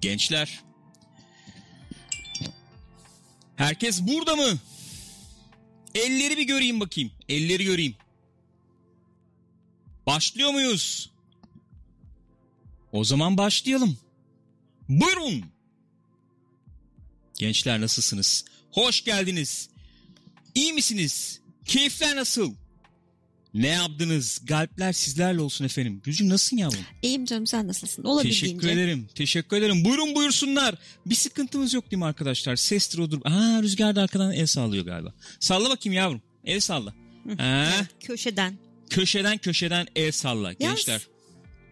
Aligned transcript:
Gençler. 0.00 0.64
Herkes 3.56 4.02
burada 4.02 4.36
mı? 4.36 4.58
Elleri 5.94 6.36
bir 6.36 6.42
göreyim 6.42 6.80
bakayım. 6.80 7.10
Elleri 7.28 7.64
göreyim. 7.64 7.96
Başlıyor 10.06 10.50
muyuz? 10.50 11.10
O 12.92 13.04
zaman 13.04 13.36
başlayalım. 13.36 13.98
Buyurun. 14.88 15.44
Gençler 17.34 17.80
nasılsınız? 17.80 18.44
Hoş 18.70 19.04
geldiniz. 19.04 19.68
İyi 20.54 20.72
misiniz? 20.72 21.40
Keyifler 21.64 22.16
nasıl? 22.16 22.54
Ne 23.54 23.68
yaptınız? 23.68 24.40
Galpler 24.44 24.92
sizlerle 24.92 25.40
olsun 25.40 25.64
efendim. 25.64 26.00
Gücün 26.04 26.28
nasılsın 26.28 26.56
yavrum? 26.56 26.78
İyiyim 27.02 27.24
canım 27.24 27.46
sen 27.46 27.68
nasılsın? 27.68 28.04
Olabildiğince. 28.04 28.40
Teşekkür 28.46 28.68
ederim. 28.68 29.08
Teşekkür 29.14 29.56
ederim. 29.56 29.84
Buyurun 29.84 30.14
buyursunlar. 30.14 30.74
Bir 31.06 31.14
sıkıntımız 31.14 31.74
yok 31.74 31.90
değil 31.90 31.98
mi 31.98 32.04
arkadaşlar? 32.06 32.56
Ses 32.56 32.98
odur. 32.98 33.20
Aa 33.24 33.62
rüzgar 33.62 33.96
da 33.96 34.02
arkadan 34.02 34.32
el 34.32 34.46
sallıyor 34.46 34.84
galiba. 34.84 35.14
Salla 35.40 35.70
bakayım 35.70 35.96
yavrum. 35.96 36.22
El 36.44 36.60
salla. 36.60 36.94
Ha, 37.38 37.70
köşeden. 38.00 38.58
köşeden 38.90 39.38
köşeden 39.38 39.86
el 39.96 40.12
salla 40.12 40.52
gençler. 40.52 41.06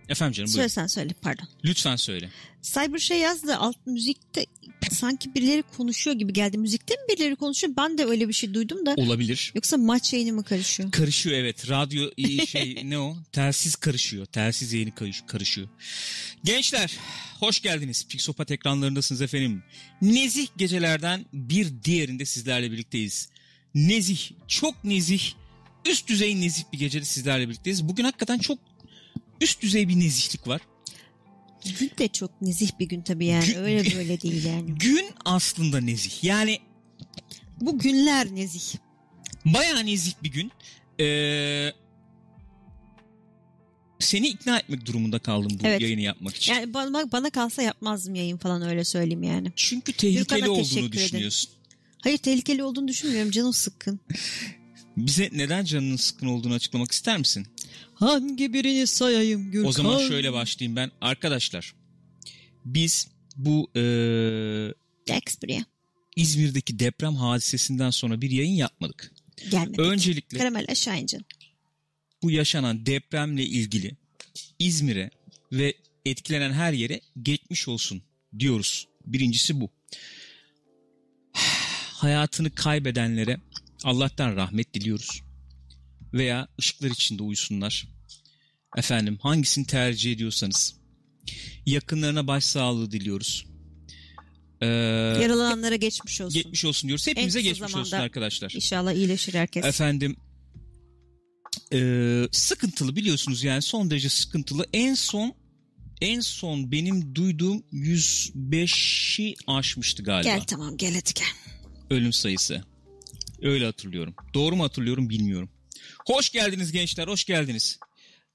Efendim 0.09 0.33
canım 0.33 0.49
Söyle 0.49 0.59
buyurun. 0.59 0.69
sen 0.75 0.87
söyle 0.87 1.15
pardon. 1.23 1.49
Lütfen 1.65 1.97
söyle. 1.97 2.31
Cyber 2.63 2.99
şey 2.99 3.19
yazdı 3.19 3.57
alt 3.57 3.77
müzikte 3.87 4.47
sanki 4.93 5.35
birileri 5.35 5.63
konuşuyor 5.63 6.17
gibi 6.17 6.33
geldi. 6.33 6.59
Müzikte 6.59 6.95
mi 6.95 7.01
birileri 7.09 7.37
konuşuyor? 7.37 7.73
Ben 7.77 7.99
de 7.99 8.05
öyle 8.05 8.29
bir 8.29 8.33
şey 8.33 8.55
duydum 8.55 8.87
da. 8.87 8.95
Olabilir. 8.97 9.53
Yoksa 9.55 9.77
maç 9.77 10.13
yayını 10.13 10.33
mı 10.33 10.45
karışıyor? 10.45 10.91
Karışıyor 10.93 11.37
evet. 11.37 11.71
Radyo 11.71 12.11
şey 12.47 12.81
ne 12.85 12.99
o? 12.99 13.17
Telsiz 13.33 13.77
karışıyor. 13.77 14.27
Telsiz 14.27 14.73
yayını 14.73 14.91
karış- 14.95 15.23
karışıyor. 15.27 15.69
Gençler 16.45 16.97
hoş 17.41 17.61
geldiniz. 17.61 18.07
Pixopat 18.09 18.51
ekranlarındasınız 18.51 19.23
efendim. 19.23 19.63
Nezih 20.03 20.47
gecelerden 20.57 21.27
bir 21.33 21.69
diğerinde 21.85 22.25
sizlerle 22.25 22.73
birlikteyiz. 22.73 23.29
Nezih, 23.75 24.31
çok 24.49 24.85
nezih, 24.85 25.23
üst 25.87 26.09
düzey 26.09 26.41
nezih 26.41 26.63
bir 26.73 26.79
gecede 26.79 27.05
sizlerle 27.05 27.49
birlikteyiz. 27.49 27.89
Bugün 27.89 28.05
hakikaten 28.05 28.39
çok 28.39 28.59
üst 29.41 29.63
düzey 29.63 29.89
bir 29.89 30.01
nezihlik 30.01 30.49
var. 30.49 30.61
Gün 31.81 31.91
de 31.99 32.09
çok 32.09 32.43
nezih 32.43 32.71
bir 32.81 32.89
gün 32.89 33.03
tabii 33.03 33.27
yani. 33.27 33.47
Gün- 33.47 33.55
Öyle 33.57 33.97
böyle 33.97 34.21
değil 34.21 34.45
yani. 34.45 34.75
Gün 34.79 35.07
aslında 35.25 35.81
nezih. 35.81 36.25
Yani 36.25 36.59
Bu 37.61 37.79
günler 37.79 38.35
nezih. 38.35 38.75
bayağı 39.45 39.87
nezih 39.87 40.13
bir 40.23 40.33
gün. 40.33 40.53
Ee, 41.01 41.73
seni 43.99 44.29
ikna 44.29 44.59
etmek 44.59 44.87
durumunda 44.87 45.19
kaldım 45.19 45.59
bu 45.63 45.67
Evet. 45.67 45.81
yayını 45.81 46.01
yapmak 46.01 46.37
için. 46.37 46.53
Yani 46.55 46.75
bana, 46.75 47.13
bana 47.13 47.31
kalsa 47.31 47.63
yapmazdım 47.63 48.15
yayın 48.15 48.37
falan 48.37 48.63
öyle 48.63 48.85
söyleyeyim 48.85 49.23
yani. 49.23 49.53
Çünkü 49.57 49.93
tehlikeli 49.93 50.19
Gürkan'a 50.41 50.51
olduğunu 50.51 50.93
düşünüyorsun. 50.93 51.51
Hayır 52.03 52.19
tehlikeli 52.19 52.65
olduğunu 52.65 52.89
düşünmüyorum. 52.89 53.31
Canım 53.31 53.53
sıkkın. 53.53 54.01
Bize 54.97 55.31
neden 55.33 55.65
canının 55.65 55.97
sıkkın 55.97 56.27
olduğunu 56.27 56.55
açıklamak 56.55 56.93
ister 56.93 57.19
misin? 57.19 57.47
Hangi 57.95 58.53
birini 58.53 58.87
sayayım 58.87 59.51
Gürkan? 59.51 59.69
O 59.69 59.73
zaman 59.73 60.09
şöyle 60.09 60.33
başlayayım 60.33 60.77
ben. 60.77 60.91
Arkadaşlar 61.01 61.75
biz 62.65 63.09
bu 63.37 63.71
eee, 63.75 64.75
Express'e 65.17 65.65
İzmir'deki 66.17 66.79
deprem 66.79 67.15
hadisesinden 67.17 67.91
sonra 67.91 68.21
bir 68.21 68.31
yayın 68.31 68.53
yapmadık. 68.55 69.13
gelmedi. 69.51 69.81
Öncelikle 69.83 70.39
Karamel 70.39 70.67
aşağı 70.69 70.99
ince. 71.01 71.19
bu 72.23 72.31
yaşanan 72.31 72.87
depremle 72.87 73.45
ilgili 73.45 73.93
İzmir'e 74.59 75.11
ve 75.53 75.75
etkilenen 76.05 76.53
her 76.53 76.73
yere 76.73 77.01
geçmiş 77.23 77.69
olsun 77.69 78.03
diyoruz. 78.39 78.89
Birincisi 79.07 79.61
bu. 79.61 79.71
Hayatını 81.93 82.51
kaybedenlere 82.51 83.37
Allah'tan 83.85 84.37
rahmet 84.37 84.75
diliyoruz. 84.75 85.23
Veya 86.13 86.49
ışıklar 86.61 86.91
içinde 86.91 87.23
uyusunlar. 87.23 87.89
Efendim 88.77 89.19
hangisini 89.23 89.67
tercih 89.67 90.13
ediyorsanız. 90.13 90.77
Yakınlarına 91.67 92.27
başsağlığı 92.27 92.91
diliyoruz. 92.91 93.47
Ee, 94.61 94.67
Yaralananlara 94.67 95.77
geçmiş 95.77 96.21
olsun. 96.21 96.35
geçmiş 96.43 96.65
olsun 96.65 96.89
diyoruz. 96.89 97.07
Hepimize 97.07 97.43
geçmiş 97.43 97.75
olsun 97.75 97.97
arkadaşlar. 97.97 98.53
İnşallah 98.55 98.93
iyileşir 98.93 99.35
herkes. 99.35 99.65
Efendim 99.65 100.17
eee, 101.73 102.29
sıkıntılı 102.33 102.97
biliyorsunuz 102.97 103.45
yani 103.45 103.63
son 103.63 103.91
derece 103.91 104.09
sıkıntılı. 104.09 104.67
En 104.73 104.95
son 104.95 105.35
en 106.01 106.21
son 106.21 106.73
benim 106.73 107.15
duyduğum 107.15 107.63
105'i 107.73 109.35
aşmıştı 109.47 110.03
galiba 110.03 110.29
Gel 110.29 110.45
tamam 110.47 110.77
gel 110.77 110.95
hadi 110.95 111.15
gel. 111.15 111.27
ölüm 111.91 112.13
sayısı. 112.13 112.65
Öyle 113.43 113.65
hatırlıyorum. 113.65 114.15
Doğru 114.35 114.57
mu 114.57 114.65
hatırlıyorum 114.65 115.11
bilmiyorum. 115.11 115.51
Hoş 116.07 116.31
geldiniz 116.31 116.73
gençler, 116.73 117.09
hoş 117.09 117.25
geldiniz. 117.25 117.79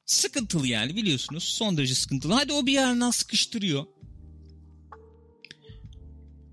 Sıkıntılı 0.06 0.68
yani 0.68 0.96
biliyorsunuz. 0.96 1.44
Son 1.44 1.78
derece 1.78 1.96
sıkıntılı. 1.96 2.34
Hadi 2.34 2.54
o 2.54 2.66
bir 2.66 2.72
yerden 2.74 3.12
sıkıştırıyor. 3.12 3.86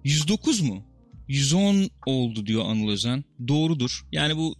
109 0.04 0.60
mu? 0.60 0.84
110 1.28 1.90
oldu 2.06 2.46
diyor 2.46 2.64
Anıl 2.64 2.88
Özen. 2.88 3.24
Doğrudur. 3.48 4.06
Yani 4.12 4.36
bu 4.36 4.56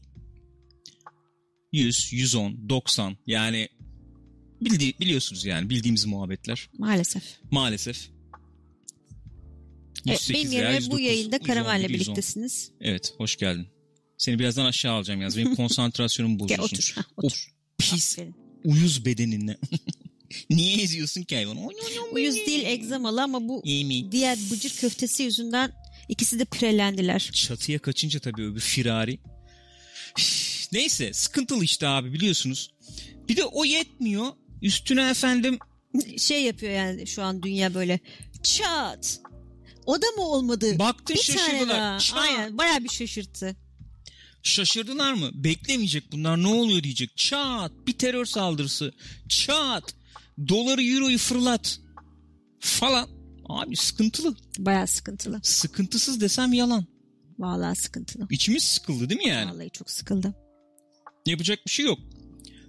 100, 1.72 2.12
110, 2.12 2.69
90 2.69 3.16
yani 3.26 3.69
bildi, 4.60 4.94
biliyorsunuz 5.00 5.44
yani 5.44 5.70
bildiğimiz 5.70 6.05
muhabbetler 6.06 6.70
Maalesef. 6.78 7.22
maalesef. 7.50 8.09
E, 10.06 10.10
108 10.10 10.34
benim 10.34 10.53
yerime 10.53 10.75
109, 10.75 10.91
bu 10.97 11.00
yayında 11.00 11.37
110, 11.37 11.47
Karamel'le 11.47 11.82
110. 11.82 11.94
birliktesiniz. 11.94 12.70
Evet 12.81 13.15
hoş 13.16 13.37
geldin. 13.37 13.69
Seni 14.19 14.39
birazdan 14.39 14.65
aşağı 14.67 14.93
alacağım 14.95 15.21
yalnız. 15.21 15.37
Benim 15.37 15.56
konsantrasyonumu 15.56 16.47
Gel 16.47 16.59
bozuyorsun. 16.59 16.77
otur. 16.77 16.93
ha, 16.95 17.05
O 17.17 17.27
otur. 17.27 17.49
pis 17.79 18.19
Aferin. 18.19 18.34
uyuz 18.65 19.05
bedeninle. 19.05 19.56
Niye 20.51 20.83
eziyorsun 20.83 21.23
ki 21.23 21.34
hayvanı? 21.34 21.69
Uyuz 22.12 22.34
değil 22.34 22.65
egzamalı 22.67 23.23
ama 23.23 23.49
bu 23.49 23.62
diğer 24.12 24.39
bıcır 24.51 24.71
köftesi 24.77 25.23
yüzünden 25.23 25.73
ikisi 26.09 26.39
de 26.39 26.45
pirelendiler. 26.45 27.31
Çatıya 27.34 27.79
kaçınca 27.79 28.21
tabii 28.21 28.43
öbür 28.43 28.61
firari. 28.61 29.19
Neyse 30.73 31.12
sıkıntılı 31.12 31.65
işte 31.65 31.87
abi 31.89 32.12
biliyorsunuz. 32.12 32.71
Bir 33.29 33.37
de 33.37 33.45
o 33.45 33.65
yetmiyor. 33.65 34.27
Üstüne 34.62 35.11
efendim 35.11 35.59
Şey 36.19 36.43
yapıyor 36.43 36.73
yani 36.73 37.06
şu 37.06 37.23
an 37.23 37.43
dünya 37.43 37.75
böyle 37.75 38.00
çat. 38.43 39.21
O 39.87 40.03
da 40.03 40.06
mı 40.17 40.23
olmadı? 40.23 40.79
baktın 40.79 41.17
bir 41.17 41.23
tane 41.27 41.39
şaşırdılar. 41.39 41.69
daha. 41.79 41.99
Çat. 41.99 42.19
Aynen 42.19 42.59
baya 42.59 42.85
bir 42.85 42.89
şaşırttı. 42.89 43.56
Şaşırdılar 44.43 45.12
mı? 45.12 45.31
Beklemeyecek 45.34 46.12
bunlar 46.12 46.43
ne 46.43 46.47
oluyor 46.47 46.82
diyecek. 46.82 47.16
Çat 47.16 47.72
bir 47.87 47.93
terör 47.93 48.25
saldırısı. 48.25 48.93
Çat 49.28 49.94
doları 50.49 50.82
euroyu 50.84 51.19
fırlat 51.19 51.81
falan. 52.60 53.09
Abi 53.49 53.76
sıkıntılı. 53.76 54.37
Baya 54.59 54.87
sıkıntılı. 54.87 55.41
Sıkıntısız 55.43 56.21
desem 56.21 56.53
yalan. 56.53 56.87
Vallahi 57.38 57.76
sıkıntılı. 57.76 58.26
İçimiz 58.31 58.62
sıkıldı 58.65 59.09
değil 59.10 59.21
mi 59.21 59.28
yani? 59.28 59.50
Vallahi 59.53 59.71
çok 59.71 59.91
sıkıldım. 59.91 60.34
Yapacak 61.26 61.66
bir 61.66 61.70
şey 61.70 61.84
yok. 61.87 61.99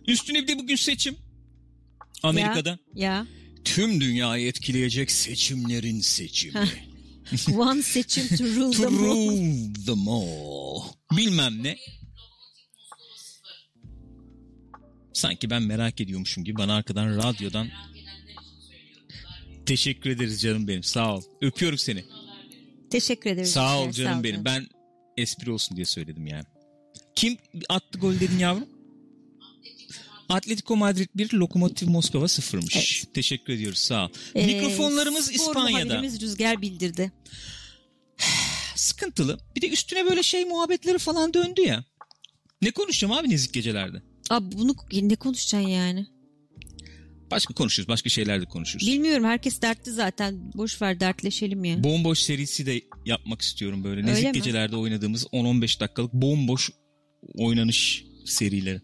Üstüne 0.07 0.43
bir 0.43 0.47
de 0.47 0.59
bugün 0.59 0.75
seçim. 0.75 1.15
Amerika'da. 2.23 2.79
Ya. 2.95 3.27
Tüm 3.65 4.01
dünyayı 4.01 4.47
etkileyecek 4.47 5.11
seçimlerin 5.11 5.99
seçimi. 6.01 6.69
One 7.57 7.81
seçim 7.81 8.37
to 8.37 8.43
rule 8.43 8.71
to 8.77 8.83
them 8.83 8.97
all. 9.03 9.29
rule 9.29 9.73
them 9.85 10.07
all. 10.07 10.81
Bilmem 11.17 11.63
ne. 11.63 11.77
Sanki 15.13 15.49
ben 15.49 15.63
merak 15.63 16.01
ediyormuşum 16.01 16.43
gibi 16.43 16.57
bana 16.57 16.75
arkadan 16.75 17.17
radyodan 17.17 17.67
Teşekkür 19.65 20.09
ederiz 20.09 20.41
canım 20.41 20.67
benim. 20.67 20.83
Sağ 20.83 21.15
ol. 21.15 21.21
Öpüyorum 21.41 21.77
seni. 21.77 22.03
Teşekkür 22.89 23.29
ederim. 23.29 23.45
Sağ 23.47 23.79
ol 23.79 23.85
Sağ 23.85 23.91
canım 23.91 24.23
benim. 24.23 24.45
Ben 24.45 24.67
espri 25.17 25.51
olsun 25.51 25.75
diye 25.77 25.85
söyledim 25.85 26.27
yani. 26.27 26.43
Kim 27.15 27.37
attı 27.69 27.99
gol 27.99 28.19
dedin 28.19 28.37
yavrum? 28.39 28.69
Atletico 30.29 30.75
Madrid 30.75 31.09
1, 31.15 31.33
Lokomotiv 31.33 31.89
Moskova 31.89 32.25
0'mış. 32.25 32.75
Evet. 32.77 33.13
Teşekkür 33.13 33.53
ediyoruz 33.53 33.79
sağ 33.79 34.05
ol. 34.05 34.09
Ee, 34.35 34.45
Mikrofonlarımız 34.45 35.25
spor 35.25 35.35
İspanya'da. 35.35 35.85
muhabirimiz 35.85 36.21
Rüzgar 36.21 36.61
bildirdi. 36.61 37.11
Sıkıntılı. 38.99 39.39
Bir 39.55 39.61
de 39.61 39.69
üstüne 39.69 40.05
böyle 40.05 40.23
şey 40.23 40.45
muhabbetleri 40.45 40.97
falan 40.97 41.33
döndü 41.33 41.61
ya. 41.61 41.85
Ne 42.61 42.71
konuşacağım 42.71 43.13
abi 43.13 43.29
nezik 43.29 43.53
gecelerde? 43.53 44.01
Abi 44.29 44.57
bunu 44.57 44.75
ne 44.91 45.15
konuşacaksın 45.15 45.69
yani? 45.69 46.07
Başka 47.31 47.53
konuşuruz. 47.53 47.87
Başka 47.87 48.09
şeyler 48.09 48.41
de 48.41 48.45
konuşuruz. 48.45 48.87
Bilmiyorum 48.87 49.23
herkes 49.23 49.61
dertli 49.61 49.91
zaten. 49.91 50.53
Boş 50.53 50.81
ver 50.81 50.99
dertleşelim 50.99 51.63
ya. 51.63 51.83
Bomboş 51.83 52.19
serisi 52.19 52.65
de 52.65 52.81
yapmak 53.05 53.41
istiyorum 53.41 53.83
böyle. 53.83 54.01
Öyle 54.01 54.11
Nezik 54.11 54.25
mi? 54.25 54.31
gecelerde 54.31 54.75
oynadığımız 54.75 55.23
10-15 55.23 55.79
dakikalık 55.79 56.13
bomboş 56.13 56.69
oynanış 57.33 58.05
serileri. 58.25 58.81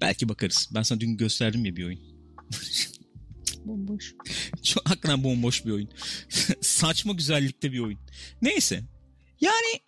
Belki 0.00 0.28
bakarız. 0.28 0.68
Ben 0.74 0.82
sana 0.82 1.00
dün 1.00 1.16
gösterdim 1.16 1.64
ya 1.64 1.76
bir 1.76 1.84
oyun. 1.84 2.00
Bomboş. 3.64 4.14
Çok 4.62 4.88
hakikaten 4.88 5.24
bomboş 5.24 5.64
bir 5.64 5.70
oyun. 5.70 5.88
Saçma 6.60 7.12
güzellikte 7.12 7.72
bir 7.72 7.78
oyun. 7.78 7.98
Neyse. 8.42 8.84
Yani 9.40 9.80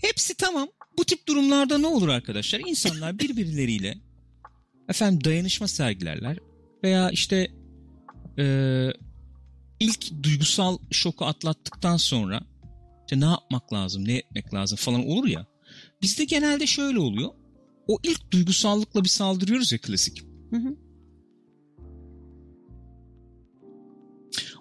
hepsi 0.00 0.34
tamam. 0.34 0.68
Bu 0.98 1.04
tip 1.04 1.28
durumlarda 1.28 1.78
ne 1.78 1.86
olur 1.86 2.08
arkadaşlar? 2.08 2.60
İnsanlar 2.66 3.18
birbirleriyle 3.18 3.98
efendim 4.88 5.24
dayanışma 5.24 5.68
sergilerler 5.68 6.38
veya 6.84 7.10
işte 7.10 7.50
e, 8.38 8.44
ilk 9.80 10.22
duygusal 10.22 10.78
şoku 10.90 11.24
atlattıktan 11.24 11.96
sonra 11.96 12.40
işte 13.00 13.20
ne 13.20 13.30
yapmak 13.30 13.72
lazım, 13.72 14.08
ne 14.08 14.16
etmek 14.16 14.54
lazım 14.54 14.76
falan 14.76 15.06
olur 15.06 15.28
ya. 15.28 15.46
Bizde 16.02 16.24
genelde 16.24 16.66
şöyle 16.66 16.98
oluyor. 16.98 17.30
O 17.86 17.98
ilk 18.02 18.30
duygusallıkla 18.30 19.04
bir 19.04 19.08
saldırıyoruz 19.08 19.72
ya 19.72 19.78
klasik. 19.78 20.22
Hı 20.50 20.56
hı. 20.56 20.76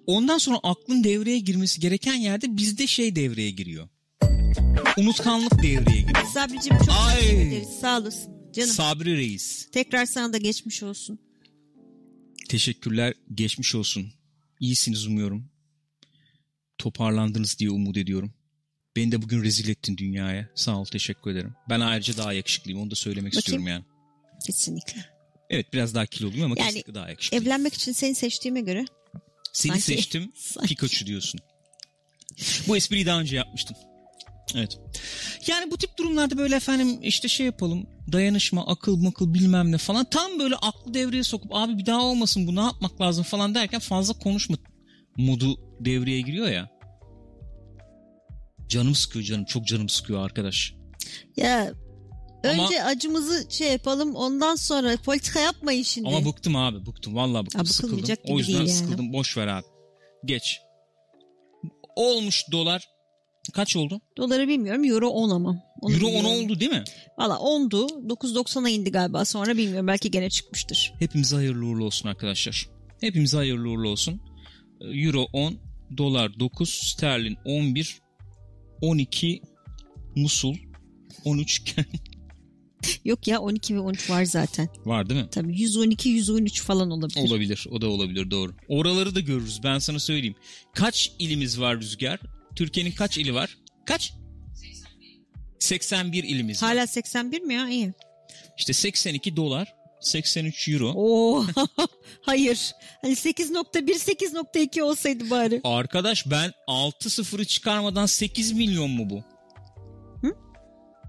Ondan 0.05 0.37
sonra 0.37 0.59
aklın 0.63 1.03
devreye 1.03 1.39
girmesi 1.39 1.81
gereken 1.81 2.13
yerde 2.13 2.57
bizde 2.57 2.87
şey 2.87 3.15
devreye 3.15 3.51
giriyor. 3.51 3.89
Unutkanlık 4.97 5.63
devreye 5.63 6.01
giriyor. 6.01 6.25
Sabricim 6.33 6.77
çok 6.77 6.89
Ay. 6.89 7.15
teşekkür 7.19 7.47
ederiz. 7.47 7.67
Sağ 7.81 7.99
olasın. 7.99 8.51
Canım 8.53 8.69
Sabri 8.69 9.17
Reis. 9.17 9.67
tekrar 9.71 10.05
sana 10.05 10.33
da 10.33 10.37
geçmiş 10.37 10.83
olsun. 10.83 11.19
Teşekkürler. 12.49 13.13
Geçmiş 13.33 13.75
olsun. 13.75 14.13
İyisiniz 14.59 15.05
umuyorum. 15.07 15.49
Toparlandınız 16.77 17.59
diye 17.59 17.69
umut 17.69 17.97
ediyorum. 17.97 18.33
Beni 18.95 19.11
de 19.11 19.21
bugün 19.21 19.43
rezil 19.43 19.69
ettin 19.69 19.97
dünyaya. 19.97 20.49
Sağ 20.55 20.77
ol 20.77 20.85
teşekkür 20.85 21.31
ederim. 21.31 21.53
Ben 21.69 21.79
ayrıca 21.79 22.17
daha 22.17 22.33
yakışıklıyım. 22.33 22.81
Onu 22.81 22.91
da 22.91 22.95
söylemek 22.95 23.31
Bakayım. 23.31 23.39
istiyorum 23.39 23.67
yani. 23.67 23.83
Kesinlikle. 24.45 25.05
Evet 25.49 25.73
biraz 25.73 25.95
daha 25.95 26.05
kiloluyum 26.05 26.45
ama 26.45 26.55
Yani 26.57 26.65
kesinlikle 26.67 26.93
daha 26.95 27.09
yakışıklıyım. 27.09 27.43
Evlenmek 27.45 27.73
için 27.73 27.91
seni 27.91 28.15
seçtiğime 28.15 28.61
göre 28.61 28.85
Seni 29.53 29.71
sanki- 29.71 29.85
seçtim. 29.85 30.31
sanki- 30.35 30.67
Pikachu 30.69 31.05
diyorsun. 31.05 31.39
Bu 32.67 32.77
espriyi 32.77 33.05
daha 33.05 33.19
önce 33.19 33.35
yapmıştım. 33.35 33.77
Evet. 34.55 34.79
Yani 35.47 35.71
bu 35.71 35.77
tip 35.77 35.97
durumlarda 35.97 36.37
böyle 36.37 36.55
efendim 36.55 36.99
işte 37.01 37.27
şey 37.27 37.45
yapalım. 37.45 37.87
Dayanışma, 38.11 38.67
akıl 38.67 38.97
makıl 38.97 39.33
bilmem 39.33 39.71
ne 39.71 39.77
falan. 39.77 40.05
Tam 40.05 40.39
böyle 40.39 40.55
aklı 40.55 40.93
devreye 40.93 41.23
sokup 41.23 41.55
abi 41.55 41.77
bir 41.77 41.85
daha 41.85 42.01
olmasın 42.01 42.47
bu 42.47 42.55
ne 42.55 42.61
yapmak 42.61 43.01
lazım 43.01 43.23
falan 43.23 43.55
derken 43.55 43.79
fazla 43.79 44.13
konuşma 44.13 44.57
modu 45.17 45.59
devreye 45.79 46.21
giriyor 46.21 46.47
ya. 46.49 46.69
Canım 48.67 48.95
sıkıyor 48.95 49.25
canım. 49.25 49.45
Çok 49.45 49.67
canım 49.67 49.89
sıkıyor 49.89 50.25
arkadaş. 50.25 50.73
ya 51.37 51.73
Ama- 52.43 52.63
önce 52.65 52.83
acımızı 52.83 53.47
şey 53.49 53.71
yapalım 53.71 54.15
ondan 54.15 54.55
sonra 54.55 54.97
politika 54.97 55.39
yapmayın 55.39 55.83
şimdi. 55.83 56.07
Ama 56.07 56.25
bıktım 56.25 56.55
abi 56.55 56.85
bıktım. 56.85 57.15
Vallahi 57.15 57.45
bıktım. 57.45 57.61
Ya 57.61 57.65
sıkıldım. 57.65 58.15
O 58.27 58.37
yüzden 58.37 58.53
değil 58.53 58.67
yani. 58.67 58.69
sıkıldım. 58.69 59.13
Boş 59.13 59.37
ver 59.37 59.47
abi. 59.47 59.65
Geç. 60.25 60.59
Olmuş 61.95 62.45
dolar. 62.51 62.87
Kaç 63.53 63.75
oldu? 63.75 64.01
Doları 64.17 64.47
bilmiyorum 64.47 64.83
euro 64.83 65.07
10 65.07 65.29
ama. 65.29 65.63
Onu 65.81 65.93
Euro 65.93 66.05
10 66.07 66.13
biliyorum. 66.13 66.43
oldu 66.45 66.59
değil 66.59 66.71
mi? 66.71 66.83
Valla 67.17 67.33
10'du 67.35 67.87
9.90'a 67.87 68.69
indi 68.69 68.91
galiba 68.91 69.25
sonra 69.25 69.57
bilmiyorum 69.57 69.87
belki 69.87 70.11
gene 70.11 70.29
çıkmıştır. 70.29 70.93
Hepimize 70.99 71.35
hayırlı 71.35 71.65
uğurlu 71.65 71.85
olsun 71.85 72.09
arkadaşlar. 72.09 72.69
Hepimize 73.01 73.37
hayırlı 73.37 73.69
uğurlu 73.69 73.89
olsun. 73.89 74.21
Ee, 74.81 74.85
Euro 74.87 75.27
10, 75.33 75.55
dolar 75.97 76.39
9, 76.39 76.69
sterlin 76.69 77.37
11, 77.45 77.99
12, 78.81 79.41
Musul 80.15 80.55
13 81.25 81.75
Yok 83.05 83.27
ya 83.27 83.39
12 83.39 83.75
ve 83.75 83.79
13 83.79 84.09
var 84.09 84.23
zaten. 84.23 84.69
var 84.85 85.09
değil 85.09 85.21
mi? 85.21 85.27
Tabii 85.31 85.59
112 85.61 86.09
113 86.09 86.61
falan 86.61 86.91
olabilir. 86.91 87.27
Olabilir. 87.29 87.67
O 87.71 87.81
da 87.81 87.87
olabilir 87.89 88.31
doğru. 88.31 88.53
Oraları 88.67 89.15
da 89.15 89.19
görürüz 89.19 89.59
ben 89.63 89.79
sana 89.79 89.99
söyleyeyim. 89.99 90.35
Kaç 90.73 91.11
ilimiz 91.19 91.59
var 91.59 91.79
rüzgar? 91.79 92.19
Türkiye'nin 92.55 92.91
kaç 92.91 93.17
ili 93.17 93.33
var? 93.33 93.57
Kaç? 93.85 94.13
81 95.59 96.23
ilimiz 96.23 96.63
var. 96.63 96.69
Hala 96.69 96.87
81 96.87 97.41
mi 97.41 97.53
ya? 97.53 97.69
İyi. 97.69 97.93
İşte 98.57 98.73
82 98.73 99.35
dolar, 99.35 99.75
83 100.01 100.67
euro. 100.69 100.91
Oo. 100.95 101.45
Hayır. 102.21 102.71
Hani 103.01 103.13
8.1 103.13 103.93
8.2 103.93 104.81
olsaydı 104.81 105.29
bari. 105.29 105.61
Arkadaş 105.63 106.25
ben 106.31 106.51
6 106.67 107.09
sıfırı 107.09 107.45
çıkarmadan 107.45 108.05
8 108.05 108.51
milyon 108.51 108.89
mu 108.89 109.09
bu? 109.09 109.23
Hı? 110.27 110.35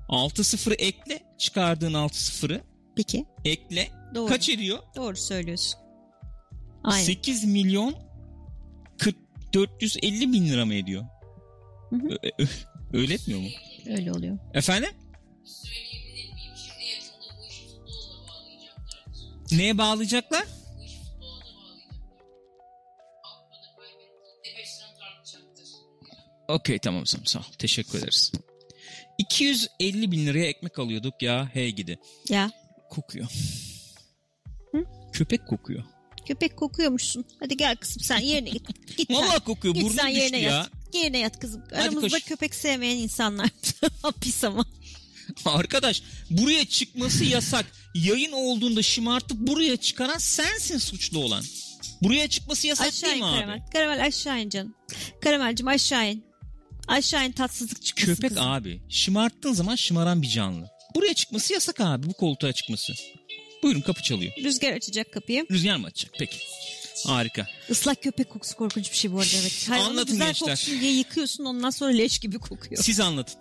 6 0.08 0.44
sıfırı 0.44 0.74
ekle 0.74 1.22
çıkardığın 1.38 1.94
6 1.94 2.24
sıfırı 2.24 2.60
Peki. 2.96 3.24
ekle 3.44 3.88
Doğru. 4.14 4.28
kaç 4.28 4.48
ediyor? 4.48 4.78
Doğru 4.96 5.16
söylüyorsun. 5.16 5.80
Aynen. 6.84 7.04
8 7.04 7.44
milyon 7.44 7.94
40 8.98 9.16
450 9.54 10.32
bin 10.32 10.48
lira 10.48 10.64
mı 10.66 10.74
ediyor? 10.74 11.04
Hı 11.90 11.96
hı. 11.96 12.18
Öyle 12.92 13.14
etmiyor 13.14 13.40
mu? 13.40 13.48
Öyle 13.86 14.12
oluyor. 14.12 14.38
Efendim? 14.54 14.90
Neye 19.52 19.78
bağlayacaklar? 19.78 20.44
Bu 20.78 20.82
işi 20.84 20.96
futbola 20.98 21.30
bağlayacaklar. 21.44 22.24
Avrupa'da 23.24 23.76
kaybettiğinde 23.76 24.58
5 24.58 24.68
sene 24.68 24.88
tartışacaktır. 25.00 25.66
Okey 26.48 26.78
tamam 26.78 27.04
tamam 27.04 27.26
sağ 27.26 27.38
ol. 27.38 27.44
Teşekkür 27.58 27.98
ederiz. 27.98 28.32
250 29.18 30.12
bin 30.12 30.26
liraya 30.26 30.46
ekmek 30.46 30.78
alıyorduk 30.78 31.22
ya 31.22 31.50
hey 31.52 31.70
gidi. 31.72 31.98
Ya 32.28 32.50
Kokuyor. 32.90 33.26
Hı? 34.72 34.84
Köpek 35.12 35.46
kokuyor. 35.46 35.84
köpek 36.26 36.56
kokuyormuşsun. 36.56 37.24
Hadi 37.40 37.56
gel 37.56 37.76
kızım 37.76 38.02
sen 38.02 38.18
yerine 38.18 38.50
git. 38.50 38.96
Git 38.96 39.08
sen. 39.08 39.16
Vallahi 39.16 39.40
kokuyor. 39.40 39.74
Git 39.74 39.84
Burnum 39.84 39.96
düştü 39.96 40.08
yerine 40.08 40.38
ya. 40.38 40.50
yat. 40.52 40.70
Yerine 40.94 41.18
yat 41.18 41.38
kızım. 41.40 41.62
Aramızda 41.72 42.20
köpek 42.20 42.54
sevmeyen 42.54 42.96
insanlar. 42.96 43.48
Pis 44.20 44.44
ama. 44.44 44.64
Arkadaş 45.44 46.02
buraya 46.30 46.64
çıkması 46.64 47.24
yasak. 47.24 47.66
Yayın 47.94 48.32
olduğunda 48.32 48.82
şımartıp 48.82 49.38
buraya 49.38 49.76
çıkaran 49.76 50.18
sensin 50.18 50.78
suçlu 50.78 51.18
olan. 51.18 51.44
Buraya 52.02 52.28
çıkması 52.28 52.66
yasak 52.66 52.86
Aşağı 52.88 53.10
değil 53.10 53.22
in 53.22 53.24
mi 53.24 53.30
abi? 53.30 53.38
Karamel. 53.40 53.62
Karamel 53.72 54.04
aşağı 54.06 54.40
in 54.40 54.48
canım. 54.48 54.74
Karamelcim 55.22 55.68
aşağı 55.68 56.10
in. 56.10 56.24
Aşağı 56.88 57.26
in 57.26 57.32
tatsızlık 57.32 57.82
çıkmasın 57.84 58.14
Köpek 58.14 58.30
kızım. 58.30 58.46
abi. 58.48 58.80
Şımarttığın 58.88 59.52
zaman 59.52 59.76
şımaran 59.76 60.22
bir 60.22 60.28
canlı. 60.28 60.70
Buraya 60.94 61.14
çıkması 61.14 61.52
yasak 61.52 61.80
abi 61.80 62.06
bu 62.06 62.12
koltuğa 62.12 62.52
çıkması. 62.52 62.92
Buyurun 63.62 63.80
kapı 63.80 64.02
çalıyor. 64.02 64.32
Rüzgar 64.44 64.72
açacak 64.72 65.12
kapıyı. 65.12 65.46
Rüzgar 65.50 65.76
mı 65.76 65.86
açacak? 65.86 66.14
Peki. 66.18 66.36
Harika. 67.06 67.46
Islak 67.68 68.02
köpek 68.02 68.30
kokusu 68.30 68.56
korkunç 68.56 68.90
bir 68.92 68.96
şey 68.96 69.12
bu 69.12 69.18
arada 69.18 69.30
evet. 69.40 69.66
Hayır, 69.68 69.82
onu 69.82 69.90
Anlatın 69.90 70.12
güzel 70.12 70.26
gençler. 70.26 70.48
koksun 70.48 70.80
diye 70.80 70.92
yıkıyorsun 70.92 71.44
ondan 71.44 71.70
sonra 71.70 71.90
leş 71.92 72.18
gibi 72.18 72.38
kokuyor. 72.38 72.82
Siz 72.82 73.00
anlatın. 73.00 73.40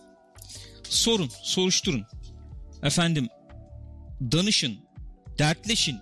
Sorun, 0.84 1.32
soruşturun. 1.44 2.06
Efendim, 2.84 3.28
danışın, 4.32 4.80
dertleşin, 5.38 5.98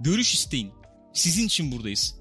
görüş 0.00 0.34
isteyin. 0.34 0.72
Sizin 1.12 1.46
için 1.46 1.72
buradayız. 1.72 2.14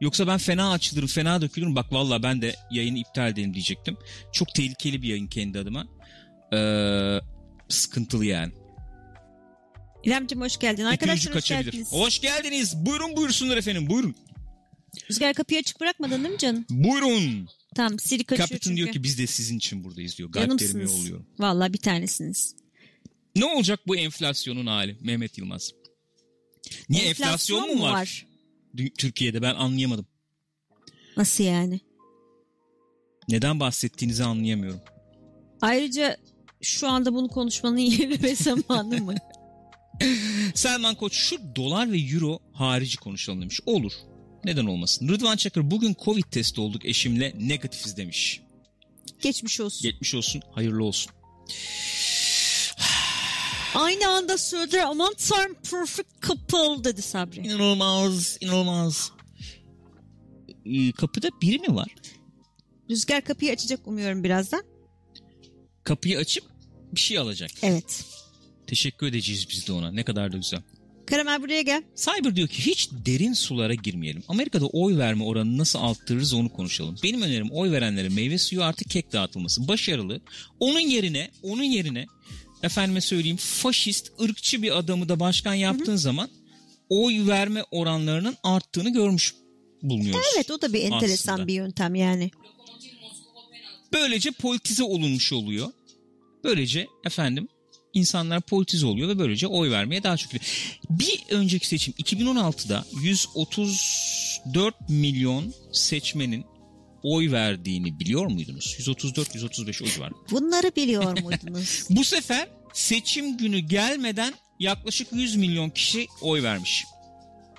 Yoksa 0.00 0.26
ben 0.26 0.38
fena 0.38 0.70
açılırım, 0.72 1.08
fena 1.08 1.40
dökülürüm. 1.40 1.76
Bak 1.76 1.92
valla 1.92 2.22
ben 2.22 2.42
de 2.42 2.56
yayını 2.70 2.98
iptal 2.98 3.28
edelim 3.30 3.54
diyecektim. 3.54 3.96
Çok 4.32 4.54
tehlikeli 4.54 5.02
bir 5.02 5.08
yayın 5.08 5.26
kendi 5.26 5.58
adıma. 5.58 5.86
Ee, 6.52 7.20
sıkıntılı 7.68 8.24
yani. 8.24 8.52
İremciğim 10.06 10.42
hoş 10.42 10.58
geldin. 10.58 10.84
Arkadaşlar 10.84 11.34
hoş 11.34 11.40
kaçabilir. 11.40 11.72
geldiniz. 11.72 11.92
Hoş 11.92 12.20
geldiniz. 12.20 12.86
Buyurun 12.86 13.16
buyursunlar 13.16 13.56
efendim. 13.56 13.90
Buyurun. 13.90 14.14
Rüzgar 15.10 15.34
kapıyı 15.34 15.60
açık 15.60 15.80
bırakmadın 15.80 16.24
değil 16.24 16.34
mi 16.34 16.38
canım? 16.38 16.66
Buyurun. 16.70 17.48
Tamam 17.74 17.98
Siri 17.98 18.24
kaçıyor 18.24 18.48
Captain 18.48 18.60
çünkü. 18.60 18.76
diyor 18.76 18.92
ki 18.92 19.02
biz 19.02 19.18
de 19.18 19.26
sizin 19.26 19.56
için 19.58 19.84
buradayız 19.84 20.18
diyor. 20.18 20.32
Canımsınız. 20.32 20.92
yolluyorum. 20.98 21.26
Valla 21.38 21.72
bir 21.72 21.78
tanesiniz. 21.78 22.56
Ne 23.36 23.44
olacak 23.44 23.80
bu 23.86 23.96
enflasyonun 23.96 24.66
hali 24.66 24.96
Mehmet 25.00 25.38
Yılmaz? 25.38 25.70
Niye 26.88 27.04
enflasyon, 27.04 27.76
mu 27.76 27.82
var? 27.82 28.26
Dü- 28.76 28.94
Türkiye'de 28.98 29.42
ben 29.42 29.54
anlayamadım. 29.54 30.06
Nasıl 31.16 31.44
yani? 31.44 31.80
Neden 33.28 33.60
bahsettiğinizi 33.60 34.24
anlayamıyorum. 34.24 34.80
Ayrıca 35.60 36.16
şu 36.62 36.88
anda 36.88 37.14
bunu 37.14 37.28
konuşmanın 37.28 37.76
yeri 37.78 38.22
ve 38.22 38.34
zamanı 38.36 39.00
mı? 39.00 39.14
Selman 40.54 40.94
Koç 40.94 41.14
şu 41.14 41.56
dolar 41.56 41.92
ve 41.92 41.98
euro 41.98 42.38
harici 42.52 42.96
konuşalım 42.96 43.40
demiş. 43.40 43.60
Olur. 43.66 43.92
Neden 44.44 44.66
olmasın? 44.66 45.08
Rıdvan 45.08 45.36
Çakır 45.36 45.70
bugün 45.70 45.96
Covid 46.04 46.24
testi 46.30 46.60
olduk 46.60 46.84
eşimle 46.84 47.34
negatifiz 47.38 47.96
demiş. 47.96 48.40
Geçmiş 49.22 49.60
olsun. 49.60 49.82
Geçmiş 49.82 50.14
olsun, 50.14 50.42
hayırlı 50.52 50.84
olsun. 50.84 51.12
Aynı 53.74 54.08
anda 54.08 54.38
söylediler 54.38 54.84
aman 54.86 55.14
tanrım 55.28 55.54
perfect 55.70 56.08
couple 56.22 56.84
dedi 56.84 57.02
Sabri. 57.02 57.40
İnanılmaz, 57.40 58.38
inanılmaz. 58.40 59.12
Ee, 60.66 60.92
kapıda 60.92 61.28
biri 61.42 61.58
mi 61.58 61.74
var? 61.74 61.88
Rüzgar 62.90 63.24
kapıyı 63.24 63.52
açacak 63.52 63.86
umuyorum 63.86 64.24
birazdan. 64.24 64.62
Kapıyı 65.84 66.18
açıp 66.18 66.44
bir 66.92 67.00
şey 67.00 67.18
alacak. 67.18 67.50
Evet. 67.62 68.04
Teşekkür 68.66 69.06
edeceğiz 69.06 69.46
biz 69.50 69.68
de 69.68 69.72
ona. 69.72 69.90
Ne 69.90 70.02
kadar 70.02 70.32
da 70.32 70.36
güzel. 70.36 70.60
Karamel 71.06 71.42
buraya 71.42 71.62
gel. 71.62 71.82
Cyber 71.96 72.36
diyor 72.36 72.48
ki 72.48 72.66
hiç 72.66 72.88
derin 73.06 73.32
sulara 73.32 73.74
girmeyelim. 73.74 74.22
Amerika'da 74.28 74.66
oy 74.66 74.98
verme 74.98 75.24
oranını 75.24 75.58
nasıl 75.58 75.78
arttırırız 75.78 76.34
onu 76.34 76.48
konuşalım. 76.48 76.96
Benim 77.02 77.22
önerim 77.22 77.50
oy 77.50 77.70
verenlere 77.70 78.08
meyve 78.08 78.38
suyu 78.38 78.62
artı 78.62 78.84
kek 78.84 79.12
dağıtılması. 79.12 79.68
Başarılı. 79.68 80.20
Onun 80.60 80.80
yerine 80.80 81.30
onun 81.42 81.62
yerine 81.62 82.06
efendime 82.62 83.00
söyleyeyim 83.00 83.36
faşist, 83.36 84.12
ırkçı 84.20 84.62
bir 84.62 84.78
adamı 84.78 85.08
da 85.08 85.20
başkan 85.20 85.54
yaptığın 85.54 85.96
zaman 85.96 86.28
oy 86.88 87.26
verme 87.26 87.64
oranlarının 87.70 88.36
arttığını 88.42 88.92
görmüş 88.92 89.34
bulunuyoruz. 89.82 90.26
Evet 90.36 90.50
o 90.50 90.62
da 90.62 90.72
bir 90.72 90.82
enteresan 90.82 91.32
Aslında. 91.32 91.48
bir 91.48 91.54
yöntem 91.54 91.94
yani. 91.94 92.30
Böylece 93.92 94.30
politize 94.30 94.84
olunmuş 94.84 95.32
oluyor. 95.32 95.68
Böylece 96.44 96.86
efendim 97.04 97.48
insanlar 97.96 98.40
politize 98.40 98.86
oluyor 98.86 99.08
ve 99.08 99.18
böylece 99.18 99.46
oy 99.46 99.70
vermeye 99.70 100.02
daha 100.02 100.16
çok 100.16 100.32
Bir 100.90 101.22
önceki 101.30 101.66
seçim 101.68 101.94
2016'da 101.98 102.84
134 103.02 104.74
milyon 104.88 105.54
seçmenin 105.72 106.44
oy 107.02 107.32
verdiğini 107.32 108.00
biliyor 108.00 108.26
muydunuz? 108.26 108.76
134-135 108.78 109.84
oy 109.84 110.04
var. 110.04 110.12
Bunları 110.30 110.76
biliyor 110.76 111.20
muydunuz? 111.22 111.86
Bu 111.90 112.04
sefer 112.04 112.48
seçim 112.72 113.36
günü 113.36 113.58
gelmeden 113.58 114.34
yaklaşık 114.58 115.08
100 115.12 115.36
milyon 115.36 115.70
kişi 115.70 116.06
oy 116.22 116.42
vermiş. 116.42 116.84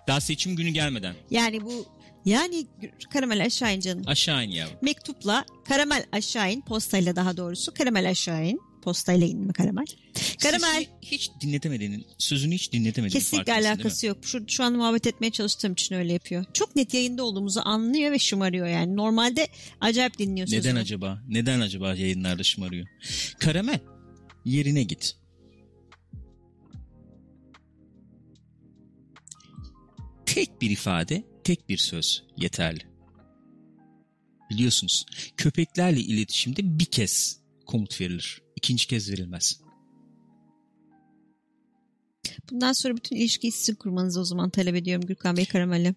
Daha 0.08 0.22
seçim 0.22 0.56
günü 0.56 0.70
gelmeden. 0.70 1.16
yani 1.32 1.62
bu 1.66 1.86
yani 2.26 2.68
karamel 3.14 3.46
aşağı 3.46 3.76
in 3.76 3.80
canım. 3.80 4.04
Aşağı 4.08 4.46
in 4.46 4.50
ya. 4.52 4.68
Mektupla 4.82 5.46
karamel 5.68 6.06
aşağı 6.12 6.52
in 6.52 6.62
postayla 6.62 7.16
daha 7.16 7.38
doğrusu 7.38 7.74
karamel 7.74 8.10
aşağı 8.10 8.46
in. 8.46 8.60
Postayla 8.82 9.28
inme 9.28 9.54
karamel. 9.54 9.86
Karamel 10.42 10.74
Sesini 10.74 10.88
hiç 11.02 11.30
dinletemediğinin, 11.42 12.06
sözünü 12.18 12.56
hiç 12.56 12.72
dinletemediğinin 12.74 13.20
kesinlikle 13.20 13.54
alakası 13.54 14.06
yok. 14.08 14.18
Şu, 14.22 14.44
şu 14.48 14.64
an 14.64 14.74
muhabbet 14.74 15.08
etmeye 15.08 15.32
çalıştığım 15.32 15.74
için 15.74 15.96
öyle 15.96 16.14
yapıyor. 16.14 16.46
Çok 16.54 16.76
net 16.76 16.94
yayında 16.94 17.24
olduğumuzu 17.24 17.62
anlıyor 17.66 18.12
ve 18.12 18.20
şımarıyor 18.20 18.68
yani. 18.68 18.96
Normalde 18.96 19.48
acayip 19.82 20.18
dinliyor 20.18 20.48
Neden 20.48 20.62
sözünü. 20.62 20.80
acaba? 20.80 21.24
Neden 21.28 21.60
acaba 21.60 21.96
yayınlarda 21.96 22.44
şımarıyor? 22.44 22.88
Karamel 23.40 23.80
yerine 24.46 24.84
git. 24.84 25.16
Tek 30.26 30.62
bir 30.62 30.70
ifade, 30.70 31.24
tek 31.44 31.70
bir 31.70 31.78
söz 31.78 32.24
yeterli. 32.38 32.82
Biliyorsunuz 34.50 35.06
köpeklerle 35.38 36.00
iletişimde 36.00 36.80
bir 36.80 36.86
kez 36.86 37.40
komut 37.68 38.02
verilir. 38.02 38.42
İkinci 38.56 38.88
kez 38.88 39.12
verilmez. 39.12 39.60
Bundan 42.52 42.74
sonra 42.74 42.96
bütün 42.96 43.16
ilişkiyi 43.16 43.52
sizin 43.52 43.76
kurmanızı 43.76 44.20
o 44.22 44.24
zaman 44.24 44.50
talep 44.50 44.76
ediyorum 44.76 45.06
Gürkan 45.06 45.38
Bey 45.38 45.46
Karamel'le. 45.46 45.94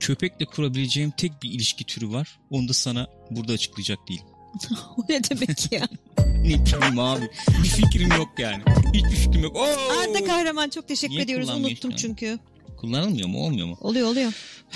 Köpekle 0.00 0.46
kurabileceğim 0.46 1.10
tek 1.16 1.42
bir 1.42 1.50
ilişki 1.50 1.84
türü 1.84 2.10
var. 2.10 2.40
Onu 2.50 2.68
da 2.68 2.72
sana 2.72 3.06
burada 3.30 3.52
açıklayacak 3.52 3.98
değilim. 4.08 4.24
o 4.96 5.02
ne 5.08 5.24
demek 5.24 5.72
ya? 5.72 5.88
Ne 6.38 6.66
bileyim 6.66 6.98
abi. 6.98 7.30
Bir 7.62 7.68
fikrim 7.68 8.10
yok 8.10 8.28
yani. 8.38 8.62
Hiçbir 8.94 9.16
fikrim 9.16 9.42
yok. 9.42 9.56
Oo! 9.56 9.76
Arda 10.00 10.24
Kahraman 10.24 10.70
çok 10.70 10.88
teşekkür 10.88 11.14
Niye 11.14 11.22
ediyoruz. 11.22 11.48
Unuttum 11.48 11.90
işte? 11.90 11.96
çünkü. 11.96 12.38
Kullanılmıyor 12.76 13.28
mu 13.28 13.44
olmuyor 13.44 13.66
mu? 13.66 13.78
Oluyor 13.80 14.08
oluyor. 14.08 14.32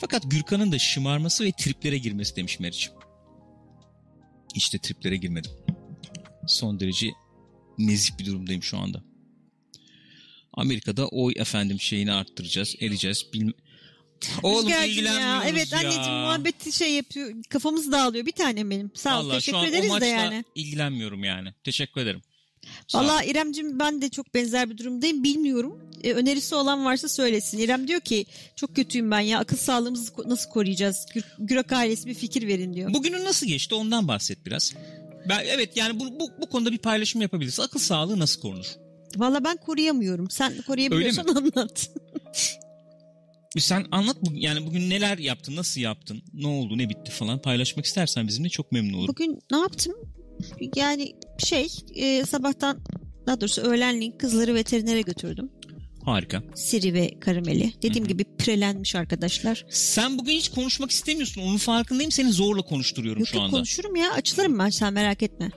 Fakat 0.00 0.30
Gürkan'ın 0.30 0.72
da 0.72 0.78
şımarması 0.78 1.44
ve 1.44 1.52
triplere 1.52 1.98
girmesi 1.98 2.36
demiş 2.36 2.60
Meriç'im. 2.60 2.92
Hiç 4.54 4.74
de 4.74 4.78
triplere 4.78 5.16
girmedim. 5.16 5.50
Son 6.46 6.80
derece 6.80 7.10
nezih 7.78 8.18
bir 8.18 8.26
durumdayım 8.26 8.62
şu 8.62 8.78
anda. 8.78 9.02
Amerika'da 10.52 11.08
oy 11.08 11.32
efendim 11.36 11.80
şeyini 11.80 12.12
arttıracağız, 12.12 12.76
edeceğiz. 12.80 13.26
Bilmem. 13.32 13.54
Oğlum 14.42 14.68
ilgilenmiyoruz 14.68 15.46
Evet 15.48 15.72
ya. 15.72 15.78
anneciğim 15.78 16.18
muhabbeti 16.20 16.72
şey 16.72 16.94
yapıyor. 16.94 17.32
Kafamız 17.48 17.92
dağılıyor. 17.92 18.26
Bir 18.26 18.32
tanem 18.32 18.70
benim. 18.70 18.90
Sağ 18.94 19.20
ol. 19.20 19.24
Vallahi 19.24 19.36
teşekkür 19.36 19.52
şu 19.52 19.58
an 19.58 19.64
o 19.64 19.68
ederiz 19.68 19.84
de 19.84 19.88
maçla 19.88 20.06
yani. 20.06 20.44
ilgilenmiyorum 20.54 21.24
yani. 21.24 21.54
Teşekkür 21.64 22.00
ederim. 22.00 22.22
Valla 22.94 23.22
İremcim 23.22 23.78
ben 23.78 24.02
de 24.02 24.08
çok 24.08 24.34
benzer 24.34 24.70
bir 24.70 24.78
durumdayım. 24.78 25.24
Bilmiyorum. 25.24 25.78
E, 26.02 26.12
önerisi 26.12 26.54
olan 26.54 26.84
varsa 26.84 27.08
söylesin. 27.08 27.58
İrem 27.58 27.88
diyor 27.88 28.00
ki 28.00 28.26
çok 28.56 28.76
kötüyüm 28.76 29.10
ben 29.10 29.20
ya. 29.20 29.38
Akıl 29.38 29.56
sağlığımızı 29.56 30.12
nasıl 30.26 30.50
koruyacağız? 30.50 31.06
Gür, 31.14 31.24
Gürak 31.38 31.72
ailesi 31.72 32.06
bir 32.06 32.14
fikir 32.14 32.46
verin 32.46 32.74
diyor. 32.74 32.94
Bugünün 32.94 33.24
nasıl 33.24 33.46
geçti 33.46 33.74
ondan 33.74 34.08
bahset 34.08 34.46
biraz. 34.46 34.74
Ben, 35.28 35.44
evet 35.48 35.76
yani 35.76 36.00
bu, 36.00 36.20
bu, 36.20 36.30
bu 36.40 36.48
konuda 36.48 36.72
bir 36.72 36.78
paylaşım 36.78 37.22
yapabiliriz. 37.22 37.60
Akıl 37.60 37.80
sağlığı 37.80 38.18
nasıl 38.18 38.40
korunur? 38.40 38.66
Valla 39.16 39.44
ben 39.44 39.56
koruyamıyorum. 39.56 40.30
Sen 40.30 40.62
koruyabiliyorsan 40.62 41.26
anlat. 41.26 41.90
Sen 43.58 43.86
anlat 43.90 44.16
yani 44.32 44.66
bugün 44.66 44.90
neler 44.90 45.18
yaptın, 45.18 45.56
nasıl 45.56 45.80
yaptın, 45.80 46.22
ne 46.34 46.46
oldu, 46.46 46.78
ne 46.78 46.88
bitti 46.88 47.12
falan 47.12 47.42
paylaşmak 47.42 47.86
istersen 47.86 48.28
bizimle 48.28 48.48
çok 48.48 48.72
memnun 48.72 48.92
olurum. 48.92 49.08
Bugün 49.08 49.42
ne 49.50 49.58
yaptım? 49.58 49.94
Yani 50.76 51.12
şey 51.38 51.68
e, 51.94 52.24
sabahtan 52.24 52.78
daha 53.26 53.40
doğrusu 53.40 53.62
öğlenleyin 53.62 54.12
kızları 54.12 54.54
veterinere 54.54 55.00
götürdüm. 55.02 55.50
Harika. 56.04 56.42
Siri 56.54 56.94
ve 56.94 57.20
Karameli. 57.20 57.72
Dediğim 57.82 58.04
Hı 58.04 58.08
hı. 58.08 58.08
gibi 58.08 58.24
prelenmiş 58.38 58.94
arkadaşlar. 58.96 59.66
Sen 59.70 60.18
bugün 60.18 60.32
hiç 60.32 60.48
konuşmak 60.48 60.90
istemiyorsun. 60.90 61.42
Onun 61.42 61.56
farkındayım. 61.56 62.10
Seni 62.12 62.32
zorla 62.32 62.62
konuşturuyorum 62.62 63.20
Yok 63.20 63.28
şu 63.28 63.36
yok 63.36 63.44
anda. 63.44 63.56
konuşurum 63.56 63.96
ya 63.96 64.12
açılırım 64.12 64.58
ben 64.58 64.70
sen 64.70 64.92
merak 64.92 65.22
etme. 65.22 65.50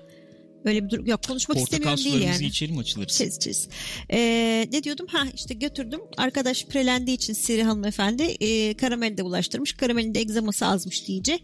Öyle 0.65 0.86
bir 0.86 0.89
durum 0.89 1.05
yok 1.05 1.24
konuşmak 1.27 1.58
Portakal 1.58 1.94
istemiyorum 1.98 2.22
değil 2.22 2.34
yani. 2.34 2.46
içelim 2.46 2.77
açılırız. 2.77 3.17
Çiz 3.17 3.39
çiz. 3.39 3.67
Ee, 4.12 4.67
ne 4.72 4.84
diyordum? 4.84 5.08
Ha 5.10 5.24
işte 5.36 5.53
götürdüm. 5.53 6.00
Arkadaş 6.17 6.65
prelendiği 6.65 7.17
için 7.17 7.34
Siri 7.34 7.63
hanımefendi 7.63 8.24
e, 8.24 8.74
karameli 8.77 9.17
de 9.17 9.24
ulaştırmış. 9.24 9.74
Karamelin 9.74 10.15
de 10.15 10.20
egzaması 10.20 10.65
azmış 10.65 11.08
diyece. 11.08 11.39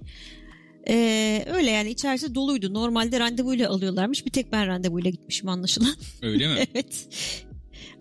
Ee, 0.87 1.45
öyle 1.47 1.71
yani 1.71 1.89
içerisi 1.91 2.35
doluydu. 2.35 2.73
Normalde 2.73 3.19
randevuyla 3.19 3.69
alıyorlarmış. 3.69 4.25
Bir 4.25 4.31
tek 4.31 4.51
ben 4.51 4.67
randevuyla 4.67 5.09
gitmişim 5.11 5.49
anlaşılan. 5.49 5.95
Öyle 6.21 6.47
mi? 6.47 6.53
evet. 6.73 7.07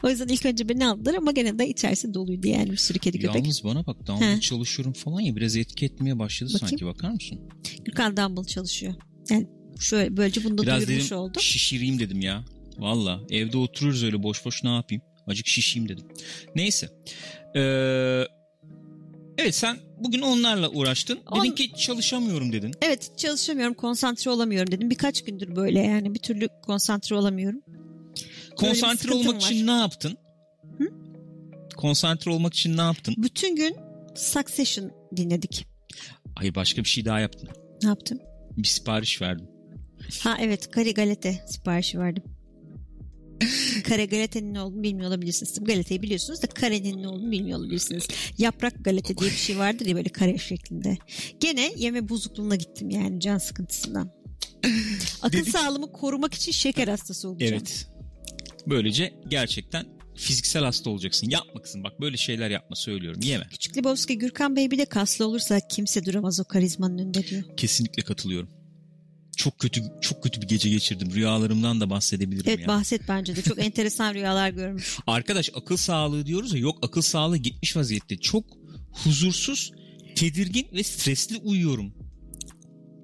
O 0.03 0.11
yüzden 0.11 0.29
ilk 0.29 0.47
önce 0.47 0.69
beni 0.69 0.87
aldılar 0.87 1.15
ama 1.15 1.33
gene 1.33 1.59
de 1.59 1.69
içerisi 1.69 2.15
doluydu 2.15 2.47
yani 2.47 2.71
bir 2.71 2.77
sürü 2.77 2.99
kedi 2.99 3.19
köpek. 3.19 3.35
Yalnız 3.37 3.65
bana 3.65 3.87
bak 3.87 4.07
download 4.07 4.41
çalışıyorum 4.41 4.93
falan 4.93 5.21
ya 5.21 5.37
biraz 5.37 5.57
etki 5.57 5.85
etmeye 5.87 6.19
başladı 6.19 6.51
Bakayım. 6.55 6.69
sanki 6.71 6.87
bakar 6.87 7.11
mısın? 7.11 7.41
Gürkan 7.85 8.17
Dumble 8.17 8.45
çalışıyor. 8.45 8.95
Yani 9.31 9.47
şöyle 9.81 10.17
böylece 10.17 10.45
bunu 10.45 10.59
da 10.59 10.63
Biraz 10.63 10.87
duyurmuş 10.89 11.07
dedim 11.11 11.19
oldum. 11.19 11.43
şişireyim 11.43 11.99
dedim 11.99 12.21
ya. 12.21 12.45
Valla 12.79 13.21
evde 13.31 13.57
oturuyoruz 13.59 14.05
öyle 14.05 14.23
boş 14.23 14.45
boş 14.45 14.65
ne 14.65 14.71
yapayım? 14.75 15.03
Acık 15.27 15.47
şişeyim 15.47 15.89
dedim. 15.89 16.05
Neyse. 16.57 16.89
Ee, 17.57 18.25
evet 19.41 19.55
sen 19.55 19.77
bugün 19.99 20.21
onlarla 20.21 20.69
uğraştın. 20.69 21.19
On- 21.31 21.45
Dedin 21.45 21.55
ki 21.55 21.73
çalışamıyorum 21.79 22.53
dedin. 22.53 22.73
Evet 22.83 23.19
çalışamıyorum 23.19 23.75
konsantre 23.75 24.31
olamıyorum 24.31 24.73
dedim. 24.73 24.91
Birkaç 24.91 25.25
gündür 25.25 25.57
böyle 25.57 25.81
yani 25.81 26.15
bir 26.15 26.19
türlü 26.19 26.49
konsantre 26.63 27.17
olamıyorum. 27.17 27.61
Konsantre 28.57 29.15
olmak 29.15 29.43
için 29.43 29.67
ne 29.67 29.71
yaptın? 29.79 30.17
Konsantre 31.77 32.31
olmak 32.31 32.55
için 32.55 32.77
ne 32.77 32.81
yaptın? 32.81 33.15
Bütün 33.19 33.57
gün 33.57 33.77
Succession 34.17 34.91
dinledik. 35.17 35.67
Hayır 36.37 36.55
başka 36.55 36.85
bir 36.85 36.89
şey 36.89 37.05
daha 37.05 37.21
yaptın. 37.21 37.49
Ne 37.83 37.89
yaptım? 37.89 38.19
Bir 38.57 38.69
sipariş 38.69 39.23
verdim. 39.23 39.47
Ha 40.23 40.37
evet 40.41 40.71
kare 40.71 40.93
galete 40.93 41.45
siparişi 41.49 41.99
verdim. 41.99 42.23
Kare 43.85 44.05
galetenin 44.07 44.55
ne 44.55 44.61
olduğunu 44.61 44.83
bilmiyor 44.83 45.09
olabilirsiniz. 45.09 45.55
Tabii 45.55 45.67
Galeteyi 45.67 46.03
biliyorsunuz 46.03 46.43
da 46.43 46.47
karenin 46.47 47.03
ne 47.03 47.09
olduğunu 47.09 47.31
bilmiyor 47.31 47.59
olabilirsiniz. 47.59 48.07
Yaprak 48.39 48.85
galete 48.85 49.17
diye 49.19 49.31
bir 49.31 49.37
şey 49.37 49.59
vardır 49.59 49.87
ya 49.87 49.97
böyle 49.97 50.09
kare 50.09 50.39
şeklinde. 50.39 50.99
Gene 51.41 51.73
yeme 51.77 52.09
bozukluğuna 52.09 52.57
gittim 52.57 52.91
yani 52.91 53.21
can 53.21 53.39
sıkıntısından. 53.39 54.13
Akıl 55.23 55.39
Dedik- 55.39 55.51
sağlığımı 55.51 55.93
korumak 55.93 56.35
için 56.35 56.53
şeker 56.53 56.89
hastası 56.89 57.29
olacağım. 57.29 57.53
Evet. 57.55 57.87
Böylece 58.67 59.15
gerçekten 59.29 59.87
fiziksel 60.17 60.65
hasta 60.65 60.91
olacaksın. 60.91 61.31
Yapma 61.31 61.63
kızım 61.63 61.85
bak 61.85 62.01
böyle 62.01 62.17
şeyler 62.17 62.51
yapma 62.51 62.77
söylüyorum. 62.77 63.21
Yeme. 63.25 63.47
Küçük 63.51 63.77
Lebowski 63.77 64.19
Gürkan 64.19 64.57
Bey 64.57 64.71
bir 64.71 64.79
de 64.79 64.85
kaslı 64.85 65.27
olursa 65.27 65.61
kimse 65.69 66.05
duramaz 66.05 66.41
o 66.41 66.45
karizmanın 66.45 66.99
önünde 66.99 67.27
diyor. 67.27 67.43
Kesinlikle 67.57 68.03
katılıyorum. 68.03 68.49
Çok 69.41 69.59
kötü 69.59 69.83
çok 70.01 70.23
kötü 70.23 70.43
bir 70.43 70.49
gece 70.49 70.69
geçirdim. 70.71 71.15
Rüyalarımdan 71.15 71.81
da 71.81 71.91
bahsedebilirim 71.91 72.45
Evet 72.49 72.61
ya. 72.61 72.69
bahset 72.69 73.09
bence 73.09 73.37
de. 73.37 73.43
Çok 73.43 73.59
enteresan 73.65 74.15
rüyalar 74.15 74.51
görmüş. 74.51 74.99
Arkadaş 75.07 75.51
akıl 75.55 75.77
sağlığı 75.77 76.27
diyoruz 76.27 76.55
ya 76.55 76.61
yok 76.61 76.79
akıl 76.83 77.03
sağlığı 77.03 77.37
gitmiş 77.37 77.77
vaziyette. 77.77 78.17
Çok 78.17 78.45
huzursuz, 78.93 79.73
tedirgin 80.17 80.67
ve 80.73 80.83
stresli 80.83 81.37
uyuyorum. 81.37 81.93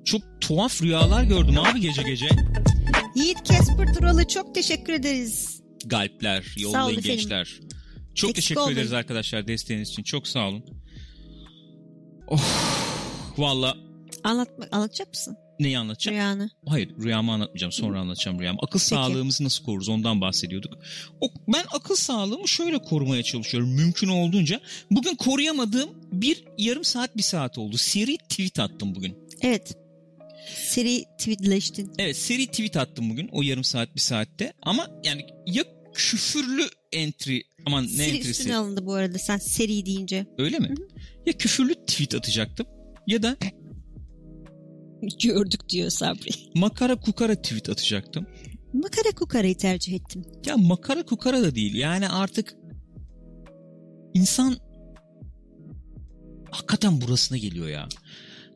Çok 0.05 0.23
tuhaf 0.41 0.83
rüyalar 0.83 1.25
gördüm 1.25 1.59
abi 1.59 1.81
gece 1.81 2.03
gece. 2.03 2.29
Yiğit 3.17 3.43
Kesper 3.45 3.95
Duralı 3.95 4.29
çok 4.29 4.55
teşekkür 4.55 4.93
ederiz. 4.93 5.61
Galpler, 5.87 6.55
yollayın 6.59 6.99
efendim. 6.99 7.03
gençler. 7.17 7.61
Çok 8.15 8.31
Eksik 8.31 8.35
teşekkür 8.35 8.61
olmayın. 8.61 8.77
ederiz 8.79 8.93
arkadaşlar 8.93 9.49
desteğiniz 9.49 9.89
için. 9.89 10.03
Çok 10.03 10.29
sağ 10.29 10.49
olun. 10.49 10.65
Oh, 12.29 12.43
valla 13.39 13.77
Anlatma, 14.25 14.67
anlatacak 14.73 15.09
mısın? 15.09 15.37
Neyi 15.61 15.79
anlatacağım? 15.79 16.17
Rüyanı. 16.17 16.51
Hayır 16.67 16.91
rüyamı 17.05 17.33
anlatmayacağım. 17.33 17.73
Sonra 17.73 18.01
anlatacağım 18.01 18.41
rüyamı. 18.41 18.59
Akıl 18.63 18.79
sağlığımızı 18.79 19.45
nasıl 19.45 19.65
koruruz 19.65 19.89
ondan 19.89 20.21
bahsediyorduk. 20.21 20.79
O, 21.21 21.29
ben 21.49 21.65
akıl 21.73 21.95
sağlığımı 21.97 22.49
şöyle 22.49 22.79
korumaya 22.79 23.23
çalışıyorum 23.23 23.71
mümkün 23.71 24.09
olduğunca. 24.09 24.61
Bugün 24.91 25.15
koruyamadığım 25.17 25.91
bir 26.13 26.45
yarım 26.59 26.85
saat 26.85 27.17
bir 27.17 27.23
saat 27.23 27.59
oldu. 27.59 27.77
Seri 27.77 28.17
tweet 28.19 28.61
attım 28.61 28.95
bugün. 28.95 29.15
Evet. 29.43 29.75
Seri 30.55 31.05
tweetleştin. 31.19 31.93
Evet 31.99 32.17
seri 32.17 32.47
tweet 32.47 32.77
attım 32.77 33.11
bugün 33.11 33.29
o 33.33 33.43
yarım 33.43 33.65
saat 33.65 33.95
bir 33.95 34.01
saatte. 34.01 34.53
Ama 34.63 34.87
yani 35.05 35.27
ya 35.47 35.65
küfürlü 35.95 36.69
entry 36.93 37.41
aman 37.67 37.85
ne 37.85 37.89
Seri 37.89 38.09
entry'si 38.09 38.31
üstüne 38.31 38.57
alındı 38.57 38.87
bu 38.87 38.95
arada 38.95 39.19
sen 39.19 39.39
seri 39.39 39.87
deyince. 39.87 40.27
öyle 40.39 40.59
mi? 40.59 40.75
Ya 41.27 41.33
küfürlü 41.33 41.75
tweet 41.75 42.15
atacaktım 42.15 42.67
ya 43.07 43.23
da 43.23 43.37
Gördük 45.23 45.69
diyor 45.69 45.91
Sabri. 45.91 46.31
makara 46.55 46.97
kukara 46.97 47.43
tweet 47.43 47.69
atacaktım. 47.69 48.27
Makara 48.73 49.11
kukarayı 49.15 49.57
tercih 49.57 49.93
ettim. 49.93 50.25
Ya 50.47 50.57
makara 50.57 51.03
kukara 51.03 51.43
da 51.43 51.55
değil. 51.55 51.75
Yani 51.75 52.09
artık 52.09 52.55
insan 54.15 54.57
hakikaten 56.51 57.01
burasına 57.01 57.39
geliyor 57.39 57.69
ya. 57.69 57.89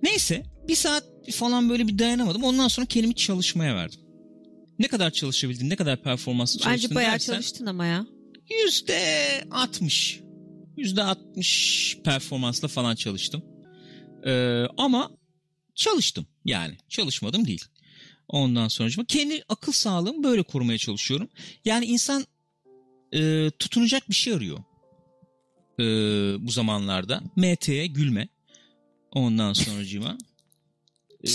Neyse 0.03 0.43
bir 0.69 0.75
saat 0.75 1.05
falan 1.33 1.69
böyle 1.71 1.89
bir 1.89 1.99
dayanamadım. 1.99 2.45
Ondan 2.45 2.69
sonra 2.69 2.87
kendimi 2.87 3.15
çalışmaya 3.15 3.77
verdim. 3.77 4.01
Ne 4.79 4.89
kadar 4.89 5.11
çalışabildin, 5.11 5.71
ne 5.71 5.77
kadar 5.77 6.03
performanslı 6.03 6.61
çalıştın 6.61 6.91
Bence 6.91 6.95
bayağı 6.95 7.13
dersen 7.13 7.33
çalıştın 7.33 7.67
ama 7.67 7.87
ya. 7.87 8.07
yüzde 8.65 9.01
altmış. 9.51 10.21
Yüzde 10.77 11.03
altmış 11.03 11.99
performansla 12.05 12.69
falan 12.69 12.95
çalıştım. 12.95 13.43
Ee, 14.27 14.65
ama 14.77 15.11
çalıştım 15.75 16.27
yani. 16.45 16.77
Çalışmadım 16.89 17.47
değil. 17.47 17.65
Ondan 18.29 18.69
sonra 18.69 19.05
kendi 19.09 19.43
akıl 19.49 19.73
sağlığımı 19.73 20.25
böyle 20.25 20.43
korumaya 20.43 20.79
çalışıyorum. 20.79 21.29
Yani 21.65 21.85
insan 21.85 22.27
e, 23.13 23.51
tutunacak 23.59 24.09
bir 24.09 24.15
şey 24.15 24.33
arıyor. 24.33 24.59
E, 25.79 25.85
bu 26.47 26.51
zamanlarda. 26.51 27.23
MT'ye 27.37 27.87
gülme. 27.87 28.29
Ondan 29.13 29.53
sonracıma. 29.53 30.19
E, 31.25 31.31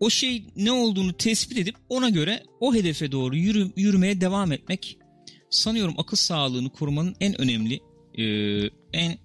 o 0.00 0.10
şey 0.10 0.44
ne 0.56 0.72
olduğunu 0.72 1.12
tespit 1.12 1.58
edip 1.58 1.76
ona 1.88 2.08
göre 2.08 2.42
o 2.60 2.74
hedefe 2.74 3.12
doğru 3.12 3.36
yürü, 3.36 3.70
yürümeye 3.76 4.20
devam 4.20 4.52
etmek 4.52 4.98
sanıyorum 5.50 5.94
akıl 5.98 6.16
sağlığını 6.16 6.70
korumanın 6.70 7.16
en 7.20 7.40
önemli 7.40 7.80
e, 8.18 8.24
en 8.92 9.18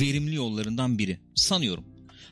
verimli 0.00 0.34
yollarından 0.34 0.98
biri. 0.98 1.18
Sanıyorum. 1.34 1.84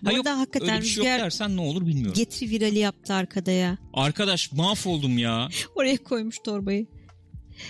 Bu 0.03 0.09
Ha 0.09 0.13
yok, 0.13 0.27
hakikaten 0.27 0.71
öyle 0.71 0.83
bir 0.83 0.87
şey 0.87 1.05
yok 1.05 1.21
dersen 1.21 1.57
ne 1.57 1.61
olur 1.61 1.87
bilmiyorum. 1.87 2.15
getir 2.15 2.51
virali 2.51 2.79
yaptı 2.79 3.15
arkada 3.15 3.51
ya. 3.51 3.79
Arkadaş 3.95 4.53
mahvoldum 4.53 5.19
ya. 5.19 5.49
Oraya 5.75 5.97
koymuş 5.97 6.39
torbayı. 6.45 6.87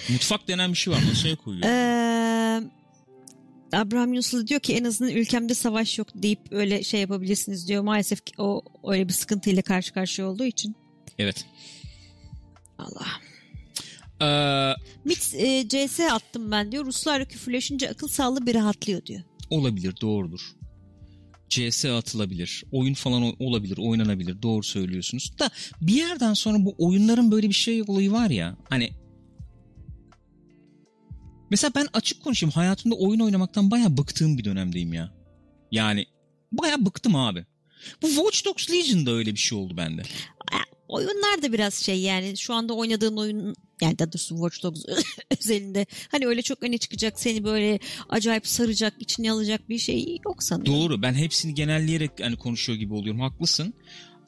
Mutfak 0.08 0.48
denen 0.48 0.72
bir 0.72 0.76
şey 0.76 0.92
var 0.92 1.02
masaya 1.08 1.36
koyuyor. 1.36 1.64
Ee, 1.66 2.62
Abraham 3.72 4.12
Yunuslu 4.12 4.46
diyor 4.46 4.60
ki 4.60 4.74
en 4.76 4.84
azından 4.84 5.12
ülkemde 5.12 5.54
savaş 5.54 5.98
yok 5.98 6.08
deyip 6.14 6.40
öyle 6.50 6.82
şey 6.82 7.00
yapabilirsiniz 7.00 7.68
diyor. 7.68 7.82
Maalesef 7.82 8.24
ki 8.26 8.32
o 8.38 8.62
öyle 8.84 9.08
bir 9.08 9.12
sıkıntıyla 9.12 9.62
karşı 9.62 9.92
karşıya 9.92 10.28
olduğu 10.28 10.44
için. 10.44 10.76
Evet. 11.18 11.46
Allah. 12.78 13.06
Ee, 14.22 14.74
Mix 15.04 15.34
e, 15.34 15.68
CS 15.68 16.00
attım 16.00 16.50
ben 16.50 16.72
diyor. 16.72 16.86
Ruslarla 16.86 17.24
küfürleşince 17.24 17.90
akıl 17.90 18.08
sağlığı 18.08 18.46
bir 18.46 18.54
rahatlıyor 18.54 19.06
diyor. 19.06 19.22
Olabilir 19.50 19.94
doğrudur. 20.00 20.40
CS 21.48 21.84
atılabilir. 21.84 22.64
Oyun 22.72 22.94
falan 22.94 23.34
olabilir, 23.38 23.78
oynanabilir. 23.78 24.42
Doğru 24.42 24.62
söylüyorsunuz. 24.62 25.38
Da 25.38 25.50
bir 25.80 25.94
yerden 25.94 26.34
sonra 26.34 26.64
bu 26.64 26.74
oyunların 26.78 27.32
böyle 27.32 27.48
bir 27.48 27.54
şey 27.54 27.82
olayı 27.82 28.12
var 28.12 28.30
ya. 28.30 28.56
Hani 28.68 28.90
Mesela 31.50 31.72
ben 31.74 31.86
açık 31.92 32.24
konuşayım. 32.24 32.52
Hayatımda 32.52 32.94
oyun 32.94 33.20
oynamaktan 33.20 33.70
bayağı 33.70 33.96
bıktığım 33.96 34.38
bir 34.38 34.44
dönemdeyim 34.44 34.92
ya. 34.92 35.12
Yani 35.70 36.06
bayağı 36.52 36.86
bıktım 36.86 37.16
abi. 37.16 37.46
Bu 38.02 38.08
Watch 38.08 38.46
Dogs 38.46 38.70
Legion'da 38.70 39.10
öyle 39.10 39.32
bir 39.32 39.38
şey 39.38 39.58
oldu 39.58 39.76
bende. 39.76 40.02
Oyunlar 40.88 41.42
da 41.42 41.52
biraz 41.52 41.74
şey 41.74 42.00
yani 42.00 42.36
şu 42.36 42.54
anda 42.54 42.74
oynadığın 42.74 43.16
oyun 43.16 43.54
yani 43.82 43.98
daha 43.98 44.12
doğrusu 44.12 44.34
Watch 44.34 44.62
Dogs 44.62 44.84
özelinde 45.40 45.86
hani 46.08 46.26
öyle 46.26 46.42
çok 46.42 46.62
öne 46.62 46.78
çıkacak 46.78 47.20
seni 47.20 47.44
böyle 47.44 47.78
acayip 48.08 48.46
saracak 48.46 48.94
içine 48.98 49.32
alacak 49.32 49.68
bir 49.68 49.78
şey 49.78 50.18
yok 50.24 50.42
sanırım. 50.42 50.66
Doğru. 50.66 51.02
Ben 51.02 51.14
hepsini 51.14 51.54
genelleyerek 51.54 52.10
hani 52.20 52.36
konuşuyor 52.36 52.78
gibi 52.78 52.94
oluyorum. 52.94 53.20
Haklısın. 53.20 53.74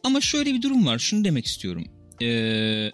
Ama 0.05 0.21
şöyle 0.21 0.55
bir 0.55 0.63
durum 0.63 0.87
var. 0.87 0.99
Şunu 0.99 1.25
demek 1.25 1.47
istiyorum. 1.47 1.85
Ee, 2.23 2.91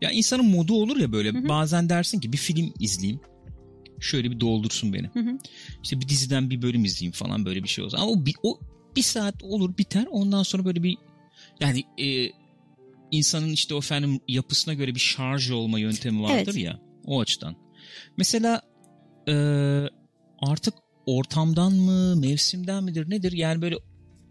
ya 0.00 0.10
insanın 0.10 0.44
modu 0.44 0.74
olur 0.74 0.96
ya 0.96 1.12
böyle. 1.12 1.32
Hı 1.32 1.38
hı. 1.38 1.48
Bazen 1.48 1.88
dersin 1.88 2.20
ki 2.20 2.32
bir 2.32 2.38
film 2.38 2.72
izleyeyim. 2.80 3.20
Şöyle 4.00 4.30
bir 4.30 4.40
doldursun 4.40 4.92
beni. 4.92 5.06
Hı 5.06 5.20
hı. 5.20 5.38
İşte 5.82 6.00
bir 6.00 6.08
diziden 6.08 6.50
bir 6.50 6.62
bölüm 6.62 6.84
izleyeyim 6.84 7.12
falan 7.12 7.44
böyle 7.44 7.62
bir 7.62 7.68
şey 7.68 7.84
olsa. 7.84 7.98
Ama 7.98 8.10
o 8.10 8.26
bir, 8.26 8.34
o 8.42 8.60
bir 8.96 9.02
saat 9.02 9.42
olur 9.42 9.78
biter. 9.78 10.06
Ondan 10.10 10.42
sonra 10.42 10.64
böyle 10.64 10.82
bir 10.82 10.96
yani 11.60 11.84
e, 11.98 12.30
insanın 13.16 13.48
işte 13.52 13.74
o 13.74 13.78
efendim 13.78 14.20
yapısına 14.28 14.74
göre 14.74 14.94
bir 14.94 15.00
şarj 15.00 15.50
olma 15.50 15.78
yöntemi 15.78 16.22
vardır 16.22 16.52
Evet. 16.52 16.56
ya. 16.56 16.80
O 17.04 17.20
açıdan. 17.20 17.56
Mesela 18.16 18.62
e, 19.28 19.34
artık 20.42 20.74
ortamdan 21.06 21.72
mı 21.72 22.16
mevsimden 22.16 22.84
midir 22.84 23.10
nedir 23.10 23.32
yani 23.32 23.62
böyle 23.62 23.76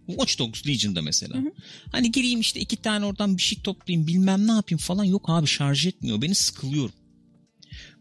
Watch 0.08 0.40
Dogs 0.40 0.68
Legion'da 0.68 1.02
mesela. 1.02 1.36
Hı 1.36 1.40
hı. 1.40 1.52
Hani 1.92 2.12
gireyim 2.12 2.40
işte 2.40 2.60
iki 2.60 2.78
tane 2.78 3.06
oradan 3.06 3.38
bir 3.38 3.42
şey 3.42 3.62
toplayayım 3.62 4.08
bilmem 4.08 4.48
ne 4.48 4.52
yapayım 4.52 4.80
falan 4.80 5.04
yok 5.04 5.26
abi 5.28 5.48
şarj 5.48 5.88
etmiyor. 5.88 6.22
Beni 6.22 6.36
sıkılıyorum. 6.36 6.94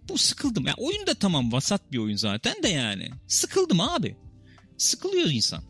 Bu 0.08 0.18
sıkıldım. 0.18 0.66
Ya 0.66 0.74
oyun 0.76 1.06
da 1.06 1.14
tamam 1.14 1.52
vasat 1.52 1.92
bir 1.92 1.98
oyun 1.98 2.16
zaten 2.16 2.62
de 2.62 2.68
yani. 2.68 3.10
Sıkıldım 3.28 3.80
abi. 3.80 4.16
Sıkılıyor 4.78 5.30
insan. 5.30 5.64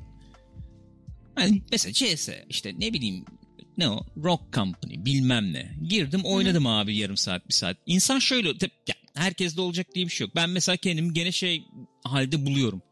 Hani 1.34 1.62
mesela 1.70 1.92
CS 1.92 2.28
işte 2.48 2.74
ne 2.78 2.92
bileyim 2.92 3.24
ne 3.78 3.88
o 3.88 4.06
Rock 4.24 4.52
Company 4.52 5.04
bilmem 5.04 5.52
ne. 5.52 5.74
Girdim 5.88 6.20
oynadım 6.24 6.66
abi 6.66 6.96
yarım 6.96 7.16
saat 7.16 7.48
bir 7.48 7.54
saat. 7.54 7.76
İnsan 7.86 8.18
şöyle 8.18 8.50
tep- 8.50 8.70
ya, 8.88 8.94
herkes 9.14 9.56
de 9.56 9.60
olacak 9.60 9.86
diye 9.94 10.04
bir 10.06 10.10
şey 10.10 10.26
yok. 10.26 10.36
Ben 10.36 10.50
mesela 10.50 10.76
kendimi 10.76 11.12
gene 11.12 11.32
şey 11.32 11.64
halde 12.04 12.46
buluyorum. 12.46 12.82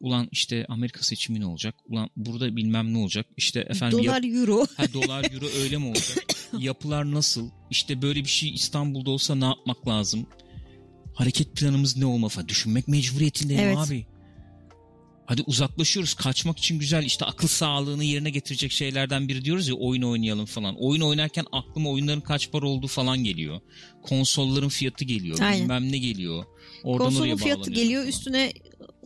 Ulan 0.00 0.28
işte 0.32 0.66
Amerika 0.68 1.02
seçimi 1.02 1.40
ne 1.40 1.46
olacak? 1.46 1.74
Ulan 1.88 2.10
burada 2.16 2.56
bilmem 2.56 2.94
ne 2.94 2.98
olacak? 2.98 3.26
İşte 3.36 3.60
efendim 3.60 3.98
yap- 3.98 4.06
Dolar 4.22 4.40
euro. 4.40 4.66
Ha 4.76 4.92
dolar 4.92 5.32
euro 5.32 5.46
öyle 5.62 5.76
mi 5.78 5.86
olacak? 5.86 6.24
Yapılar 6.58 7.10
nasıl? 7.12 7.50
İşte 7.70 8.02
böyle 8.02 8.20
bir 8.24 8.28
şey 8.28 8.54
İstanbul'da 8.54 9.10
olsa 9.10 9.34
ne 9.34 9.44
yapmak 9.44 9.88
lazım? 9.88 10.26
Hareket 11.14 11.56
planımız 11.56 11.96
ne 11.96 12.06
olmalı 12.06 12.30
falan. 12.30 12.48
Düşünmek 12.48 12.88
mecburiyetindeyim 12.88 13.62
Evet. 13.62 13.78
abi. 13.78 14.06
Hadi 15.30 15.42
uzaklaşıyoruz. 15.46 16.14
Kaçmak 16.14 16.58
için 16.58 16.78
güzel 16.78 17.04
işte 17.04 17.24
akıl 17.24 17.48
sağlığını 17.48 18.04
yerine 18.04 18.30
getirecek 18.30 18.72
şeylerden 18.72 19.28
biri 19.28 19.44
diyoruz 19.44 19.68
ya 19.68 19.74
oyun 19.74 20.02
oynayalım 20.02 20.46
falan. 20.46 20.76
Oyun 20.78 21.00
oynarken 21.00 21.46
aklıma 21.52 21.90
oyunların 21.90 22.20
kaç 22.20 22.50
para 22.50 22.66
olduğu 22.68 22.86
falan 22.86 23.24
geliyor. 23.24 23.60
Konsolların 24.02 24.68
fiyatı 24.68 25.04
geliyor. 25.04 25.38
Aynen. 25.40 25.60
Bilmem 25.62 25.92
ne 25.92 25.98
geliyor. 25.98 26.44
Oradan 26.84 27.04
Konsolun 27.06 27.36
fiyatı 27.36 27.70
geliyor 27.70 28.02
falan. 28.02 28.08
üstüne 28.08 28.52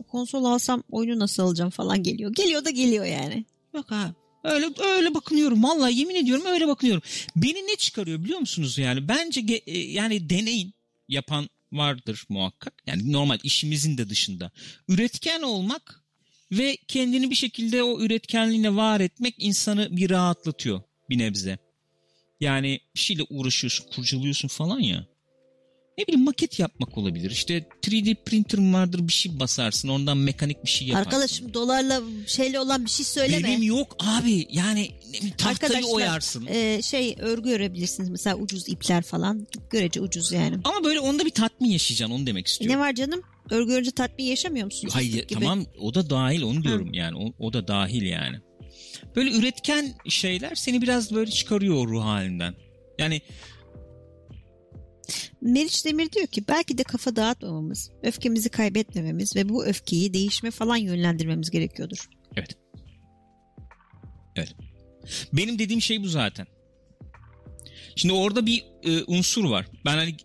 konsol 0.07 0.45
alsam 0.45 0.83
oyunu 0.91 1.19
nasıl 1.19 1.43
alacağım 1.43 1.69
falan 1.69 2.03
geliyor. 2.03 2.33
Geliyor 2.33 2.65
da 2.65 2.69
geliyor 2.69 3.05
yani. 3.05 3.45
Yok 3.75 3.91
abi. 3.91 4.13
Öyle 4.43 4.69
öyle 4.79 5.13
bakınıyorum. 5.13 5.63
Vallahi 5.63 5.95
yemin 5.99 6.15
ediyorum 6.15 6.45
öyle 6.45 6.67
bakınıyorum. 6.67 7.03
Beni 7.35 7.67
ne 7.67 7.75
çıkarıyor 7.75 8.23
biliyor 8.23 8.39
musunuz 8.39 8.77
yani? 8.77 9.07
Bence 9.07 9.41
ge- 9.41 9.63
e, 9.65 9.77
yani 9.91 10.29
deneyin 10.29 10.73
yapan 11.09 11.49
vardır 11.71 12.25
muhakkak. 12.29 12.73
Yani 12.87 13.11
normal 13.11 13.37
işimizin 13.43 13.97
de 13.97 14.09
dışında. 14.09 14.51
Üretken 14.87 15.41
olmak 15.41 16.04
ve 16.57 16.77
kendini 16.87 17.29
bir 17.29 17.35
şekilde 17.35 17.83
o 17.83 17.99
üretkenliğine 18.01 18.75
var 18.75 18.99
etmek 18.99 19.35
insanı 19.37 19.87
bir 19.97 20.09
rahatlatıyor 20.09 20.81
bir 21.09 21.17
nebze. 21.17 21.57
Yani 22.39 22.79
bir 22.95 22.99
şeyle 22.99 23.21
uğraşıyorsun, 23.29 23.85
kurcalıyorsun 23.95 24.47
falan 24.47 24.79
ya. 24.79 25.05
Ne 25.97 26.07
bileyim 26.07 26.25
maket 26.25 26.59
yapmak 26.59 26.97
olabilir. 26.97 27.31
İşte 27.31 27.57
3D 27.83 28.15
printer'ın 28.25 28.73
vardır 28.73 29.07
bir 29.07 29.13
şey 29.13 29.39
basarsın. 29.39 29.89
Ondan 29.89 30.17
mekanik 30.17 30.63
bir 30.63 30.69
şey 30.69 30.87
yaparsın. 30.87 31.05
Arkadaşım 31.09 31.53
dolarla 31.53 32.01
şeyle 32.27 32.59
olan 32.59 32.85
bir 32.85 32.89
şey 32.89 33.05
söyleme. 33.05 33.47
Benim 33.47 33.63
yok 33.63 33.95
abi. 33.99 34.47
Yani 34.51 34.91
tahtayı 35.37 35.51
Arkadaşlar, 35.55 35.95
oyarsın. 35.95 36.47
Ee, 36.49 36.81
şey 36.81 37.15
örgü 37.19 37.49
örebilirsiniz 37.49 38.09
mesela 38.09 38.35
ucuz 38.35 38.69
ipler 38.69 39.03
falan. 39.03 39.47
Görece 39.69 40.01
ucuz 40.01 40.31
yani. 40.31 40.55
Ama 40.63 40.83
böyle 40.83 40.99
onda 40.99 41.25
bir 41.25 41.29
tatmin 41.29 41.69
yaşayacaksın 41.69 42.15
onu 42.15 42.27
demek 42.27 42.47
E 42.47 42.49
istiyorum. 42.49 42.77
ne 42.77 42.81
var 42.85 42.93
canım? 42.95 43.21
Örgü 43.49 43.73
örünce 43.73 43.91
tatmin 43.91 44.25
yaşamıyor 44.25 44.65
musun? 44.65 44.89
Hayır 44.93 45.27
gibi. 45.27 45.27
tamam 45.33 45.65
o 45.79 45.93
da 45.93 46.09
dahil 46.09 46.41
onu 46.41 46.63
diyorum 46.63 46.93
yani 46.93 47.17
o, 47.17 47.45
o 47.45 47.53
da 47.53 47.67
dahil 47.67 48.01
yani. 48.01 48.37
Böyle 49.15 49.31
üretken 49.31 49.93
şeyler 50.09 50.55
seni 50.55 50.81
biraz 50.81 51.13
böyle 51.13 51.31
çıkarıyor 51.31 51.87
ruh 51.87 52.03
halinden. 52.03 52.55
Yani 52.99 53.21
Meriç 55.41 55.85
Demir 55.85 56.11
diyor 56.11 56.27
ki 56.27 56.47
belki 56.47 56.77
de 56.77 56.83
kafa 56.83 57.15
dağıtmamamız, 57.15 57.91
öfkemizi 58.03 58.49
kaybetmememiz 58.49 59.35
ve 59.35 59.49
bu 59.49 59.65
öfkeyi 59.65 60.13
değişme 60.13 60.51
falan 60.51 60.77
yönlendirmemiz 60.77 61.51
gerekiyordur. 61.51 62.09
Evet. 62.35 62.57
Evet. 64.35 64.55
Benim 65.33 65.59
dediğim 65.59 65.81
şey 65.81 66.03
bu 66.03 66.07
zaten. 66.07 66.47
Şimdi 67.95 68.13
orada 68.13 68.45
bir 68.45 68.65
e, 68.83 69.03
unsur 69.03 69.45
var. 69.45 69.65
Ben 69.85 69.97
hani 69.97 70.15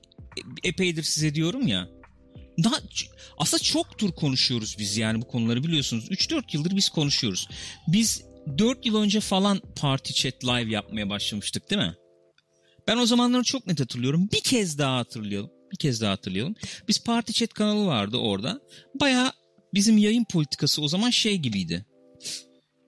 epeydir 0.62 1.02
size 1.02 1.34
diyorum 1.34 1.66
ya. 1.66 1.88
Daha 2.64 2.76
aslında 3.38 3.62
çok 3.62 3.98
tur 3.98 4.12
konuşuyoruz 4.12 4.76
biz 4.78 4.96
yani 4.96 5.22
bu 5.22 5.26
konuları 5.28 5.64
biliyorsunuz. 5.64 6.10
3-4 6.10 6.42
yıldır 6.52 6.76
biz 6.76 6.88
konuşuyoruz. 6.88 7.48
Biz 7.88 8.24
4 8.58 8.86
yıl 8.86 8.96
önce 8.96 9.20
falan 9.20 9.62
Party 9.76 10.12
Chat 10.12 10.44
Live 10.44 10.70
yapmaya 10.70 11.10
başlamıştık 11.10 11.70
değil 11.70 11.82
mi? 11.82 11.94
Ben 12.88 12.96
o 12.96 13.06
zamanları 13.06 13.42
çok 13.42 13.66
net 13.66 13.80
hatırlıyorum. 13.80 14.28
Bir 14.32 14.40
kez 14.40 14.78
daha 14.78 14.96
hatırlayalım. 14.96 15.50
Bir 15.72 15.76
kez 15.76 16.00
daha 16.00 16.12
hatırlayalım. 16.12 16.54
Biz 16.88 17.04
Party 17.04 17.32
Chat 17.32 17.54
kanalı 17.54 17.86
vardı 17.86 18.16
orada. 18.16 18.60
Baya 19.00 19.32
bizim 19.74 19.98
yayın 19.98 20.24
politikası 20.24 20.82
o 20.82 20.88
zaman 20.88 21.10
şey 21.10 21.36
gibiydi. 21.36 21.86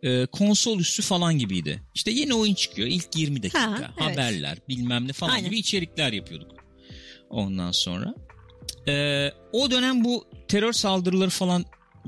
Ee, 0.03 0.27
konsol 0.27 0.81
üstü 0.81 1.03
falan 1.03 1.39
gibiydi. 1.39 1.83
İşte 1.95 2.11
yeni 2.11 2.35
oyun 2.35 2.55
çıkıyor. 2.55 2.89
ilk 2.89 3.17
20 3.17 3.43
dakika. 3.43 3.71
Ha, 3.71 3.79
evet. 3.79 4.01
Haberler 4.01 4.59
bilmem 4.69 5.09
ne 5.09 5.13
falan 5.13 5.33
Aynen. 5.33 5.45
gibi 5.45 5.59
içerikler 5.59 6.13
yapıyorduk. 6.13 6.51
Ondan 7.31 7.73
sonra. 7.73 8.15
Ee, 8.88 9.29
o 9.53 9.71
dönem 9.71 10.05
bu 10.05 10.25
terör 10.49 10.73
saldırıları 10.73 11.31
falan 11.31 11.64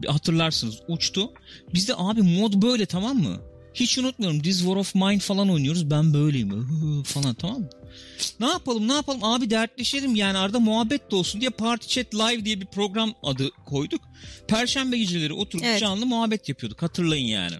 hatırlarsınız 0.06 0.80
uçtu. 0.88 1.32
Bizde 1.74 1.94
abi 1.96 2.22
mod 2.22 2.62
böyle 2.62 2.86
tamam 2.86 3.16
mı? 3.18 3.40
Hiç 3.74 3.98
unutmuyorum. 3.98 4.42
This 4.42 4.58
War 4.58 4.76
of 4.76 4.94
Mine 4.94 5.18
falan 5.18 5.50
oynuyoruz. 5.50 5.90
Ben 5.90 6.14
böyleyim 6.14 7.02
falan 7.02 7.34
tamam 7.34 7.60
mı? 7.60 7.68
Ne 8.40 8.46
yapalım 8.46 8.88
ne 8.88 8.92
yapalım 8.92 9.24
abi 9.24 9.50
dertleşelim 9.50 10.14
yani 10.14 10.38
arada 10.38 10.60
muhabbet 10.60 11.10
de 11.10 11.16
olsun 11.16 11.40
diye 11.40 11.50
Party 11.50 11.86
Chat 11.88 12.14
Live 12.14 12.44
diye 12.44 12.60
bir 12.60 12.66
program 12.66 13.14
adı 13.22 13.50
koyduk. 13.66 14.00
Perşembe 14.48 14.98
geceleri 14.98 15.32
oturup 15.32 15.64
Evet. 15.64 15.80
canlı 15.80 16.06
muhabbet 16.06 16.48
yapıyorduk 16.48 16.82
hatırlayın 16.82 17.26
yani. 17.26 17.56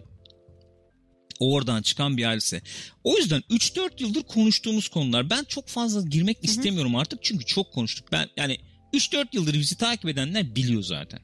Oradan 1.40 1.83
çıkan 1.83 2.16
bir 2.16 2.24
hadise. 2.24 2.62
O 3.05 3.16
yüzden 3.16 3.42
3-4 3.50 4.03
yıldır 4.03 4.22
konuştuğumuz 4.22 4.88
konular. 4.88 5.31
Ben 5.31 5.44
çok 5.44 5.68
fazla 5.68 6.03
girmek 6.03 6.38
istemiyorum 6.42 6.96
artık 6.96 7.18
çünkü 7.22 7.44
çok 7.44 7.72
konuştuk. 7.72 8.12
Ben 8.12 8.29
yani 8.37 8.59
3-4 8.94 9.26
yıldır 9.33 9.54
bizi 9.54 9.76
takip 9.78 10.09
edenler 10.09 10.54
biliyor 10.57 10.83
zaten. 10.83 11.20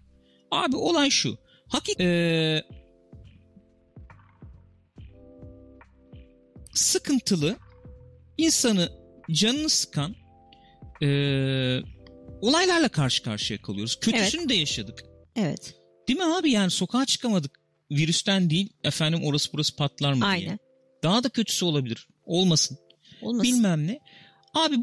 Abi 0.50 0.76
olay 0.76 1.10
şu. 1.10 1.38
Hakik 1.68 2.00
Ee, 2.00 2.62
sıkıntılı 6.74 7.56
insanı 8.38 8.92
canını 9.30 9.68
sıkan 9.68 10.14
ee, 11.02 11.80
olaylarla 12.40 12.88
karşı 12.88 13.22
karşıya 13.22 13.62
kalıyoruz. 13.62 14.00
Kötüsünü 14.00 14.48
de 14.48 14.54
yaşadık. 14.54 15.04
Evet. 15.36 15.74
Değil 16.08 16.18
mi 16.18 16.34
abi 16.34 16.50
yani 16.50 16.70
sokağa 16.70 17.06
çıkamadık. 17.06 17.60
Virüsten 17.90 18.50
değil 18.50 18.72
efendim 18.84 19.20
orası 19.24 19.50
burası 19.52 19.76
patlar 19.76 20.12
mı 20.12 20.20
diye. 20.20 20.30
Aynen. 20.30 20.58
Daha 21.02 21.24
da 21.24 21.28
kötüsü 21.28 21.64
olabilir. 21.64 22.08
Olmasın. 22.24 22.78
Olmasın. 23.22 23.52
Bilmem 23.52 23.86
ne. 23.86 24.00
Abi 24.54 24.76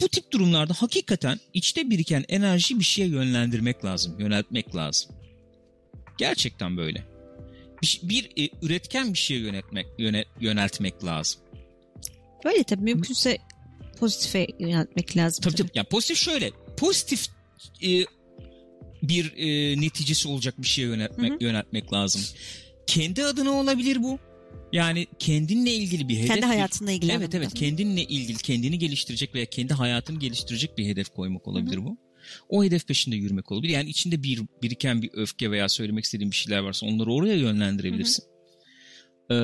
bu 0.00 0.08
tip 0.08 0.32
durumlarda 0.32 0.74
hakikaten 0.74 1.40
içte 1.54 1.90
biriken 1.90 2.24
enerjiyi 2.28 2.80
bir 2.80 2.84
şeye 2.84 3.08
yönlendirmek 3.08 3.84
lazım. 3.84 4.20
Yöneltmek 4.20 4.76
lazım. 4.76 5.12
Gerçekten 6.18 6.76
böyle. 6.76 7.04
Bir, 7.82 8.00
bir 8.02 8.30
e, 8.44 8.50
üretken 8.62 9.12
bir 9.12 9.18
şeye 9.18 9.40
yönetmek, 9.40 9.86
yöne, 9.98 10.24
yöneltmek 10.40 11.04
lazım. 11.04 11.40
Böyle 12.44 12.64
tabii 12.64 12.82
mümkünse 12.82 13.38
pozitife 13.98 14.46
yöneltmek 14.58 15.16
lazım. 15.16 15.42
Tabii 15.42 15.54
tabii. 15.54 15.70
Ya 15.74 15.84
pozitif 15.84 16.16
şöyle. 16.16 16.50
Pozitif 16.76 17.26
e, 17.82 18.04
bir 19.02 19.32
e, 19.36 19.80
neticesi 19.80 20.28
olacak 20.28 20.54
bir 20.58 20.66
şeye 20.66 20.82
yöneltmek, 20.82 21.32
Hı 21.32 21.36
hı. 21.36 21.44
yöneltmek 21.44 21.92
lazım. 21.92 22.22
Kendi 22.86 23.24
adına 23.24 23.50
olabilir 23.50 24.02
bu. 24.02 24.18
Yani 24.74 25.06
kendinle 25.18 25.74
ilgili 25.74 26.08
bir 26.08 26.16
hedef. 26.16 26.28
Kendi 26.28 26.46
hayatınla 26.46 26.92
ilgili. 26.92 27.12
Evet 27.12 27.34
evet 27.34 27.54
kendinle 27.54 28.02
ilgili 28.02 28.38
kendini 28.38 28.78
geliştirecek 28.78 29.34
veya 29.34 29.46
kendi 29.46 29.74
hayatını 29.74 30.18
geliştirecek 30.18 30.78
bir 30.78 30.86
hedef 30.86 31.08
koymak 31.08 31.48
olabilir 31.48 31.84
bu. 31.84 31.96
O 32.48 32.64
hedef 32.64 32.86
peşinde 32.86 33.16
yürümek 33.16 33.52
olabilir. 33.52 33.72
Yani 33.72 33.90
içinde 33.90 34.22
bir 34.22 34.40
biriken 34.62 35.02
bir 35.02 35.10
öfke 35.12 35.50
veya 35.50 35.68
söylemek 35.68 36.04
istediğin 36.04 36.30
bir 36.30 36.36
şeyler 36.36 36.58
varsa 36.58 36.86
onları 36.86 37.12
oraya 37.12 37.34
yönlendirebilirsin. 37.34 38.24
Ee, 39.30 39.36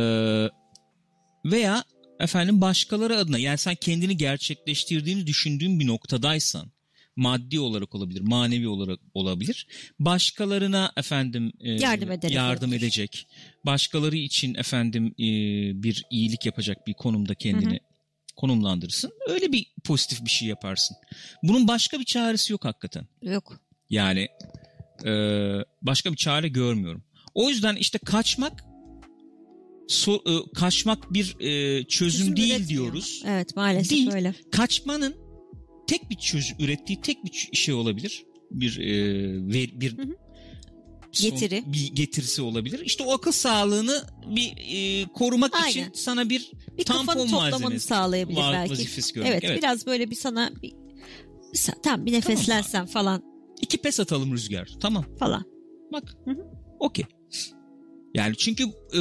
veya 1.44 1.84
efendim 2.20 2.60
başkaları 2.60 3.16
adına 3.16 3.38
yani 3.38 3.58
sen 3.58 3.74
kendini 3.74 4.16
gerçekleştirdiğini 4.16 5.26
düşündüğün 5.26 5.80
bir 5.80 5.86
noktadaysan 5.86 6.72
maddi 7.20 7.60
olarak 7.60 7.94
olabilir, 7.94 8.20
manevi 8.20 8.68
olarak 8.68 9.00
olabilir. 9.14 9.66
Başkalarına 9.98 10.92
efendim 10.96 11.52
e, 11.60 11.70
Yardım 11.70 12.10
ederek 12.10 12.34
yardım 12.34 12.68
olabilir. 12.70 12.82
edecek. 12.86 13.26
Başkaları 13.66 14.16
için 14.16 14.54
efendim 14.54 15.06
e, 15.06 15.22
bir 15.82 16.04
iyilik 16.10 16.46
yapacak 16.46 16.86
bir 16.86 16.94
konumda 16.94 17.34
kendini 17.34 17.80
konumlandırırsın. 18.36 19.10
Öyle 19.28 19.52
bir 19.52 19.66
pozitif 19.84 20.24
bir 20.24 20.30
şey 20.30 20.48
yaparsın. 20.48 20.96
Bunun 21.42 21.68
başka 21.68 21.98
bir 22.00 22.04
çaresi 22.04 22.52
yok 22.52 22.64
hakikaten. 22.64 23.06
Yok. 23.22 23.60
Yani 23.90 24.28
e, 25.04 25.12
başka 25.82 26.12
bir 26.12 26.16
çare 26.16 26.48
görmüyorum. 26.48 27.04
O 27.34 27.48
yüzden 27.48 27.76
işte 27.76 27.98
kaçmak 27.98 28.64
so- 29.88 30.48
e, 30.48 30.52
kaçmak 30.54 31.12
bir 31.14 31.36
e, 31.40 31.84
çözüm, 31.84 32.18
Çözüm 32.20 32.36
değil 32.36 32.50
üretmiyor. 32.50 32.68
diyoruz. 32.84 33.22
Evet 33.26 33.56
maalesef 33.56 33.90
Değil. 33.90 34.10
öyle. 34.12 34.34
Kaçmanın 34.52 35.16
tek 35.90 36.10
bir 36.10 36.16
çözüm 36.16 36.56
ürettiği 36.58 37.00
tek 37.00 37.24
bir 37.24 37.48
şey 37.52 37.74
olabilir. 37.74 38.24
Bir 38.50 38.78
e, 38.78 39.80
bir 39.80 39.98
Hı 39.98 40.02
hı. 40.02 40.16
son- 41.12 41.30
Getiri. 41.30 41.62
bir 41.66 41.92
getirisi 41.94 42.42
olabilir. 42.42 42.80
İşte 42.84 43.04
o 43.04 43.12
akıl 43.12 43.32
sağlığını 43.32 44.02
bir 44.26 44.52
e, 44.72 45.04
korumak 45.08 45.54
Aynen. 45.54 45.68
için 45.70 45.86
sana 45.94 46.28
bir 46.28 46.52
Bir 46.78 46.84
tampon 46.84 47.30
malzemesi 47.30 47.86
sağlayabilir 47.86 48.40
belki. 48.52 48.72
vazifesi 48.72 49.12
görmek. 49.14 49.30
Evet, 49.32 49.44
Evet. 49.44 49.58
biraz 49.58 49.86
böyle 49.86 50.10
bir 50.10 50.16
sana 50.16 50.50
bir, 50.62 50.72
tam 51.82 52.06
bir 52.06 52.12
nefeslensen 52.12 52.86
falan 52.86 53.22
İki 53.60 53.78
pes 53.78 54.00
atalım 54.00 54.32
rüzgar. 54.32 54.68
Tamam. 54.80 55.04
falan. 55.18 55.44
Bak. 55.92 56.16
Okey. 56.80 57.04
Yani 58.14 58.36
çünkü 58.36 58.64
e, 58.64 59.00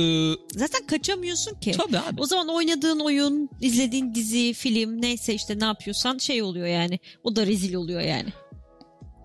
Zaten 0.59 0.87
kaçamıyorsun 0.87 1.59
ki. 1.59 1.71
tabii 1.71 1.97
abi. 1.99 2.21
O 2.21 2.25
zaman 2.25 2.47
oynadığın 2.47 2.99
oyun, 2.99 3.49
izlediğin 3.61 4.15
dizi, 4.15 4.53
film 4.53 5.01
neyse 5.01 5.33
işte 5.33 5.59
ne 5.59 5.65
yapıyorsan 5.65 6.17
şey 6.17 6.41
oluyor 6.41 6.67
yani. 6.67 6.99
O 7.23 7.35
da 7.35 7.47
rezil 7.47 7.73
oluyor 7.73 8.01
yani. 8.01 8.29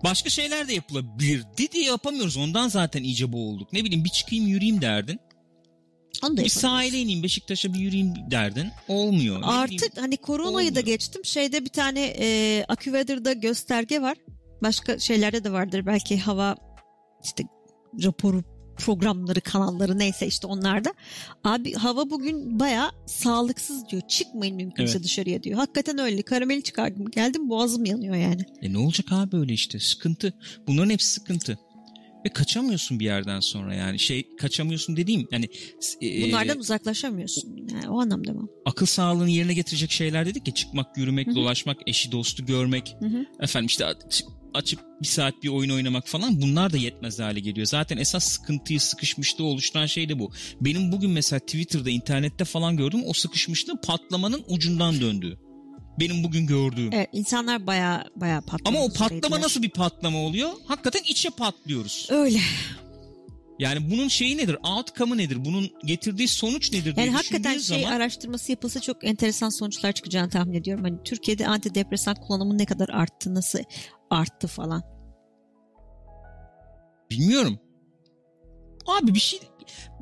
Başka 0.03 0.29
şeyler 0.29 0.67
de 0.67 0.73
yapılabilirdi 0.73 1.71
diye 1.71 1.83
yapamıyoruz. 1.83 2.37
Ondan 2.37 2.67
zaten 2.67 3.03
iyice 3.03 3.33
boğulduk. 3.33 3.73
Ne 3.73 3.83
bileyim 3.83 4.03
bir 4.05 4.09
çıkayım 4.09 4.47
yürüyeyim 4.47 4.81
derdin. 4.81 5.19
Onu 6.23 6.37
da 6.37 6.43
Bir 6.43 6.49
sahile 6.49 6.97
ineyim 6.99 7.23
Beşiktaş'a 7.23 7.73
bir 7.73 7.79
yürüyeyim 7.79 8.13
derdin. 8.31 8.67
Olmuyor. 8.87 9.35
Ne 9.35 9.41
bileyim. 9.41 9.59
Artık 9.59 9.97
hani 10.01 10.17
koronayı 10.17 10.75
da 10.75 10.79
Olmuyor. 10.79 10.85
geçtim. 10.85 11.25
Şeyde 11.25 11.65
bir 11.65 11.69
tane 11.69 12.05
e, 12.19 12.65
AccuWeather'da 12.67 13.33
gösterge 13.33 14.01
var. 14.01 14.17
Başka 14.63 14.99
şeylerde 14.99 15.43
de 15.43 15.51
vardır. 15.51 15.85
Belki 15.85 16.17
hava 16.17 16.55
işte 17.23 17.43
raporu 18.03 18.43
programları, 18.77 19.41
kanalları 19.41 19.99
neyse 19.99 20.27
işte 20.27 20.47
onlarda. 20.47 20.93
Abi 21.43 21.73
hava 21.73 22.09
bugün 22.09 22.59
baya 22.59 22.91
sağlıksız 23.05 23.89
diyor. 23.89 24.01
Çıkmayın 24.07 24.55
mümkünse 24.55 24.91
Evet. 24.91 25.03
dışarıya 25.03 25.43
diyor. 25.43 25.57
Hakikaten 25.59 25.97
öyle. 25.97 26.21
Karameli 26.21 26.63
çıkardım. 26.63 27.11
Geldim 27.11 27.49
boğazım 27.49 27.85
yanıyor 27.85 28.15
yani. 28.15 28.41
E 28.61 28.73
ne 28.73 28.77
olacak 28.77 29.07
abi 29.11 29.31
böyle 29.31 29.53
işte 29.53 29.79
sıkıntı. 29.79 30.33
Bunların 30.67 30.89
hepsi 30.89 31.07
sıkıntı. 31.09 31.59
Ve 32.25 32.29
kaçamıyorsun 32.29 32.99
bir 32.99 33.05
yerden 33.05 33.39
sonra 33.39 33.73
yani 33.75 33.99
şey 33.99 34.35
kaçamıyorsun 34.37 34.97
dediğim 34.97 35.27
yani 35.31 35.49
e, 36.01 36.21
Bunlardan 36.21 36.59
uzaklaşamıyorsun. 36.59 37.67
Yani 37.73 37.89
o 37.89 38.01
anlamda 38.01 38.33
mı? 38.33 38.47
akıl 38.65 38.85
sağlığını 38.85 39.29
yerine 39.29 39.53
getirecek 39.53 39.91
şeyler 39.91 40.25
dedik 40.25 40.47
ya 40.47 40.53
çıkmak, 40.53 40.97
yürümek, 40.97 41.27
Hı 41.27 41.31
hı. 41.31 41.35
dolaşmak, 41.35 41.77
eşi 41.87 42.11
dostu 42.11 42.45
görmek, 42.45 42.95
Hı 42.99 43.05
hı. 43.05 43.25
efendim 43.39 43.67
işte 43.67 43.85
aç- 43.85 44.23
açıp 44.53 44.79
bir 45.01 45.07
saat 45.07 45.43
bir 45.43 45.49
oyun 45.49 45.69
oynamak 45.69 46.07
falan 46.07 46.41
bunlar 46.41 46.73
da 46.73 46.77
yetmez 46.77 47.19
hale 47.19 47.39
geliyor. 47.39 47.67
Zaten 47.67 47.97
esas 47.97 48.23
sıkıntıyı, 48.23 48.79
sıkışmışlığı 48.79 49.43
oluşturan 49.43 49.85
şey 49.85 50.09
de 50.09 50.19
bu. 50.19 50.31
Benim 50.61 50.91
bugün 50.91 51.11
mesela 51.11 51.39
Twitter'da, 51.39 51.89
internette 51.89 52.45
falan 52.45 52.77
gördüm 52.77 53.01
o 53.05 53.13
sıkışmışlığı 53.13 53.81
patlamanın 53.81 54.43
ucundan 54.47 55.01
döndüğü. 55.01 55.37
Benim 55.99 56.23
bugün 56.23 56.47
gördüğüm. 56.47 56.93
Evet 56.93 57.09
insanlar 57.13 57.67
baya 57.67 58.05
baya 58.15 58.41
patlamak 58.41 58.67
Ama 58.67 58.85
o 58.85 58.93
patlama 58.93 59.41
nasıl 59.41 59.61
bir 59.61 59.69
patlama 59.69 60.17
oluyor? 60.17 60.51
Hakikaten 60.65 61.01
içe 61.07 61.29
patlıyoruz. 61.29 62.07
Öyle. 62.09 62.39
Yani 63.59 63.91
bunun 63.91 64.07
şeyi 64.07 64.37
nedir? 64.37 64.57
Outcome'ı 64.63 65.17
nedir? 65.17 65.45
Bunun 65.45 65.71
getirdiği 65.85 66.27
sonuç 66.27 66.73
nedir 66.73 66.95
diye 66.95 67.05
Yani 67.05 67.15
hakikaten 67.15 67.57
şey 67.57 67.59
zaman 67.59 67.95
araştırması 67.95 68.51
yapılsa 68.51 68.79
çok 68.79 69.03
enteresan 69.03 69.49
sonuçlar 69.49 69.91
çıkacağını 69.91 70.29
tahmin 70.29 70.53
ediyorum. 70.53 70.83
Hani 70.83 71.03
Türkiye'de 71.03 71.47
antidepresan 71.47 72.15
kullanımı 72.15 72.57
ne 72.57 72.65
kadar 72.65 72.89
arttı, 72.89 73.35
nasıl 73.35 73.59
arttı 74.09 74.47
falan. 74.47 74.83
bilmiyorum. 77.11 77.59
Abi 78.87 79.13
bir 79.13 79.19
şey 79.19 79.39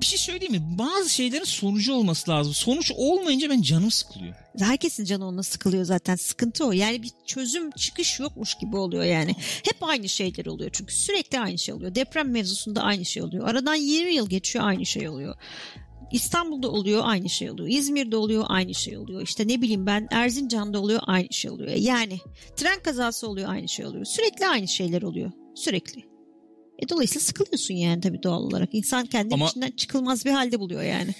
bir 0.02 0.06
şey 0.06 0.20
söyleyeyim 0.20 0.54
mi? 0.54 0.78
Bazı 0.78 1.10
şeylerin 1.10 1.44
sonucu 1.44 1.94
olması 1.94 2.32
lazım. 2.32 2.54
Sonuç 2.54 2.92
olmayınca 2.96 3.50
ben 3.50 3.62
canım 3.62 3.92
sıkılıyor. 3.92 4.36
Herkesin 4.60 5.06
canı 5.06 5.28
onunla 5.28 5.44
sıkılıyor 5.44 5.84
zaten. 5.86 6.16
Sıkıntı 6.16 6.66
o. 6.66 6.72
Yani 6.72 7.04
bir 7.04 7.12
çözüm 7.26 7.72
çıkış 7.72 8.20
yokmuş 8.20 8.56
gibi 8.56 8.78
oluyor 8.78 9.04
yani. 9.04 9.36
Hep 9.40 9.78
aynı 9.82 10.10
şeyler 10.10 10.46
oluyor 10.46 10.70
çünkü 10.74 10.94
sürekli 10.96 11.40
aynı 11.40 11.58
şey 11.58 11.76
oluyor. 11.76 11.96
Deprem 11.96 12.32
mevzusunda 12.32 12.82
aynı 12.82 13.06
şey 13.06 13.24
oluyor. 13.24 13.48
Aradan 13.48 13.76
20 13.76 14.14
yıl 14.14 14.30
geçiyor 14.30 14.66
aynı 14.66 14.86
şey 14.86 15.10
oluyor. 15.10 15.36
İstanbul'da 16.12 16.72
oluyor 16.72 17.02
aynı 17.06 17.30
şey 17.30 17.52
oluyor. 17.52 17.70
İzmir'de 17.70 18.16
oluyor 18.16 18.46
aynı 18.48 18.74
şey 18.74 18.98
oluyor. 18.98 19.22
İşte 19.22 19.48
ne 19.48 19.62
bileyim 19.62 19.86
ben 19.86 20.08
Erzincan'da 20.12 20.80
oluyor 20.80 21.02
aynı 21.08 21.28
şey 21.34 21.52
oluyor. 21.52 21.72
Yani 21.72 22.20
tren 22.56 22.80
kazası 22.84 23.28
oluyor 23.28 23.50
aynı 23.50 23.70
şey 23.70 23.86
oluyor. 23.86 24.06
Sürekli 24.06 24.48
aynı 24.48 24.68
şeyler 24.68 25.02
oluyor. 25.02 25.32
Sürekli. 25.56 26.02
E 26.80 26.90
dolayısıyla 26.90 27.22
sıkılıyorsun 27.22 27.74
yani 27.74 28.02
tabii 28.02 28.24
doğal 28.24 28.42
olarak. 28.42 28.70
İnsan 28.74 29.06
kendi 29.06 29.34
Ama- 29.34 29.48
içinden 29.48 29.72
çıkılmaz 29.72 30.26
bir 30.26 30.32
halde 30.32 30.60
buluyor 30.60 30.84
yani. 30.84 31.12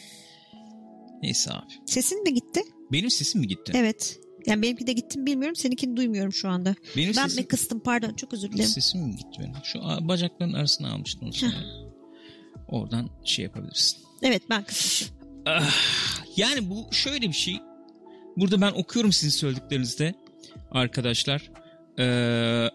Neyse 1.22 1.52
abi. 1.52 1.74
Sesin 1.86 2.24
mi 2.24 2.34
gitti? 2.34 2.62
Benim 2.94 3.10
sesim 3.10 3.42
mi 3.42 3.48
gitti? 3.48 3.72
Evet. 3.76 4.20
Yani 4.46 4.62
benimki 4.62 4.88
de 4.88 4.94
gitti 4.94 5.20
mi 5.20 5.26
bilmiyorum. 5.26 5.56
Seninkini 5.56 5.98
duymuyorum 5.98 6.34
şu 6.34 6.50
anda. 6.50 6.76
Benim 6.98 7.14
ben 7.18 7.28
sesim, 7.28 7.44
mi 7.44 7.48
kıstım 7.48 7.80
pardon 7.80 8.14
çok 8.14 8.34
özür 8.34 8.52
dilerim. 8.52 8.70
sesim 8.70 9.02
mi 9.02 9.16
gitti 9.16 9.40
benim? 9.40 9.56
Şu 9.64 9.80
bacakların 10.08 10.54
arasına 10.54 10.94
almıştım 10.94 11.28
onu. 11.28 11.54
Oradan 12.68 13.10
şey 13.24 13.46
yapabilirsin. 13.46 13.98
Evet 14.22 14.42
ben 14.50 14.64
kısmışım. 14.64 15.16
Ah, 15.46 15.76
yani 16.38 16.70
bu 16.70 16.88
şöyle 16.92 17.28
bir 17.28 17.34
şey. 17.34 17.60
Burada 18.38 18.62
ben 18.62 18.72
okuyorum 18.72 19.12
sizin 19.12 19.40
söylediklerinizde 19.40 20.16
arkadaşlar. 20.72 21.52
Ee, 22.00 22.70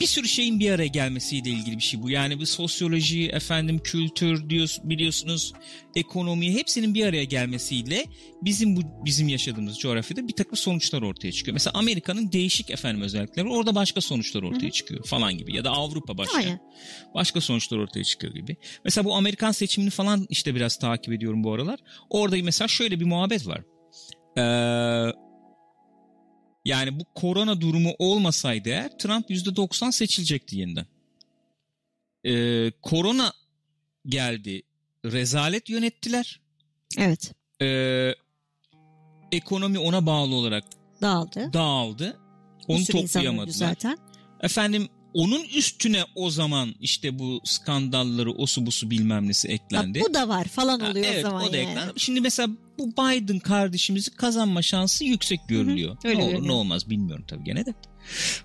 bir 0.00 0.06
sürü 0.06 0.28
şeyin 0.28 0.60
bir 0.60 0.70
araya 0.70 0.86
gelmesiyle 0.86 1.50
ilgili 1.50 1.76
bir 1.76 1.82
şey 1.82 2.02
bu. 2.02 2.10
Yani 2.10 2.40
bir 2.40 2.46
sosyoloji, 2.46 3.28
efendim 3.28 3.80
kültür 3.84 4.50
diyor, 4.50 4.76
biliyorsunuz, 4.84 5.52
ekonomi 5.96 6.54
hepsinin 6.54 6.94
bir 6.94 7.06
araya 7.06 7.24
gelmesiyle 7.24 8.06
bizim 8.42 8.76
bu 8.76 8.80
bizim 9.04 9.28
yaşadığımız 9.28 9.78
coğrafyada 9.78 10.28
bir 10.28 10.32
takım 10.32 10.56
sonuçlar 10.56 11.02
ortaya 11.02 11.32
çıkıyor. 11.32 11.52
Mesela 11.52 11.78
Amerika'nın 11.78 12.32
değişik 12.32 12.70
efendim 12.70 13.02
özellikleri. 13.02 13.48
Orada 13.48 13.74
başka 13.74 14.00
sonuçlar 14.00 14.42
ortaya 14.42 14.70
çıkıyor 14.70 15.04
falan 15.04 15.38
gibi 15.38 15.56
ya 15.56 15.64
da 15.64 15.70
Avrupa 15.70 16.18
başka 16.18 16.38
Aynen. 16.38 16.60
başka 17.14 17.40
sonuçlar 17.40 17.78
ortaya 17.78 18.04
çıkıyor 18.04 18.34
gibi. 18.34 18.56
Mesela 18.84 19.04
bu 19.04 19.14
Amerikan 19.14 19.52
seçimini 19.52 19.90
falan 19.90 20.26
işte 20.28 20.54
biraz 20.54 20.76
takip 20.76 21.12
ediyorum 21.12 21.44
bu 21.44 21.52
aralar. 21.52 21.80
Orada 22.10 22.36
mesela 22.42 22.68
şöyle 22.68 23.00
bir 23.00 23.04
muhabbet 23.04 23.46
var. 23.46 23.62
Ee, 24.38 25.12
yani 26.64 27.00
bu 27.00 27.04
korona 27.14 27.60
durumu 27.60 27.94
olmasaydı 27.98 28.68
eğer 28.68 28.98
Trump 28.98 29.30
%90 29.30 29.92
seçilecekti 29.92 30.56
yeniden. 30.56 30.86
Ee, 32.24 32.72
korona 32.82 33.32
geldi. 34.06 34.62
Rezalet 35.04 35.68
yönettiler. 35.68 36.40
Evet. 36.98 37.32
Ee, 37.62 38.14
ekonomi 39.32 39.78
ona 39.78 40.06
bağlı 40.06 40.34
olarak 40.34 40.64
Dağıldı. 41.02 41.52
Dağıldı. 41.52 42.16
Onu 42.68 42.84
toplayamadılar. 42.84 43.52
zaten. 43.52 43.98
Efendim 44.40 44.88
onun 45.14 45.42
üstüne 45.44 46.04
o 46.14 46.30
zaman 46.30 46.74
işte 46.80 47.18
bu 47.18 47.40
skandalları 47.44 48.32
osu 48.32 48.66
busu 48.66 48.90
bilmem 48.90 49.28
nesi 49.28 49.48
eklendi. 49.48 50.00
bu 50.08 50.14
da 50.14 50.28
var 50.28 50.44
falan 50.44 50.80
Ha, 50.80 50.90
oluyor 50.90 51.06
evet 51.08 51.24
o 51.24 51.28
zaman 51.28 51.44
o 51.48 51.52
da 51.52 51.56
yani. 51.56 51.70
eklendi. 51.70 51.92
Şimdi 51.96 52.20
mesela 52.20 52.48
bu 52.78 52.92
Biden 52.92 53.38
kardeşimizi 53.38 54.10
kazanma 54.10 54.62
şansı 54.62 55.04
yüksek 55.04 55.40
görülüyor. 55.48 55.96
öyle 56.04 56.18
ne 56.18 56.22
olur 56.22 56.30
görünüyor. 56.32 56.48
ne 56.54 56.56
olmaz 56.58 56.90
bilmiyorum 56.90 57.24
tabii 57.28 57.44
gene 57.44 57.66
de. 57.66 57.74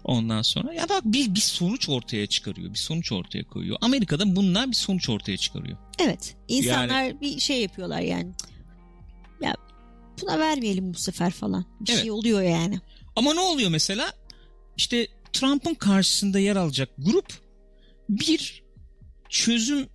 Ondan 0.03 0.41
sonra 0.41 0.73
ya 0.73 0.89
bak 0.89 1.01
bir, 1.05 1.35
bir 1.35 1.39
sonuç 1.39 1.89
ortaya 1.89 2.27
çıkarıyor. 2.27 2.69
Bir 2.73 2.77
sonuç 2.79 3.11
ortaya 3.11 3.43
koyuyor. 3.43 3.77
Amerika'da 3.81 4.35
bunlar 4.35 4.67
bir 4.71 4.75
sonuç 4.75 5.09
ortaya 5.09 5.37
çıkarıyor. 5.37 5.77
Evet. 5.99 6.35
İnsanlar 6.47 7.21
bir 7.21 7.39
şey 7.39 7.61
yapıyorlar 7.61 7.99
yani. 8.01 8.31
Ya 9.41 9.55
buna 10.21 10.39
vermeyelim 10.39 10.93
bu 10.93 10.97
sefer 10.97 11.31
falan. 11.31 11.65
Bir 11.81 11.91
Evet. 11.91 12.01
şey 12.01 12.11
oluyor 12.11 12.41
yani. 12.41 12.79
Ama 13.15 13.33
ne 13.33 13.39
oluyor 13.39 13.69
mesela? 13.69 14.13
İşte 14.77 15.07
Trump'ın 15.39 15.73
karşısında 15.73 16.39
yer 16.39 16.55
alacak 16.55 16.89
grup 16.97 17.33
bir 18.09 18.63
çözüm 19.29 19.87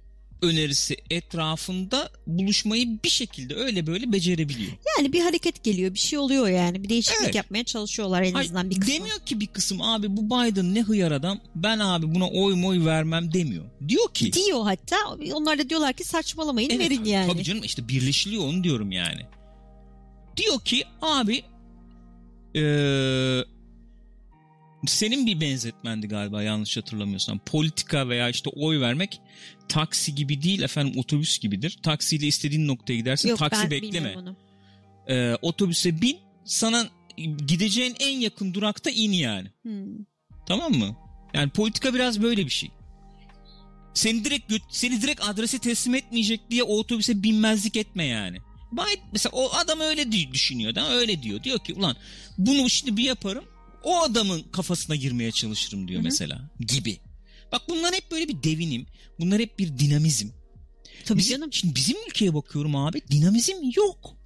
önerisi 0.43 0.97
etrafında 1.11 2.11
buluşmayı 2.27 2.99
bir 3.05 3.09
şekilde 3.09 3.55
öyle 3.55 3.87
böyle 3.87 4.13
becerebiliyor. 4.13 4.73
Yani 4.99 5.13
bir 5.13 5.21
hareket 5.21 5.65
geliyor. 5.65 5.95
Bir 5.95 5.99
şey 5.99 6.19
oluyor 6.19 6.49
yani. 6.49 6.85
Bir 6.85 6.89
değişiklik 6.89 7.21
Evet. 7.25 7.35
yapmaya 7.35 7.65
çalışıyorlar 7.65 8.23
en 8.23 8.33
Hayır, 8.33 8.47
azından 8.47 8.71
bir 8.71 8.81
kısmı. 8.81 8.95
demiyor 8.95 9.19
ki 9.19 9.41
bir 9.41 9.47
kısım 9.47 9.83
abi 9.83 10.17
bu 10.17 10.27
Biden 10.27 10.75
ne 10.75 10.83
hıyar 10.83 11.13
adam 11.13 11.41
ben 11.55 11.79
abi 11.79 12.15
buna 12.15 12.29
oy 12.29 12.55
moy 12.55 12.85
vermem 12.85 13.33
demiyor. 13.35 13.65
Diyor 13.89 14.15
ki 14.15 14.33
Diyor 14.33 14.63
hatta. 14.65 14.97
Onlar 15.35 15.59
da 15.59 15.69
diyorlar 15.69 15.93
ki 15.93 16.05
saçmalamayın 16.05 16.71
Evet, 16.71 16.81
verin 16.91 17.05
yani. 17.05 17.33
Tabii 17.33 17.45
canım 17.45 17.65
işte 17.65 17.89
birleşiliyor 17.89 18.45
onu 18.45 18.65
diyorum 18.65 18.93
yani. 18.93 19.21
Diyor 20.37 20.61
ki 20.61 20.85
abi 21.03 21.43
eee, 22.55 23.45
senin 24.87 25.27
bir 25.27 25.41
benzetmendi 25.41 26.09
galiba 26.09 26.43
yanlış 26.43 26.77
hatırlamıyorsam. 26.77 27.39
Politika 27.39 28.09
veya 28.09 28.29
işte 28.29 28.51
oy 28.51 28.81
vermek 28.81 29.21
taksi 29.69 30.15
gibi 30.15 30.43
değil 30.43 30.63
efendim 30.63 30.99
otobüs 31.01 31.39
gibidir. 31.39 31.79
Taksiyle 31.83 32.27
istediğin 32.27 32.69
noktaya 32.69 32.97
gidersin 32.97 33.29
Yok 33.29 33.39
taksi 33.39 33.71
bekleme. 33.71 34.15
Eee, 35.09 35.37
otobüse 35.43 36.01
bin 36.01 36.19
sana 36.45 36.89
gideceğin 37.47 37.97
en 38.01 38.19
yakın 38.19 38.55
durakta 38.55 38.91
in 38.91 39.13
yani. 39.13 39.49
Hmm. 39.63 40.05
Tamam 40.47 40.73
mı? 40.73 40.97
Yani 41.35 41.51
politika 41.51 41.95
biraz 41.95 42.23
böyle 42.23 42.45
bir 42.45 42.51
şey. 42.51 42.71
Seni 43.95 44.25
direkt 44.25 44.53
seni 44.71 45.03
direkt 45.03 45.29
adrese 45.29 45.59
teslim 45.59 45.95
etmeyecek 45.95 46.51
diye 46.51 46.63
o 46.63 46.79
otobüse 46.79 47.23
binmezlik 47.23 47.77
etme 47.77 48.05
yani. 48.05 48.39
Bay 48.73 48.97
mesela 49.13 49.31
o 49.37 49.51
adam 49.55 49.81
öyle 49.81 50.13
düşünüyor 50.13 50.75
da 50.75 50.93
öyle 50.93 51.23
diyor. 51.23 51.43
Diyor 51.43 51.59
ki 51.59 51.75
ulan 51.75 51.97
bunu 52.39 52.71
şimdi 52.71 52.97
bir 52.97 53.05
yaparım. 53.05 53.45
O 53.83 54.03
adamın 54.03 54.43
kafasına 54.43 54.97
girmeye 54.97 55.33
çalışırım 55.33 55.89
diyor 55.89 55.99
Hı 55.99 56.03
hı. 56.03 56.05
mesela 56.05 56.51
gibi. 56.61 56.99
Bak 57.53 57.63
bunlar 57.69 57.95
hep 57.95 58.11
böyle 58.11 58.29
bir 58.29 58.43
devinim. 58.43 58.87
Bunlar 59.21 59.41
hep 59.41 59.59
bir 59.59 59.79
dinamizm. 59.79 60.29
Tabii 61.05 61.19
Bizim- 61.19 61.37
canım. 61.37 61.53
Şimdi 61.53 61.75
bizim 61.75 61.97
ülkeye 62.09 62.35
bakıyorum 62.35 62.77
abi 62.77 63.01
dinamizm 63.11 63.57
yok. 63.77 64.17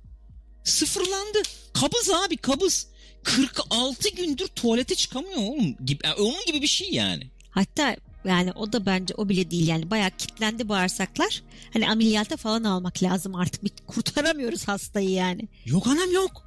Sıfırlandı. 0.64 1.38
Kabız 1.72 2.10
abi 2.10 2.36
kabız. 2.36 2.86
46 3.22 4.08
gündür 4.08 4.46
tuvalete 4.46 4.94
çıkamıyor 4.94 5.36
oğlum. 5.36 5.76
Gibi, 5.86 5.98
yani 6.04 6.14
onun 6.14 6.44
gibi 6.46 6.62
bir 6.62 6.66
şey 6.66 6.90
yani. 6.92 7.30
Hatta 7.50 7.96
yani 8.24 8.52
o 8.52 8.72
da 8.72 8.86
bence 8.86 9.14
o 9.14 9.28
bile 9.28 9.50
değil 9.50 9.68
yani 9.68 9.90
bayağı 9.90 10.10
kitlendi 10.10 10.68
bağırsaklar. 10.68 11.42
Hani 11.72 11.88
ameliyata 11.88 12.36
falan 12.36 12.64
almak 12.64 13.02
lazım 13.02 13.34
artık. 13.34 13.64
Bir 13.64 13.70
kurtaramıyoruz 13.86 14.68
hastayı 14.68 15.10
yani. 15.10 15.48
Yok 15.64 15.86
anam 15.86 16.12
yok. 16.12 16.42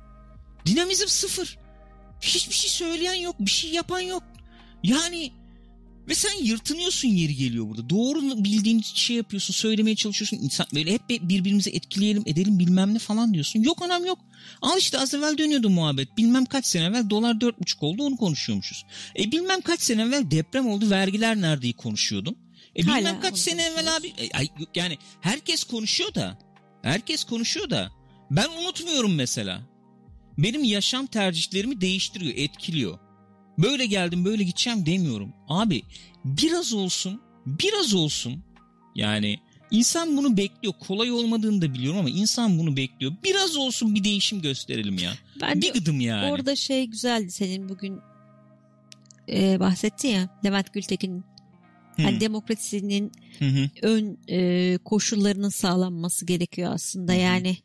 Dinamizm 0.66 1.08
sıfır. 1.08 1.58
Hiçbir 2.22 2.54
şey 2.56 2.70
söyleyen 2.70 3.14
yok. 3.14 3.36
Bir 3.40 3.52
şey 3.52 3.72
yapan 3.72 4.00
yok. 4.00 4.24
Yani 4.84 5.32
ve 6.10 6.16
sen 6.16 6.44
yırtınıyorsun 6.44 7.08
yeri 7.08 7.36
geliyor 7.36 7.70
burada. 7.70 7.90
Doğru 7.90 8.44
bildiğin 8.44 8.82
şey 8.82 9.16
yapıyorsun. 9.16 9.54
Söylemeye 9.54 9.96
çalışıyorsun. 9.96 10.38
İnsan 10.38 10.68
böyle 10.76 10.94
hep 10.94 11.10
birbirimizi 11.10 11.70
etkileyelim 11.70 12.24
edelim 12.26 12.60
bilmem 12.60 12.94
ne 12.94 13.00
falan 13.00 13.34
diyorsun. 13.34 13.64
Yok 13.64 13.82
anam 13.82 14.06
yok. 14.06 14.20
Al 14.62 14.78
işte 14.78 14.98
az 14.98 15.14
evvel 15.14 15.38
dönüyordu 15.38 15.70
muhabbet. 15.70 16.18
Bilmem 16.18 16.46
kaç 16.46 16.66
sene 16.66 16.84
evvel 16.84 17.10
dolar 17.10 17.42
dört 17.42 17.62
buçuk 17.62 17.84
oldu 17.84 18.04
onu 18.04 18.18
konuşuyormuşuz. 18.18 18.86
E 19.20 19.32
bilmem 19.32 19.62
kaç 19.62 19.82
sene 19.82 20.02
evvel 20.02 20.32
deprem 20.32 20.68
oldu 20.68 20.90
vergiler 20.90 21.42
neredeyi 21.42 21.74
konuşuyordum. 21.74 22.36
E 22.76 22.84
Hala 22.84 22.98
bilmem 22.98 23.22
kaç 23.22 23.32
onu 23.32 23.38
sene 23.38 23.62
evvel 23.64 23.96
abi. 23.96 24.08
e, 24.08 24.28
yani 24.76 24.98
herkes 25.22 25.64
konuşuyor 25.64 26.14
da. 26.16 26.38
Herkes 26.82 27.24
konuşuyor 27.24 27.70
da. 27.70 27.92
Ben 28.32 28.48
unutmuyorum 28.62 29.16
mesela. 29.16 29.62
Benim 30.44 30.64
yaşam 30.64 31.06
tercihlerimi 31.06 31.82
değiştiriyor, 31.82 32.34
etkiliyor. 32.36 33.00
Böyle 33.58 33.86
geldim, 33.86 34.26
böyle 34.26 34.44
gideceğim 34.44 34.86
demiyorum. 34.86 35.34
Abi 35.48 35.82
biraz 36.26 36.74
olsun, 36.74 37.22
biraz 37.46 37.94
olsun. 37.94 38.44
Yani 38.96 39.40
insan 39.72 40.18
bunu 40.18 40.38
bekliyor. 40.38 40.74
Kolay 40.80 41.12
olmadığını 41.12 41.62
da 41.62 41.74
biliyorum 41.74 42.00
ama 42.00 42.10
insan 42.10 42.60
bunu 42.60 42.78
bekliyor. 42.78 43.14
Biraz 43.24 43.58
olsun 43.58 43.96
bir 43.96 44.04
değişim 44.04 44.42
gösterelim 44.42 44.98
ya. 44.98 45.12
Bence 45.42 45.62
bir 45.62 45.74
gıdım 45.74 46.00
yani. 46.00 46.32
orada 46.32 46.56
şey 46.56 46.86
güzeldi 46.86 47.32
senin 47.32 47.70
bugün 47.70 48.00
e, 49.30 49.60
bahsettin 49.60 50.10
ya 50.10 50.30
Levent 50.46 50.74
Gültekin 50.74 51.24
Hı, 51.96 52.04
hani 52.04 52.20
demokrasinin 52.20 53.12
hı 53.40 53.46
hı. 53.46 53.70
ön 53.82 54.18
e, 54.28 54.78
koşullarının 54.78 55.50
sağlanması 55.50 56.26
gerekiyor 56.26 56.74
aslında 56.74 57.12
Hı 57.12 57.16
hı. 57.16 57.20
yani 57.20 57.58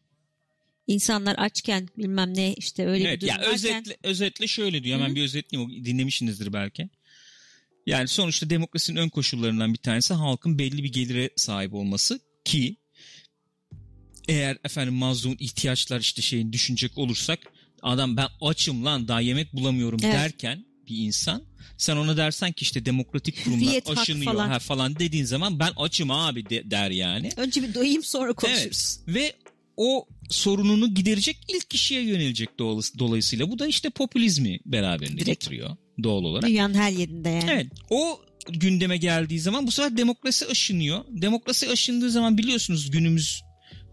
insanlar 0.87 1.35
açken 1.35 1.89
bilmem 1.99 2.37
ne 2.37 2.55
işte 2.55 2.87
öyle 2.87 3.09
Evet, 3.09 3.17
bir 3.23 3.29
durum 3.29 3.29
ya 3.29 3.37
varken 3.39 3.55
özetle, 3.55 3.97
özetle 4.03 4.47
şöyle 4.47 4.85
diyor. 4.85 4.99
Hemen 4.99 5.11
hı. 5.11 5.15
bir 5.15 5.23
özetleyeyim. 5.23 5.85
Dinlemişsinizdir 5.85 6.53
belki. 6.53 6.89
Yani 7.87 8.09
sonuçta 8.09 8.51
demokrasinin 8.51 9.01
ön 9.01 9.09
koşullarından 9.09 9.73
bir 9.73 9.79
tanesi 9.79 10.15
halkın 10.15 10.59
belli 10.59 10.85
bir 10.85 10.93
gelire 10.93 11.31
sahip 11.37 11.75
olması 11.75 12.21
ki 12.45 12.77
eğer 14.29 14.59
efendim 14.65 14.95
mazlum 14.95 15.37
ihtiyaçlar 15.39 16.01
işte 16.01 16.23
şeyin 16.23 16.53
düşünecek 16.53 16.99
olursak 16.99 17.39
adam 17.83 18.17
ben 18.17 18.29
açım 18.41 18.85
lan 18.85 19.09
daha 19.09 19.21
yemek 19.21 19.53
bulamıyorum 19.53 20.01
Evet. 20.03 20.15
derken 20.15 20.65
bir 20.89 20.97
insan 20.97 21.43
sen 21.79 21.97
ona 21.97 22.17
dersen 22.17 22.53
ki 22.53 22.63
işte 22.63 22.87
demokratik 22.87 23.45
kurumlar 23.45 23.67
Hürriyet, 23.67 23.91
aşınıyor 23.99 24.33
falan. 24.33 24.47
falan. 24.47 24.59
falan 24.59 24.99
dediğin 24.99 25.25
zaman 25.25 25.59
ben 25.59 25.73
açım 25.77 26.11
abi 26.11 26.51
de- 26.51 26.71
der 26.71 26.91
yani. 26.91 27.31
Önce 27.37 27.63
bir 27.63 27.75
doyayım 27.75 28.03
sonra 28.05 28.33
konuşuruz. 28.33 28.99
Evet. 29.07 29.17
Ve 29.17 29.35
o 29.77 30.07
sorununu 30.31 30.95
giderecek 30.95 31.37
ilk 31.49 31.71
kişiye 31.71 32.01
yönelecek 32.03 32.49
doğal- 32.59 32.99
dolayısıyla. 32.99 33.51
Bu 33.51 33.59
da 33.59 33.67
işte 33.67 33.91
popülizmi 33.91 34.59
beraberinde 34.67 35.17
Direkt. 35.21 35.27
getiriyor 35.41 35.77
doğal 36.03 36.25
olarak. 36.25 36.49
Dünyanın 36.49 36.75
her 36.75 36.91
yerinde 36.91 37.29
yani. 37.29 37.51
Evet. 37.51 37.67
O 37.91 38.21
gündeme 38.49 38.97
geldiği 38.97 39.41
zaman 39.41 39.67
bu 39.67 39.71
sefer 39.71 39.97
demokrasi 39.97 40.47
aşınıyor. 40.47 41.05
Demokrasi 41.11 41.69
aşındığı 41.69 42.11
zaman 42.11 42.39
biliyorsunuz 42.39 42.91
günümüz 42.91 43.43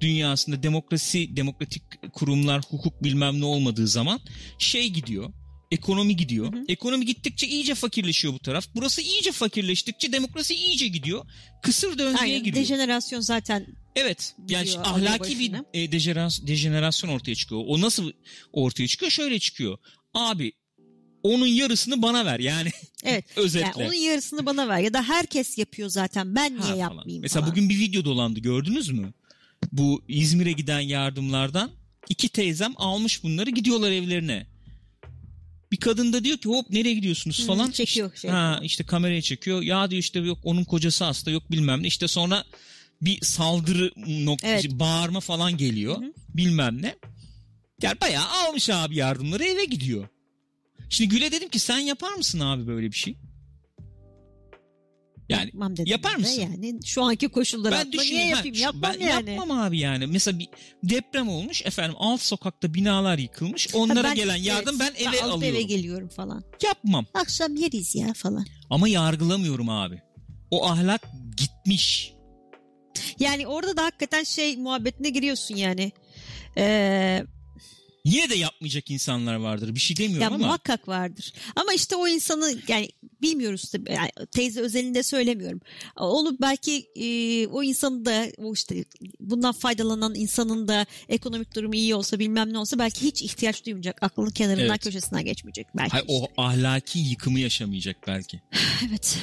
dünyasında 0.01 0.63
demokrasi, 0.63 1.35
demokratik 1.35 1.83
kurumlar, 2.13 2.61
hukuk 2.69 3.03
bilmem 3.03 3.41
ne 3.41 3.45
olmadığı 3.45 3.87
zaman 3.87 4.19
şey 4.59 4.89
gidiyor. 4.89 5.33
Ekonomi 5.71 6.15
gidiyor. 6.15 6.53
Hı 6.53 6.57
hı. 6.57 6.63
Ekonomi 6.67 7.05
gittikçe 7.05 7.47
iyice 7.47 7.75
fakirleşiyor 7.75 8.33
bu 8.33 8.39
taraf. 8.39 8.65
Burası 8.75 9.01
iyice 9.01 9.31
fakirleştikçe 9.31 10.11
demokrasi 10.11 10.55
iyice 10.55 10.87
gidiyor. 10.87 11.25
Kısır 11.63 11.97
döngüye 11.97 12.17
Aynen. 12.21 12.43
giriyor. 12.43 12.55
Dejenerasyon 12.63 13.19
zaten 13.19 13.67
Evet. 13.95 14.35
Yani 14.49 14.65
Gidiyor, 14.65 14.85
ahlaki 14.85 15.39
bir 15.39 15.53
e, 15.73 15.91
dejenerasyon, 15.91 16.47
dejenerasyon 16.47 17.09
ortaya 17.09 17.35
çıkıyor. 17.35 17.61
O 17.67 17.81
nasıl 17.81 18.11
ortaya 18.53 18.87
çıkıyor? 18.87 19.11
Şöyle 19.11 19.39
çıkıyor. 19.39 19.77
Abi 20.13 20.51
onun 21.23 21.47
yarısını 21.47 22.01
bana 22.01 22.25
ver. 22.25 22.39
Yani 22.39 22.69
evet. 23.03 23.25
özetle. 23.35 23.67
Yani 23.67 23.85
onun 23.87 23.93
yarısını 23.93 24.45
bana 24.45 24.67
ver 24.67 24.79
ya 24.79 24.93
da 24.93 25.03
herkes 25.03 25.57
yapıyor 25.57 25.89
zaten 25.89 26.35
ben 26.35 26.49
Ha, 26.49 26.63
niye 26.63 26.63
falan. 26.63 26.77
yapmayayım 26.77 27.21
Mesela 27.21 27.41
falan. 27.41 27.51
bugün 27.51 27.69
bir 27.69 27.79
video 27.79 28.05
dolandı 28.05 28.39
gördünüz 28.39 28.89
mü? 28.89 29.13
Bu 29.71 30.03
İzmir'e 30.07 30.51
giden 30.51 30.79
yardımlardan 30.79 31.71
iki 32.09 32.29
teyzem 32.29 32.73
almış 32.77 33.23
bunları 33.23 33.49
gidiyorlar 33.49 33.91
evlerine. 33.91 34.47
Bir 35.71 35.77
kadın 35.77 36.13
da 36.13 36.23
diyor 36.23 36.37
ki 36.37 36.49
hop 36.49 36.69
nereye 36.69 36.93
gidiyorsunuz 36.93 37.41
Hı, 37.43 37.47
falan. 37.47 37.71
çekiyor 37.71 38.07
İşte, 38.15 38.21
şey. 38.21 38.31
ha 38.31 38.59
işte 38.63 38.83
kameraya 38.83 39.21
çekiyor. 39.21 39.61
Ya 39.61 39.91
diyor 39.91 39.99
işte 39.99 40.19
yok 40.19 40.39
onun 40.43 40.63
kocası 40.63 41.05
hasta 41.05 41.31
yok 41.31 41.51
bilmem 41.51 41.83
ne. 41.83 41.87
İşte 41.87 42.07
sonra 42.07 42.43
bir 43.01 43.21
saldırı 43.21 43.91
noktası 44.25 44.53
Evet. 44.67 44.71
bağırma 44.79 45.19
falan 45.19 45.57
geliyor. 45.57 46.01
Hı 46.01 46.05
hı. 46.05 46.13
Bilmem 46.29 46.81
ne. 46.81 46.95
Yani 47.81 48.01
bayağı 48.01 48.25
almış 48.47 48.69
abi 48.69 48.95
yardımları 48.95 49.43
eve 49.43 49.65
gidiyor. 49.65 50.07
Şimdi 50.89 51.09
Gül'e 51.09 51.31
dedim 51.31 51.49
ki 51.49 51.59
sen 51.59 51.79
yapar 51.79 52.13
mısın 52.13 52.39
abi 52.39 52.67
böyle 52.67 52.87
bir 52.91 52.95
şey? 52.97 53.17
Yani 55.29 55.45
Yapmam 55.45 55.73
dedim 55.73 55.85
yapar 55.91 56.13
ben 56.13 56.21
mısın? 56.21 56.41
Yani 56.41 56.79
şu 56.85 57.03
anki 57.03 57.27
koşullar 57.27 57.71
ben 57.71 57.79
altında 57.85 58.01
niye 58.01 58.27
yapayım? 58.27 58.55
ha, 58.55 58.61
Yapmam 58.61 58.81
ben 58.83 58.99
yani. 59.07 59.31
yapmam 59.31 59.59
abi 59.59 59.79
yani. 59.79 60.07
Mesela 60.07 60.39
bir 60.39 60.47
deprem 60.83 61.29
olmuş 61.29 61.61
efendim 61.65 61.95
alt 61.99 62.21
sokakta 62.21 62.73
binalar 62.73 63.17
yıkılmış. 63.17 63.73
Ha, 63.73 63.77
Onlara 63.77 64.03
ben- 64.03 64.15
gelen 64.15 64.35
yardım 64.35 64.77
evet, 64.81 64.93
ben 64.97 65.03
eve 65.09 65.21
alıp 65.23 65.33
alıyorum. 65.33 65.57
eve 65.57 65.63
geliyorum 65.63 66.09
falan. 66.09 66.43
Yapmam. 66.63 67.05
Akşam 67.13 67.55
yeriz 67.55 67.95
ya 67.95 68.13
falan. 68.13 68.45
Ama 68.69 68.87
yargılamıyorum 68.87 69.69
abi. 69.69 70.01
O 70.51 70.65
ahlak 70.69 71.01
gitmiş. 71.37 72.13
Yani 73.19 73.47
orada 73.47 73.77
da 73.77 73.83
hakikaten 73.83 74.23
şey 74.23 74.57
muhabbetine 74.57 75.09
giriyorsun 75.09 75.55
yani. 75.55 75.91
Ee, 76.57 77.23
Yine 78.05 78.29
de 78.29 78.35
yapmayacak 78.35 78.91
insanlar 78.91 79.35
vardır. 79.35 79.75
Bir 79.75 79.79
şey 79.79 79.97
demiyorum 79.97 80.21
ya 80.21 80.27
ama. 80.27 80.37
muhakkak 80.37 80.87
vardır. 80.87 81.33
Ama 81.55 81.73
işte 81.73 81.95
o 81.95 82.07
insanı 82.07 82.55
yani 82.67 82.89
bilmiyoruz 83.21 83.71
tabii. 83.71 83.91
Yani 83.93 84.09
teyze 84.31 84.61
özelinde 84.61 85.03
söylemiyorum. 85.03 85.61
Onu 85.97 86.37
belki 86.41 86.89
e, 86.95 87.47
o 87.47 87.63
insanı 87.63 88.05
da 88.05 88.25
o 88.37 88.53
işte 88.53 88.85
bundan 89.19 89.51
faydalanan 89.53 90.15
insanın 90.15 90.67
da 90.67 90.85
ekonomik 91.09 91.55
durumu 91.55 91.75
iyi 91.75 91.95
olsa 91.95 92.19
bilmem 92.19 92.53
ne 92.53 92.57
olsa 92.57 92.79
belki 92.79 93.01
hiç 93.01 93.21
ihtiyaç 93.21 93.65
duymayacak. 93.65 94.03
Aklının 94.03 94.31
kenarından 94.31 94.67
Evet. 94.69 94.83
köşesinden 94.83 95.25
geçmeyecek 95.25 95.67
belki. 95.77 95.91
Hayır, 95.91 96.05
o 96.07 96.27
ahlaki 96.37 96.99
yıkımı 96.99 97.39
yaşamayacak 97.39 97.97
belki. 98.07 98.41
Evet. 98.89 99.17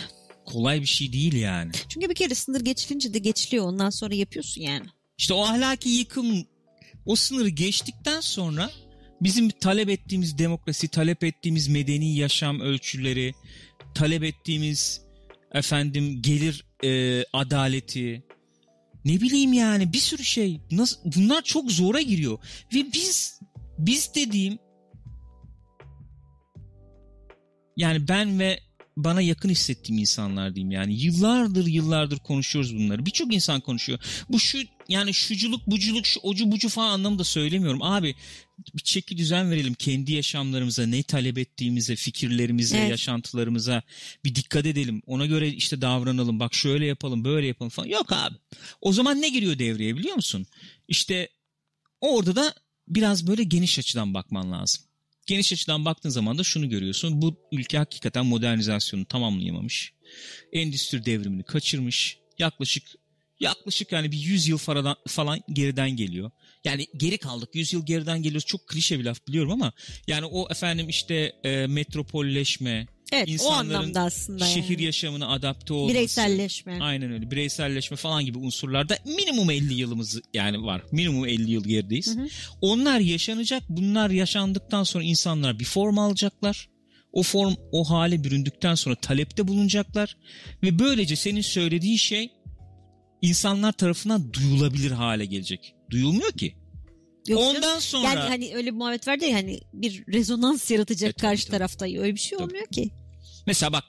Kolay 0.49 0.81
bir 0.81 0.87
şey 0.87 1.13
değil 1.13 1.35
yani. 1.35 1.73
Çünkü 1.89 2.11
bir 2.11 2.15
kere 2.15 2.35
sınır 2.35 2.61
geçilince 2.61 3.15
de 3.15 3.19
geçiliyor. 3.19 3.67
Ondan 3.67 3.91
sonra 3.91 4.15
yapıyorsun 4.15 4.63
yani. 4.63 4.87
İşte 5.19 5.35
o 5.35 5.43
ahlaki 5.43 5.89
yıkım 5.89 6.47
o 7.07 7.17
sınırı 7.17 7.49
geçtikten 7.49 8.21
sonra 8.21 8.71
bizim 9.21 9.51
talep 9.51 9.89
ettiğimiz 9.89 10.39
demokrasi, 10.39 10.89
talep 10.89 11.25
ettiğimiz 11.25 11.69
medeni 11.69 12.17
yaşam 12.17 12.61
ölçüleri, 12.61 13.35
talep 13.95 14.25
ettiğimiz 14.25 15.01
efendim 15.53 16.23
gelir 16.23 16.65
e, 16.85 17.25
adaleti 17.33 18.23
ne 19.05 19.21
bileyim 19.21 19.53
yani 19.53 19.93
bir 19.93 19.99
sürü 19.99 20.25
şey 20.25 20.61
nasıl 20.71 21.01
bunlar 21.05 21.43
çok 21.43 21.73
zora 21.73 22.01
giriyor 22.01 22.39
ve 22.75 22.93
biz 22.93 23.41
biz 23.79 24.15
dediğim 24.15 24.59
yani 27.77 28.09
ben 28.09 28.39
ve 28.39 28.61
bana 29.05 29.21
yakın 29.21 29.49
hissettiğim 29.49 30.01
insanlar 30.01 30.55
diyeyim 30.55 30.71
yani 30.71 30.95
yıllardır 30.95 31.67
yıllardır 31.67 32.19
konuşuyoruz 32.19 32.77
bunları. 32.77 33.07
Birçok 33.07 33.35
insan 33.35 33.61
konuşuyor. 33.61 33.99
Bu 34.29 34.41
şu 34.41 34.59
yani 34.89 35.15
şuculuk 35.15 35.67
buculuk 35.67 36.07
şu 36.07 36.21
ocu 36.21 36.53
bucu 36.53 36.69
falan 36.69 36.91
anlamda 36.91 37.25
söylemiyorum. 37.25 37.83
Abi 37.83 38.15
bir 38.75 38.83
çeki 38.83 39.19
düzen 39.19 39.51
verelim 39.51 39.75
kendi 39.75 40.13
yaşamlarımıza 40.13 40.87
ne 40.87 41.03
talep 41.03 41.39
ettiğimize, 41.39 41.97
fikirlerimize, 41.97 42.79
Evet. 42.79 42.91
yaşantılarımıza 42.91 43.83
bir 44.25 44.35
dikkat 44.35 44.67
edelim. 44.67 45.03
Ona 45.07 45.27
göre 45.27 45.49
işte 45.49 45.81
davranalım. 45.81 46.41
Bak 46.41 46.55
şöyle 46.55 46.87
yapalım, 46.87 47.25
böyle 47.25 47.47
yapalım 47.47 47.71
falan. 47.71 47.89
Yok 47.89 48.13
abi. 48.13 48.37
O 48.81 48.93
zaman 48.93 49.23
ne 49.23 49.29
giriyor 49.29 49.59
devreye 49.59 49.97
biliyor 49.97 50.17
musun? 50.17 50.47
İşte 50.89 51.29
orada 52.01 52.37
da 52.37 52.55
biraz 52.89 53.27
böyle 53.27 53.45
geniş 53.45 53.79
açıdan 53.79 54.15
bakman 54.15 54.53
lazım. 54.53 54.88
Geniş 55.29 55.53
açıdan 55.53 55.85
baktığın 55.85 56.11
zaman 56.11 56.39
da 56.39 56.45
şunu 56.45 56.69
görüyorsun. 56.69 57.23
Bu 57.23 57.37
ülke 57.53 57.79
hakikaten 57.79 58.27
modernizasyonu 58.27 59.05
tamamlayamamış. 59.05 59.93
Endüstri 60.53 61.05
devrimini 61.05 61.43
kaçırmış. 61.43 62.19
Yaklaşık 62.39 62.85
yaklaşık 63.41 63.93
yani 63.93 64.13
bir 64.13 64.19
100 64.19 64.49
yıl 64.49 64.59
faradan, 64.59 64.97
falan 65.09 65.41
geriden 65.53 65.91
geliyor. 65.91 66.31
Yani 66.65 66.87
geri 66.97 67.19
kaldık. 67.19 67.55
100 67.55 67.73
yıl 67.73 67.87
geriden 67.87 68.23
geliyoruz. 68.23 68.47
Çok 68.47 68.69
klişe 68.69 68.99
bir 68.99 69.05
laf 69.05 69.27
biliyorum 69.27 69.51
ama 69.51 69.73
yani 70.07 70.27
o 70.27 70.51
efendim 70.51 70.89
işte 70.89 71.33
e, 71.45 71.67
metropolleşme, 71.67 72.87
Evet 73.13 73.29
o 73.29 73.33
İnsanların 73.33 73.75
anlamda 73.75 74.01
aslında 74.01 74.45
şehir 74.45 74.71
yani. 74.71 74.83
yaşamına 74.83 75.29
adapte 75.29 75.73
olması. 75.75 75.95
Bireyselleşme. 75.95 76.79
Aynen 76.83 77.13
öyle. 77.13 77.31
Bireyselleşme 77.31 77.97
falan 77.97 78.25
gibi 78.25 78.39
unsurlarda 78.39 78.99
minimum 79.05 79.51
50 79.51 79.75
yılımız 79.75 80.21
yani 80.35 80.63
var. 80.63 80.83
Minimum 80.93 81.27
50 81.27 81.51
yıl 81.51 81.65
gerideyiz. 81.65 82.17
Hı 82.17 82.21
hı. 82.21 82.27
Onlar 82.61 83.01
yaşanacak. 83.01 83.63
Bunlar 83.69 84.11
yaşandıktan 84.11 84.85
sonra 84.85 85.05
insanlar 85.05 85.59
bir 85.59 85.65
form 85.65 85.99
alacaklar. 85.99 86.69
O 87.13 87.23
form 87.23 87.55
o 87.73 87.85
hale 87.91 88.25
büründükten 88.25 88.75
sonra 88.75 88.95
talepte 88.95 89.49
bulunacaklar 89.49 90.17
ve 90.63 90.79
böylece 90.79 91.17
senin 91.17 91.41
söylediğin 91.41 91.97
şey 91.97 92.33
insanlar 93.23 93.73
tarafından 93.73 94.33
duyulabilir 94.33 94.91
hale 94.91 95.25
gelecek. 95.25 95.75
Duyulmuyor 95.91 96.33
ki. 96.33 96.55
Yok 97.29 97.41
canım. 97.41 97.57
Ondan 97.57 97.79
sonra 97.79 98.05
Yani 98.09 98.19
hani 98.19 98.55
öyle 98.57 98.67
bir 98.67 98.77
muhabbet 98.77 99.09
var 99.09 99.19
ya 99.19 99.35
hani 99.37 99.61
bir 99.73 100.05
rezonans 100.07 100.71
yaratacak 100.71 101.11
E, 101.11 101.13
tabii, 101.13 101.21
karşı 101.31 101.47
tabii. 101.47 101.57
tarafta. 101.59 101.85
Öyle 101.87 102.15
bir 102.15 102.21
şey 102.21 102.39
Tabii. 102.39 102.47
olmuyor 102.49 102.67
ki. 102.67 102.91
Mesela 103.49 103.73
bak 103.73 103.85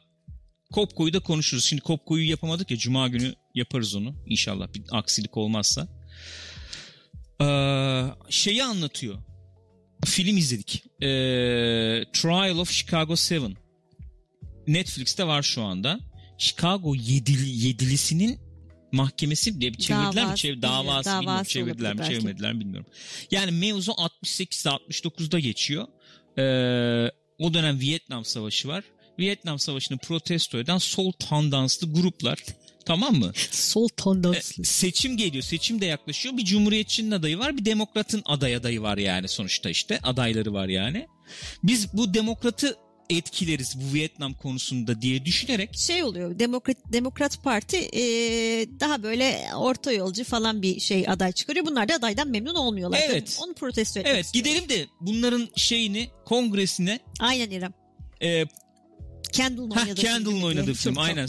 Kopko'yu 0.72 1.14
da 1.14 1.20
konuşuruz. 1.20 1.66
Şimdi 1.66 1.82
Kopko'yu 1.82 2.30
yapamadık 2.30 2.72
ya 2.72 2.78
Cuma 2.78 3.08
günü 3.08 3.34
yaparız 3.56 3.96
onu 3.96 4.16
inşallah 4.26 4.74
bir 4.74 4.82
aksilik 4.92 5.38
olmazsa. 5.38 5.88
Ee, 7.42 8.06
şeyi 8.30 8.64
anlatıyor. 8.64 9.18
Film 10.06 10.38
izledik. 10.38 10.84
Ee, 11.02 11.08
Trial 12.14 12.58
of 12.58 12.72
Chicago 12.72 13.16
7. 13.32 13.58
Netflix'te 14.68 15.28
var 15.28 15.44
şu 15.44 15.62
anda. 15.62 16.00
Chicago 16.38 16.96
yedili, 16.96 17.50
yedilisinin 17.68 18.40
mahkemesi 18.92 19.62
diye 19.62 19.74
bir 19.74 19.78
çevirdiler 19.78 20.10
mi? 20.10 20.16
Davası, 20.16 20.36
Çev, 20.36 20.54
bilmiyorum. 20.54 20.88
davası, 20.88 21.10
bilmiyorum. 21.10 21.28
Davası 21.28 21.50
Çevirdiler 21.50 21.94
mi? 21.94 22.00
belki. 22.00 22.12
Çevirmediler 22.12 22.54
mi 22.54 22.60
bilmiyorum. 22.60 22.92
Yani 23.32 23.52
mevzu 23.52 23.92
68'de 23.92 24.70
69'da 24.70 25.40
geçiyor. 25.40 25.88
Ee, 26.38 27.12
o 27.40 27.54
dönem 27.54 27.80
Vietnam 27.80 28.26
Savaşı 28.26 28.68
var. 28.68 28.84
Vietnam 29.20 29.60
Savaşı'nı 29.60 29.98
protesto 29.98 30.58
eden 30.58 30.78
sol 30.78 31.12
tandanslı 31.12 31.94
gruplar 31.94 32.44
tamam 32.86 33.16
mı? 33.16 33.32
Sol 33.52 33.86
E, 33.92 33.96
tandanslı. 33.96 34.64
seçim 34.66 35.18
geliyor. 35.18 35.44
Seçim 35.44 35.82
de 35.82 35.86
yaklaşıyor. 35.86 36.38
Bir 36.38 36.46
cumhuriyetçinin 36.46 37.12
adayı 37.12 37.40
var. 37.40 37.58
Bir 37.58 37.66
demokratın 37.66 38.22
aday 38.26 38.56
adayı 38.56 38.82
var 38.82 38.98
yani 38.98 39.28
sonuçta 39.28 39.70
işte. 39.70 40.00
Adayları 40.04 40.54
var 40.54 40.68
yani. 40.68 41.08
Biz 41.64 41.94
bu 41.94 42.14
demokratı 42.14 42.78
etkileriz 43.10 43.76
bu 43.82 43.94
Vietnam 43.94 44.34
konusunda 44.34 45.02
diye 45.02 45.26
düşünerek 45.26 45.76
şey 45.78 46.04
oluyor. 46.04 46.40
Demokrat 46.40 46.78
Demokrat 46.94 47.44
Parti 47.44 47.78
e, 47.78 48.02
daha 48.80 49.04
böyle 49.04 49.42
orta 49.56 49.92
yolcu 49.92 50.24
falan 50.24 50.62
bir 50.62 50.80
şey 50.80 51.06
aday 51.08 51.32
çıkarıyor. 51.32 51.66
Bunlar 51.66 51.90
da 51.90 51.94
adaydan 51.96 52.28
memnun 52.30 52.56
olmuyorlar. 52.56 53.00
Evet. 53.10 53.38
Onu 53.44 53.54
protesto 53.54 54.00
etmek 54.00 54.14
evet 54.16 54.26
istiyorlar. 54.26 54.52
gidelim 54.62 54.70
de 54.70 54.88
bunların 55.02 55.50
şeyini 55.56 56.10
kongresine 56.26 57.00
Aynen 57.20 57.50
İrem. 57.52 57.74
e, 58.24 58.46
Kendall'ın 59.34 59.70
oynadığı 59.70 59.96
Kendall'ın 59.96 60.36
film. 60.36 60.44
oynadığı 60.44 60.66
Çok 60.74 60.76
film. 60.76 60.98
Aynen. 60.98 61.26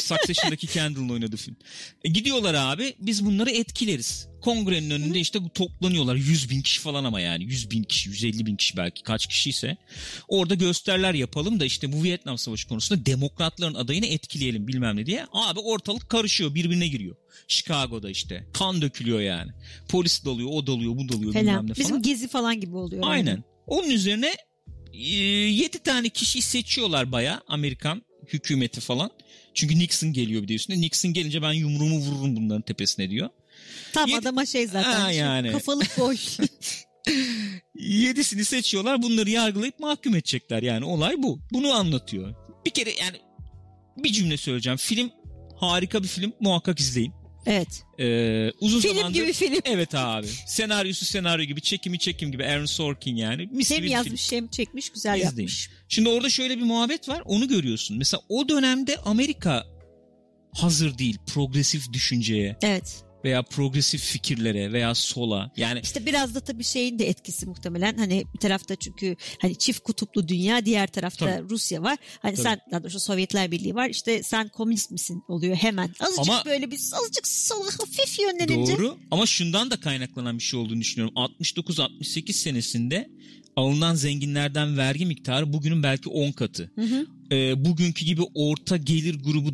Succession'daki 0.00 0.66
Kendall'ın 0.72 1.08
oynadığı 1.08 1.36
film. 1.36 1.56
E, 2.04 2.08
gidiyorlar 2.08 2.54
abi. 2.54 2.94
Biz 2.98 3.24
bunları 3.24 3.50
etkileriz. 3.50 4.28
Kongrenin 4.42 4.90
önünde 4.90 5.20
işte 5.20 5.38
toplanıyorlar. 5.54 6.14
100 6.16 6.50
bin 6.50 6.62
kişi 6.62 6.80
falan 6.80 7.04
ama 7.04 7.20
yani. 7.20 7.44
100 7.44 7.70
bin 7.70 7.82
kişi, 7.82 8.08
150 8.08 8.46
bin 8.46 8.56
kişi 8.56 8.76
belki 8.76 9.02
kaç 9.02 9.26
kişiyse. 9.26 9.76
Orada 10.28 10.54
gösteriler 10.54 11.14
yapalım 11.14 11.60
da 11.60 11.64
işte 11.64 11.92
bu 11.92 12.02
Vietnam 12.02 12.38
Savaşı 12.38 12.68
konusunda 12.68 13.06
demokratların 13.06 13.74
adayını 13.74 14.06
etkileyelim 14.06 14.68
bilmem 14.68 14.96
ne 14.96 15.06
diye. 15.06 15.26
Abi 15.32 15.60
ortalık 15.60 16.08
karışıyor. 16.10 16.54
Birbirine 16.54 16.88
giriyor. 16.88 17.16
Chicago'da 17.48 18.10
işte. 18.10 18.46
Kan 18.52 18.82
dökülüyor 18.82 19.20
yani. 19.20 19.50
Polis 19.88 20.24
dalıyor, 20.24 20.48
o 20.52 20.66
dalıyor, 20.66 20.96
bu 20.96 21.08
dalıyor 21.08 21.34
bilmem 21.34 21.46
Falan. 21.46 21.66
ne 21.68 21.74
falan. 21.74 21.76
Bizim 21.76 22.02
gezi 22.02 22.28
falan 22.28 22.60
gibi 22.60 22.76
oluyor. 22.76 23.02
Aynen. 23.06 23.44
Onun 23.66 23.90
üzerine 23.90 24.34
7 24.94 25.78
tane 25.78 26.08
kişi 26.08 26.42
seçiyorlar 26.42 27.12
baya 27.12 27.42
Amerikan 27.48 28.02
hükümeti 28.32 28.80
falan. 28.80 29.10
Çünkü 29.54 29.78
Nixon 29.78 30.12
geliyor 30.12 30.42
bir 30.42 30.48
de 30.48 30.54
üstüne. 30.54 30.80
Nixon 30.80 31.12
gelince 31.12 31.42
ben 31.42 31.52
yumruğumu 31.52 31.98
vururum 31.98 32.36
bunların 32.36 32.62
tepesine 32.62 33.10
diyor. 33.10 33.28
Tam 33.92 34.08
Yedi- 34.08 34.18
adama 34.18 34.46
şey 34.46 34.66
zaten. 34.66 35.00
Ha, 35.00 35.08
şey, 35.08 35.18
yani. 35.18 35.52
Kafalık 35.52 35.98
boş. 35.98 36.38
Yedisini 37.74 38.44
seçiyorlar 38.44 39.02
bunları 39.02 39.30
yargılayıp 39.30 39.80
mahkum 39.80 40.14
edecekler 40.14 40.62
yani 40.62 40.84
olay 40.84 41.14
bu. 41.18 41.40
Bunu 41.52 41.72
anlatıyor. 41.72 42.34
Bir 42.66 42.70
kere 42.70 42.90
yani 43.00 43.16
bir 43.96 44.12
cümle 44.12 44.36
söyleyeceğim. 44.36 44.76
Film 44.76 45.10
harika 45.56 46.02
bir 46.02 46.08
film 46.08 46.32
muhakkak 46.40 46.80
izleyin. 46.80 47.12
Evet. 47.46 47.82
Ee, 47.98 48.50
uzun 48.60 48.80
Film 48.80 48.96
zamandır... 48.96 49.20
gibi 49.22 49.32
film. 49.32 49.60
Evet 49.64 49.94
abi. 49.94 50.26
Senaryosu 50.46 51.04
senaryo 51.04 51.44
gibi, 51.44 51.60
çekimi 51.60 51.98
çekim 51.98 52.32
gibi. 52.32 52.44
Aaron 52.46 52.64
Sorkin 52.64 53.16
yani. 53.16 53.48
Mis 53.52 53.70
Hem 53.70 53.78
bir 53.78 53.82
film. 53.82 53.92
yazmış 53.92 54.32
hem 54.32 54.48
çekmiş 54.48 54.90
güzel 54.90 55.14
İzleyin. 55.16 55.24
yapmış. 55.26 55.70
Şimdi 55.88 56.08
orada 56.08 56.30
şöyle 56.30 56.58
bir 56.58 56.62
muhabbet 56.62 57.08
var. 57.08 57.22
Onu 57.24 57.48
görüyorsun. 57.48 57.98
Mesela 57.98 58.20
o 58.28 58.48
dönemde 58.48 58.96
Amerika 58.96 59.66
hazır 60.52 60.98
değil 60.98 61.18
progresif 61.26 61.92
düşünceye 61.92 62.56
Evet. 62.62 63.03
Veya 63.24 63.42
progresif 63.42 64.02
fikirlere 64.04 64.72
veya 64.72 64.94
sola. 64.94 65.50
Yani 65.56 65.80
İşte 65.82 66.06
biraz 66.06 66.34
da 66.34 66.40
tabii 66.40 66.64
şeyin 66.64 66.98
de 66.98 67.08
etkisi 67.08 67.46
muhtemelen. 67.46 67.96
Hani 67.98 68.24
bir 68.34 68.38
tarafta 68.38 68.76
çünkü 68.76 69.16
hani 69.40 69.58
çift 69.58 69.80
kutuplu 69.80 70.28
dünya, 70.28 70.64
diğer 70.66 70.86
tarafta 70.86 71.26
Tabii. 71.26 71.48
Rusya 71.50 71.82
var. 71.82 71.98
Hani 72.22 72.34
Tabii. 72.34 72.42
sen 72.42 72.60
daha 72.70 72.82
doğrusu 72.82 73.00
Sovyetler 73.00 73.50
Birliği 73.50 73.74
var. 73.74 73.88
İşte 73.88 74.22
sen 74.22 74.48
komünist 74.48 74.90
misin 74.90 75.22
oluyor 75.28 75.56
hemen. 75.56 75.90
Azıcık 76.00 76.28
Ama- 76.28 76.42
böyle 76.44 76.70
bir 76.70 76.80
azıcık 76.92 77.28
sola 77.28 77.66
hafif 77.78 78.18
yönlenince. 78.20 78.72
doğru 78.76 78.98
ama 79.10 79.26
şundan 79.26 79.70
da 79.70 79.80
kaynaklanan 79.80 80.38
bir 80.38 80.42
şey 80.42 80.60
olduğunu 80.60 80.80
düşünüyorum. 80.80 81.14
69-68 81.16 82.32
senesinde 82.32 83.10
alınan 83.56 83.94
zenginlerden 83.94 84.76
vergi 84.76 85.06
miktarı 85.06 85.52
bugünün 85.52 85.82
belki 85.82 86.08
10 86.08 86.32
katı. 86.32 86.70
Hı 86.74 86.82
hı. 86.82 87.06
Ee, 87.32 87.64
bugünkü 87.64 88.04
gibi 88.04 88.22
orta 88.34 88.76
gelir 88.76 89.14
grubu 89.14 89.50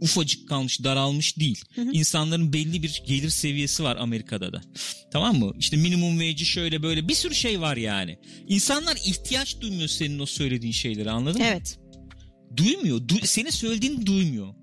ufacık 0.00 0.48
kalmış, 0.48 0.84
daralmış 0.84 1.38
değil. 1.38 1.64
Hı 1.74 1.82
hı. 1.82 1.92
İnsanların 1.92 2.52
belli 2.52 2.82
bir 2.82 3.02
gelir 3.06 3.30
seviyesi 3.30 3.84
var 3.84 3.96
Amerika'da 3.96 4.52
da. 4.52 4.62
Tamam 5.12 5.38
mı? 5.38 5.52
İşte 5.58 5.76
minimum 5.76 6.18
wage'i 6.20 6.46
şöyle 6.46 6.82
böyle 6.82 7.08
bir 7.08 7.14
sürü 7.14 7.34
şey 7.34 7.60
var 7.60 7.76
yani. 7.76 8.18
İnsanlar 8.48 8.96
ihtiyaç 9.06 9.60
duymuyor 9.60 9.88
senin 9.88 10.18
o 10.18 10.26
söylediğin 10.26 10.72
şeyleri 10.72 11.10
anladın 11.10 11.40
mı? 11.40 11.46
Evet. 11.50 11.78
Duymuyor. 12.56 12.98
Du- 12.98 13.26
senin 13.26 13.50
söylediğini 13.50 14.06
duymuyor. 14.06 14.54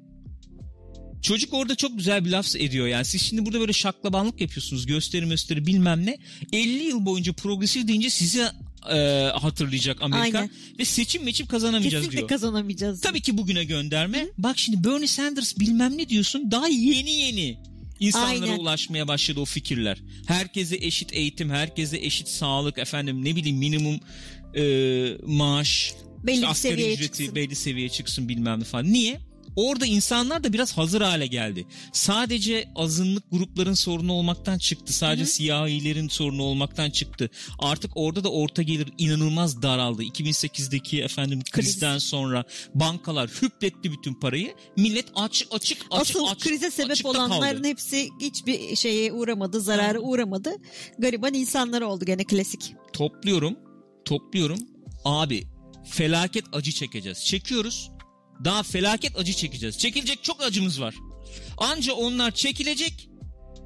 Çocuk 1.21 1.53
orada 1.53 1.75
çok 1.75 1.97
güzel 1.97 2.25
bir 2.25 2.29
laf 2.29 2.55
ediyor 2.55 2.87
yani. 2.87 3.05
Siz 3.05 3.21
şimdi 3.21 3.45
burada 3.45 3.59
böyle 3.59 3.73
şaklabanlık 3.73 4.41
yapıyorsunuz. 4.41 4.85
Gösteri 4.85 5.29
gösteri 5.29 5.65
bilmem 5.65 6.05
ne. 6.05 6.17
50 6.53 6.83
yıl 6.83 7.05
boyunca 7.05 7.33
progresif 7.33 7.87
deyince 7.87 8.09
sizi 8.09 8.43
e, 8.89 8.95
hatırlayacak 9.33 10.01
Amerika. 10.01 10.37
Aynen. 10.37 10.51
Ve 10.79 10.85
seçim 10.85 11.23
meçim 11.23 11.45
kazanamayacağız 11.47 11.93
Kesinlikle 12.03 12.17
diyor. 12.17 12.29
kazanamayacağız. 12.29 13.01
Tabii 13.01 13.21
ki 13.21 13.37
bugüne 13.37 13.63
gönderme. 13.63 14.27
Bak 14.37 14.59
şimdi 14.59 14.83
Bernie 14.83 15.07
Sanders 15.07 15.59
bilmem 15.59 15.97
ne 15.97 16.09
diyorsun. 16.09 16.51
Daha 16.51 16.67
yeni 16.67 17.11
yeni 17.11 17.57
insanlara 17.99 18.29
Aynen. 18.51 18.59
ulaşmaya 18.59 19.07
başladı 19.07 19.39
o 19.39 19.45
fikirler. 19.45 19.97
Herkese 20.27 20.75
eşit 20.75 21.13
eğitim, 21.13 21.49
herkese 21.49 21.97
eşit 21.97 22.27
sağlık, 22.27 22.77
efendim 22.77 23.25
ne 23.25 23.35
bileyim 23.35 23.57
minimum 23.57 23.99
e, 24.55 24.63
maaş, 25.25 25.93
Belli 26.23 26.35
işte 26.35 26.47
asgari 26.47 26.93
ücreti 26.93 27.01
çıksın. 27.17 27.35
belli 27.35 27.55
seviyeye 27.55 27.89
çıksın 27.89 28.29
bilmem 28.29 28.59
ne 28.59 28.63
falan. 28.63 28.93
Niye? 28.93 29.19
Orada 29.55 29.85
insanlar 29.85 30.43
da 30.43 30.53
biraz 30.53 30.77
hazır 30.77 31.01
hale 31.01 31.27
geldi. 31.27 31.65
Sadece 31.93 32.69
azınlık 32.75 33.31
grupların 33.31 33.73
sorunu 33.73 34.13
olmaktan 34.13 34.57
çıktı. 34.57 34.93
Sadece 34.93 35.21
Hı 35.23 35.27
hı. 35.27 35.31
siyahilerin 35.31 36.07
sorunu 36.07 36.43
olmaktan 36.43 36.89
çıktı. 36.89 37.29
Artık 37.59 37.91
orada 37.95 38.23
da 38.23 38.31
orta 38.31 38.61
gelir 38.61 38.93
inanılmaz 38.97 39.61
daraldı. 39.61 40.03
2008'deki 40.03 41.01
efendim 41.01 41.39
krizden 41.51 41.97
sonra 41.97 42.43
bankalar 42.75 43.29
hüpletti 43.41 43.91
bütün 43.91 44.13
parayı. 44.13 44.55
Millet 44.77 45.05
aç 45.15 45.45
açık 45.51 45.51
açık 45.51 45.87
Asıl 45.91 46.25
açık, 46.25 46.39
krize 46.41 46.71
sebep 46.71 47.05
olanların 47.05 47.55
kaldı. 47.57 47.67
hepsi 47.67 48.09
hiçbir 48.21 48.75
şeye 48.75 49.13
uğramadı, 49.13 49.61
zarara 49.61 49.99
uğramadı. 49.99 50.51
Gariban 50.99 51.33
insanlar 51.33 51.81
oldu 51.81 52.05
gene 52.05 52.23
klasik. 52.23 52.73
Topluyorum. 52.93 53.55
Topluyorum. 54.05 54.59
Abi 55.05 55.43
felaket 55.85 56.45
acı 56.53 56.71
çekeceğiz. 56.71 57.25
Çekiyoruz. 57.25 57.91
Daha 58.45 58.63
felaket 58.63 59.17
acı 59.17 59.33
çekeceğiz. 59.33 59.77
Çekilecek 59.77 60.23
çok 60.23 60.43
acımız 60.43 60.81
var. 60.81 60.95
Anca 61.57 61.93
onlar 61.93 62.31
çekilecek. 62.31 63.09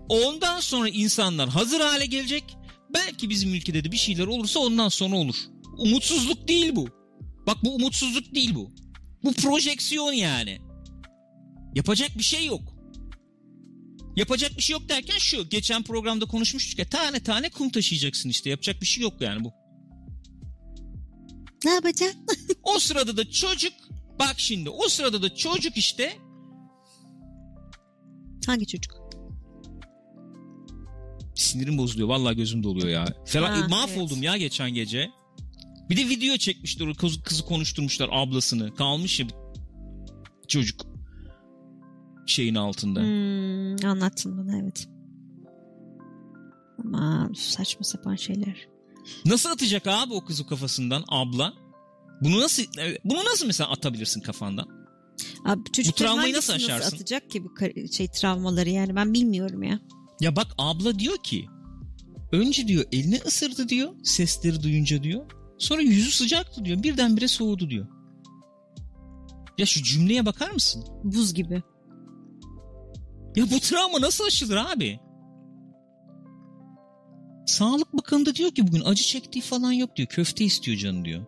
Ondan 0.10 0.60
sonra 0.60 0.90
insanlar 0.90 1.50
hazır 1.50 1.80
hale 1.80 2.06
gelecek. 2.06 2.44
Belki 2.94 3.30
bizim 3.30 3.54
ülkede 3.54 3.84
de 3.84 3.92
bir 3.92 3.98
şeyler 3.98 4.28
olursa 4.28 4.60
ondan 4.60 4.90
sonra 4.90 5.16
olur. 5.16 5.36
Umutsuzluk 5.78 6.48
değil 6.48 6.76
bu. 6.76 6.90
Bak 7.48 7.58
bu 7.64 7.76
umutsuzluk 7.76 8.36
değil 8.36 8.56
bu. 8.56 8.72
Bu 9.24 9.34
projeksiyon 9.34 10.12
yani. 10.12 10.60
Yapacak 11.76 12.18
bir 12.18 12.24
şey 12.24 12.46
yok. 12.46 12.76
Yapacak 14.16 14.58
bir 14.58 14.62
şey 14.62 14.74
yok 14.74 14.90
derken 14.90 15.18
şu. 15.18 15.50
Geçen 15.50 15.84
programda 15.84 16.26
konuşmuştuk 16.26 16.80
ya 16.80 16.90
tane 16.90 17.24
tane 17.24 17.50
kum 17.50 17.70
taşıyacaksın 17.70 18.30
işte. 18.30 18.50
Yapacak 18.50 18.82
bir 18.82 18.86
şey 18.86 19.04
yok 19.04 19.22
yani 19.22 19.44
bu. 19.44 19.54
Ne 21.66 21.72
yapacaksın? 21.72 22.26
O 22.64 22.80
sırada 22.80 23.18
da 23.18 23.32
çocuk 23.32 23.74
bak 24.20 24.34
şimdi 24.38 24.70
o 24.70 24.88
sırada 24.90 25.22
da 25.22 25.36
çocuk 25.36 25.78
işte 25.78 26.14
Hangi 28.48 28.68
çocuk? 28.68 29.06
sinirim 31.36 31.78
bozuluyor. 31.78 32.08
Vallahi 32.10 32.36
gözüm 32.36 32.64
doluyor 32.64 32.88
ya. 32.88 33.06
Falan, 33.26 33.50
Ha, 33.52 33.66
e, 33.66 33.68
mahvoldum 33.68 34.24
ya 34.24 34.38
geçen 34.38 34.74
gece. 34.74 35.12
Bir 35.90 35.98
de 35.98 36.10
video 36.10 36.38
çekmişler. 36.38 36.94
Kızı, 36.94 37.22
kızı 37.24 37.46
konuşturmuşlar 37.46 38.10
ablasını. 38.12 38.76
Kalmış 38.76 39.20
ya 39.20 39.28
çocuk 40.48 40.82
şeyin 42.28 42.56
altında. 42.56 43.00
Hmm, 43.00 43.90
anlattın 43.90 44.38
bana 44.38 44.58
evet. 44.58 44.88
Aman 46.84 47.34
saçma 47.34 47.84
sapan 47.84 48.16
şeyler. 48.16 48.68
Nasıl 49.26 49.50
atacak 49.50 49.88
abi 49.88 50.14
o 50.14 50.26
kızı 50.26 50.48
kafasından 50.48 51.04
abla? 51.08 51.54
Bunu 52.26 52.40
nasıl 52.40 52.64
bunu 53.04 53.26
nasıl 53.26 53.46
mesela 53.48 53.70
atabilirsin 53.70 54.22
kafandan? 54.22 54.68
Abi 55.46 55.72
çocukların 55.72 56.14
travmayı 56.14 56.34
nasıl 56.34 56.54
aşarsın? 56.54 56.96
atacak 56.96 57.30
ki 57.32 57.44
bu 57.44 57.50
şey 57.92 58.08
travmaları 58.08 58.70
yani 58.70 58.96
ben 58.96 59.14
bilmiyorum 59.14 59.64
ya. 59.64 59.80
Ya 60.22 60.36
bak 60.36 60.48
abla 60.58 61.00
diyor 61.00 61.18
ki 61.24 61.46
önce 62.32 62.68
diyor 62.68 62.86
elini 62.92 63.22
ısırdı 63.28 63.70
diyor 63.70 63.92
sesleri 64.04 64.64
duyunca 64.64 65.04
diyor. 65.04 65.26
Sonra 65.58 65.82
yüzü 65.82 66.12
sıcaktı 66.12 66.66
diyor. 66.66 66.84
Birdenbire 66.84 67.28
soğudu 67.28 67.70
diyor. 67.70 67.88
Ya 69.58 69.66
şu 69.66 69.84
cümleye 69.84 70.26
bakar 70.26 70.52
mısın? 70.52 70.86
Buz 71.04 71.34
gibi. 71.34 71.64
Ya 73.36 73.52
bu 73.52 73.60
travma 73.60 74.02
nasıl 74.02 74.26
aşılır 74.26 74.58
abi? 74.58 75.00
Sağlık 77.46 77.94
Bakanı 77.94 78.26
da 78.26 78.36
diyor 78.36 78.52
ki 78.52 78.68
bugün 78.68 78.82
acı 78.86 79.04
çektiği 79.04 79.42
falan 79.42 79.72
yok 79.72 79.96
diyor. 79.96 80.08
Köfte 80.08 80.46
istiyor 80.46 80.78
canı 80.78 81.06
diyor. 81.06 81.26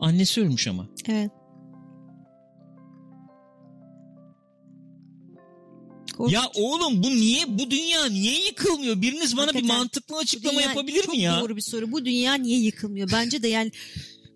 Annesi 0.00 0.40
ölmüş 0.40 0.68
ama. 0.68 0.88
Evet. 1.08 1.30
Korkunç. 6.16 6.32
Ya 6.34 6.42
oğlum 6.54 7.02
bu 7.02 7.10
niye 7.10 7.44
bu 7.58 7.70
dünya 7.70 8.06
niye 8.06 8.44
yıkılmıyor? 8.46 9.02
Biriniz 9.02 9.36
bana 9.36 9.48
bir 9.48 9.52
Hakikaten. 9.52 9.78
mantıklı 9.78 10.16
açıklama 10.16 10.62
yapabilir 10.62 11.02
çok 11.02 11.14
mi 11.14 11.20
ya? 11.20 11.40
doğru 11.40 11.56
bir 11.56 11.60
soru. 11.62 11.92
Bu 11.92 12.04
dünya 12.04 12.34
niye 12.34 12.58
yıkılmıyor? 12.58 13.10
Bence 13.12 13.42
de 13.42 13.48
yani 13.48 13.72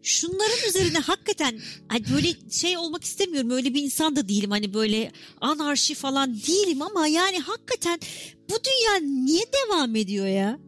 şunların 0.03 0.69
üzerine 0.69 0.99
hakikaten 0.99 1.61
hani 1.89 2.05
böyle 2.15 2.51
şey 2.51 2.79
olmak 2.79 3.05
istemiyorum. 3.05 3.51
Öyle 3.51 3.75
bir 3.75 3.83
insan 3.83 4.17
da 4.17 4.29
değilim. 4.29 4.51
Hani 4.51 4.75
böyle 4.75 5.13
anarşi 5.41 5.95
falan 5.95 6.35
değilim 6.35 6.83
ama 6.83 7.07
yani 7.07 7.39
hakikaten 7.39 8.01
bu 8.51 8.55
dünya 8.65 9.11
niye 9.25 9.45
devam 9.53 9.97
ediyor 9.97 10.27
ya? 10.27 10.59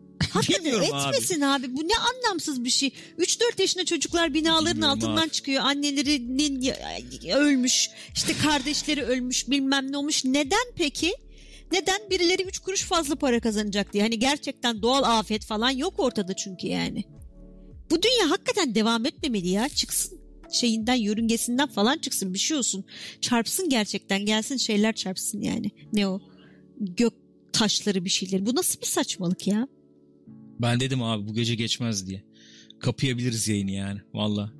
Bilmiyorum 0.48 0.88
abi. 0.92 1.16
etmesin 1.16 1.40
abi. 1.40 1.76
Bu 1.76 1.84
ne 1.88 1.92
anlamsız 1.96 2.64
bir 2.64 2.70
şey. 2.70 2.90
3-4 3.18 3.60
yaşında 3.60 3.84
çocuklar 3.84 4.34
binaların 4.34 4.72
Bilmiyorum 4.74 4.98
altından 4.98 5.22
abi. 5.22 5.30
çıkıyor. 5.30 5.62
Annelerinin 5.64 6.72
ölmüş. 7.34 7.90
işte 8.14 8.32
kardeşleri 8.42 9.02
ölmüş 9.02 9.48
bilmem 9.50 9.92
ne 9.92 9.96
olmuş. 9.96 10.24
Neden 10.24 10.66
peki? 10.76 11.12
Neden 11.72 12.00
birileri 12.10 12.42
3 12.42 12.58
kuruş 12.58 12.82
fazla 12.82 13.14
para 13.16 13.40
kazanacak 13.40 13.92
diye. 13.92 14.02
Hani 14.02 14.18
gerçekten 14.18 14.82
doğal 14.82 15.18
afet 15.18 15.44
falan 15.44 15.70
yok 15.70 15.94
ortada 15.98 16.36
çünkü 16.36 16.66
yani. 16.66 17.04
Bu 17.90 18.02
dünya 18.02 18.30
hakikaten 18.30 18.74
devam 18.74 19.06
etmemeli 19.06 19.48
ya. 19.48 19.68
Çıksın. 19.68 20.18
şeyinden 20.52 20.94
yörüngesinden 20.94 21.68
falan 21.68 21.98
çıksın 21.98 22.34
bir 22.34 22.38
şey 22.38 22.56
olsun. 22.56 22.84
Çarpsın 23.20 23.68
gerçekten 23.68 24.26
gelsin 24.26 24.56
şeyler 24.56 24.94
çarpsın 24.94 25.40
yani. 25.40 25.70
Ne 25.92 26.08
o? 26.08 26.20
Gök 26.80 27.12
taşları 27.52 28.04
bir 28.04 28.10
şeyler. 28.10 28.46
Bu 28.46 28.54
nasıl 28.56 28.80
bir 28.80 28.86
saçmalık 28.86 29.46
ya? 29.46 29.68
Ben 30.60 30.80
dedim 30.80 31.02
abi 31.02 31.28
bu 31.28 31.34
gece 31.34 31.54
geçmez 31.54 32.06
diye. 32.06 32.24
Kapayabiliriz 32.80 33.48
yayını 33.48 33.70
yani 33.70 34.00
valla. 34.14 34.52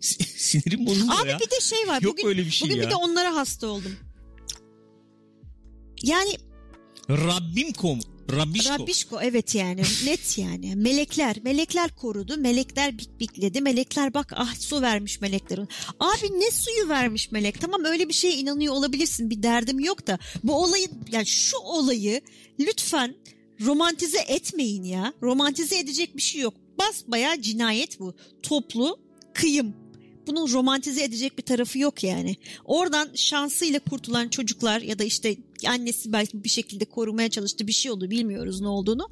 Si- 0.00 0.24
Sinirim 0.38 0.86
bozuldu 0.86 1.12
Abi 1.22 1.28
ya. 1.28 1.38
bir 1.38 1.50
de 1.50 1.60
şey 1.60 1.88
var. 1.88 2.02
Yok 2.02 2.12
bugün 2.12 2.28
öyle 2.28 2.46
bir 2.46 2.50
şey 2.50 2.68
bugün 2.68 2.80
ya. 2.80 2.86
bir 2.86 2.90
de 2.90 2.96
onlara 2.96 3.34
hasta 3.36 3.66
oldum. 3.66 3.92
Yani 6.02 6.30
Rabbim 7.10 7.72
kom. 7.72 8.00
Rabbişko. 8.32 8.74
Rabbişko 8.74 9.20
evet 9.22 9.54
yani 9.54 9.82
net 10.04 10.38
yani. 10.38 10.76
Melekler, 10.76 11.36
melekler 11.42 11.90
korudu. 11.90 12.36
Melekler 12.36 12.98
bik 12.98 13.20
bikledi. 13.20 13.60
Melekler 13.60 14.14
bak 14.14 14.32
ah 14.36 14.54
su 14.54 14.82
vermiş 14.82 15.20
melekler. 15.20 15.58
Abi 16.00 16.40
ne 16.40 16.50
suyu 16.50 16.88
vermiş 16.88 17.32
melek? 17.32 17.60
Tamam 17.60 17.84
öyle 17.84 18.08
bir 18.08 18.14
şeye 18.14 18.34
inanıyor 18.34 18.74
olabilirsin. 18.74 19.30
Bir 19.30 19.42
derdim 19.42 19.80
yok 19.80 20.06
da 20.06 20.18
bu 20.44 20.62
olayı 20.64 20.88
yani 21.12 21.26
şu 21.26 21.56
olayı 21.58 22.20
lütfen 22.60 23.14
romantize 23.60 24.18
etmeyin 24.28 24.84
ya. 24.84 25.12
Romantize 25.22 25.78
edecek 25.78 26.16
bir 26.16 26.22
şey 26.22 26.40
yok. 26.40 26.54
Basbayağı 26.78 27.40
cinayet 27.40 28.00
bu. 28.00 28.14
Toplu 28.42 28.98
kıyım. 29.34 29.74
Bunun 30.26 30.52
romantize 30.52 31.04
edecek 31.04 31.38
bir 31.38 31.42
tarafı 31.42 31.78
yok 31.78 32.04
yani. 32.04 32.36
Oradan 32.64 33.08
şansıyla 33.14 33.78
kurtulan 33.78 34.28
çocuklar 34.28 34.80
ya 34.80 34.98
da 34.98 35.04
işte 35.04 35.36
annesi 35.66 36.12
belki 36.12 36.44
bir 36.44 36.48
şekilde 36.48 36.84
korumaya 36.84 37.30
çalıştı 37.30 37.66
bir 37.66 37.72
şey 37.72 37.92
oldu 37.92 38.10
bilmiyoruz 38.10 38.60
ne 38.60 38.68
olduğunu. 38.68 39.08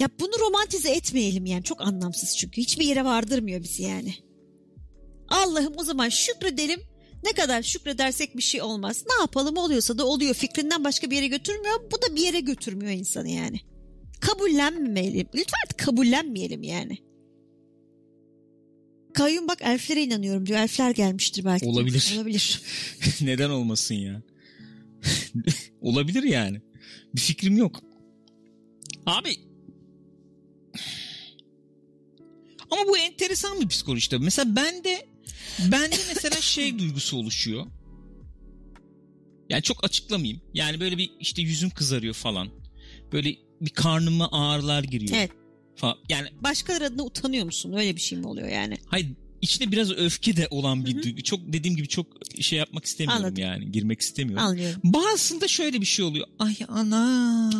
Ya 0.00 0.08
bunu 0.20 0.40
romantize 0.40 0.90
etmeyelim 0.90 1.46
yani 1.46 1.64
çok 1.64 1.80
anlamsız 1.80 2.36
çünkü 2.36 2.60
hiçbir 2.60 2.84
yere 2.84 3.04
vardırmıyor 3.04 3.62
bizi 3.62 3.82
yani. 3.82 4.14
Allah'ım 5.28 5.72
o 5.76 5.84
zaman 5.84 6.08
şükredelim 6.08 6.80
ne 7.24 7.32
kadar 7.32 7.62
şükredersek 7.62 8.36
bir 8.36 8.42
şey 8.42 8.62
olmaz. 8.62 9.04
Ne 9.08 9.20
yapalım 9.20 9.56
oluyorsa 9.56 9.98
da 9.98 10.06
oluyor 10.06 10.34
fikrinden 10.34 10.84
başka 10.84 11.10
bir 11.10 11.16
yere 11.16 11.26
götürmüyor 11.26 11.80
bu 11.92 12.02
da 12.02 12.16
bir 12.16 12.20
yere 12.20 12.40
götürmüyor 12.40 12.92
insanı 12.92 13.28
yani. 13.28 13.60
Kabullenmeyelim 14.20 15.28
lütfen 15.34 15.60
kabullenmeyelim 15.76 16.62
yani. 16.62 16.98
Kayyum 19.14 19.48
bak 19.48 19.58
elflere 19.62 20.02
inanıyorum 20.02 20.46
diyor. 20.46 20.58
Elfler 20.58 20.90
gelmiştir 20.90 21.44
belki. 21.44 21.66
de. 21.66 21.70
Olabilir. 21.70 22.14
Olabilir. 22.16 22.62
Neden 23.20 23.50
olmasın 23.50 23.94
ya? 23.94 24.22
Olabilir 25.80 26.22
yani. 26.22 26.60
Bir 27.14 27.20
fikrim 27.20 27.56
yok. 27.56 27.80
Abi 29.06 29.36
ama 32.70 32.88
bu 32.88 32.98
enteresan 32.98 33.60
bir 33.60 33.68
psikoloji 33.68 34.10
tabii. 34.10 34.24
Mesela 34.24 34.56
bende 34.56 35.06
bende 35.72 35.96
mesela 36.08 36.40
şey 36.40 36.78
duygusu 36.78 37.16
oluşuyor. 37.16 37.66
Yani 39.50 39.62
çok 39.62 39.84
açıklamayayım. 39.84 40.40
Yani 40.54 40.80
böyle 40.80 40.98
bir 40.98 41.10
işte 41.20 41.42
yüzüm 41.42 41.70
kızarıyor 41.70 42.14
falan. 42.14 42.48
Böyle 43.12 43.36
bir 43.60 43.70
karnıma 43.70 44.28
ağrılar 44.32 44.84
giriyor. 44.84 45.12
Evet. 45.16 45.30
Falan. 45.76 45.96
Yani 46.08 46.28
Başkaları 46.40 46.84
adına 46.84 47.02
utanıyor 47.02 47.44
musun? 47.44 47.72
Öyle 47.72 47.96
bir 47.96 48.00
şey 48.00 48.18
mi 48.18 48.26
oluyor 48.26 48.48
yani? 48.48 48.76
hayır 48.86 49.08
içinde 49.42 49.72
biraz 49.72 49.90
öfke 49.90 50.36
de 50.36 50.48
olan 50.50 50.84
bir 50.86 50.94
Hı 50.94 50.98
hı. 50.98 51.02
duygu. 51.02 51.22
Çok 51.22 51.40
dediğim 51.52 51.76
gibi 51.76 51.88
çok 51.88 52.06
şey 52.40 52.58
yapmak 52.58 52.84
istemiyorum 52.84 53.24
Anladım. 53.24 53.42
yani. 53.42 53.72
Girmek 53.72 54.00
istemiyorum. 54.00 54.46
Anlıyorum. 54.46 54.80
Bazısında 54.84 55.48
şöyle 55.48 55.80
bir 55.80 55.86
şey 55.86 56.04
oluyor. 56.04 56.26
Ay 56.38 56.56
ana 56.68 57.50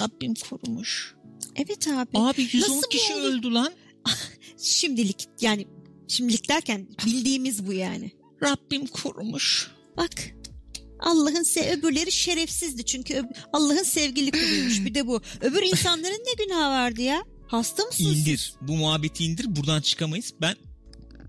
Rabbim 0.00 0.34
korumuş. 0.34 1.14
Evet 1.56 1.88
abi. 1.88 2.08
Abi 2.14 2.42
110 2.52 2.76
Nasıl 2.76 2.88
kişi 2.90 3.14
olur? 3.14 3.22
öldü 3.22 3.52
lan. 3.54 3.72
Şimdilik 4.62 5.26
yani 5.40 5.66
şimdilik 6.08 6.48
derken 6.48 6.88
bildiğimiz 7.06 7.66
bu 7.66 7.72
yani. 7.72 8.10
Rabbim 8.42 8.86
korumuş. 8.86 9.70
Bak 9.96 10.10
Allah'ın 11.00 11.42
se 11.42 11.70
öbürleri 11.72 12.12
şerefsizdi 12.12 12.84
çünkü 12.84 13.28
Allah'ın 13.52 13.82
sevgili 13.82 14.30
kuluymuş 14.30 14.84
bir 14.84 14.94
de 14.94 15.06
bu. 15.06 15.20
Öbür 15.40 15.62
insanların 15.62 16.24
ne 16.26 16.44
günahı 16.44 16.70
vardı 16.70 17.02
ya? 17.02 17.24
Hasta 17.46 17.84
mısın? 17.84 18.04
İndir. 18.04 18.52
Bu 18.60 18.76
muhabbeti 18.76 19.24
indir. 19.24 19.56
Buradan 19.56 19.80
çıkamayız. 19.80 20.34
Ben 20.40 20.56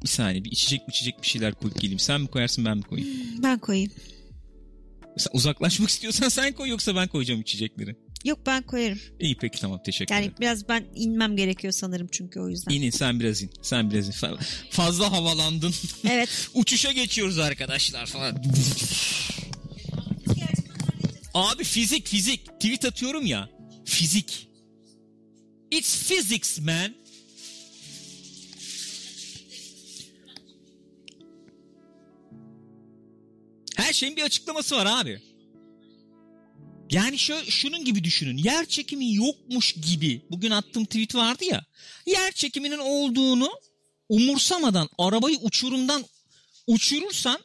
bir 0.03 0.07
saniye 0.07 0.43
bir 0.43 0.51
içecek 0.51 0.87
mi 0.87 0.91
içecek 0.91 1.21
bir 1.21 1.27
şeyler 1.27 1.53
koyup 1.53 1.81
geleyim. 1.81 1.99
Sen 1.99 2.21
mi 2.21 2.27
koyarsın 2.27 2.65
ben 2.65 2.77
mi 2.77 2.83
koyayım? 2.83 3.17
Ben 3.43 3.59
koyayım. 3.59 3.91
Sen 5.17 5.31
uzaklaşmak 5.33 5.89
istiyorsan 5.93 6.29
sen 6.29 6.53
koy 6.53 6.69
yoksa 6.69 6.95
ben 6.95 7.07
koyacağım 7.07 7.41
içecekleri. 7.41 7.95
Yok 8.23 8.39
ben 8.45 8.63
koyarım. 8.63 8.99
İyi 9.19 9.37
peki 9.37 9.61
tamam 9.61 9.79
teşekkür 9.85 10.15
Yani 10.15 10.23
ederim. 10.25 10.37
biraz 10.41 10.69
ben 10.69 10.85
inmem 10.95 11.35
gerekiyor 11.37 11.73
sanırım 11.73 12.07
çünkü 12.11 12.39
o 12.39 12.49
yüzden. 12.49 12.73
İn 12.73 12.81
in 12.81 12.89
sen 12.89 13.19
biraz 13.19 13.41
in. 13.41 13.51
Sen 13.61 13.91
biraz 13.91 14.07
in. 14.07 14.11
Fa- 14.11 14.39
Fazla 14.69 15.11
havalandın. 15.11 15.73
Evet. 16.09 16.29
Uçuşa 16.53 16.91
geçiyoruz 16.91 17.39
arkadaşlar 17.39 18.05
falan. 18.05 18.43
Abi 21.33 21.63
fizik 21.63 22.07
fizik. 22.07 22.45
Tweet 22.59 22.85
atıyorum 22.85 23.25
ya. 23.25 23.49
Fizik. 23.85 24.47
It's 25.71 26.07
physics 26.07 26.59
man. 26.59 26.93
Her 33.75 33.93
şeyin 33.93 34.15
bir 34.15 34.21
açıklaması 34.23 34.75
var 34.75 34.85
abi. 34.85 35.21
Yani 36.93 37.19
şu, 37.19 37.51
şunun 37.51 37.85
gibi 37.85 38.03
düşünün. 38.03 38.37
Yer 38.37 38.65
çekimi 38.65 39.13
yokmuş 39.13 39.73
gibi. 39.73 40.21
Bugün 40.31 40.51
attığım 40.51 40.85
tweet 40.85 41.15
vardı 41.15 41.45
ya. 41.45 41.65
Yer 42.05 42.31
çekiminin 42.31 42.77
olduğunu 42.77 43.49
umursamadan 44.09 44.89
arabayı 44.97 45.37
uçurumdan 45.37 46.05
uçurursan 46.67 47.39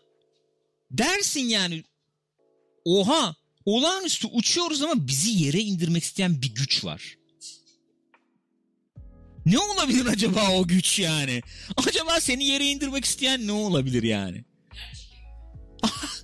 dersin 0.90 1.40
yani 1.48 1.84
oha 2.84 3.34
olağanüstü 3.64 4.26
uçuyoruz 4.26 4.82
ama 4.82 5.08
bizi 5.08 5.30
yere 5.30 5.60
indirmek 5.60 6.04
isteyen 6.04 6.42
bir 6.42 6.54
güç 6.54 6.84
var. 6.84 7.18
Ne 9.46 9.58
olabilir 9.58 10.06
acaba 10.06 10.50
o 10.50 10.66
güç 10.66 10.98
yani? 10.98 11.42
Acaba 11.76 12.20
seni 12.20 12.44
yere 12.44 12.64
indirmek 12.64 13.04
isteyen 13.04 13.46
ne 13.46 13.52
olabilir 13.52 14.02
yani? 14.02 14.44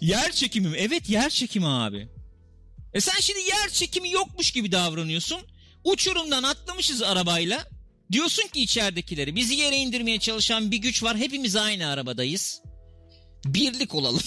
yer 0.00 0.32
çekimi 0.32 0.68
mi? 0.68 0.76
Evet 0.78 1.10
yer 1.10 1.30
çekimi 1.30 1.66
abi. 1.66 2.08
E 2.94 3.00
sen 3.00 3.20
şimdi 3.20 3.40
yer 3.40 3.68
çekimi 3.68 4.10
yokmuş 4.10 4.50
gibi 4.50 4.72
davranıyorsun. 4.72 5.40
Uçurumdan 5.84 6.42
atlamışız 6.42 7.02
arabayla. 7.02 7.68
Diyorsun 8.12 8.48
ki 8.48 8.62
içeridekileri 8.62 9.36
bizi 9.36 9.54
yere 9.54 9.76
indirmeye 9.76 10.18
çalışan 10.18 10.70
bir 10.70 10.76
güç 10.76 11.02
var. 11.02 11.16
Hepimiz 11.16 11.56
aynı 11.56 11.88
arabadayız. 11.88 12.62
Birlik 13.44 13.94
olalım. 13.94 14.22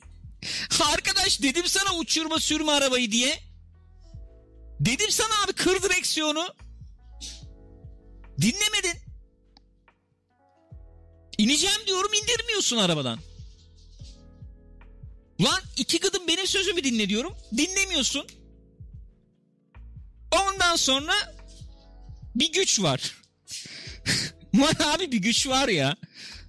Arkadaş 0.92 1.42
dedim 1.42 1.64
sana 1.66 1.98
uçurma 1.98 2.40
sürme 2.40 2.72
arabayı 2.72 3.12
diye. 3.12 3.38
Dedim 4.80 5.10
sana 5.10 5.44
abi 5.44 5.52
kır 5.52 5.82
direksiyonu. 5.82 6.54
Dinlemedin. 8.40 9.00
İneceğim 11.38 11.80
diyorum 11.86 12.10
indirmiyorsun 12.14 12.76
arabadan. 12.76 13.18
Lan 15.40 15.60
iki 15.76 16.00
gıdım 16.00 16.28
benim 16.28 16.46
sözümü 16.46 16.84
dinle 16.84 17.08
diyorum. 17.08 17.36
Dinlemiyorsun. 17.56 18.26
Ondan 20.32 20.76
sonra 20.76 21.12
bir 22.34 22.52
güç 22.52 22.80
var. 22.82 23.14
Var 24.54 24.74
abi 24.84 25.12
bir 25.12 25.18
güç 25.18 25.46
var 25.48 25.68
ya. 25.68 25.96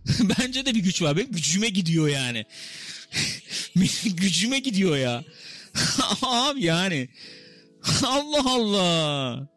Bence 0.20 0.66
de 0.66 0.76
bir 0.76 0.80
güç 0.80 1.02
var. 1.02 1.18
Benim 1.18 1.32
gücüme 1.32 1.70
gidiyor 1.70 2.08
yani. 2.08 2.46
Gücüme 4.06 4.60
gidiyor 4.60 4.98
ya. 4.98 5.24
abi 6.22 6.64
yani. 6.64 7.10
Allah 8.04 8.52
Allah. 8.52 9.50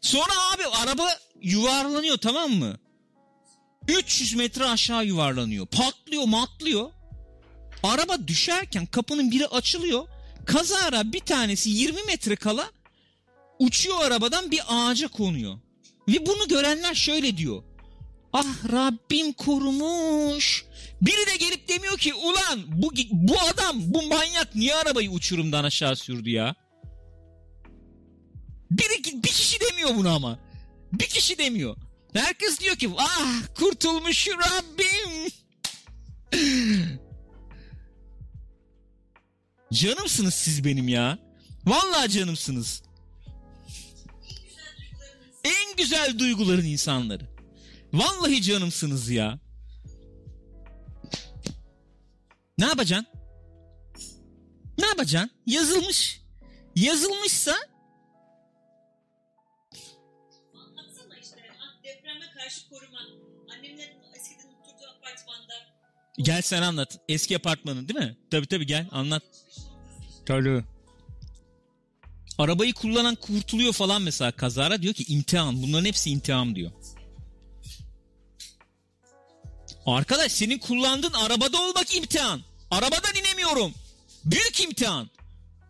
Sonra 0.00 0.32
abi 0.54 0.66
araba 0.66 1.18
yuvarlanıyor 1.42 2.16
tamam 2.16 2.50
mı? 2.50 2.78
300 3.88 4.34
metre 4.34 4.64
aşağı 4.64 5.06
yuvarlanıyor. 5.06 5.66
Patlıyor 5.66 6.24
matlıyor. 6.24 6.90
Araba 7.82 8.28
düşerken 8.28 8.86
kapının 8.86 9.30
biri 9.30 9.46
açılıyor. 9.46 10.08
Kazara 10.46 11.12
bir 11.12 11.20
tanesi 11.20 11.70
20 11.70 12.02
metre 12.02 12.36
kala 12.36 12.70
uçuyor 13.58 14.00
arabadan 14.00 14.50
bir 14.50 14.60
ağaca 14.68 15.08
konuyor. 15.08 15.58
Ve 16.08 16.26
bunu 16.26 16.48
görenler 16.48 16.94
şöyle 16.94 17.36
diyor. 17.36 17.62
Ah 18.32 18.72
Rabbim 18.72 19.32
korumuş. 19.32 20.64
Biri 21.02 21.26
de 21.26 21.36
gelip 21.36 21.68
demiyor 21.68 21.98
ki 21.98 22.14
ulan 22.14 22.64
bu, 22.68 22.92
bu 23.10 23.40
adam 23.40 23.76
bu 23.76 24.02
manyak 24.02 24.54
niye 24.54 24.74
arabayı 24.74 25.10
uçurumdan 25.10 25.64
aşağı 25.64 25.96
sürdü 25.96 26.30
ya? 26.30 26.54
Biri, 28.70 29.22
bir 29.22 29.28
kişi 29.28 29.60
demiyor 29.60 29.96
bunu 29.96 30.14
ama. 30.14 30.38
Bir 30.92 31.06
kişi 31.06 31.38
demiyor. 31.38 31.76
Herkes 32.12 32.60
diyor 32.60 32.76
ki 32.76 32.90
ah 32.98 33.54
kurtulmuş 33.54 34.28
Rabbim. 34.28 35.32
Canımsınız 39.72 40.34
siz 40.34 40.64
benim 40.64 40.88
ya. 40.88 41.18
Vallahi 41.66 42.08
canımsınız. 42.10 42.82
En 45.44 45.76
güzel 45.76 46.18
duyguların 46.18 46.64
insanları. 46.64 47.24
Vallahi 47.92 48.42
canımsınız 48.42 49.10
ya. 49.10 49.38
Ne 52.58 52.66
yapacaksın? 52.66 53.06
Ne 54.78 54.86
yapacaksın? 54.86 55.30
Yazılmış. 55.46 56.20
Yazılmışsa 56.76 57.56
gel 66.18 66.42
sen 66.42 66.62
anlat. 66.62 66.98
Eski 67.08 67.36
apartmanın 67.36 67.88
değil 67.88 67.98
mi? 67.98 68.16
Tabii 68.30 68.46
tabii 68.46 68.66
gel 68.66 68.86
anlat. 68.90 69.22
Tabii. 70.28 70.64
Arabayı 72.38 72.74
kullanan 72.74 73.14
kurtuluyor 73.14 73.72
falan 73.72 74.02
mesela 74.02 74.32
kazara 74.32 74.82
diyor 74.82 74.94
ki 74.94 75.04
imtihan. 75.08 75.62
Bunların 75.62 75.84
hepsi 75.84 76.10
imtihan 76.10 76.54
diyor. 76.54 76.70
Arkadaş 79.86 80.32
senin 80.32 80.58
kullandığın 80.58 81.12
arabada 81.12 81.62
olmak 81.62 81.96
imtihan. 81.96 82.42
Arabadan 82.70 83.14
inemiyorum. 83.14 83.74
Büyük 84.24 84.60
imtihan. 84.60 85.10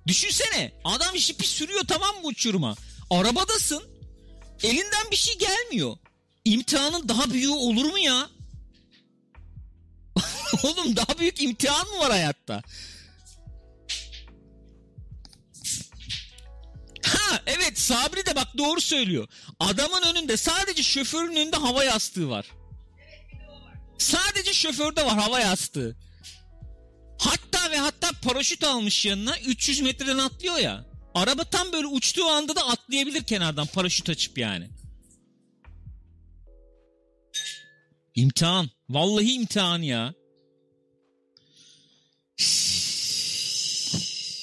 Düşünsene 0.06 0.72
adam 0.84 1.16
jipi 1.16 1.46
sürüyor 1.46 1.84
tamam 1.88 2.14
mı 2.14 2.26
uçuruma? 2.26 2.74
Arabadasın. 3.10 3.82
Elinden 4.62 5.10
bir 5.10 5.16
şey 5.16 5.38
gelmiyor. 5.38 5.96
İmtihanın 6.44 7.08
daha 7.08 7.30
büyüğü 7.30 7.48
olur 7.48 7.84
mu 7.84 7.98
ya? 7.98 8.30
Oğlum 10.62 10.96
daha 10.96 11.18
büyük 11.18 11.42
imtihan 11.42 11.88
mı 11.88 11.98
var 11.98 12.10
hayatta? 12.10 12.62
Ha 17.14 17.40
evet 17.46 17.78
Sabri 17.78 18.26
de 18.26 18.36
bak 18.36 18.48
doğru 18.58 18.80
söylüyor. 18.80 19.28
Adamın 19.60 20.02
önünde 20.02 20.36
sadece 20.36 20.82
şoförün 20.82 21.36
önünde 21.36 21.56
hava 21.56 21.84
yastığı 21.84 22.28
var. 22.30 22.46
Sadece 23.98 24.52
şoförde 24.52 25.04
var 25.04 25.18
hava 25.18 25.40
yastığı. 25.40 25.96
Hatta 27.18 27.70
ve 27.70 27.76
hatta 27.76 28.10
paraşüt 28.22 28.64
almış 28.64 29.06
yanına 29.06 29.38
300 29.38 29.80
metreden 29.80 30.18
atlıyor 30.18 30.58
ya. 30.58 30.84
Araba 31.14 31.44
tam 31.44 31.72
böyle 31.72 31.86
uçtuğu 31.86 32.26
anda 32.26 32.56
da 32.56 32.66
atlayabilir 32.68 33.24
kenardan 33.24 33.66
paraşüt 33.66 34.10
açıp 34.10 34.38
yani. 34.38 34.70
İmtihan. 38.14 38.70
Vallahi 38.88 39.32
imtihan 39.32 39.82
ya. 39.82 40.14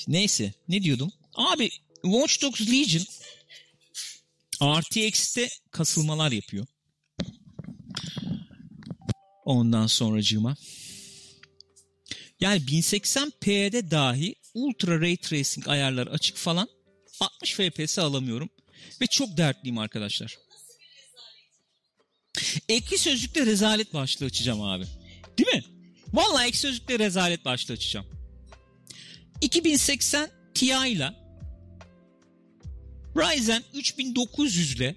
Neyse 0.07 0.53
ne 0.67 0.83
diyordum? 0.83 1.11
Abi 1.35 1.69
Watch 2.05 2.41
Dogs 2.41 2.61
Legion 2.61 3.05
RTX'te 4.63 5.49
kasılmalar 5.71 6.31
yapıyor. 6.31 6.65
Ondan 9.45 9.87
sonracığıma. 9.87 10.55
Yani 12.39 12.61
1080p'de 12.61 13.91
dahi 13.91 14.35
Ultra 14.53 15.01
Ray 15.01 15.17
Tracing 15.17 15.67
ayarları 15.67 16.09
açık 16.09 16.37
falan 16.37 16.67
60 17.19 17.53
FPS 17.53 17.99
alamıyorum. 17.99 18.49
Ve 19.01 19.07
çok 19.07 19.37
dertliyim 19.37 19.77
arkadaşlar. 19.77 20.37
Ekli 22.69 22.97
sözlükte 22.97 23.45
rezalet 23.45 23.93
başlığı 23.93 24.25
açacağım 24.25 24.61
abi. 24.61 24.85
Değil 25.37 25.55
mi? 25.55 25.63
Vallahi 26.13 26.47
ekli 26.47 26.57
sözlükte 26.57 26.99
rezalet 26.99 27.45
başlığı 27.45 27.73
açacağım. 27.73 28.05
2080 29.41 30.29
Ti 30.53 30.65
ile 30.65 31.24
Ryzen 33.15 33.63
3900 33.73 34.75
ile 34.75 34.95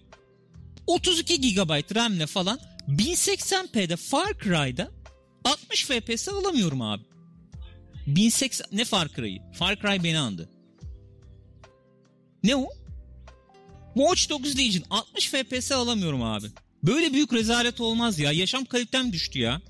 32 0.87 1.55
GB 1.55 1.95
RAM 1.95 2.12
ile 2.12 2.27
falan 2.27 2.61
1080p'de 2.89 3.97
Far 3.97 4.39
Cry'da 4.45 4.91
60 5.45 5.85
FPS 5.85 6.29
alamıyorum 6.29 6.83
abi. 6.83 7.03
1080 8.07 8.66
ne 8.73 8.85
Far 8.85 9.09
Cry'ı? 9.09 9.53
Far 9.53 9.77
Cry 9.77 10.05
beni 10.05 10.19
andı. 10.19 10.49
Ne 12.45 12.57
o? 12.57 12.69
Watch 13.95 14.31
Dogs 14.31 14.59
Legion 14.59 14.85
60 14.91 15.29
FPS 15.29 15.73
alamıyorum 15.73 16.23
abi. 16.23 16.47
Böyle 16.83 17.12
büyük 17.12 17.33
rezalet 17.33 17.81
olmaz 17.81 18.19
ya. 18.19 18.33
Yaşam 18.33 18.64
kalitem 18.64 19.12
düştü 19.12 19.39
ya. 19.39 19.61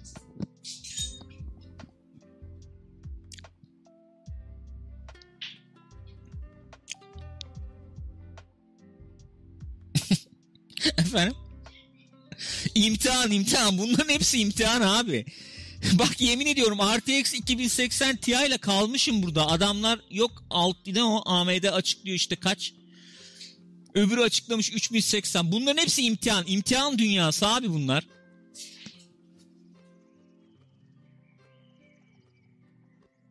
Efendim? 10.99 11.35
İmtihan 12.74 13.31
imtihan. 13.31 13.79
Bunların 13.79 14.09
hepsi 14.09 14.41
imtihan 14.41 14.81
abi. 14.81 15.26
Bak 15.93 16.20
yemin 16.20 16.47
ediyorum 16.47 16.79
RTX 16.79 17.35
2080 17.35 18.16
Ti 18.16 18.31
ile 18.31 18.59
kalmışım 18.59 19.22
burada. 19.22 19.47
Adamlar 19.47 20.01
yok 20.11 20.45
alt 20.51 20.76
ne 20.87 21.03
o 21.03 21.22
AMD 21.26 21.64
açıklıyor 21.64 22.16
işte 22.16 22.37
kaç. 22.37 22.72
Öbürü 23.95 24.20
açıklamış 24.20 24.72
3080. 24.72 25.53
Bunların 25.53 25.83
hepsi 25.83 26.03
imtihan. 26.03 26.45
İmtihan 26.47 26.99
dünyası 26.99 27.49
abi 27.49 27.70
bunlar. 27.70 28.05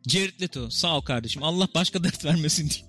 Jared 0.08 0.40
Leto 0.40 0.70
sağ 0.70 0.96
ol 0.96 1.00
kardeşim. 1.00 1.42
Allah 1.42 1.68
başka 1.74 2.04
dert 2.04 2.24
vermesin 2.24 2.70
diye. 2.70 2.87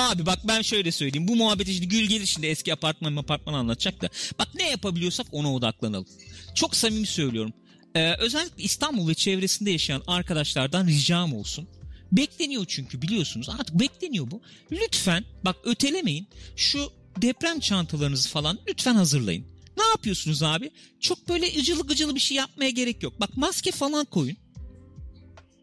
Abi 0.00 0.26
bak 0.26 0.38
ben 0.44 0.62
şöyle 0.62 0.92
söyleyeyim. 0.92 1.28
Bu 1.28 1.36
muhabbeti 1.36 1.74
şimdi 1.74 1.88
gül 1.88 2.04
gelir 2.04 2.26
şimdi 2.26 2.46
eski 2.46 2.72
apartman 2.72 3.16
apartman 3.16 3.54
anlatacak 3.54 4.02
da. 4.02 4.08
Bak 4.38 4.48
ne 4.54 4.70
yapabiliyorsak 4.70 5.26
ona 5.32 5.54
odaklanalım. 5.54 6.06
Çok 6.54 6.76
samimi 6.76 7.06
söylüyorum. 7.06 7.52
Ee, 7.94 8.14
özellikle 8.14 8.62
İstanbul 8.62 9.08
ve 9.08 9.14
çevresinde 9.14 9.70
yaşayan 9.70 10.02
arkadaşlardan 10.06 10.86
ricam 10.86 11.34
olsun. 11.34 11.68
Bekleniyor 12.12 12.64
çünkü 12.68 13.02
biliyorsunuz 13.02 13.48
artık 13.48 13.80
bekleniyor 13.80 14.30
bu. 14.30 14.42
Lütfen 14.72 15.24
bak 15.44 15.56
ötelemeyin. 15.64 16.28
Şu 16.56 16.92
deprem 17.22 17.60
çantalarınızı 17.60 18.28
falan 18.28 18.58
lütfen 18.68 18.94
hazırlayın. 18.94 19.46
Ne 19.76 19.84
yapıyorsunuz 19.84 20.42
abi? 20.42 20.70
Çok 21.00 21.28
böyle 21.28 21.58
ıcılı 21.58 21.86
gıcılı 21.86 22.14
bir 22.14 22.20
şey 22.20 22.36
yapmaya 22.36 22.70
gerek 22.70 23.02
yok. 23.02 23.20
Bak 23.20 23.36
maske 23.36 23.70
falan 23.70 24.04
koyun. 24.04 24.36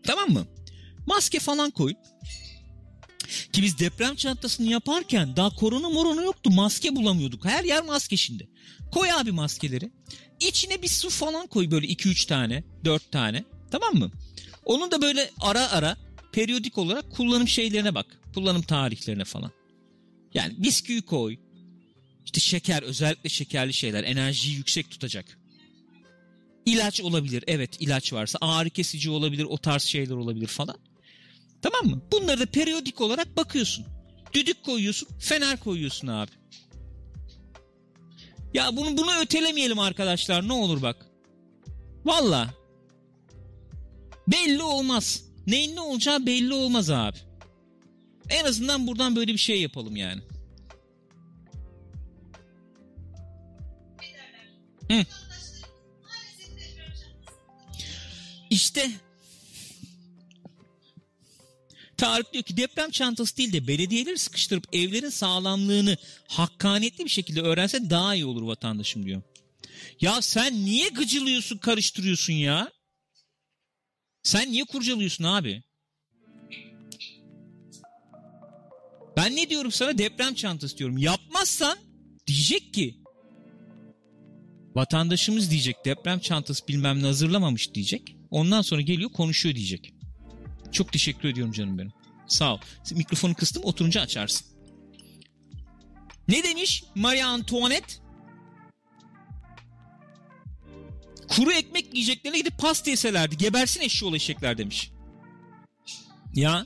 Tamam 0.04 0.30
mı? 0.30 0.48
Maske 1.08 1.40
falan 1.40 1.72
koyun. 1.72 1.98
Ki 3.54 3.62
biz 3.62 3.80
deprem 3.80 4.16
çantasını 4.16 4.68
yaparken 4.68 5.36
daha 5.36 5.50
korona 5.50 5.90
morona 5.90 6.24
yoktu. 6.24 6.52
Maske 6.52 6.96
bulamıyorduk. 6.96 7.46
Her 7.46 7.64
yer 7.64 7.84
maske 7.84 8.18
şimdi. 8.18 8.50
Koy 8.92 9.12
abi 9.12 9.32
maskeleri. 9.32 9.92
İçine 10.40 10.82
bir 10.82 10.88
su 10.88 11.10
falan 11.10 11.48
koy 11.48 11.72
böyle 11.72 11.88
2-3 11.88 12.28
tane, 12.28 12.64
4 12.86 13.12
tane. 13.12 13.44
Tamam 13.72 13.96
mı? 13.96 14.12
Onun 14.66 14.92
da 14.92 15.02
böyle 15.02 15.32
ara 15.40 15.72
ara 15.72 15.98
periyodik 16.32 16.78
olarak 16.78 17.12
kullanım 17.12 17.48
şeylerine 17.48 17.96
bak. 17.96 18.06
Kullanım 18.34 18.62
tarihlerine 18.62 19.24
falan. 19.24 19.52
Yani 20.34 20.54
bisküvi 20.58 21.02
koy. 21.02 21.38
İşte 22.26 22.40
şeker 22.40 22.84
özellikle 22.84 23.30
şekerli 23.30 23.74
şeyler 23.74 24.04
enerjiyi 24.04 24.56
yüksek 24.56 24.92
tutacak. 24.92 25.40
İlaç 26.66 27.02
olabilir 27.02 27.44
evet 27.48 27.78
ilaç 27.80 28.14
varsa 28.14 28.38
ağrı 28.42 28.70
kesici 28.70 29.10
olabilir 29.10 29.44
o 29.50 29.58
tarz 29.58 29.84
şeyler 29.84 30.16
olabilir 30.16 30.48
falan. 30.48 30.78
Tamam 31.62 31.86
mı? 31.86 32.02
Bunları 32.12 32.40
da 32.40 32.46
periyodik 32.46 33.02
olarak 33.02 33.38
bakıyorsun. 33.38 33.86
Düdük 34.34 34.64
koyuyorsun, 34.64 35.10
fener 35.20 35.60
koyuyorsun 35.60 36.08
abi. 36.08 36.32
Ya 38.54 38.78
bunu 38.78 38.98
bunu 38.98 39.20
ötelemeyelim 39.20 39.80
arkadaşlar 39.80 40.48
ne 40.48 40.54
olur 40.54 40.82
bak. 40.82 41.06
Valla. 42.06 42.50
Belli 44.28 44.64
olmaz. 44.64 45.24
Neyin 45.48 45.76
ne 45.76 45.82
olacağı 45.82 46.26
belli 46.26 46.54
olmaz 46.54 46.90
abi. 46.90 47.18
En 48.30 48.46
azından 48.46 48.88
buradan 48.88 49.16
böyle 49.16 49.34
bir 49.34 49.38
şey 49.38 49.62
yapalım 49.62 49.96
yani. 49.96 50.22
Hı. 54.92 55.06
İşte 58.50 58.92
Tarık 61.98 62.34
diyor 62.34 62.44
ki 62.44 62.58
deprem 62.58 62.92
çantası 62.92 63.38
değil 63.38 63.54
de 63.54 63.68
belediyeleri 63.68 64.18
sıkıştırıp 64.18 64.76
evlerin 64.76 65.10
sağlamlığını 65.10 65.98
hakkaniyetli 66.28 67.06
bir 67.06 67.10
şekilde 67.10 67.42
öğrense 67.42 67.90
daha 67.90 68.16
iyi 68.16 68.26
olur 68.26 68.42
vatandaşım 68.42 69.06
diyor. 69.06 69.22
Ya 70.02 70.22
sen 70.22 70.66
niye 70.66 70.90
gıcılıyorsun 70.90 71.58
karıştırıyorsun 71.58 72.34
ya? 72.34 72.72
Sen 74.24 74.52
niye 74.52 74.64
kurcalıyorsun 74.64 75.24
abi? 75.24 75.64
Ben 79.18 79.36
ne 79.36 79.50
diyorum 79.50 79.72
sana 79.72 79.98
deprem 79.98 80.34
çantası 80.34 80.78
diyorum. 80.78 80.98
Yapmazsan 80.98 81.78
diyecek 82.28 82.74
ki 82.74 82.98
vatandaşımız 84.76 85.52
diyecek 85.52 85.86
deprem 85.86 86.20
çantası 86.20 86.68
bilmem 86.68 87.02
ne 87.02 87.06
hazırlamamış 87.06 87.74
diyecek. 87.74 88.16
Ondan 88.32 88.62
sonra 88.62 88.82
geliyor 88.82 89.12
konuşuyor 89.12 89.56
diyecek. 89.56 89.94
Çok 90.72 90.94
teşekkür 90.94 91.30
ediyorum 91.30 91.54
canım 91.54 91.78
benim. 91.78 91.94
Sağ 92.28 92.54
ol. 92.54 92.60
Mikrofonu 92.92 93.36
kıstım 93.36 93.64
oturunca 93.64 94.02
açarsın. 94.02 94.48
Ne 96.28 96.44
demiş 96.44 96.84
Marie 96.96 97.24
Antoinette? 97.24 97.94
Kuru 101.28 101.52
ekmek 101.52 101.94
yiyeceklerine 101.94 102.38
gidip 102.38 102.58
pasta 102.58 102.90
yeselerdi. 102.90 103.38
Gebersin 103.38 103.82
eşşoğlu 103.82 104.16
eşekler 104.16 104.58
demiş. 104.58 104.92
Ya. 106.34 106.66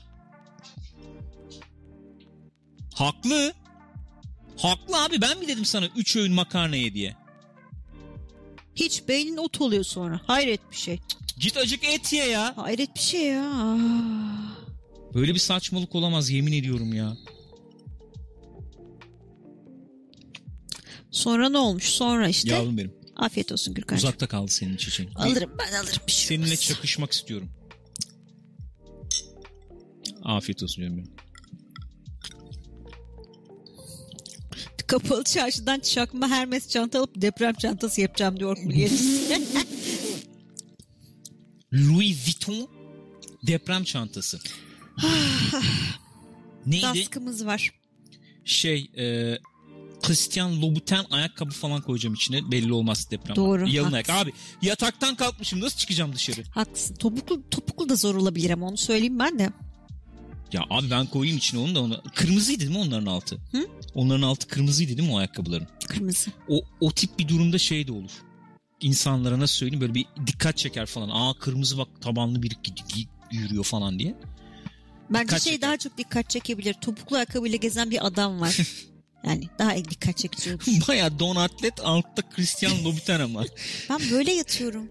Haklı. 2.94 3.52
Haklı 4.58 5.04
abi 5.04 5.20
ben 5.20 5.38
mi 5.38 5.48
dedim 5.48 5.64
sana 5.64 5.86
3 5.86 6.16
öğün 6.16 6.32
makarna 6.32 6.76
ye 6.76 6.94
diye. 6.94 7.16
Hiç 8.76 9.08
beynin 9.08 9.36
ot 9.36 9.60
oluyor 9.60 9.84
sonra. 9.84 10.20
Hayret 10.26 10.60
bir 10.70 10.76
şey. 10.76 11.00
Git 11.38 11.56
acık 11.56 11.84
et 11.84 12.12
ye 12.12 12.26
ya. 12.26 12.56
Hayret 12.56 12.94
bir 12.94 13.00
şey 13.00 13.26
ya. 13.26 13.50
Ah. 13.54 14.56
Böyle 15.14 15.34
bir 15.34 15.38
saçmalık 15.38 15.94
olamaz 15.94 16.30
yemin 16.30 16.52
ediyorum 16.52 16.94
ya. 16.94 17.16
Sonra 21.10 21.48
ne 21.48 21.58
olmuş? 21.58 21.84
Sonra 21.84 22.28
işte. 22.28 22.50
Yavrum 22.50 22.78
benim. 22.78 22.94
Afiyet 23.16 23.52
olsun 23.52 23.74
Gürkan'cığım. 23.74 24.08
Uzakta 24.08 24.26
kaldı 24.26 24.50
senin 24.50 24.76
çiçeğin. 24.76 25.10
Alırım 25.14 25.50
ben 25.58 25.72
alırım. 25.72 26.02
Bir 26.06 26.12
şey 26.12 26.26
Seninle 26.26 26.46
olmaz. 26.46 26.62
çakışmak 26.62 27.12
istiyorum. 27.12 27.48
Afiyet 30.24 30.62
olsun 30.62 30.82
canım 30.82 30.96
benim. 30.98 31.12
Kapalı 34.92 35.24
çarşıdan 35.24 35.80
çakma 35.80 36.28
Hermes 36.28 36.68
çanta 36.68 36.98
alıp 36.98 37.10
deprem 37.16 37.54
çantası 37.54 38.00
yapacağım 38.00 38.38
diyor 38.40 38.50
Orkun 38.50 38.70
Louis 41.72 42.26
Vuitton 42.26 42.68
deprem 43.46 43.84
çantası. 43.84 44.40
Neydi? 46.66 46.82
Daskımız 46.82 47.46
var. 47.46 47.70
Şey 48.44 48.90
e, 48.98 49.38
Christian 50.02 50.62
Louboutin 50.62 51.06
ayakkabı 51.10 51.50
falan 51.50 51.82
koyacağım 51.82 52.14
içine. 52.14 52.50
Belli 52.50 52.72
olmaz 52.72 53.10
deprem. 53.10 53.36
Doğru, 53.36 53.68
Yalın 53.68 53.92
ayak. 53.92 54.10
Abi 54.10 54.32
yataktan 54.62 55.14
kalkmışım 55.14 55.60
nasıl 55.60 55.78
çıkacağım 55.78 56.14
dışarı? 56.14 56.42
Haklısın. 56.54 56.94
Topuklu, 56.94 57.50
topuklu 57.50 57.88
da 57.88 57.94
zor 57.94 58.14
olabilir 58.14 58.50
ama 58.50 58.68
onu 58.68 58.76
söyleyeyim 58.78 59.18
ben 59.18 59.38
de. 59.38 59.52
Ya 60.52 60.62
abi 60.70 60.90
ben 60.90 61.06
koyayım 61.06 61.38
içine 61.38 61.60
onu 61.60 61.74
da 61.74 61.82
onu. 61.82 62.02
Kırmızıydı 62.14 62.60
değil 62.60 62.70
mi 62.70 62.78
onların 62.78 63.06
altı? 63.06 63.38
Hı? 63.52 63.66
Onların 63.94 64.22
altı 64.22 64.48
kırmızıydı 64.48 64.96
değil 64.96 65.08
mi 65.08 65.14
o 65.14 65.18
ayakkabıların? 65.18 65.66
Kırmızı. 65.88 66.30
O, 66.48 66.60
o 66.80 66.90
tip 66.92 67.18
bir 67.18 67.28
durumda 67.28 67.58
şey 67.58 67.86
de 67.86 67.92
olur. 67.92 68.10
İnsanlara 68.80 69.40
nasıl 69.40 69.54
söyleyeyim 69.56 69.80
böyle 69.80 69.94
bir 69.94 70.06
dikkat 70.26 70.56
çeker 70.56 70.86
falan. 70.86 71.08
Aa 71.12 71.34
kırmızı 71.38 71.78
bak 71.78 71.88
tabanlı 72.00 72.38
gi- 72.38 73.06
yürüyor 73.30 73.64
falan 73.64 73.98
diye. 73.98 74.14
Bence 75.10 75.24
Dikkat 75.24 75.42
şey 75.42 75.52
çeker. 75.52 75.68
daha 75.68 75.76
çok 75.76 75.98
dikkat 75.98 76.30
çekebilir. 76.30 76.74
Topuklu 76.74 77.16
ayakkabıyla 77.16 77.56
gezen 77.56 77.90
bir 77.90 78.06
adam 78.06 78.40
var. 78.40 78.56
yani 79.24 79.48
daha 79.58 79.76
dikkat 79.76 80.16
çekici 80.16 80.50
olur. 80.50 80.62
Baya 80.88 81.18
don 81.18 81.36
atlet 81.36 81.80
altta 81.80 82.22
Christian 82.22 82.84
Louboutin 82.84 83.20
ama. 83.20 83.44
Ben 83.90 84.00
böyle 84.10 84.32
yatıyorum. 84.32 84.90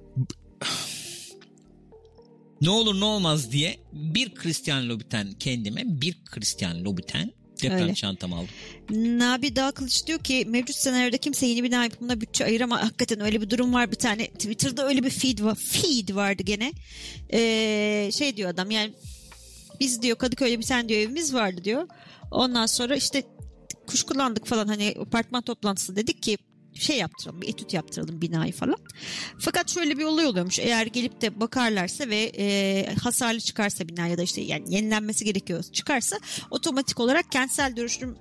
Ne 2.62 2.70
olur 2.70 2.99
ne 2.99 3.05
olmaz 3.05 3.51
diye 3.51 3.80
bir 3.93 4.36
Christian 4.36 4.89
Louboutin 4.89 5.32
kendime 5.39 5.82
bir 5.86 6.24
Christian 6.26 6.86
Louboutin 6.86 7.34
deprem 7.64 7.82
Öyle. 7.82 7.93
çantam 7.93 8.34
aldım. 8.34 8.49
Nabi 9.20 9.55
Dağ 9.55 9.72
Kılıç 9.72 10.07
diyor 10.07 10.20
ki 10.20 10.45
mevcut 10.47 10.76
senaryoda 10.76 11.18
kimse 11.18 11.45
yeni 11.45 11.64
bina 11.64 11.84
yapımına 11.84 12.22
bütçe 12.22 12.45
ayıramaz. 12.45 12.82
Hakikaten 12.82 13.20
öyle 13.20 13.41
bir 13.41 13.49
durum 13.49 13.74
var 13.74 13.91
bir 13.91 13.95
tane. 13.95 14.28
Twitter'da 14.28 14.88
öyle 14.88 15.03
bir 15.03 15.09
feed 15.09 15.39
var. 15.39 15.55
Feed 15.55 16.16
vardı 16.16 16.43
gene. 16.43 16.74
Ee, 17.34 18.09
şey 18.14 18.38
diyor 18.38 18.49
adam 18.49 18.72
yani 18.72 18.93
biz 19.80 20.01
diyor 20.01 20.18
Kadıköy'de 20.18 20.59
bir 20.59 20.66
tane 20.66 20.89
diyor 20.89 21.01
evimiz 21.01 21.34
vardı 21.34 21.64
diyor. 21.64 21.88
Ondan 22.32 22.66
sonra 22.66 22.95
işte 22.95 23.24
kuşkulandık 23.88 24.45
falan 24.47 24.68
hani 24.68 24.95
apartman 25.01 25.41
toplantısı 25.41 25.95
dedik 25.95 26.24
ki 26.24 26.38
şey 26.74 26.97
yaptıralım 26.97 27.41
bir 27.41 27.47
etüt 27.47 27.74
yaptıralım 27.74 28.22
binayı 28.22 28.53
falan. 28.53 28.78
Fakat 29.39 29.69
şöyle 29.69 29.97
bir 29.97 30.03
olay 30.03 30.26
oluyormuş 30.26 30.59
eğer 30.59 30.86
gelip 30.86 31.22
de 31.22 31.39
bakarlarsa 31.39 32.09
ve 32.09 32.32
e, 32.38 32.86
hasarlı 33.03 33.39
çıkarsa 33.39 33.88
bina 33.88 34.07
ya 34.07 34.17
da 34.17 34.22
işte 34.22 34.41
yani 34.41 34.76
yenilenmesi 34.76 35.26
gerekiyor 35.26 35.63
çıkarsa 35.63 36.19
otomatik 36.51 36.99
olarak 36.99 37.32
kentsel 37.32 37.76
dönüşüm 37.76 38.17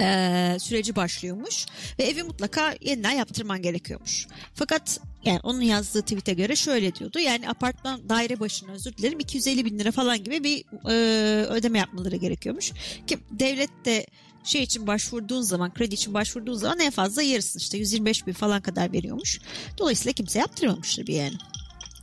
e, 0.00 0.56
süreci 0.60 0.96
başlıyormuş 0.96 1.66
ve 1.98 2.04
evi 2.04 2.22
mutlaka 2.22 2.74
yeniden 2.80 3.10
yaptırman 3.10 3.62
gerekiyormuş. 3.62 4.26
Fakat 4.54 5.00
yani 5.24 5.40
onun 5.42 5.60
yazdığı 5.60 6.02
tweet'e 6.02 6.32
göre 6.32 6.56
şöyle 6.56 6.94
diyordu. 6.94 7.18
Yani 7.18 7.48
apartman 7.48 8.08
daire 8.08 8.40
başına 8.40 8.72
özür 8.72 8.96
dilerim 8.96 9.20
250 9.20 9.64
bin 9.64 9.78
lira 9.78 9.92
falan 9.92 10.24
gibi 10.24 10.44
bir 10.44 10.64
e, 10.90 11.44
ödeme 11.44 11.78
yapmaları 11.78 12.16
gerekiyormuş. 12.16 12.72
Ki 13.06 13.18
devlet 13.30 13.84
de 13.84 14.06
şey 14.44 14.62
için 14.62 14.86
başvurduğun 14.86 15.42
zaman 15.42 15.74
kredi 15.74 15.94
için 15.94 16.14
başvurduğun 16.14 16.54
zaman 16.54 16.80
en 16.80 16.90
fazla 16.90 17.22
yarısını 17.22 17.62
işte 17.62 17.78
125 17.78 18.26
bin 18.26 18.32
falan 18.32 18.62
kadar 18.62 18.92
veriyormuş. 18.92 19.40
Dolayısıyla 19.78 20.12
kimse 20.12 20.38
yaptırmamıştır 20.38 21.06
bir 21.06 21.14
yani. 21.14 21.36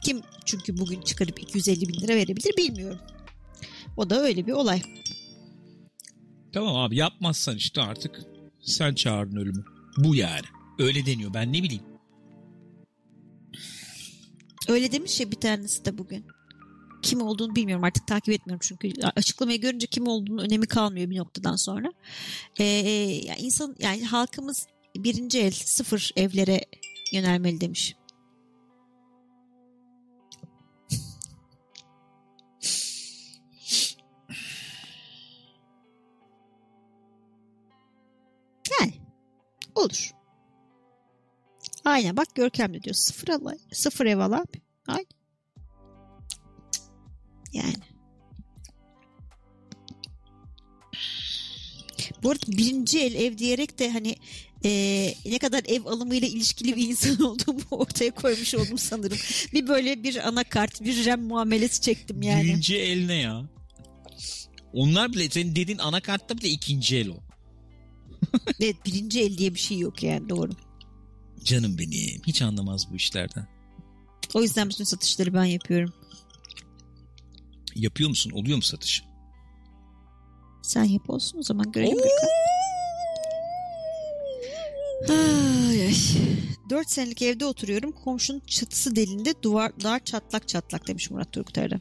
Kim 0.03 0.21
çünkü 0.45 0.77
bugün 0.77 1.01
çıkarıp 1.01 1.41
250 1.43 1.87
bin 1.87 2.01
lira 2.01 2.15
verebilir 2.15 2.57
bilmiyorum. 2.57 2.99
O 3.97 4.09
da 4.09 4.21
öyle 4.21 4.47
bir 4.47 4.51
olay. 4.51 4.81
Tamam 6.53 6.75
abi 6.75 6.95
yapmazsan 6.97 7.55
işte 7.55 7.81
artık 7.81 8.21
sen 8.61 8.95
çağırdın 8.95 9.35
ölümü. 9.35 9.65
Bu 9.97 10.15
yani. 10.15 10.45
Öyle 10.79 11.05
deniyor 11.05 11.33
ben 11.33 11.53
ne 11.53 11.63
bileyim. 11.63 11.83
Öyle 14.67 14.91
demiş 14.91 15.19
ya 15.19 15.31
bir 15.31 15.35
tanesi 15.39 15.85
de 15.85 15.97
bugün. 15.97 16.25
Kim 17.05 17.21
olduğunu 17.21 17.55
bilmiyorum 17.55 17.83
artık 17.83 18.07
takip 18.07 18.33
etmiyorum 18.33 18.59
çünkü 18.67 18.93
açıklamayı 19.15 19.61
görünce 19.61 19.87
kim 19.87 20.07
olduğunun 20.07 20.43
önemi 20.43 20.67
kalmıyor 20.67 21.09
bir 21.09 21.17
noktadan 21.17 21.55
sonra. 21.55 21.93
Ee, 22.59 22.63
yani 22.63 23.39
insan 23.39 23.75
yani 23.79 24.05
halkımız 24.05 24.67
birinci 24.95 25.39
el 25.39 25.51
sıfır 25.51 26.11
evlere 26.15 26.61
yönelmeli 27.13 27.61
demiş. 27.61 27.95
Yani 38.81 38.93
olur. 39.75 40.11
Aynen 41.85 42.17
bak 42.17 42.35
Görkem 42.35 42.73
de 42.73 42.83
diyor 42.83 42.95
sıfır 42.95 43.27
al, 43.27 43.57
sıfır 43.71 44.05
ev 44.05 44.19
al 44.19 44.31
abi. 44.31 44.61
Aynen. 44.87 45.14
Yani. 47.55 47.75
Bu 52.23 52.31
arada 52.31 52.47
birinci 52.47 52.99
el 52.99 53.13
ev 53.13 53.37
diyerek 53.37 53.79
de 53.79 53.91
hani 53.91 54.15
eee, 54.63 55.15
ne 55.25 55.39
kadar 55.39 55.63
ev 55.67 55.85
alımıyla 55.85 56.27
ilişkili 56.27 56.75
bir 56.75 56.87
insan 56.89 57.21
olduğumu 57.25 57.61
ortaya 57.71 58.11
koymuş 58.11 58.55
oldum 58.55 58.77
sanırım. 58.77 59.17
Bir 59.53 59.67
böyle 59.67 60.03
bir 60.03 60.27
anakart, 60.27 60.83
bir 60.83 61.05
rem 61.05 61.23
muamelesi 61.23 61.81
çektim 61.81 62.21
yani. 62.21 62.43
Birinci 62.43 62.77
el 62.77 63.05
ne 63.05 63.15
ya? 63.15 63.49
Onlar 64.73 65.13
bile 65.13 65.29
senin 65.29 65.55
dediğin 65.55 65.77
anakartta 65.77 66.37
bile 66.37 66.49
ikinci 66.49 66.97
el 66.97 67.09
o. 67.09 67.15
Evet 68.59 68.75
birinci 68.85 69.21
el 69.21 69.37
diye 69.37 69.53
bir 69.53 69.59
şey 69.59 69.79
yok 69.79 70.03
yani 70.03 70.29
doğru. 70.29 70.51
Canım 71.43 71.77
benim. 71.77 72.21
Hiç 72.27 72.41
anlamaz 72.41 72.87
bu 72.91 72.95
işlerden. 72.95 73.47
O 74.33 74.41
yüzden 74.41 74.69
bütün 74.69 74.83
satışları 74.83 75.33
ben 75.33 75.43
yapıyorum. 75.45 75.93
Yapıyor 77.75 78.09
musun? 78.09 78.31
Oluyor 78.31 78.55
mu 78.55 78.61
satış? 78.61 79.03
Sen 80.63 80.83
yap 80.83 81.09
olsun 81.09 81.39
o 81.39 81.43
zaman 81.43 81.71
görelim 81.71 81.97
bakalım. 81.97 82.29
Ay, 85.09 85.81
ay. 85.81 85.95
4 86.69 86.89
senelik 86.89 87.21
evde 87.21 87.45
oturuyorum. 87.45 87.91
Komşunun 87.91 88.39
çatısı 88.39 88.95
delinde 88.95 89.33
duvarlar 89.41 90.03
çatlak 90.03 90.47
çatlak 90.47 90.87
demiş 90.87 91.11
Murat 91.11 91.31
Turgutay'da. 91.31 91.79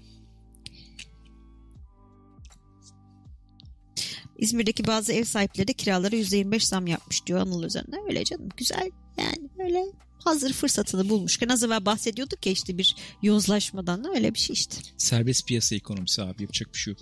İzmir'deki 4.39 4.87
bazı 4.87 5.13
ev 5.13 5.25
sahipleri 5.25 5.69
de 5.69 5.73
kiralara 5.73 6.17
%25 6.17 6.61
zam 6.61 6.87
yapmış 6.87 7.27
diyor 7.27 7.41
Anıl 7.41 7.65
Özen'de. 7.65 7.97
Öyle 8.09 8.25
canım 8.25 8.49
güzel 8.57 8.91
yani 9.19 9.51
böyle 9.59 9.85
hazır 10.25 10.53
fırsatını 10.53 11.09
bulmuşken 11.09 11.49
az 11.49 11.63
evvel 11.65 11.87
bahsediyorduk 11.87 12.47
ya 12.47 12.53
işte 12.53 12.79
bir 12.79 12.97
yozlaşmadan 13.23 14.05
da 14.05 14.09
öyle 14.11 14.35
bir 14.35 14.39
şey 14.39 14.55
işte. 14.55 14.77
Serbest 14.99 15.47
piyasa 15.49 15.75
ekonomisi 15.75 16.23
abi 16.23 16.43
yapacak 16.43 16.75
bir 16.75 16.79
şey 16.79 16.95
yok. 16.95 17.01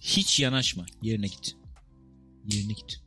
Hiç 0.00 0.40
yanaşma. 0.40 0.86
Yerine 1.02 1.26
git. 1.26 1.56
Yerine 2.52 2.72
git. 2.72 3.00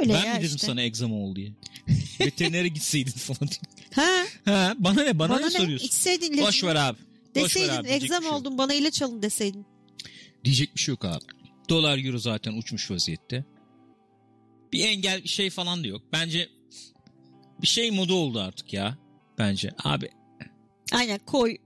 Öyle 0.00 0.14
ben 0.14 0.24
ya 0.24 0.34
mi 0.34 0.38
dedim 0.42 0.56
işte. 0.56 0.66
sana 0.66 0.82
egzama 0.82 1.14
ol 1.14 1.36
diye? 1.36 1.52
Veterinere 2.20 2.68
gitseydin 2.68 3.10
falan. 3.12 3.50
Ha, 3.94 4.24
Ha, 4.44 4.74
bana 4.78 5.02
ne? 5.02 5.18
Bana, 5.18 5.28
bana, 5.30 5.40
ne, 5.40 5.46
ne? 5.46 5.50
soruyorsun? 5.50 5.86
İçseydin 5.86 6.26
ilacını. 6.26 6.46
Boş 6.46 6.64
ver 6.64 6.74
abi. 6.76 6.98
Boş 6.98 7.36
ver 7.36 7.44
Deseydin 7.44 7.68
abi. 7.72 7.84
Bir 7.88 7.92
egzam 7.92 8.22
şey 8.22 8.30
yok. 8.30 8.40
oldun 8.40 8.58
bana 8.58 8.74
ilaç 8.74 9.02
alın 9.02 9.22
deseydin. 9.22 9.66
Diyecek 10.44 10.74
bir 10.76 10.80
şey 10.80 10.92
yok 10.92 11.04
abi. 11.04 11.24
Dolar 11.72 11.98
euro 11.98 12.18
zaten 12.18 12.52
uçmuş 12.52 12.90
vaziyette. 12.90 13.44
Bir 14.72 14.84
engel 14.84 15.24
şey 15.24 15.50
falan 15.50 15.84
da 15.84 15.88
yok. 15.88 16.02
Bence 16.12 16.48
bir 17.62 17.66
şey 17.66 17.90
modu 17.90 18.14
oldu 18.14 18.40
artık 18.40 18.72
ya. 18.72 18.98
Bence. 19.38 19.70
Abi 19.84 20.10
Aynen 20.92 21.20
koy. 21.26 21.56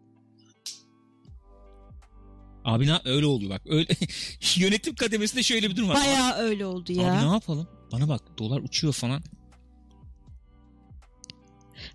Abi 2.64 2.86
ne 2.86 2.98
öyle 3.04 3.26
oluyor 3.26 3.50
bak. 3.50 3.62
Öyle 3.66 3.88
yönetim 4.56 4.94
kademesinde 4.94 5.42
şöyle 5.42 5.70
bir 5.70 5.76
durum 5.76 5.88
var. 5.88 5.96
Bayağı 5.96 6.34
öyle 6.34 6.66
oldu 6.66 6.92
ya. 6.92 7.12
Abi 7.12 7.26
ne 7.28 7.32
yapalım? 7.32 7.68
Bana 7.92 8.08
bak 8.08 8.38
dolar 8.38 8.60
uçuyor 8.60 8.92
falan. 8.92 9.22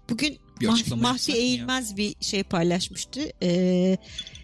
Bugün 0.09 0.37
Bir 0.61 0.67
Mah- 0.67 1.01
Mahfi 1.01 1.31
mı 1.31 1.37
ya? 1.37 1.43
Eğilmez 1.43 1.97
bir 1.97 2.15
şey 2.19 2.43
paylaşmıştı. 2.43 3.21
Ee, 3.43 3.97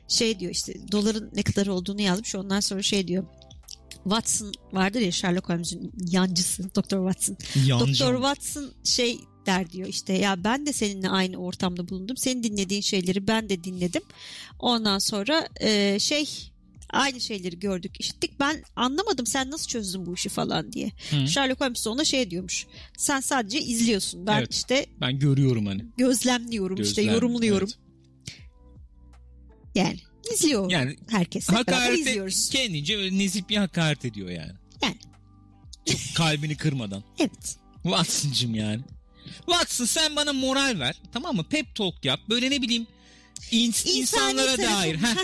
şey 0.08 0.40
diyor 0.40 0.52
işte 0.52 0.92
doların 0.92 1.32
ne 1.36 1.44
kadar 1.44 1.68
olduğunu 1.68 2.02
yazmış. 2.02 2.36
Ondan 2.36 2.60
sonra 2.60 2.82
şey 2.82 3.08
diyor. 3.08 3.26
Watson 4.10 4.52
vardır 4.74 5.00
ya 5.02 5.12
Sherlock 5.12 5.50
Holmes'un 5.50 5.92
yancısı 6.12 6.76
Doktor 6.76 7.12
Watson. 7.12 7.38
Doktor 7.80 8.14
Watson 8.16 8.72
şey 8.84 9.20
der 9.46 9.72
diyor 9.72 9.88
işte 9.88 10.14
ya 10.14 10.44
ben 10.44 10.66
de 10.66 10.74
seninle 10.74 11.10
aynı 11.10 11.38
ortamda 11.38 11.90
bulundum. 11.90 12.18
Senin 12.18 12.44
dinlediğin 12.44 12.82
şeyleri 12.82 13.28
ben 13.28 13.50
de 13.50 13.64
dinledim. 13.64 14.02
Ondan 14.60 15.00
sonra 15.00 15.48
e, 15.62 16.00
şey 16.00 16.30
aynı 16.90 17.22
şeyleri 17.22 17.60
gördük 17.60 18.00
işittik. 18.00 18.40
Ben 18.40 18.64
anlamadım 18.76 19.26
sen 19.26 19.52
nasıl 19.52 19.68
çözdün 19.68 20.06
bu 20.06 20.14
işi 20.14 20.30
falan 20.30 20.74
diye. 20.74 20.92
Hı. 21.10 21.28
Sherlock 21.28 21.62
Holmes 21.62 21.88
ona 21.88 22.06
şey 22.06 22.30
diyormuş. 22.32 22.68
Sen 22.98 23.20
sadece 23.20 23.62
izliyorsun. 23.62 24.28
Ben 24.28 24.38
Evet. 24.40 24.54
işte 24.54 24.86
Ben 25.02 25.20
görüyorum 25.20 25.66
hani. 25.66 25.86
gözlemliyorum 25.98 26.82
işte 26.82 27.02
Gözlem, 27.02 27.16
yorumluyorum. 27.16 27.70
evet. 27.72 27.78
Yani 29.76 30.00
izliyor 30.34 30.72
Yani 30.72 30.96
herkes. 31.10 31.50
Hakarete 31.50 32.00
izliyoruz. 32.02 32.50
kendince 32.50 32.98
öyle 32.98 33.18
nezih 33.18 33.42
bir 33.50 33.58
hakaret 33.58 34.06
ediyor 34.06 34.30
yani. 34.30 34.52
Yani. 34.84 34.96
Çok 35.86 36.00
kalbini 36.16 36.58
kırmadan. 36.58 37.04
Evet. 37.20 37.58
Watson'cım 37.84 38.56
yani. 38.56 38.82
Watson 39.46 39.86
sen 39.86 40.16
bana 40.16 40.34
moral 40.34 40.80
ver. 40.80 41.02
Tamam 41.14 41.36
mı? 41.36 41.44
Pep 41.50 41.76
talk 41.76 42.06
yap. 42.06 42.20
Böyle 42.30 42.52
ne 42.52 42.62
bileyim 42.62 42.88
ins- 43.52 43.90
İnsani 43.90 43.98
insanlara 43.98 44.56
tarafı- 44.56 44.64
dair. 44.82 44.96
Heh. 44.96 45.16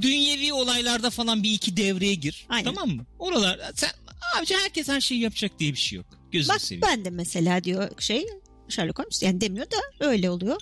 dünyevi 0.00 0.52
olaylarda 0.52 1.10
falan 1.10 1.42
bir 1.42 1.52
iki 1.52 1.76
devreye 1.76 2.14
gir. 2.14 2.46
Aynen. 2.48 2.64
Tamam 2.74 2.96
mı? 2.96 3.06
Oralar 3.18 3.60
sen 3.74 3.90
abici 4.38 4.54
herkes 4.56 4.88
her 4.88 5.00
şeyi 5.00 5.20
yapacak 5.20 5.58
diye 5.58 5.72
bir 5.72 5.78
şey 5.78 5.96
yok. 5.96 6.06
Gözünü 6.32 6.54
Bak 6.54 6.60
seveyim. 6.62 6.82
ben 6.82 7.04
de 7.04 7.10
mesela 7.10 7.64
diyor 7.64 7.90
şey 8.00 8.26
Sherlock 8.72 8.98
Holmes 8.98 9.22
yani 9.22 9.40
demiyor 9.40 9.66
da 9.66 9.76
öyle 10.06 10.30
oluyor. 10.30 10.60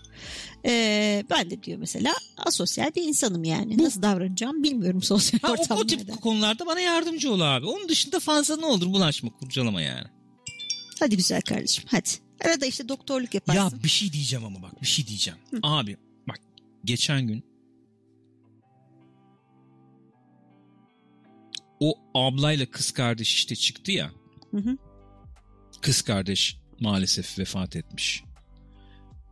Ee, 0.64 1.24
ben 1.30 1.50
de 1.50 1.62
diyor 1.62 1.78
mesela 1.78 2.12
asosyal 2.36 2.90
bir 2.96 3.02
insanım 3.02 3.44
yani. 3.44 3.78
Nasıl 3.82 4.02
davranacağım 4.02 4.62
bilmiyorum 4.62 5.02
sosyal 5.02 5.40
Ha, 5.40 5.48
o, 5.48 5.50
o 5.50 5.54
ortamlarda. 5.61 5.86
tip 5.86 6.22
konularda 6.22 6.66
bana 6.66 6.80
yardımcı 6.80 7.32
ol 7.32 7.40
abi. 7.40 7.66
Onun 7.66 7.88
dışında 7.88 8.20
fazla 8.20 8.56
ne 8.56 8.66
olur 8.66 8.86
bulaşma 8.86 9.30
kurcalama 9.30 9.82
yani. 9.82 10.06
Hadi 11.00 11.16
güzel 11.16 11.42
kardeşim 11.42 11.84
hadi. 11.90 12.08
Arada 12.44 12.66
işte 12.66 12.88
doktorluk 12.88 13.34
yaparsın. 13.34 13.76
Ya 13.76 13.82
bir 13.84 13.88
şey 13.88 14.12
diyeceğim 14.12 14.44
ama 14.44 14.62
bak 14.62 14.82
bir 14.82 14.86
şey 14.86 15.06
diyeceğim. 15.06 15.38
Abi 15.62 15.96
bak 16.28 16.40
geçen 16.84 17.26
gün 17.26 17.44
o 21.80 21.94
ablayla 22.14 22.66
kız 22.66 22.90
kardeş 22.90 23.34
işte 23.34 23.56
çıktı 23.56 23.92
ya. 23.92 24.11
Hı 24.50 24.56
hı. 24.56 24.76
Kız 25.80 26.02
kardeş 26.02 26.56
maalesef 26.81 27.39
vefat 27.39 27.76
etmiş. 27.76 28.24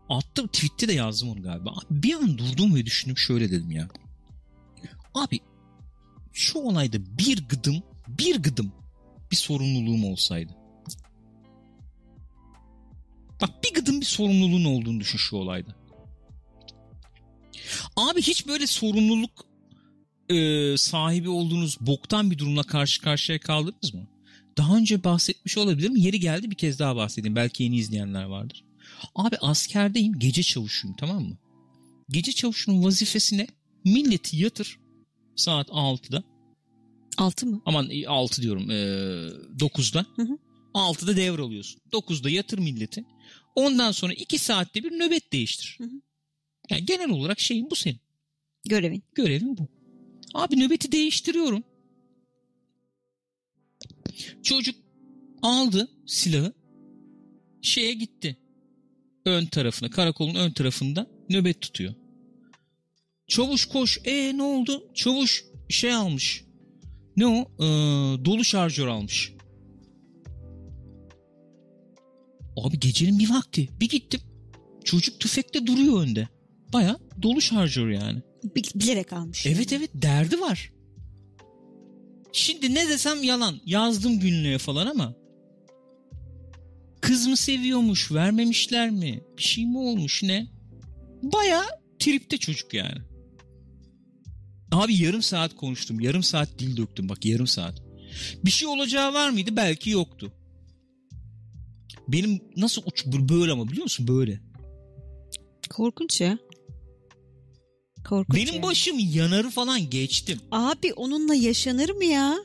Attım 0.08 0.46
tweette 0.46 0.88
de 0.88 0.92
yazdım 0.92 1.28
onu 1.28 1.42
galiba. 1.42 1.74
Bir 1.90 2.14
an 2.14 2.38
durdum 2.38 2.74
ve 2.74 2.86
düşündüm 2.86 3.18
şöyle 3.18 3.50
dedim 3.50 3.70
ya. 3.70 3.88
Abi 5.14 5.40
şu 6.32 6.58
olayda 6.58 7.18
bir 7.18 7.48
gıdım 7.48 7.82
bir 8.08 8.42
gıdım 8.42 8.72
bir 9.30 9.36
sorumluluğum 9.36 10.12
olsaydı. 10.12 10.52
Bak 13.40 13.64
bir 13.64 13.74
gıdım 13.74 14.00
bir 14.00 14.06
sorumluluğun 14.06 14.64
olduğunu 14.64 15.00
düşün 15.00 15.18
şu 15.18 15.36
olayda. 15.36 15.74
Abi 17.96 18.22
hiç 18.22 18.46
böyle 18.46 18.66
sorumluluk 18.66 19.44
e, 20.28 20.76
sahibi 20.76 21.28
olduğunuz 21.28 21.76
boktan 21.80 22.30
bir 22.30 22.38
durumla 22.38 22.62
karşı 22.62 23.00
karşıya 23.02 23.40
kaldınız 23.40 23.94
mı? 23.94 24.06
Daha 24.58 24.76
önce 24.76 25.04
bahsetmiş 25.04 25.58
olabilirim. 25.58 25.96
Yeri 25.96 26.20
geldi 26.20 26.50
bir 26.50 26.56
kez 26.56 26.78
daha 26.78 26.96
bahsedeyim. 26.96 27.36
Belki 27.36 27.62
yeni 27.62 27.76
izleyenler 27.76 28.24
vardır. 28.24 28.64
Abi 29.14 29.36
askerdeyim. 29.36 30.18
Gece 30.18 30.42
çavuşuyum 30.42 30.96
tamam 30.96 31.22
mı? 31.22 31.36
Gece 32.08 32.32
çavuşunun 32.32 32.84
vazifesine 32.84 33.46
milleti 33.84 34.36
yatır 34.36 34.78
saat 35.36 35.68
6'da. 35.68 36.24
Altı 37.18 37.46
mı? 37.46 37.62
Aman 37.66 37.90
6 38.06 38.42
diyorum. 38.42 38.70
E, 38.70 38.74
9'da. 39.58 40.06
Hı 40.16 40.22
hı. 40.22 40.38
6'da 40.74 41.16
devralıyorsun. 41.16 41.80
9'da 41.92 42.30
yatır 42.30 42.58
milleti. 42.58 43.04
Ondan 43.54 43.92
sonra 43.92 44.12
2 44.12 44.38
saatte 44.38 44.84
bir 44.84 44.90
nöbet 44.90 45.32
değiştir. 45.32 45.74
Hı 45.78 45.84
hı. 45.84 46.00
Yani 46.70 46.84
genel 46.84 47.10
olarak 47.10 47.40
şeyin 47.40 47.70
bu 47.70 47.74
senin. 47.74 48.00
Görevin. 48.64 49.02
Görevim 49.14 49.56
bu. 49.58 49.68
Abi 50.34 50.60
nöbeti 50.60 50.92
değiştiriyorum. 50.92 51.64
Çocuk 54.42 54.74
aldı 55.42 55.88
silahı. 56.06 56.52
Şeye 57.62 57.92
gitti. 57.94 58.36
Ön 59.26 59.46
tarafına, 59.46 59.90
karakolun 59.90 60.34
ön 60.34 60.50
tarafında 60.50 61.06
nöbet 61.30 61.60
tutuyor. 61.60 61.94
Çavuş 63.28 63.66
koş. 63.66 63.98
E 64.04 64.36
ne 64.36 64.42
oldu? 64.42 64.90
Çavuş 64.94 65.44
şey 65.68 65.94
almış. 65.94 66.44
Ne 67.16 67.26
o? 67.26 67.40
Ee, 67.58 67.64
dolu 68.24 68.44
şarjör 68.44 68.86
almış. 68.86 69.32
Abi 72.56 72.80
gecenin 72.80 73.18
bir 73.18 73.30
vakti. 73.30 73.68
Bir 73.80 73.88
gittim. 73.88 74.20
Çocuk 74.84 75.20
tüfekte 75.20 75.66
duruyor 75.66 76.02
önde. 76.02 76.28
Baya 76.72 76.98
dolu 77.22 77.40
şarjör 77.40 77.88
yani. 77.88 78.22
Bil- 78.56 78.80
bilerek 78.80 79.12
almış. 79.12 79.46
Evet 79.46 79.72
evet 79.72 79.90
derdi 79.94 80.40
var. 80.40 80.72
Şimdi 82.32 82.74
ne 82.74 82.88
desem 82.88 83.22
yalan. 83.22 83.60
Yazdım 83.66 84.20
günlüğe 84.20 84.58
falan 84.58 84.86
ama. 84.86 85.14
Kız 87.00 87.26
mı 87.26 87.36
seviyormuş 87.36 88.12
vermemişler 88.12 88.90
mi? 88.90 89.20
Bir 89.38 89.42
şey 89.42 89.66
mi 89.66 89.78
olmuş 89.78 90.22
ne? 90.22 90.46
Baya 91.22 91.64
tripte 91.98 92.38
çocuk 92.38 92.74
yani. 92.74 92.98
Abi 94.72 95.02
yarım 95.02 95.22
saat 95.22 95.54
konuştum. 95.56 96.00
Yarım 96.00 96.22
saat 96.22 96.58
dil 96.58 96.76
döktüm. 96.76 97.08
Bak 97.08 97.24
yarım 97.24 97.46
saat. 97.46 97.82
Bir 98.44 98.50
şey 98.50 98.68
olacağı 98.68 99.14
var 99.14 99.30
mıydı? 99.30 99.56
Belki 99.56 99.90
yoktu. 99.90 100.32
Benim 102.08 102.40
nasıl 102.56 102.82
uç 102.86 103.06
böyle 103.06 103.52
ama 103.52 103.68
biliyor 103.68 103.82
musun? 103.82 104.08
Böyle. 104.08 104.40
Korkunç 105.70 106.20
ya. 106.20 106.38
Korkunç 108.08 108.36
Benim 108.36 108.54
yani. 108.54 108.62
başım 108.62 108.98
yanarı 108.98 109.50
falan 109.50 109.90
geçtim. 109.90 110.40
Abi 110.50 110.92
onunla 110.92 111.34
yaşanır 111.34 111.90
mı 111.90 112.04
ya? 112.04 112.36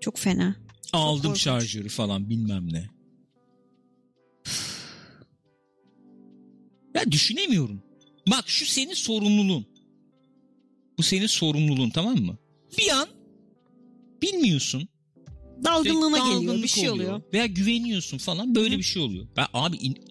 Çok 0.00 0.18
fena. 0.18 0.56
Aldım 0.92 1.22
korkunç. 1.22 1.40
şarjörü 1.40 1.88
falan 1.88 2.30
bilmem 2.30 2.72
ne. 2.72 2.90
Ya 6.94 7.12
düşünemiyorum. 7.12 7.82
Bak 8.30 8.44
şu 8.48 8.66
senin 8.66 8.94
sorumluluğun. 8.94 9.66
Bu 10.98 11.02
senin 11.02 11.26
sorumluluğun 11.26 11.90
tamam 11.90 12.16
mı? 12.16 12.38
Bir 12.78 12.90
an 12.90 13.08
bilmiyorsun. 14.22 14.88
Dalgınlığına 15.64 16.18
İşte 16.18 16.34
geliyor. 16.34 16.62
Bir 16.62 16.68
şey 16.68 16.90
oluyor. 16.90 17.22
Veya 17.32 17.46
güveniyorsun 17.46 18.18
falan 18.18 18.54
böyle 18.54 18.74
Hı. 18.74 18.78
bir 18.78 18.82
şey 18.82 19.02
oluyor. 19.02 19.26
Ben 19.36 19.46
abi 19.52 19.76
in- 19.76 20.04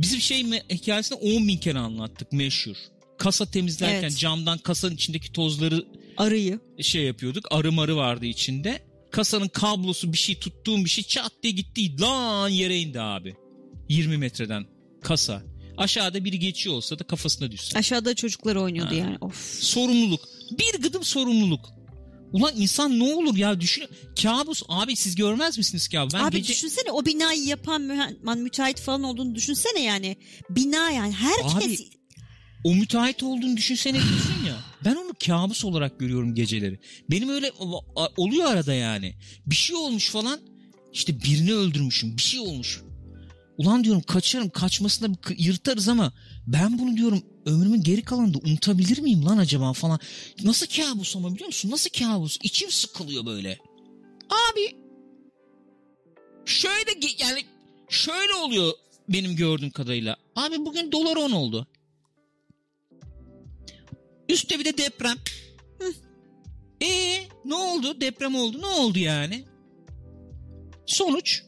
bizim 0.00 0.20
şey 0.20 0.44
mi 0.44 0.62
hikayesini 0.70 1.18
10 1.18 1.48
bin 1.48 1.58
kere 1.58 1.78
anlattık 1.78 2.32
meşhur. 2.32 2.76
Kasa 3.18 3.46
temizlerken 3.46 4.00
Evet. 4.00 4.18
camdan 4.18 4.58
kasanın 4.58 4.94
içindeki 4.94 5.32
tozları 5.32 5.86
Arıyı. 6.16 6.60
şey 6.82 7.02
yapıyorduk. 7.02 7.44
Arı 7.50 7.72
marı 7.72 7.96
vardı 7.96 8.26
içinde. 8.26 8.82
Kasanın 9.10 9.48
kablosu 9.48 10.12
bir 10.12 10.18
şey 10.18 10.38
tuttuğum 10.38 10.84
bir 10.84 10.90
şey 10.90 11.04
çat 11.04 11.32
diye 11.42 11.52
gitti. 11.52 12.00
Lan 12.00 12.48
yere 12.48 12.78
indi 12.80 13.00
abi. 13.00 13.36
20 13.88 14.16
metreden 14.16 14.66
kasa. 15.02 15.42
Aşağıda 15.76 16.24
biri 16.24 16.38
geçiyor 16.38 16.74
olsa 16.76 16.98
da 16.98 17.04
kafasına 17.04 17.50
düşse. 17.50 17.78
Aşağıda 17.78 18.14
çocuklar 18.14 18.56
oynuyordu 18.56 18.90
Ha. 18.90 18.94
yani. 18.98 19.16
Of. 19.20 19.62
Sorumluluk. 19.62 20.20
Bir 20.58 20.82
gıdım 20.82 21.04
sorumluluk. 21.04 21.66
Ulan 22.32 22.52
insan 22.56 22.98
ne 22.98 23.14
olur 23.14 23.36
ya 23.36 23.60
düşün. 23.60 23.84
Kabus 24.22 24.62
abi 24.68 24.96
siz 24.96 25.14
görmez 25.14 25.58
misiniz 25.58 25.88
kabus? 25.88 26.14
Ben 26.14 26.20
Abi 26.24 26.36
gece... 26.36 26.52
düşünsene 26.52 26.90
o 26.90 27.06
binayı 27.06 27.44
yapan 27.44 27.82
mühe- 27.82 28.38
müteahhit 28.42 28.80
falan 28.80 29.02
olduğunu 29.02 29.34
düşünsene 29.34 29.82
yani. 29.82 30.16
Bina 30.50 30.90
yani 30.90 31.12
herkes 31.12 31.80
Abi, 31.80 31.90
O 32.64 32.74
müteahhit 32.74 33.22
olduğunu 33.22 33.56
düşünsene 33.56 33.94
diyorsun 33.94 34.44
ya. 34.46 34.56
Ben 34.84 34.94
onu 34.94 35.12
kabus 35.26 35.64
olarak 35.64 36.00
görüyorum 36.00 36.34
geceleri. 36.34 36.80
Benim 37.10 37.28
öyle 37.28 37.52
oluyor 38.16 38.46
arada 38.46 38.74
yani. 38.74 39.14
Bir 39.46 39.54
şey 39.54 39.76
olmuş 39.76 40.10
falan. 40.10 40.40
İşte 40.92 41.22
birini 41.22 41.54
öldürmüşüm. 41.54 42.16
Bir 42.16 42.22
şey 42.22 42.40
olmuş. 42.40 42.80
Ulan 43.58 43.84
diyorum 43.84 44.02
kaçarım. 44.02 44.50
Kaçmasına 44.50 45.16
yırtarız 45.38 45.88
ama 45.88 46.12
ben 46.46 46.78
bunu 46.78 46.96
diyorum 46.96 47.22
ömrümün 47.46 47.82
geri 47.82 48.02
kalanında 48.02 48.38
unutabilir 48.38 48.98
miyim 48.98 49.24
lan 49.26 49.38
acaba 49.38 49.72
falan. 49.72 49.98
Nasıl 50.42 50.66
kabus 50.66 51.16
ama 51.16 51.34
biliyor 51.34 51.46
musun? 51.46 51.70
Nasıl 51.70 51.90
kabus? 51.90 52.38
İçim 52.42 52.70
sıkılıyor 52.70 53.26
böyle. 53.26 53.58
Abi 54.30 54.76
şöyle 56.44 56.90
yani 57.18 57.44
şöyle 57.88 58.34
oluyor 58.34 58.72
benim 59.08 59.36
gördüğüm 59.36 59.70
kadarıyla. 59.70 60.16
Abi 60.36 60.58
bugün 60.58 60.92
dolar 60.92 61.16
10 61.16 61.30
oldu. 61.30 61.66
Üstte 64.28 64.58
bir 64.58 64.64
de 64.64 64.78
deprem. 64.78 65.16
E 66.80 67.20
ne 67.44 67.54
oldu? 67.54 68.00
Deprem 68.00 68.34
oldu. 68.36 68.60
Ne 68.60 68.66
oldu 68.66 68.98
yani? 68.98 69.44
Sonuç? 70.86 71.42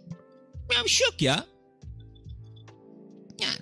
Ya 0.76 0.84
bir 0.84 0.90
şey 0.90 1.06
yok 1.06 1.22
ya. 1.22 1.46
Yani. 3.40 3.60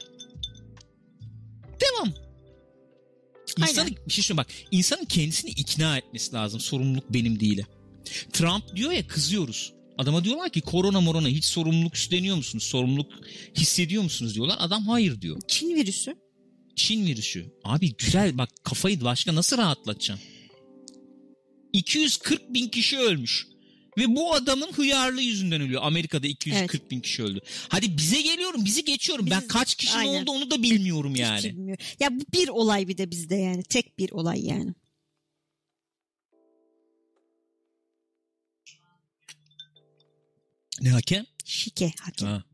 Devam. 1.81 2.26
İnsanı, 3.59 3.89
bir 4.07 4.13
şey 4.13 4.25
söyleyeyim 4.25 4.37
bak. 4.37 4.69
İnsanın 4.71 5.05
kendisini 5.05 5.51
ikna 5.51 5.99
etmesi 5.99 6.33
lazım. 6.33 6.61
Sorumluluk 6.61 7.13
benim 7.13 7.41
değil. 7.41 7.65
Trump 8.33 8.77
diyor 8.77 8.93
ya 8.93 9.07
kızıyoruz. 9.07 9.73
Adama 9.99 10.25
diyorlar 10.25 10.51
ki 10.51 10.61
korona 10.61 11.01
morona 11.01 11.29
hiç 11.29 11.45
sorumluluk 11.45 11.97
üstleniyor 11.97 12.37
musunuz? 12.37 12.65
Sorumluluk 12.65 13.13
hissediyor 13.59 14.03
musunuz 14.03 14.35
diyorlar. 14.35 14.57
Adam 14.61 14.87
hayır 14.87 15.21
diyor. 15.21 15.41
Çin 15.49 15.75
virüsü. 15.75 16.17
Çin 16.77 17.07
virüsü. 17.07 17.47
Abi 17.65 17.97
güzel 17.97 18.39
bak 18.39 18.49
kafayı 18.65 19.05
başka 19.05 19.35
nasıl 19.35 19.59
rahatlatacaksın? 19.59 20.27
240 21.73 22.55
bin 22.55 22.69
kişi 22.69 22.99
ölmüş. 22.99 23.47
Ve 23.99 24.17
bu 24.17 24.35
adamın 24.35 24.73
hıyarlığı 24.73 25.23
yüzünden 25.23 25.61
ölüyor. 25.61 25.83
Amerika'da 25.85 26.27
240 26.27 26.91
bin 26.91 27.01
kişi 27.01 27.23
öldü. 27.23 27.41
Hadi 27.69 27.97
bize 27.99 28.21
geliyorum 28.21 28.65
bizi 28.65 28.85
geçiyorum. 28.85 29.27
ben 29.31 29.41
Biz- 29.41 29.49
kaç 29.49 29.75
kişinin 29.75 29.99
aynen. 29.99 30.23
oldu 30.23 30.31
onu 30.31 30.51
da 30.51 30.63
bilmiyorum 30.63 31.13
Hiç 31.13 31.21
yani. 31.21 31.45
bilmiyor. 31.45 31.79
Ya 32.01 32.09
bu 32.21 32.25
bir 32.33 32.49
olay 32.49 32.89
bir 32.89 32.99
de 32.99 33.11
bizde 33.11 33.37
yani. 33.37 33.63
Tek 33.63 33.99
bir 33.99 34.11
olay 34.11 34.45
yani. 34.47 34.75
Ne 40.81 40.91
hakem? 40.91 41.27
Şike 41.45 41.93
hakem. 42.01 42.29
Ha. 42.29 42.45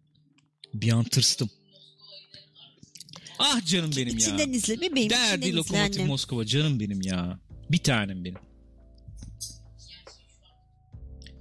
Bir 0.74 0.93
an 0.93 1.05
tırstım. 1.05 1.51
Ah 3.38 3.66
canım 3.66 3.90
benim 3.97 4.09
ya. 4.09 4.14
İçinden 4.14 4.53
izle 4.53 4.80
bebeğim. 4.80 5.11
Derdi 5.11 5.34
içinden 5.34 5.49
izle 5.49 5.57
Lokomotiv. 5.57 6.07
Moskova 6.07 6.47
canım 6.47 6.80
benim 6.80 7.03
ya. 7.03 7.38
Bir 7.70 7.78
tanem 7.78 8.24
benim. 8.24 8.38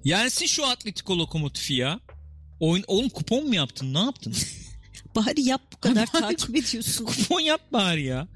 Yensin 0.04 0.46
şu 0.46 0.66
Atletico 0.66 1.18
Lokomotif'i 1.20 1.74
ya. 1.74 2.00
Oyun, 2.60 2.84
oğlum 2.88 3.10
kupon 3.10 3.48
mu 3.48 3.56
yaptın? 3.56 3.94
Ne 3.94 4.00
yaptın? 4.00 4.36
Bari 5.16 5.42
yap 5.42 5.62
bu 5.74 5.78
kadar 5.78 6.08
Bari- 6.14 6.22
takip 6.22 6.56
ediyorsun. 6.56 7.06
kupon 7.06 7.40
yap 7.40 7.62
bari 7.74 8.04
ya. 8.04 8.28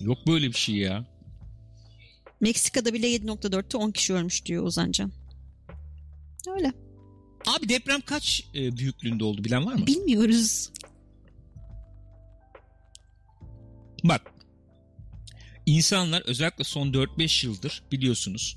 Yok 0.00 0.26
böyle 0.26 0.48
bir 0.48 0.56
şey 0.58 0.74
ya. 0.74 1.04
Meksika'da 2.40 2.94
bile 2.94 3.16
7.4'te 3.16 3.76
10 3.76 3.90
kişi 3.90 4.14
ölmüş 4.14 4.44
diyor 4.46 4.64
Ozancan. 4.64 5.12
Öyle. 6.56 6.72
Abi 7.46 7.68
deprem 7.68 8.00
kaç 8.00 8.44
e, 8.54 8.76
büyüklüğünde 8.76 9.24
oldu 9.24 9.44
bilen 9.44 9.66
var 9.66 9.74
mı? 9.74 9.86
Bilmiyoruz. 9.86 10.70
Bak. 14.04 14.32
İnsanlar 15.66 16.22
özellikle 16.26 16.64
son 16.64 16.92
4-5 16.92 17.46
yıldır 17.46 17.82
biliyorsunuz 17.92 18.56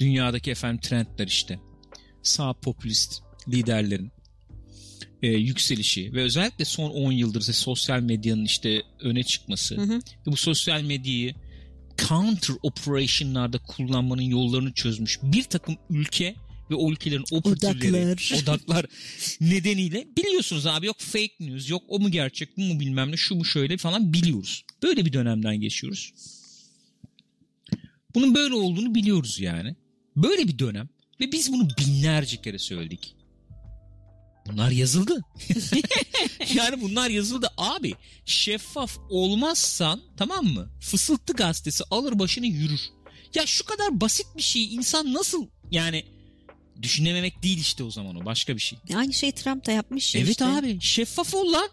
dünyadaki 0.00 0.50
efendim 0.50 0.80
trendler 0.80 1.26
işte 1.26 1.58
sağ 2.22 2.52
popülist 2.52 3.22
liderlerin 3.48 4.12
e, 5.22 5.28
yükselişi 5.28 6.12
ve 6.12 6.22
özellikle 6.22 6.64
son 6.64 6.90
10 6.90 7.12
yıldır 7.12 7.40
ise 7.40 7.52
sosyal 7.52 8.00
medyanın 8.00 8.44
işte 8.44 8.82
öne 9.00 9.22
çıkması 9.22 9.76
Hı 9.76 9.82
hı. 9.82 9.96
ve 9.96 10.32
bu 10.32 10.36
sosyal 10.36 10.82
medyayı 10.82 11.34
counter 12.08 12.56
operation'larda 12.62 13.58
kullanmanın 13.58 14.22
yollarını 14.22 14.72
çözmüş 14.72 15.18
bir 15.22 15.44
takım 15.44 15.76
ülke 15.90 16.34
ve 16.70 16.74
o 16.74 16.92
ülkelerin 16.92 17.24
operatörleri, 17.30 18.06
Odaklar. 18.06 18.42
odaklar 18.42 18.86
nedeniyle 19.40 20.06
biliyorsunuz 20.16 20.66
abi 20.66 20.86
yok 20.86 21.00
fake 21.00 21.34
news 21.40 21.70
yok 21.70 21.82
o 21.88 21.98
mu 21.98 22.10
gerçek 22.10 22.56
bu 22.56 22.60
mu 22.60 22.80
bilmem 22.80 23.12
ne 23.12 23.16
şu 23.16 23.34
mu 23.34 23.44
şöyle 23.44 23.76
falan 23.76 24.12
biliyoruz. 24.12 24.64
Böyle 24.82 25.04
bir 25.04 25.12
dönemden 25.12 25.60
geçiyoruz. 25.60 26.12
Bunun 28.14 28.34
böyle 28.34 28.54
olduğunu 28.54 28.94
biliyoruz 28.94 29.40
yani. 29.40 29.76
Böyle 30.16 30.48
bir 30.48 30.58
dönem 30.58 30.88
ve 31.20 31.32
biz 31.32 31.52
bunu 31.52 31.68
binlerce 31.78 32.42
kere 32.42 32.58
söyledik. 32.58 33.16
Bunlar 34.46 34.70
yazıldı. 34.70 35.20
yani 36.54 36.80
bunlar 36.80 37.10
yazıldı. 37.10 37.48
Abi 37.56 37.94
şeffaf 38.24 38.98
olmazsan 39.10 40.00
tamam 40.16 40.44
mı? 40.44 40.68
Fısıltı 40.80 41.32
gazetesi 41.32 41.84
alır 41.90 42.18
başını 42.18 42.46
yürür. 42.46 42.80
Ya 43.34 43.46
şu 43.46 43.64
kadar 43.64 44.00
basit 44.00 44.26
bir 44.36 44.42
şeyi 44.42 44.68
insan 44.68 45.14
nasıl 45.14 45.46
yani 45.70 46.04
düşünememek 46.82 47.42
değil 47.42 47.58
işte 47.58 47.84
o 47.84 47.90
zaman 47.90 48.16
o 48.16 48.24
başka 48.24 48.56
bir 48.56 48.60
şey. 48.60 48.78
Aynı 48.94 49.12
şey 49.12 49.32
Trump 49.32 49.66
da 49.66 49.72
yapmış 49.72 50.14
ya 50.14 50.20
Evet 50.20 50.30
işte. 50.30 50.44
abi 50.44 50.78
şeffaf 50.80 51.34
ol 51.34 51.52
lan. 51.52 51.68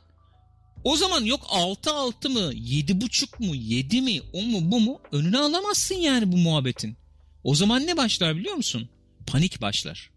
O 0.84 0.98
zaman 0.98 1.24
yok 1.24 1.48
6 1.50 1.92
6 1.92 2.30
mı 2.30 2.52
7 2.54 3.02
buçuk 3.02 3.40
mu 3.40 3.56
7 3.56 4.02
mi 4.02 4.22
o 4.34 4.42
mu 4.42 4.72
bu 4.72 4.80
mu 4.80 5.00
önüne 5.12 5.38
alamazsın 5.38 5.96
yani 5.96 6.32
bu 6.32 6.38
muhabbetin. 6.38 6.98
O 7.48 7.56
zaman 7.56 7.88
ne 7.88 7.98
başlar 7.98 8.36
biliyor 8.38 8.56
musun? 8.56 8.90
Panik 9.28 9.62
başlar. 9.62 10.12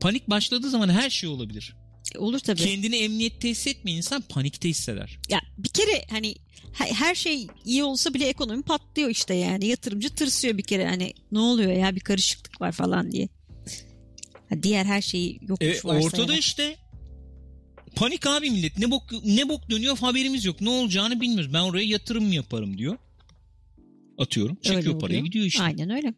Panik 0.00 0.30
başladığı 0.30 0.70
zaman 0.70 0.88
her 0.88 1.10
şey 1.10 1.28
olabilir. 1.30 1.76
E, 2.14 2.18
Olur 2.18 2.38
tabii. 2.38 2.60
Kendini 2.60 2.96
emniyette 2.96 3.48
hissetmeyen 3.50 3.96
insan 3.96 4.22
panikte 4.22 4.68
hisseder. 4.68 5.18
Ya 5.28 5.40
bir 5.58 5.68
kere 5.68 6.04
hani 6.10 6.34
he- 6.72 6.92
her 6.94 7.14
şey 7.14 7.46
iyi 7.64 7.84
olsa 7.84 8.14
bile 8.14 8.28
ekonomi 8.28 8.62
patlıyor 8.62 9.10
işte 9.10 9.34
yani. 9.34 9.66
Yatırımcı 9.66 10.14
tırsıyor 10.14 10.58
bir 10.58 10.62
kere 10.62 10.86
hani 10.88 11.12
ne 11.32 11.38
oluyor 11.38 11.72
ya 11.72 11.94
bir 11.96 12.00
karışıklık 12.00 12.60
var 12.60 12.72
falan 12.72 13.12
diye. 13.12 13.28
Ha, 14.48 14.62
diğer 14.62 14.84
her 14.84 15.02
şeyi 15.02 15.38
yokmuş 15.48 15.68
E, 15.84 15.88
varsa 15.88 16.06
ortada 16.06 16.32
yani. 16.32 16.38
işte 16.40 16.76
panik 17.96 18.26
abi 18.26 18.50
millet 18.50 18.78
ne 18.78 18.90
bok 18.90 19.02
ne 19.24 19.48
bok 19.48 19.70
dönüyor 19.70 19.98
haberimiz 19.98 20.44
yok. 20.44 20.60
Ne 20.60 20.68
olacağını 20.70 21.20
bilmiyoruz. 21.20 21.52
Ben 21.52 21.60
oraya 21.60 21.84
yatırım 21.86 22.24
mı 22.24 22.34
yaparım 22.34 22.78
diyor. 22.78 22.96
Atıyorum. 24.20 24.58
Öyle 24.64 24.76
Çekiyor 24.76 25.00
parayı 25.00 25.18
oluyor. 25.18 25.24
gidiyor 25.26 25.44
işte. 25.46 25.62
Aynen 25.62 25.90
öyle. 25.90 26.14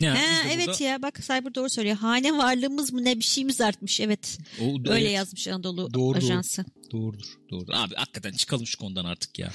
Yani 0.00 0.18
ha, 0.18 0.48
evet 0.52 0.66
burada- 0.66 0.84
ya 0.84 1.02
bak 1.02 1.20
Cyber 1.22 1.54
doğru 1.54 1.70
söylüyor. 1.70 1.96
Hane 1.96 2.38
varlığımız 2.38 2.92
mı 2.92 3.04
ne 3.04 3.18
bir 3.18 3.24
şeyimiz 3.24 3.60
artmış. 3.60 4.00
Evet. 4.00 4.38
O, 4.60 4.64
Öyle 4.64 5.04
evet. 5.04 5.12
yazmış 5.12 5.48
Anadolu 5.48 5.76
Doğru, 5.76 5.94
doğru. 5.94 6.18
Ajansı. 6.18 6.64
Doğrudur. 6.92 7.38
Doğrudur. 7.50 7.72
Abi 7.76 7.94
hakikaten 7.94 8.32
çıkalım 8.32 8.66
şu 8.66 8.78
konudan 8.78 9.04
artık 9.04 9.38
ya. 9.38 9.50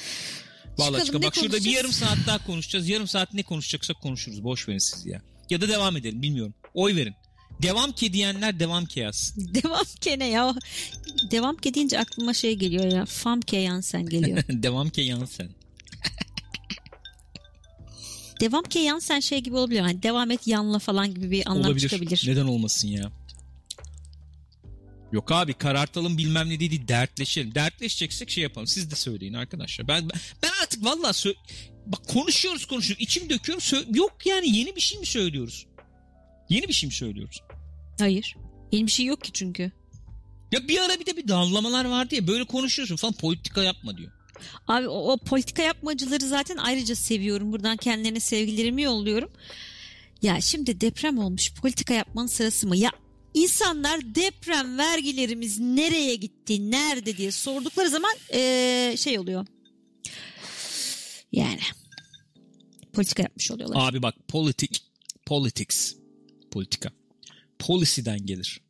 Vallahi 0.78 1.06
Çıkalım, 1.06 1.24
Bak 1.28 1.36
şurada 1.36 1.58
bir 1.58 1.72
yarım 1.72 1.92
saat 1.92 2.18
daha 2.28 2.46
konuşacağız. 2.46 2.90
Yarım 2.90 3.08
saat 3.08 3.34
ne 3.34 3.44
konuşacaksak 3.44 4.02
konuşuruz. 4.02 4.44
Boş 4.44 4.70
verin 4.70 4.78
siz 4.78 5.06
ya. 5.06 5.22
Ya 5.50 5.62
da 5.62 5.68
devam 5.68 5.98
edelim 5.98 6.22
bilmiyorum. 6.22 6.54
Oy 6.74 6.96
verin. 6.96 7.14
Devam 7.62 7.92
ki 7.92 8.14
diyenler 8.14 8.60
devam 8.60 8.86
ki 8.86 9.00
yazsın. 9.00 9.54
Devam 9.64 9.86
ke 10.02 10.20
ne 10.20 10.30
ya? 10.30 10.56
Devam 11.32 11.58
ke 11.58 11.74
deyince 11.74 12.00
aklıma 12.00 12.34
şey 12.34 12.56
geliyor 12.56 12.92
ya. 12.92 13.06
Fam 13.06 13.42
ke 13.42 13.58
Yansen 13.58 14.06
geliyor. 14.06 14.44
devam 14.50 14.90
ki 14.90 15.02
yansen. 15.02 15.50
Devam 18.40 18.64
ke 18.64 18.80
Yansen 18.80 19.20
şey 19.20 19.40
gibi 19.40 19.56
olabilir. 19.56 19.80
Hani 19.80 20.04
devam 20.04 20.32
et 20.32 20.48
yanla 20.48 20.80
falan 20.80 21.14
gibi 21.14 21.32
bir 21.32 21.50
anlam 21.52 21.66
Olabilir. 21.66 21.90
çıkabilir. 21.90 22.24
Neden 22.28 22.46
olmasın 22.46 22.88
ya? 22.88 23.12
Yok 25.12 25.32
abi 25.32 25.54
karartalım 25.54 26.18
bilmem 26.18 26.50
ne 26.50 26.60
dedi 26.60 26.88
dertleşelim. 26.88 27.56
Dertleşeceksek 27.56 28.30
şey 28.30 28.44
yapalım. 28.44 28.68
Siz 28.68 28.92
de 28.92 28.96
söyleyin 28.96 29.34
arkadaşlar. 29.34 29.88
Ben 29.88 30.10
ben 30.44 30.50
artık 30.64 30.86
vallahi 30.86 31.12
sö- 31.12 31.36
bak 31.86 32.08
konuşuyoruz 32.08 32.66
konuşuyoruz. 32.66 33.04
İçim 33.04 33.30
döküyorum. 33.30 33.62
Sö- 33.62 33.98
yok 33.98 34.26
yani 34.26 34.58
yeni 34.58 34.76
bir 34.76 34.82
şey 34.82 35.00
mi 35.00 35.06
söylüyoruz? 35.06 35.66
Yeni 36.50 36.68
bir 36.68 36.74
şey 36.74 36.88
mi 36.88 36.94
söylüyoruz? 36.94 37.42
Hayır. 38.00 38.36
Yeni 38.72 38.86
bir 38.88 38.92
şey 38.92 39.06
yok 39.06 39.24
ki 39.24 39.32
çünkü. 39.34 39.72
Ya 40.52 40.68
bir 40.68 40.80
ara 40.80 41.00
bir 41.00 41.06
de 41.06 41.18
bir 41.18 41.28
damlamalar 41.28 41.86
vardı 41.86 42.16
ya 42.16 42.28
böyle 42.28 42.44
konuşuyorsun 42.44 42.96
falan 42.96 43.14
politika 43.14 43.64
yapma 43.64 43.98
diyor. 43.98 44.12
Abi 44.68 44.88
o, 44.88 45.12
o 45.12 45.18
politika 45.18 45.62
yapmacıları 45.62 46.28
zaten 46.28 46.58
ayrıca 46.58 46.96
seviyorum. 46.96 47.52
Buradan 47.52 47.78
kendilerine 47.78 48.20
sevgilerimi 48.20 48.82
yolluyorum. 48.82 49.32
Ya 50.22 50.42
şimdi 50.42 50.82
deprem 50.82 51.18
olmuş. 51.18 51.54
Politika 51.54 51.94
yapmanın 51.94 52.28
sırası 52.28 52.68
mı? 52.68 52.78
Ya 52.78 52.92
insanlar 53.34 54.16
deprem 54.16 54.78
vergilerimiz 54.78 55.60
nereye 55.60 56.16
gitti, 56.16 56.72
nerede 56.72 57.18
diye 57.18 57.32
sordukları 57.32 57.90
zaman 57.90 58.14
eee, 58.34 58.96
şey 58.98 59.20
oluyor. 59.20 59.46
Yani 61.32 61.60
politika 62.94 63.24
yapmış 63.24 63.52
oluyorlar. 63.52 63.90
Abi 63.90 64.02
bak 64.02 64.16
politik, 64.28 64.84
politics, 65.26 65.96
politika. 66.52 66.92
Policy'den 67.60 68.26
gelir. 68.26 68.62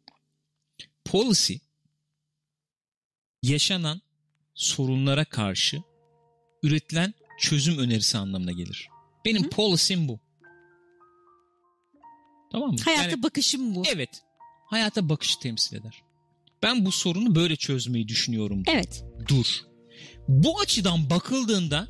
Policy 1.06 1.54
yaşanan 3.44 4.02
sorunlara 4.56 5.26
karşı 5.26 5.82
üretilen 6.64 7.14
çözüm 7.40 7.78
önerisi 7.78 8.18
anlamına 8.18 8.52
gelir. 8.52 8.88
Benim 9.26 9.44
Hı. 9.44 9.50
policy'm 9.50 10.08
bu. 10.08 10.20
Tamam 12.52 12.72
mı? 12.72 12.78
Hayata 12.86 13.10
Yani- 13.10 13.24
bakışım 13.24 13.76
bu. 13.76 13.84
evet. 13.94 14.22
Hayata 14.66 15.10
bakışı 15.10 15.40
temsil 15.40 15.76
eder. 15.76 16.04
Ben 16.64 16.86
bu 16.86 16.92
sorunu 16.92 17.36
böyle 17.36 17.56
çözmeyi 17.56 18.08
düşünüyorum. 18.08 18.64
Evet. 18.68 19.04
dur. 19.28 19.46
Bu 20.28 20.60
açıdan 20.60 21.10
bakıldığında 21.10 21.88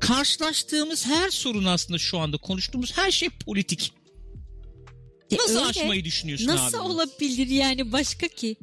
karşılaştığımız 0.00 1.06
her 1.06 1.30
sorun 1.30 1.64
aslında 1.64 1.98
şu 1.98 2.18
anda 2.18 2.36
konuştuğumuz 2.36 2.96
her 2.98 3.10
şey 3.10 3.28
politik. 3.28 3.92
E, 5.30 5.36
Nasıl 5.36 5.56
öyle. 5.56 5.66
aşmayı 5.66 6.04
düşünüyorsun 6.04 6.46
Nasıl 6.46 6.78
abi? 6.78 6.84
bunu? 6.84 6.92
olabilir 6.92 7.46
yani 7.46 7.92
başka 7.92 8.28
ki? 8.28 8.56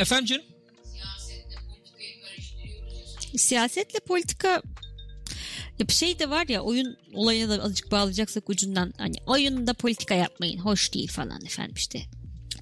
Efendim 0.00 0.26
canım? 0.26 0.44
Siyasetle 3.38 4.00
politika 4.00 4.62
ya 5.78 5.88
bir 5.88 5.92
şey 5.92 6.18
de 6.18 6.30
var 6.30 6.46
ya 6.48 6.60
oyun 6.60 6.96
olayına 7.14 7.58
da 7.58 7.62
azıcık 7.62 7.90
bağlayacaksak 7.90 8.50
ucundan 8.50 8.94
hani 8.98 9.14
oyunda 9.26 9.74
politika 9.74 10.14
yapmayın 10.14 10.58
hoş 10.58 10.94
değil 10.94 11.08
falan 11.12 11.44
efendim 11.44 11.74
işte. 11.76 12.02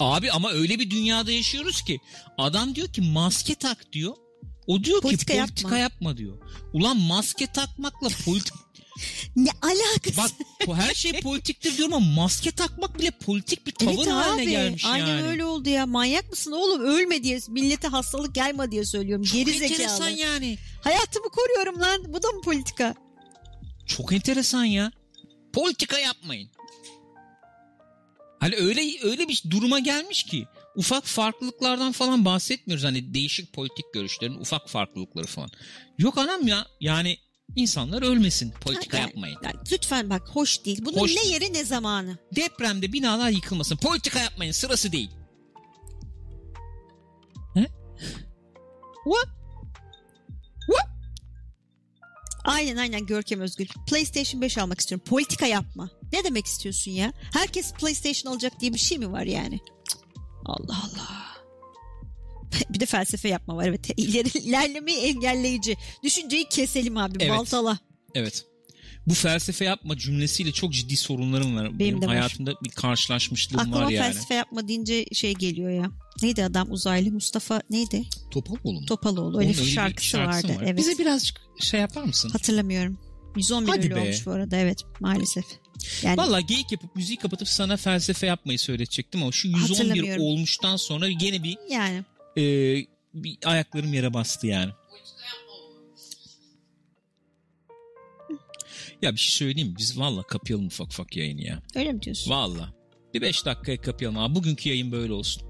Abi 0.01 0.31
ama 0.33 0.51
öyle 0.51 0.79
bir 0.79 0.91
dünyada 0.91 1.33
yaşıyoruz 1.33 1.83
ki 1.83 1.99
adam 2.39 2.75
diyor 2.75 2.89
ki 2.93 3.01
maske 3.01 3.55
tak 3.55 3.93
diyor. 3.93 4.15
O 4.67 4.85
diyor 4.85 5.01
Politika 5.03 5.33
ki 5.33 5.39
yapma. 5.39 5.55
politika 5.55 5.79
yapma. 5.79 6.17
diyor. 6.17 6.39
Ulan 6.73 6.97
maske 7.01 7.47
takmakla 7.47 8.09
politik 8.25 8.53
Ne 9.37 9.51
alakası? 9.63 10.17
bak 10.17 10.31
bu 10.67 10.77
her 10.77 10.95
şey 10.95 11.21
politiktir 11.21 11.77
diyorum 11.77 11.95
ama 11.95 12.07
maske 12.23 12.51
takmak 12.51 12.99
bile 12.99 13.11
politik 13.11 13.67
bir 13.67 13.73
tavır 13.73 13.95
Evet 13.95 14.07
haline 14.07 14.43
abi 14.43 14.51
gelmiş 14.51 14.85
aynen 14.85 15.07
yani. 15.07 15.23
öyle 15.29 15.45
oldu 15.45 15.69
ya 15.69 15.87
manyak 15.87 16.31
mısın 16.31 16.53
oğlum 16.53 16.81
ölme 16.85 17.23
diye 17.23 17.41
millete 17.49 17.89
hastalık 17.89 18.35
gelme 18.35 18.71
diye 18.71 18.85
söylüyorum 18.85 19.25
Çok 19.25 19.35
geri 19.35 19.51
enteresan 19.51 19.97
zekalı. 19.97 20.11
yani. 20.21 20.59
Hayatımı 20.83 21.29
koruyorum 21.29 21.81
lan 21.81 22.05
bu 22.15 22.23
da 22.23 22.29
mı 22.29 22.41
politika? 22.43 22.95
Çok 23.87 24.13
enteresan 24.13 24.65
ya. 24.65 24.93
Politika 25.53 25.99
yapmayın. 25.99 26.51
Hani 28.41 28.57
öyle 28.57 28.81
öyle 29.03 29.29
bir 29.29 29.43
duruma 29.51 29.79
gelmiş 29.79 30.23
ki 30.25 30.47
ufak 30.77 31.05
farklılıklardan 31.07 31.93
falan 31.93 32.25
bahsetmiyoruz. 32.25 32.85
Hani 32.85 33.15
değişik 33.15 33.53
politik 33.53 33.85
görüşlerin 33.95 34.35
ufak 34.41 34.69
farklılıkları 34.71 35.27
falan. 35.27 35.51
Yok 35.99 36.19
anam 36.19 36.49
ya 36.49 36.67
yani 36.81 37.17
insanlar 37.57 38.03
ölmesin. 38.03 38.51
Politika 38.61 38.97
Yani- 38.97 39.07
yapmayın. 39.07 39.39
yani 39.43 39.55
lütfen 39.73 40.11
bak 40.11 40.29
hoş 40.29 40.65
değil. 40.65 40.85
Bunun 40.85 40.99
Hoş 40.99 41.17
ne 41.17 41.27
yeri 41.27 41.53
ne 41.53 41.65
zamanı. 41.65 42.19
Depremde 42.37 42.93
binalar 42.93 43.31
yıkılmasın. 43.31 43.77
Politika 43.77 44.21
yapmayın. 44.21 44.53
Sırası 44.53 44.93
değil. 44.93 45.11
He? 47.55 47.67
What? 49.05 49.29
Aynen 52.45 52.77
aynen 52.77 53.07
Görkem 53.07 53.41
Özgül. 53.41 53.67
PlayStation 53.87 54.43
5 54.43 54.59
almak 54.59 54.81
istiyorum. 54.81 55.05
Politika 55.09 55.47
yapma. 55.47 55.91
Ne 56.13 56.25
demek 56.25 56.47
istiyorsun 56.47 56.91
ya? 56.91 57.13
Herkes 57.33 57.73
PlayStation 57.73 58.33
alacak 58.33 58.61
diye 58.61 58.75
bir 58.75 58.79
şey 58.79 58.99
mi 58.99 59.13
var 59.13 59.23
yani? 59.23 59.61
Allah 60.47 60.83
Allah. 60.85 61.34
bir 62.71 62.81
de 62.81 62.87
felsefe 62.87 63.29
yapma 63.29 63.57
var 63.57 63.67
evet. 63.67 63.81
İleri, 63.97 64.39
ilerlemeyi 64.39 64.99
engelleyici. 64.99 65.77
Düşünceyi 66.03 66.49
keselim 66.49 66.97
abi. 66.97 67.17
Evet. 67.21 67.31
Baltala. 67.31 67.79
Evet. 68.15 68.45
Bu 69.07 69.15
felsefe 69.15 69.65
yapma 69.65 69.99
cümlesiyle 69.99 70.53
çok 70.53 70.73
ciddi 70.73 70.97
sorunlarım 70.97 71.57
var. 71.57 71.79
Benim, 71.79 72.03
de 72.03 72.07
var. 72.07 72.17
hayatımda 72.17 72.53
bir 72.65 72.71
karşılaşmışlığım 72.71 73.61
Aklıma 73.61 73.81
var 73.81 73.91
yani. 73.91 74.13
felsefe 74.13 74.35
yapma 74.35 74.69
deyince 74.69 75.05
şey 75.13 75.35
geliyor 75.35 75.71
ya. 75.71 75.91
Neydi 76.23 76.45
adam 76.45 76.73
uzaylı 76.73 77.11
Mustafa 77.13 77.63
neydi? 77.71 78.03
Topaloğlu 78.31 78.73
mu? 78.81 78.87
Topaloğlu 78.87 79.39
öyle 79.39 79.49
Onun 79.49 79.59
bir 79.59 79.65
bir 79.65 79.71
şarkısı, 79.71 80.19
vardı. 80.19 80.49
var. 80.49 80.63
Evet. 80.63 80.79
Bize 80.79 80.99
birazcık 80.99 81.41
şey 81.61 81.81
yapar 81.81 82.03
mısın? 82.03 82.29
Hatırlamıyorum. 82.31 82.99
111 83.37 83.69
Hadi 83.69 83.81
öyle 83.81 83.95
be. 83.97 84.01
olmuş 84.01 84.27
bu 84.27 84.31
arada 84.31 84.57
evet 84.57 84.83
maalesef. 85.01 85.45
Yani 86.03 86.17
Valla 86.17 86.41
geyik 86.41 86.73
yapıp 86.73 86.97
müziği 86.97 87.19
kapatıp 87.19 87.49
sana 87.49 87.77
felsefe 87.77 88.27
yapmayı 88.27 88.59
söyletecektim 88.59 89.23
ama 89.23 89.33
şu 89.33 89.49
111 89.49 89.69
Hatırlamıyorum. 89.69 90.23
olmuştan 90.23 90.77
sonra 90.77 91.11
gene 91.11 91.43
bir, 91.43 91.59
yani 91.71 92.05
e, 92.37 92.43
bir 93.15 93.39
ayaklarım 93.45 93.95
yere 93.95 94.15
bastı 94.15 94.47
yani. 94.47 94.73
Ya 99.03 99.13
bir 99.13 99.19
şey 99.19 99.31
söyleyeyim 99.31 99.69
mi? 99.69 99.75
Biz 99.79 99.99
valla 99.99 100.23
kapayalım 100.23 100.67
ufak 100.67 100.87
ufak 100.87 101.17
yayını 101.17 101.43
ya. 101.43 101.63
öyle 101.75 101.93
mi 101.93 102.03
diyorsun? 102.03 102.31
Valla. 102.31 102.75
Bir 103.15 103.21
5 103.21 103.45
dakikaya 103.45 103.81
kapayalım 103.81 104.19
abi. 104.19 104.35
Bugünkü 104.35 104.69
yayın 104.69 104.93
böyle 104.93 105.13
olsun. 105.13 105.43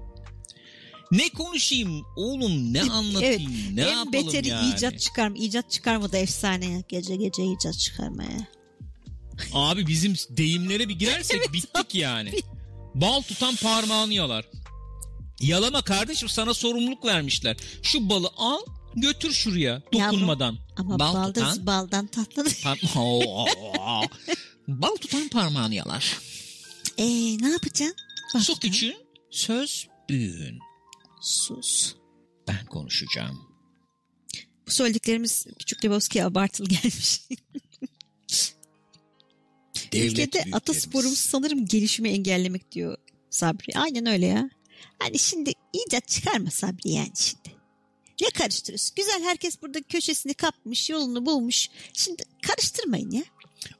Ne 1.11 1.29
konuşayım 1.29 2.05
oğlum 2.15 2.73
ne 2.73 2.81
anlatayım 2.81 3.51
ne 3.73 3.81
en 3.81 3.87
yapalım 3.87 4.13
beteri 4.13 4.47
yani. 4.47 4.73
icat 4.73 4.99
çıkarma. 4.99 5.37
İcat 5.37 5.71
çıkarma 5.71 6.11
da 6.11 6.17
efsane 6.17 6.65
ya. 6.65 6.83
Gece 6.89 7.15
gece 7.15 7.45
icat 7.45 7.79
çıkarmaya. 7.79 8.47
Abi 9.53 9.87
bizim 9.87 10.15
deyimlere 10.29 10.89
bir 10.89 10.99
girersek 10.99 11.53
bittik 11.53 11.95
yani. 11.95 12.31
Bal 12.95 13.21
tutan 13.21 13.55
parmağını 13.55 14.13
yalar. 14.13 14.45
Yalama 15.39 15.81
kardeşim 15.81 16.29
sana 16.29 16.53
sorumluluk 16.53 17.05
vermişler. 17.05 17.57
Şu 17.83 18.09
balı 18.09 18.29
al 18.37 18.59
götür 18.95 19.31
şuraya 19.31 19.81
dokunmadan. 19.93 20.57
Ama 20.77 20.99
Bal 20.99 21.13
baldız 21.13 21.43
tutan- 21.43 21.65
baldan 21.65 22.09
Oo. 22.95 23.45
Bal 24.67 24.95
tutan 24.95 25.29
parmağını 25.29 25.75
yalar. 25.75 26.17
Eee 26.97 27.37
ne 27.41 27.49
yapacaksın? 27.49 27.95
Su 28.39 28.59
küçüğün 28.59 28.97
söz 29.31 29.87
büyüğün. 30.09 30.59
Sus. 31.21 31.95
Ben 32.47 32.65
konuşacağım. 32.65 33.39
Bu 34.67 34.71
söylediklerimiz 34.71 35.45
Küçük 35.59 35.85
Lebowski'ye 35.85 36.25
abartılı 36.25 36.67
gelmiş. 36.67 37.21
Ülkede 39.93 40.43
atasporumuz 40.51 41.19
sanırım 41.19 41.65
gelişimi 41.65 42.09
engellemek 42.09 42.71
diyor 42.71 42.97
Sabri. 43.29 43.79
Aynen 43.79 44.05
öyle 44.05 44.25
ya. 44.25 44.49
Hani 44.99 45.19
şimdi 45.19 45.51
icat 45.73 46.07
çıkarma 46.07 46.51
Sabri 46.51 46.89
yani 46.89 47.11
şimdi. 47.15 47.55
Ne 48.21 48.29
karıştırıyorsun? 48.29 48.95
Güzel 48.95 49.23
herkes 49.23 49.61
burada 49.61 49.81
köşesini 49.81 50.33
kapmış, 50.33 50.89
yolunu 50.89 51.25
bulmuş. 51.25 51.69
Şimdi 51.93 52.23
karıştırmayın 52.41 53.11
ya. 53.11 53.23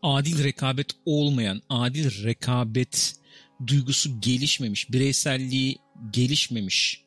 adil 0.02 0.44
rekabet 0.44 0.88
olmayan, 1.06 1.62
adil 1.70 2.24
rekabet 2.24 3.16
duygusu 3.68 4.22
gelişmemiş, 4.22 4.92
bireyselliği 4.92 5.78
gelişmemiş. 6.12 7.06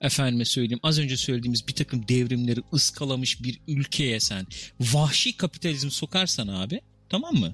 Efendime 0.00 0.44
söyleyeyim 0.44 0.80
az 0.82 0.98
önce 0.98 1.16
söylediğimiz 1.16 1.68
bir 1.68 1.72
takım 1.74 2.08
devrimleri 2.08 2.60
ıskalamış 2.72 3.42
bir 3.42 3.60
ülkeye 3.68 4.20
sen 4.20 4.46
vahşi 4.80 5.36
kapitalizm 5.36 5.90
sokarsan 5.90 6.48
abi 6.48 6.80
tamam 7.08 7.34
mı? 7.34 7.52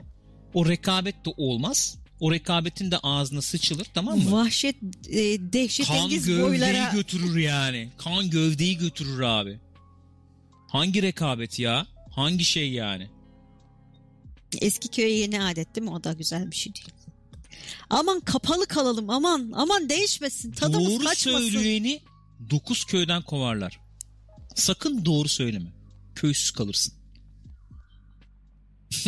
O 0.54 0.68
rekabet 0.68 1.24
de 1.26 1.30
olmaz. 1.36 1.98
O 2.20 2.32
rekabetin 2.32 2.90
de 2.90 2.98
ağzına 2.98 3.42
sıçılır 3.42 3.86
tamam 3.94 4.18
mı? 4.18 4.32
Vahşet, 4.32 4.76
e, 5.08 5.16
dehşet 5.52 5.86
kan 5.86 5.96
engiz 5.96 6.26
gövdeyi 6.26 6.48
boylara. 6.48 6.90
götürür 6.92 7.36
yani. 7.36 7.88
Kan 7.98 8.30
gövdeyi 8.30 8.78
götürür 8.78 9.20
abi. 9.20 9.60
Hangi 10.68 11.02
rekabet 11.02 11.58
ya? 11.58 11.86
Hangi 12.10 12.44
şey 12.44 12.70
yani? 12.72 13.10
Eski 14.60 14.88
köye 14.88 15.18
yeni 15.18 15.42
adet 15.42 15.76
değil 15.76 15.84
mi? 15.84 15.90
O 15.90 16.04
da 16.04 16.12
güzel 16.12 16.50
bir 16.50 16.56
şey 16.56 16.74
değil. 16.74 16.88
Aman 17.90 18.20
kapalı 18.20 18.66
kalalım 18.66 19.10
aman 19.10 19.52
aman 19.54 19.88
değişmesin 19.88 20.52
tadımız 20.52 20.88
doğru 20.88 21.04
kaçmasın. 21.04 21.50
söyleyeni 21.50 22.00
dokuz 22.50 22.84
köyden 22.84 23.22
kovarlar. 23.22 23.80
Sakın 24.54 25.04
doğru 25.04 25.28
söyleme. 25.28 25.72
Köysüz 26.14 26.50
kalırsın. 26.50 26.94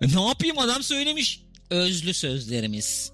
ne 0.00 0.22
yapayım 0.28 0.58
adam 0.58 0.82
söylemiş. 0.82 1.42
Özlü 1.72 2.14
sözlerimiz. 2.14 3.12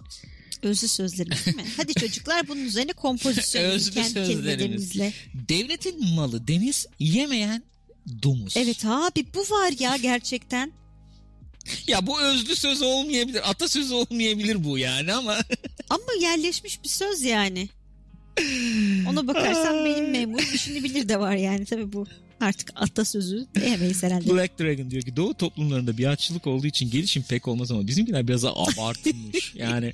Özlü 0.62 0.88
sözlerimiz 0.88 1.46
değil 1.46 1.56
mi? 1.56 1.64
Hadi 1.76 1.94
çocuklar 1.94 2.48
bunun 2.48 2.64
üzerine 2.64 2.92
kompozisyon 2.92 3.64
Özlü 3.64 3.90
kendi 3.94 4.11
sözlerimiz. 4.11 4.92
Devletin 5.34 6.14
malı 6.14 6.48
deniz 6.48 6.86
yemeyen 6.98 7.62
domuz. 8.22 8.56
Evet 8.56 8.84
abi 8.84 9.26
bu 9.34 9.40
var 9.40 9.72
ya 9.78 9.96
gerçekten. 9.96 10.72
Ya 11.86 12.06
bu 12.06 12.20
özlü 12.20 12.56
söz 12.56 12.82
olmayabilir. 12.82 13.50
Atasözü 13.50 13.94
olmayabilir 13.94 14.64
bu 14.64 14.78
yani 14.78 15.12
ama. 15.12 15.36
Ama 15.90 16.02
yerleşmiş 16.20 16.82
bir 16.84 16.88
söz 16.88 17.22
yani. 17.22 17.68
Ona 19.09 19.26
bakarsan 19.26 19.84
benim 19.84 20.11
memur 20.11 20.42
işini 20.54 20.84
bilir 20.84 21.09
de 21.09 21.20
var 21.20 21.34
yani 21.36 21.64
tabii 21.64 21.92
bu. 21.92 22.06
Artık 22.41 22.72
atasözü 22.74 23.47
diyemeyiz 23.55 24.03
herhalde. 24.03 24.34
Black 24.34 24.59
Dragon 24.59 24.91
diyor 24.91 25.03
ki 25.03 25.16
doğu 25.16 25.34
toplumlarında 25.34 25.99
biatçılık 25.99 26.47
olduğu 26.47 26.66
için 26.66 26.91
gelişim 26.91 27.22
pek 27.22 27.48
olmaz 27.48 27.70
ama 27.70 27.86
bizimkiler 27.86 28.28
biraz 28.28 28.44
abartılmış. 28.44 29.52
yani 29.55 29.93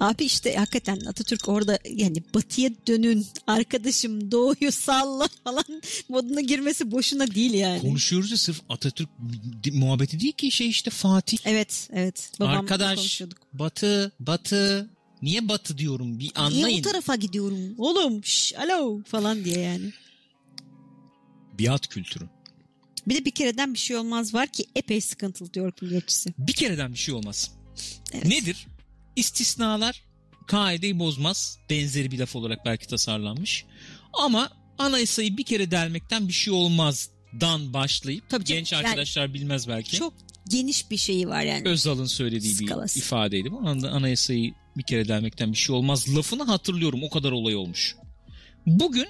Abi 0.00 0.24
işte 0.24 0.56
hakikaten 0.56 1.00
Atatürk 1.00 1.48
orada 1.48 1.78
yani 1.90 2.22
batıya 2.34 2.70
dönün 2.86 3.26
arkadaşım 3.46 4.30
doğuyu 4.30 4.72
salla 4.72 5.28
falan 5.44 5.82
moduna 6.08 6.40
girmesi 6.40 6.90
boşuna 6.90 7.34
değil 7.34 7.54
yani. 7.54 7.80
konuşuyoruz 7.80 8.30
ya 8.30 8.36
sırf 8.36 8.60
Atatürk 8.68 9.08
muhabbeti 9.72 10.20
değil 10.20 10.32
ki 10.32 10.50
şey 10.50 10.68
işte 10.68 10.90
Fatih. 10.90 11.38
Evet 11.44 11.88
evet. 11.92 12.32
Babamla 12.40 12.58
Arkadaş 12.58 12.96
konuşuyorduk. 12.96 13.38
batı 13.52 14.12
batı 14.20 14.90
niye 15.22 15.48
batı 15.48 15.78
diyorum 15.78 16.18
bir 16.18 16.24
Niye 16.24 16.32
anlayın. 16.34 16.78
o 16.80 16.82
tarafa 16.82 17.16
gidiyorum 17.16 17.74
oğlum 17.78 18.24
şş, 18.24 18.54
alo 18.54 19.02
falan 19.02 19.44
diye 19.44 19.58
yani. 19.58 19.92
Biat 21.60 21.86
kültürü. 21.86 22.24
Bir 23.06 23.14
de 23.14 23.24
bir 23.24 23.30
kereden 23.30 23.74
bir 23.74 23.78
şey 23.78 23.96
olmaz 23.96 24.34
var 24.34 24.46
ki 24.46 24.64
epey 24.76 25.00
sıkıntılı 25.00 25.54
diyor 25.54 25.72
milliyetçisi. 25.82 26.34
Bir 26.38 26.52
kereden 26.52 26.92
bir 26.92 26.98
şey 26.98 27.14
olmaz. 27.14 27.50
Evet. 28.12 28.26
Nedir? 28.26 28.66
İstisnalar 29.16 30.02
kaideyi 30.46 30.98
bozmaz. 30.98 31.58
Benzeri 31.70 32.10
bir 32.10 32.18
laf 32.18 32.36
olarak 32.36 32.66
belki 32.66 32.86
tasarlanmış. 32.86 33.64
Ama 34.12 34.50
anayasayı 34.78 35.36
bir 35.36 35.44
kere 35.44 35.70
delmekten 35.70 36.28
bir 36.28 36.32
şey 36.32 36.54
olmazdan 36.54 37.72
başlayıp 37.72 38.28
Tabii 38.28 38.44
canım, 38.44 38.58
genç 38.58 38.72
yani 38.72 38.86
arkadaşlar 38.86 39.34
bilmez 39.34 39.68
belki. 39.68 39.96
Çok 39.96 40.14
geniş 40.48 40.90
bir 40.90 40.96
şeyi 40.96 41.28
var 41.28 41.42
yani. 41.42 41.68
Özal'ın 41.68 42.06
söylediği 42.06 42.54
Skalası. 42.54 42.96
bir 42.96 43.04
ifadeydi. 43.04 43.52
Bu 43.52 43.68
anda 43.68 43.90
anayasayı 43.90 44.54
Bir 44.76 44.82
kere 44.82 45.08
delmekten 45.08 45.52
bir 45.52 45.56
şey 45.56 45.76
olmaz. 45.76 46.16
Lafını 46.16 46.42
hatırlıyorum. 46.42 47.02
O 47.02 47.10
kadar 47.10 47.32
olay 47.32 47.56
olmuş. 47.56 47.96
Bugün 48.66 49.08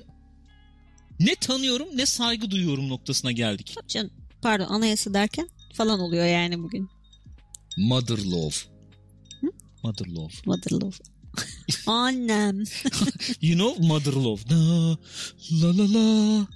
ne 1.20 1.34
tanıyorum 1.34 1.88
ne 1.94 2.06
saygı 2.06 2.50
duyuyorum 2.50 2.88
noktasına 2.88 3.32
geldik. 3.32 3.72
Tabii 3.74 3.88
canım. 3.88 4.10
Pardon 4.42 4.66
anayasa 4.66 5.14
derken 5.14 5.48
falan 5.74 6.00
oluyor 6.00 6.26
yani 6.26 6.62
bugün. 6.62 6.88
Mother 7.76 8.18
love. 8.18 8.54
Hı? 9.40 9.46
Mother 9.82 10.06
love. 10.06 10.32
Mother 10.46 10.72
love. 10.72 10.96
Annem. 11.86 12.64
You 13.40 13.58
know 13.58 13.86
mother 13.86 14.12
love. 14.12 14.40
La 14.50 14.96
la 15.50 15.78
la 15.78 15.94
la. 15.94 16.46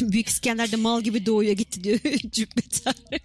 Büyük 0.12 0.28
İskender 0.28 0.72
de 0.72 0.76
mal 0.76 1.02
gibi 1.02 1.26
doğuya 1.26 1.52
gitti 1.52 1.84
diyor 1.84 1.98
Cübbe 2.32 2.60
Tarık. 2.60 3.22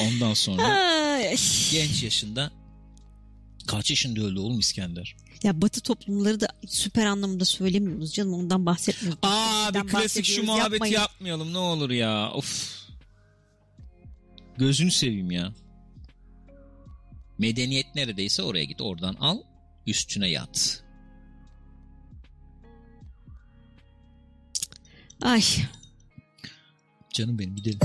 Ondan 0.00 0.34
sonra 0.34 0.62
Ay. 0.62 1.36
genç 1.72 2.02
yaşında 2.02 2.52
kaç 3.66 3.90
yaşında 3.90 4.20
öldü 4.20 4.38
oğlum 4.38 4.58
İskender? 4.58 5.16
Ya 5.42 5.62
batı 5.62 5.80
toplumları 5.80 6.40
da 6.40 6.48
süper 6.66 7.06
anlamında 7.06 7.44
söylemiyoruz 7.44 8.12
canım 8.14 8.34
ondan 8.34 8.66
bahsetmiyoruz. 8.66 9.18
Aa 9.22 9.74
bir 9.74 9.88
klasik 9.88 10.24
şu 10.24 10.42
muhabbeti 10.44 10.72
yapmayın. 10.72 10.94
yapmayalım 10.94 11.52
ne 11.52 11.58
olur 11.58 11.90
ya. 11.90 12.30
Of. 12.32 12.76
Gözünü 14.58 14.90
seveyim 14.90 15.30
ya. 15.30 15.52
Medeniyet 17.38 17.94
neredeyse 17.94 18.42
oraya 18.42 18.64
git 18.64 18.80
oradan 18.80 19.14
al 19.14 19.38
üstüne 19.86 20.28
yat. 20.28 20.82
Ay. 25.22 25.42
Canım 27.16 27.38
benim 27.38 27.56
gidelim. 27.56 27.78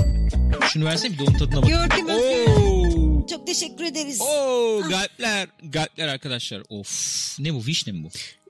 Şunu 0.72 0.84
versene 0.84 1.12
bir 1.12 1.18
de 1.18 1.22
onun 1.22 1.38
tadına 1.38 1.62
bak. 1.62 1.70
Özgür. 1.70 2.12
Oo. 2.12 3.26
Çok 3.26 3.46
teşekkür 3.46 3.84
ederiz. 3.84 4.20
Oo 4.20 4.80
galpler. 4.88 5.48
Galpler 5.62 6.08
arkadaşlar. 6.08 6.62
Of. 6.68 7.36
Ne 7.38 7.54
bu 7.54 7.66
vişne 7.66 7.92
mi 7.92 8.04
bu? 8.04 8.08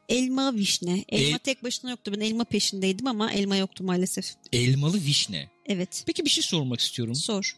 Elma 0.08 0.54
vişne. 0.54 1.04
Elma 1.08 1.36
El- 1.36 1.38
tek 1.38 1.64
başına 1.64 1.90
yoktu. 1.90 2.12
Ben 2.16 2.20
elma 2.20 2.44
peşindeydim 2.44 3.06
ama 3.06 3.32
elma 3.32 3.56
yoktu 3.56 3.84
maalesef. 3.84 4.34
Elmalı 4.52 4.96
vişne. 4.96 5.50
Evet. 5.66 6.02
Peki 6.06 6.24
bir 6.24 6.30
şey 6.30 6.42
sormak 6.42 6.80
istiyorum. 6.80 7.14
Sor. 7.14 7.56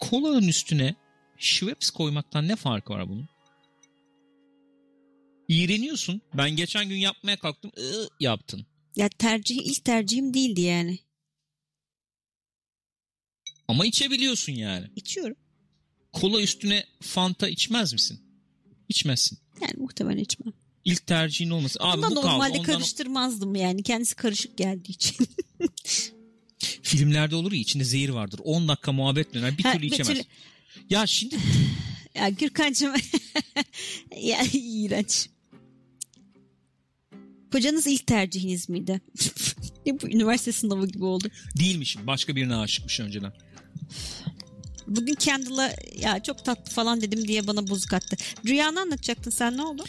Kolanın 0.00 0.48
üstüne 0.48 0.94
Schweppes 1.38 1.90
koymaktan 1.90 2.48
ne 2.48 2.56
farkı 2.56 2.92
var 2.92 3.08
bunun? 3.08 3.28
İğreniyorsun. 5.48 6.20
Ben 6.34 6.50
geçen 6.50 6.88
gün 6.88 6.96
yapmaya 6.96 7.36
kalktım. 7.36 7.70
ıı, 7.78 8.08
yaptın. 8.20 8.66
Ya 8.96 9.08
tercih 9.08 9.56
ilk 9.56 9.84
tercihim 9.84 10.34
değildi 10.34 10.60
yani. 10.60 10.98
Ama 13.68 13.86
içebiliyorsun 13.86 14.52
yani. 14.52 14.86
İçiyorum. 14.96 15.36
Kola 16.12 16.40
üstüne 16.42 16.84
Fanta 17.00 17.48
içmez 17.48 17.92
misin? 17.92 18.20
İçmezsin. 18.88 19.38
Yani 19.60 19.72
muhtemelen 19.76 20.18
içmem. 20.18 20.52
İlk 20.84 21.06
tercihin 21.06 21.50
olmasın. 21.50 21.80
Abi 21.82 21.92
Ama 21.92 22.10
bu 22.10 22.14
kaldı. 22.14 22.26
normalde 22.26 22.58
Ondan... 22.58 22.72
karıştırmazdım 22.72 23.54
yani. 23.54 23.82
Kendisi 23.82 24.14
karışık 24.14 24.56
geldiği 24.58 24.90
için. 24.92 25.16
Filmlerde 26.82 27.36
olur 27.36 27.52
ya 27.52 27.58
içinde 27.58 27.84
zehir 27.84 28.08
vardır. 28.08 28.40
10 28.44 28.68
dakika 28.68 28.92
muhabbet 28.92 29.34
döner 29.34 29.58
bir 29.58 29.62
Ha, 29.62 29.72
türlü 29.72 29.86
içemez. 29.86 30.08
türlü- 30.08 30.22
Ya 30.90 31.06
şimdi 31.06 31.36
ya 32.14 32.28
Gürkan'cığım. 32.28 32.94
ya 34.22 34.42
iğrenç. 34.52 35.28
Kocanız 37.52 37.86
ilk 37.86 38.06
tercihiniz 38.06 38.68
miydi? 38.68 39.00
Bu 40.02 40.08
üniversite 40.08 40.52
sınavı 40.52 40.86
gibi 40.88 41.04
oldu. 41.04 41.28
değilmiş. 41.58 41.96
Başka 42.06 42.36
birine 42.36 42.56
aşıkmış 42.56 43.00
önceden. 43.00 43.32
Bugün 44.86 45.14
Kendall'a 45.14 45.72
ya 45.98 46.22
çok 46.22 46.44
tatlı 46.44 46.72
falan 46.72 47.00
dedim 47.00 47.28
diye 47.28 47.46
bana 47.46 47.68
bozuk 47.68 47.92
attı. 47.92 48.16
Rüyanı 48.46 48.80
anlatacaktın 48.80 49.30
sen 49.30 49.56
ne 49.56 49.62
oldu? 49.62 49.84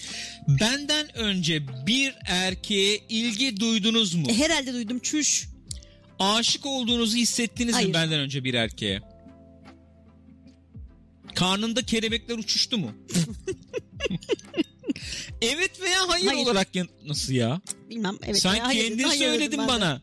Benden 0.47 1.17
önce 1.17 1.85
bir 1.87 2.15
erkeğe 2.25 2.99
ilgi 3.09 3.59
duydunuz 3.59 4.13
mu? 4.15 4.27
E, 4.29 4.33
herhalde 4.33 4.73
duydum 4.73 4.99
çüş. 4.99 5.47
Aşık 6.19 6.65
olduğunuzu 6.65 7.17
hissettiniz 7.17 7.75
Hayır. 7.75 7.87
mi 7.87 7.93
benden 7.93 8.19
önce 8.19 8.43
bir 8.43 8.53
erkeğe? 8.53 9.01
Karnında 11.35 11.81
kelebekler 11.81 12.37
uçuştu 12.37 12.77
mu? 12.77 12.91
evet 15.41 15.81
veya 15.81 16.09
hayır, 16.09 16.25
Hayır. 16.27 16.45
olarak 16.45 16.67
nasıl 17.05 17.33
ya? 17.33 17.61
Bilmem. 17.89 18.17
Evet, 18.23 18.39
Sen 18.39 18.55
ya, 18.55 18.67
hayır 18.67 18.79
dedim, 18.79 18.97
kendin 18.97 19.03
hayır 19.03 19.21
söyledin 19.31 19.57
de. 19.57 19.67
bana. 19.67 20.01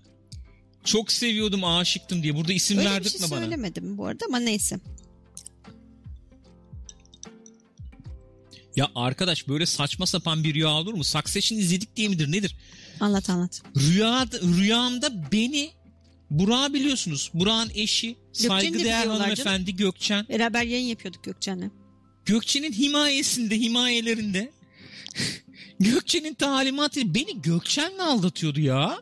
Çok 0.85 1.13
seviyordum, 1.13 1.65
aşıktım 1.65 2.23
diye. 2.23 2.37
Burada 2.37 2.53
isim 2.53 2.79
Öyle 2.79 2.89
bir 2.89 2.95
verdirtme 2.95 3.27
şey 3.27 3.31
bana. 3.31 3.41
söylemedim 3.41 3.99
bu 3.99 4.07
arada 4.07 4.25
ama 4.29 4.39
neyse. 4.39 4.81
Ya 8.77 8.91
arkadaş 8.95 9.49
böyle 9.49 9.67
saçma 9.67 10.07
sapan 10.07 10.45
bir 10.45 10.55
rüya 10.55 10.69
olur 10.71 10.95
mu? 10.95 11.05
Succession 11.05 11.59
izledik 11.59 11.97
diye 11.97 12.09
midir 12.09 12.33
nedir? 12.33 12.57
Anlat 13.01 13.31
anlat. 13.31 13.63
Rüya, 13.77 14.27
rüyamda 14.43 15.33
beni 15.33 15.71
Burak'ı 16.31 16.75
biliyorsunuz. 16.75 17.31
Burak'ın 17.35 17.71
eşi 17.75 18.17
saygıdeğer 18.33 19.07
hanımefendi 19.07 19.77
Gökçen. 19.77 20.29
Beraber 20.29 20.63
yayın 20.63 20.87
yapıyorduk 20.87 21.25
Gökçen'le. 21.25 21.71
Gökçe'nin 22.27 22.73
himayesinde, 22.73 23.59
himayelerinde 23.61 24.53
Gökçe'nin 25.81 26.35
talimatı 26.35 27.15
beni 27.15 27.43
Gökçen'le 27.43 27.99
aldatıyordu 27.99 28.61
ya. 28.61 28.99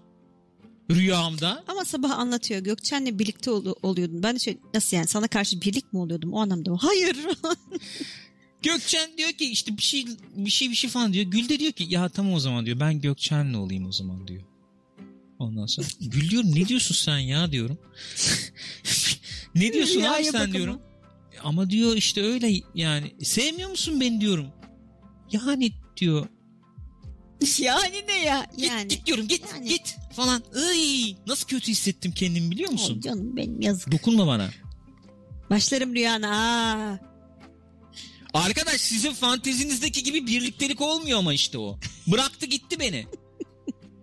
Rüyamda. 0.94 1.64
Ama 1.69 1.85
sabah 1.85 2.10
anlatıyor. 2.10 2.60
Gökçen'le 2.60 3.19
birlikte 3.19 3.51
ol- 3.51 3.74
oluyordun. 3.82 4.23
Ben 4.23 4.35
de 4.35 4.39
şey 4.39 4.59
nasıl 4.74 4.97
yani 4.97 5.06
sana 5.06 5.28
karşı 5.28 5.60
birlik 5.60 5.93
mi 5.93 5.98
oluyordum 5.98 6.32
o 6.32 6.40
anlamda? 6.40 6.77
Hayır. 6.81 7.16
Gökçen 8.62 9.10
diyor 9.19 9.32
ki 9.32 9.51
işte 9.51 9.77
bir 9.77 9.82
şey 9.82 10.06
bir 10.36 10.51
şey 10.51 10.70
bir 10.70 10.74
şey 10.74 10.90
falan 10.90 11.12
diyor. 11.12 11.24
Gül 11.24 11.48
de 11.48 11.59
diyor 11.59 11.73
ki 11.73 11.86
ya 11.89 12.09
tamam 12.09 12.32
o 12.32 12.40
zaman 12.40 12.66
diyor. 12.66 12.81
Ben 12.81 13.01
Gökçen'le 13.01 13.55
olayım 13.55 13.86
o 13.86 13.93
zaman 13.93 14.28
diyor. 14.28 14.43
Ondan 15.39 15.66
sonra 15.66 15.86
Gül 16.01 16.31
diyor 16.31 16.43
ne 16.47 16.69
diyorsun 16.69 16.94
sen 16.94 17.19
ya 17.19 17.52
diyorum. 17.52 17.78
ne 19.55 19.73
diyorsun 19.73 20.01
abi 20.01 20.05
Rüyaya 20.05 20.32
sen 20.32 20.52
diyorum. 20.52 20.81
Ama 21.43 21.70
diyor 21.70 21.97
işte 21.97 22.23
öyle 22.23 22.52
yani 22.74 23.14
sevmiyor 23.23 23.70
musun 23.70 24.01
beni 24.01 24.20
diyorum. 24.20 24.47
Yani 25.32 25.73
diyor 25.97 26.27
yani 27.59 28.05
ne 28.09 28.24
ya? 28.24 28.47
Git, 28.56 28.66
Yani. 28.70 28.89
git 28.89 29.06
diyorum 29.06 29.28
git 29.28 29.43
Yani. 29.55 29.69
git 29.69 29.97
falan. 30.12 30.43
Iy, 30.74 31.14
nasıl 31.26 31.47
kötü 31.48 31.70
hissettim 31.70 32.12
kendimi 32.12 32.51
biliyor 32.51 32.70
musun? 32.72 32.94
Ay 32.94 33.01
canım 33.01 33.36
benim 33.36 33.60
yazık. 33.60 33.93
Dokunma 33.93 34.26
bana. 34.26 34.51
Başlarım 35.51 35.94
rüyana. 35.94 36.28
Aa. 36.30 36.98
Arkadaş 38.34 38.80
sizin 38.80 39.12
fantezinizdeki 39.12 40.02
gibi 40.02 40.26
birliktelik 40.26 40.80
olmuyor 40.80 41.18
ama 41.18 41.34
işte 41.34 41.59
o. 41.59 41.78
Bıraktı 42.06 42.47
gitti 42.47 42.80
beni. 42.80 43.06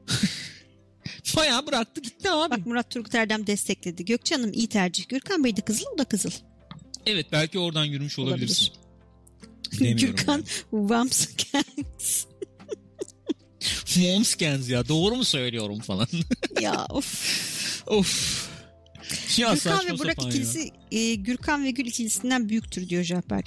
Bayağı 1.35 1.67
bıraktı 1.67 2.01
gitti 2.01 2.31
abi. 2.31 2.51
Bak 2.51 2.65
Murat 2.65 2.91
Turgut 2.91 3.15
Erdem 3.15 3.47
destekledi. 3.47 4.05
Gökçe 4.05 4.35
Hanım 4.35 4.53
iyi 4.53 4.67
tercih. 4.67 5.07
Gürkan 5.07 5.43
Bey 5.43 5.55
de 5.55 5.61
kızıl 5.61 5.85
o 5.95 5.97
da 5.97 6.03
kızıl. 6.03 6.31
Evet 7.05 7.27
belki 7.31 7.59
oradan 7.59 7.85
yürümüş 7.85 8.19
olabilirsin. 8.19 8.65
Olabilir. 8.65 8.79
Demiyorum 9.79 10.15
Gürkan 10.15 10.33
yani. 10.33 10.43
Momskens 14.01 14.69
ya 14.69 14.87
doğru 14.87 15.15
mu 15.15 15.25
söylüyorum 15.25 15.79
falan. 15.79 16.07
ya 16.61 16.85
of. 16.89 17.83
of. 17.87 18.49
Ya 19.37 19.53
Gürkan 19.53 19.85
ve 19.87 19.99
Burak 19.99 20.23
ikilisi 20.25 20.69
e, 20.91 21.15
Gürkan 21.15 21.63
ve 21.63 21.71
Gül 21.71 21.85
ikilisinden 21.85 22.49
büyüktür 22.49 22.89
diyor 22.89 23.03
Jahber. 23.03 23.43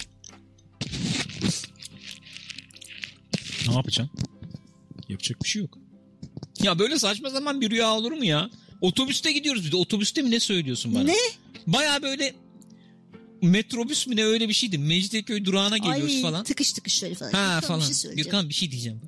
Ne 3.69 3.74
yapacaksın? 3.74 4.11
Yapacak 5.09 5.45
bir 5.45 5.49
şey 5.49 5.62
yok. 5.62 5.79
Ya 6.62 6.79
böyle 6.79 6.99
saçma 6.99 7.31
zaman 7.31 7.61
bir 7.61 7.70
rüya 7.70 7.91
olur 7.95 8.12
mu 8.12 8.24
ya? 8.24 8.51
Otobüste 8.81 9.33
gidiyoruz 9.33 9.66
bir 9.66 9.73
de. 9.73 9.77
Otobüste 9.77 10.23
mi 10.23 10.31
ne 10.31 10.41
söylüyorsun 10.41 10.95
bana? 10.95 11.05
Ne? 11.05 11.16
Baya 11.66 12.03
böyle 12.03 12.35
metrobüs 13.43 14.07
mü 14.07 14.16
ne 14.16 14.24
öyle 14.24 14.49
bir 14.49 14.55
şeydi. 14.55 14.79
Mecidiyeköy 14.79 15.45
durağına 15.45 15.79
geliyoruz 15.79 16.15
Ay, 16.15 16.23
falan. 16.23 16.45
tıkış 16.45 16.73
tıkışları 16.73 17.15
falan. 17.15 17.33
Ha 17.33 17.55
Gürkan 17.61 17.69
falan. 17.69 17.91
Bir 17.91 17.95
şey. 17.95 18.12
Gürkan 18.12 18.49
bir 18.49 18.55
şey 18.55 18.70
diyeceğim. 18.70 19.01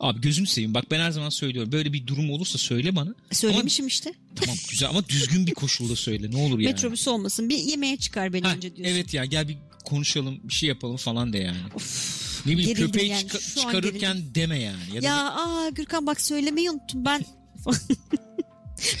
Abi 0.00 0.20
gözünü 0.20 0.46
seveyim. 0.46 0.74
Bak 0.74 0.84
ben 0.90 1.00
her 1.00 1.10
zaman 1.10 1.28
söylüyorum. 1.28 1.72
Böyle 1.72 1.92
bir 1.92 2.06
durum 2.06 2.30
olursa 2.30 2.58
söyle 2.58 2.96
bana. 2.96 3.14
Söylemişim 3.32 3.86
işte. 3.86 4.14
Tamam 4.36 4.56
güzel 4.70 4.88
ama 4.88 5.08
düzgün 5.08 5.46
bir 5.46 5.54
koşulda 5.54 5.96
söyle. 5.96 6.30
Ne 6.30 6.36
olur 6.36 6.58
yani. 6.58 6.72
Metrobüs 6.72 7.08
olmasın. 7.08 7.48
Bir 7.48 7.58
yemeğe 7.58 7.96
çıkar 7.96 8.32
beni 8.32 8.46
Ha, 8.46 8.54
önce 8.54 8.76
diyorsun. 8.76 8.94
evet 8.94 9.14
ya 9.14 9.24
gel 9.24 9.48
bir 9.48 9.56
konuşalım 9.84 10.40
bir 10.44 10.54
şey 10.54 10.68
yapalım 10.68 10.96
falan 10.96 11.32
de 11.32 11.38
yani. 11.38 11.58
Of, 11.74 12.42
Ne 12.46 12.52
bileyim 12.52 12.68
gerildim 12.68 12.86
köpeği 12.92 13.10
yani, 13.10 13.22
çıka- 13.28 13.40
şu 13.40 13.60
çıkarırken 13.60 14.22
deme 14.34 14.58
yani. 14.58 14.82
Ya, 14.94 15.02
da 15.02 15.06
Ya 15.06 15.30
aa 15.34 15.68
Gürkan 15.68 16.06
bak 16.06 16.20
söylemeyi 16.20 16.70
unuttum 16.70 17.04
ben. 17.04 17.24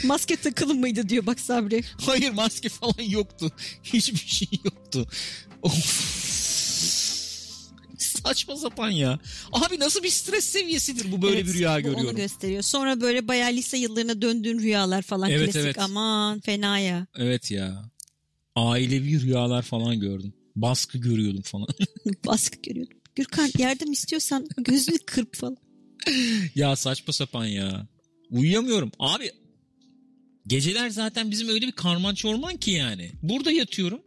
Maske 0.04 0.36
takılı 0.36 0.74
mıydı 0.74 1.08
diyor 1.08 1.26
bak 1.26 1.40
Sabri. 1.40 1.84
Hayır 2.06 2.30
maske 2.30 2.68
falan 2.68 3.02
yoktu. 3.08 3.52
Hiçbir 3.82 4.18
şey 4.28 4.48
yoktu. 4.64 5.06
Of. 5.62 6.19
Saçma 8.02 8.56
sapan 8.56 8.90
ya. 8.90 9.18
Abi 9.52 9.78
nasıl 9.80 10.02
bir 10.02 10.08
stres 10.10 10.44
seviyesidir 10.44 11.12
bu 11.12 11.22
böyle 11.22 11.36
Evet, 11.36 11.46
bir 11.46 11.54
rüya 11.54 11.70
bu 11.72 11.88
Onu 11.88 11.94
görüyorum. 11.96 12.16
gösteriyor. 12.16 12.62
Sonra 12.62 13.00
böyle 13.00 13.28
bayağı 13.28 13.52
lise 13.52 13.78
yıllarına 13.78 14.22
döndüğün 14.22 14.58
rüyalar 14.58 15.02
falan 15.02 15.30
Evet, 15.30 15.44
klasik. 15.44 15.60
evet. 15.60 15.78
Aman 15.78 16.40
fena 16.40 16.78
ya. 16.78 17.06
Evet 17.16 17.50
ya. 17.50 17.90
Ailevi 18.54 19.20
rüyalar 19.20 19.62
falan 19.62 20.00
gördüm. 20.00 20.32
Baskı 20.56 20.98
görüyordum 20.98 21.42
falan. 21.42 21.66
Baskı 22.26 22.58
görüyordum. 22.62 22.98
Gürkan 23.14 23.50
yardım 23.58 23.92
istiyorsan 23.92 24.48
gözünü 24.58 24.98
kırp 24.98 25.36
falan. 25.36 25.56
ya 26.54 26.76
saçma 26.76 27.12
sapan 27.12 27.44
ya. 27.44 27.86
Uyuyamıyorum. 28.30 28.92
Abi 28.98 29.30
geceler 30.46 30.90
zaten 30.90 31.30
bizim 31.30 31.48
öyle 31.48 31.66
bir 31.66 31.72
karman 31.72 32.14
çorman 32.14 32.56
ki 32.56 32.70
yani. 32.70 33.10
Burada 33.22 33.50
yatıyorum. 33.50 34.02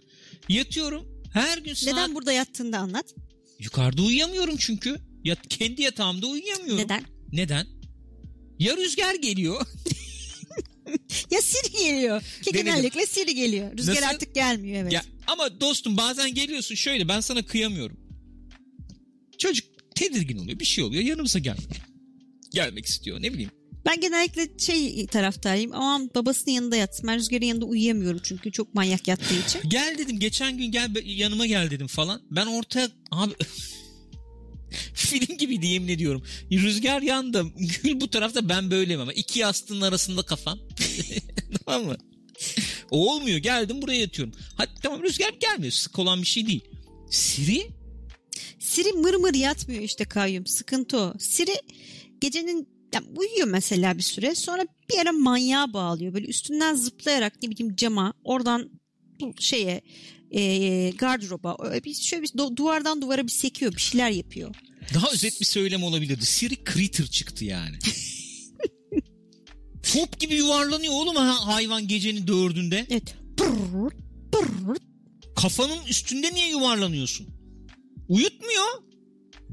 Yatıyorum. 0.50 1.06
Her 1.34 1.58
gün 1.58 1.74
saat... 1.74 1.94
Neden 1.94 2.16
burada 2.16 2.32
yattığında 2.32 2.78
anlat. 2.78 3.06
Yukarıda 3.60 4.02
uyuyamıyorum 4.02 4.56
çünkü. 4.58 4.96
Ya, 5.24 5.36
kendi 5.50 5.82
yatağımda 5.82 6.28
uyuyamıyorum. 6.28 6.78
Neden? 6.84 7.04
Neden? 7.32 7.68
Ya 8.60 8.78
rüzgar 8.78 9.16
geliyor. 9.16 9.68
Ya 11.32 11.42
Siri 11.42 11.72
geliyor. 11.72 12.22
Ki 12.22 12.54
Denedim. 12.54 12.66
genellikle 12.66 13.06
Siri 13.06 13.36
geliyor. 13.36 13.78
Rüzgar 13.78 13.96
Nasıl? 13.96 14.06
artık 14.08 14.36
gelmiyor 14.36 14.82
evet. 14.82 14.94
Ya, 14.94 15.04
ama 15.28 15.62
dostum 15.62 15.98
bazen 15.98 16.34
geliyorsun 16.34 16.76
şöyle 16.76 17.08
ben 17.08 17.20
sana 17.20 17.46
kıyamıyorum. 17.46 17.98
Çocuk 19.38 19.66
tedirgin 19.96 20.38
oluyor 20.38 20.60
bir 20.60 20.66
şey 20.66 20.84
oluyor 20.84 21.04
yanımıza 21.04 21.40
gelmiyor. 21.40 21.76
Gelmek 22.52 22.86
istiyor 22.86 23.22
ne 23.22 23.34
bileyim. 23.34 23.52
Ben 23.86 24.02
genellikle 24.02 24.50
şey 24.58 25.08
taraftarıyım. 25.08 25.72
Aman 25.74 26.12
babasının 26.16 26.56
yanında 26.56 26.76
yatsın. 26.76 27.08
Ben 27.08 27.18
Rüzgar'ın 27.18 27.46
yanında 27.46 27.66
uyuyamıyorum 27.66 28.20
çünkü 28.24 28.52
çok 28.52 28.74
manyak 28.74 29.08
yattığı 29.08 29.36
için. 29.48 29.62
Gel 29.70 29.96
dedim 29.98 30.20
geçen 30.20 30.58
gün 30.58 30.72
gel 30.72 30.92
yanıma 31.06 31.46
gel 31.46 31.72
dedim 31.72 31.88
falan. 31.88 32.22
Ben 32.32 32.46
ortaya 32.46 32.90
abi 33.12 33.34
film 34.94 35.38
gibi 35.38 35.68
yemin 35.68 35.88
ediyorum. 35.88 36.24
Rüzgar 36.52 37.02
yandı. 37.02 37.46
Gül 37.84 38.02
bu 38.02 38.10
tarafta 38.10 38.50
ben 38.50 38.72
böyleyim 38.72 39.02
ama 39.02 39.14
iki 39.14 39.40
yastığın 39.40 39.82
arasında 39.82 40.22
kafam. 40.22 40.60
tamam 41.66 41.86
mı? 41.86 41.98
O 42.92 43.14
olmuyor. 43.14 43.38
Geldim 43.38 43.82
buraya 43.82 44.00
yatıyorum. 44.00 44.34
Hadi 44.58 44.72
tamam 44.84 45.04
Rüzgar 45.04 45.34
gelmiyor. 45.40 45.72
Sık 45.72 46.00
olan 46.00 46.22
bir 46.22 46.28
şey 46.28 46.48
değil. 46.48 46.62
Siri 47.10 47.68
Siri 48.60 48.92
mır 48.92 49.14
mır 49.14 49.34
yatmıyor 49.34 49.82
işte 49.82 50.06
kayyum. 50.06 50.46
Sıkıntı 50.46 50.98
o. 50.98 51.14
Siri 51.20 51.56
gecenin 52.22 52.73
ya 52.94 53.04
uyuyor 53.16 53.48
mesela 53.48 53.98
bir 53.98 54.04
süre. 54.04 54.36
Sonra 54.36 54.66
bir 54.92 54.98
ara 55.00 55.12
manyağa 55.12 55.74
bağlıyor. 55.74 56.14
Böyle 56.14 56.28
üstünden 56.28 56.76
zıplayarak 56.76 57.34
ne 57.44 57.50
bileyim 57.50 57.76
cama 57.76 58.14
oradan 58.24 58.70
şeye 59.40 59.82
e, 60.32 60.90
gardıroba 60.90 61.58
bir 61.86 61.94
şöyle 61.94 62.24
bir 62.24 62.28
du- 62.28 62.56
duvardan 62.58 63.02
duvara 63.02 63.24
bir 63.24 63.32
sekiyor 63.32 63.76
bir 63.76 63.82
şeyler 63.82 64.10
yapıyor. 64.10 64.56
Daha 64.94 65.12
özet 65.12 65.42
bir 65.42 65.46
söylem 65.46 65.84
olabilirdi. 65.84 66.26
Siri 66.26 66.56
Critter 66.74 67.06
çıktı 67.06 67.46
yani. 67.46 67.76
Top 69.94 70.20
gibi 70.20 70.36
yuvarlanıyor 70.36 70.94
oğlum 70.94 71.16
ha- 71.16 71.48
hayvan 71.48 71.88
gecenin 71.88 72.28
dördünde. 72.28 72.86
Evet. 72.90 73.16
Pırr, 73.38 73.92
pırr. 74.32 74.78
Kafanın 75.36 75.78
üstünde 75.90 76.34
niye 76.34 76.50
yuvarlanıyorsun? 76.50 77.28
Uyutmuyor. 78.10 78.68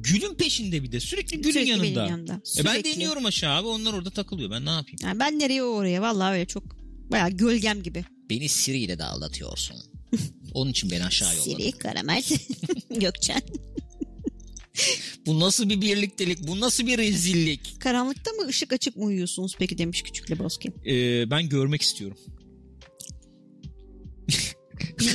Gülün 0.03 0.35
peşinde 0.35 0.83
bir 0.83 0.93
de. 0.93 1.01
Sürekli 1.01 1.37
gülün 1.41 1.53
Sürekli 1.53 1.71
benim 1.73 1.85
yanında. 1.85 2.07
yanımda. 2.07 2.33
E 2.33 2.65
ben 2.65 2.75
de 2.75 2.79
Sürekli. 2.81 2.91
iniyorum 2.91 3.27
aşağı 3.27 3.55
abi. 3.57 3.67
Onlar 3.69 3.93
orada 3.93 4.11
takılıyor. 4.11 4.51
Ben 4.51 4.67
ne 4.67 4.71
yapayım? 4.71 4.99
Yani 5.03 5.19
ben 5.21 5.39
nereye 5.39 5.63
oraya 5.63 6.03
vallahi 6.03 6.33
öyle 6.33 6.47
çok 6.47 6.65
bayağı 7.13 7.31
gölgem 7.31 7.83
gibi. 7.83 8.05
Beni 8.31 8.49
Siri 8.49 8.79
ile 8.79 8.99
de 8.99 9.05
aldatıyorsun. 9.05 9.77
Onun 10.55 10.71
için 10.71 10.91
beni 10.91 11.05
aşağı 11.05 11.37
yolladın. 11.37 11.51
Siri, 11.57 11.73
Karamel, 11.73 12.23
Gökçen. 13.01 13.43
Bu 15.27 15.41
nasıl 15.41 15.69
bir 15.71 15.81
birliktelik? 15.81 16.47
Bu 16.49 16.61
nasıl 16.61 16.87
bir 16.87 16.99
rezillik? 16.99 17.81
Karanlıkta 17.81 18.31
mı 18.33 18.47
ışık 18.47 18.73
açık 18.73 18.97
mı 18.97 19.05
uyuyorsunuz 19.05 19.55
peki 19.59 19.79
demiş 19.79 20.03
Küçük 20.03 20.31
Lebowski. 20.31 20.69
Ee, 20.87 21.31
ben 21.31 21.49
görmek 21.49 21.83
istiyorum. 21.83 22.19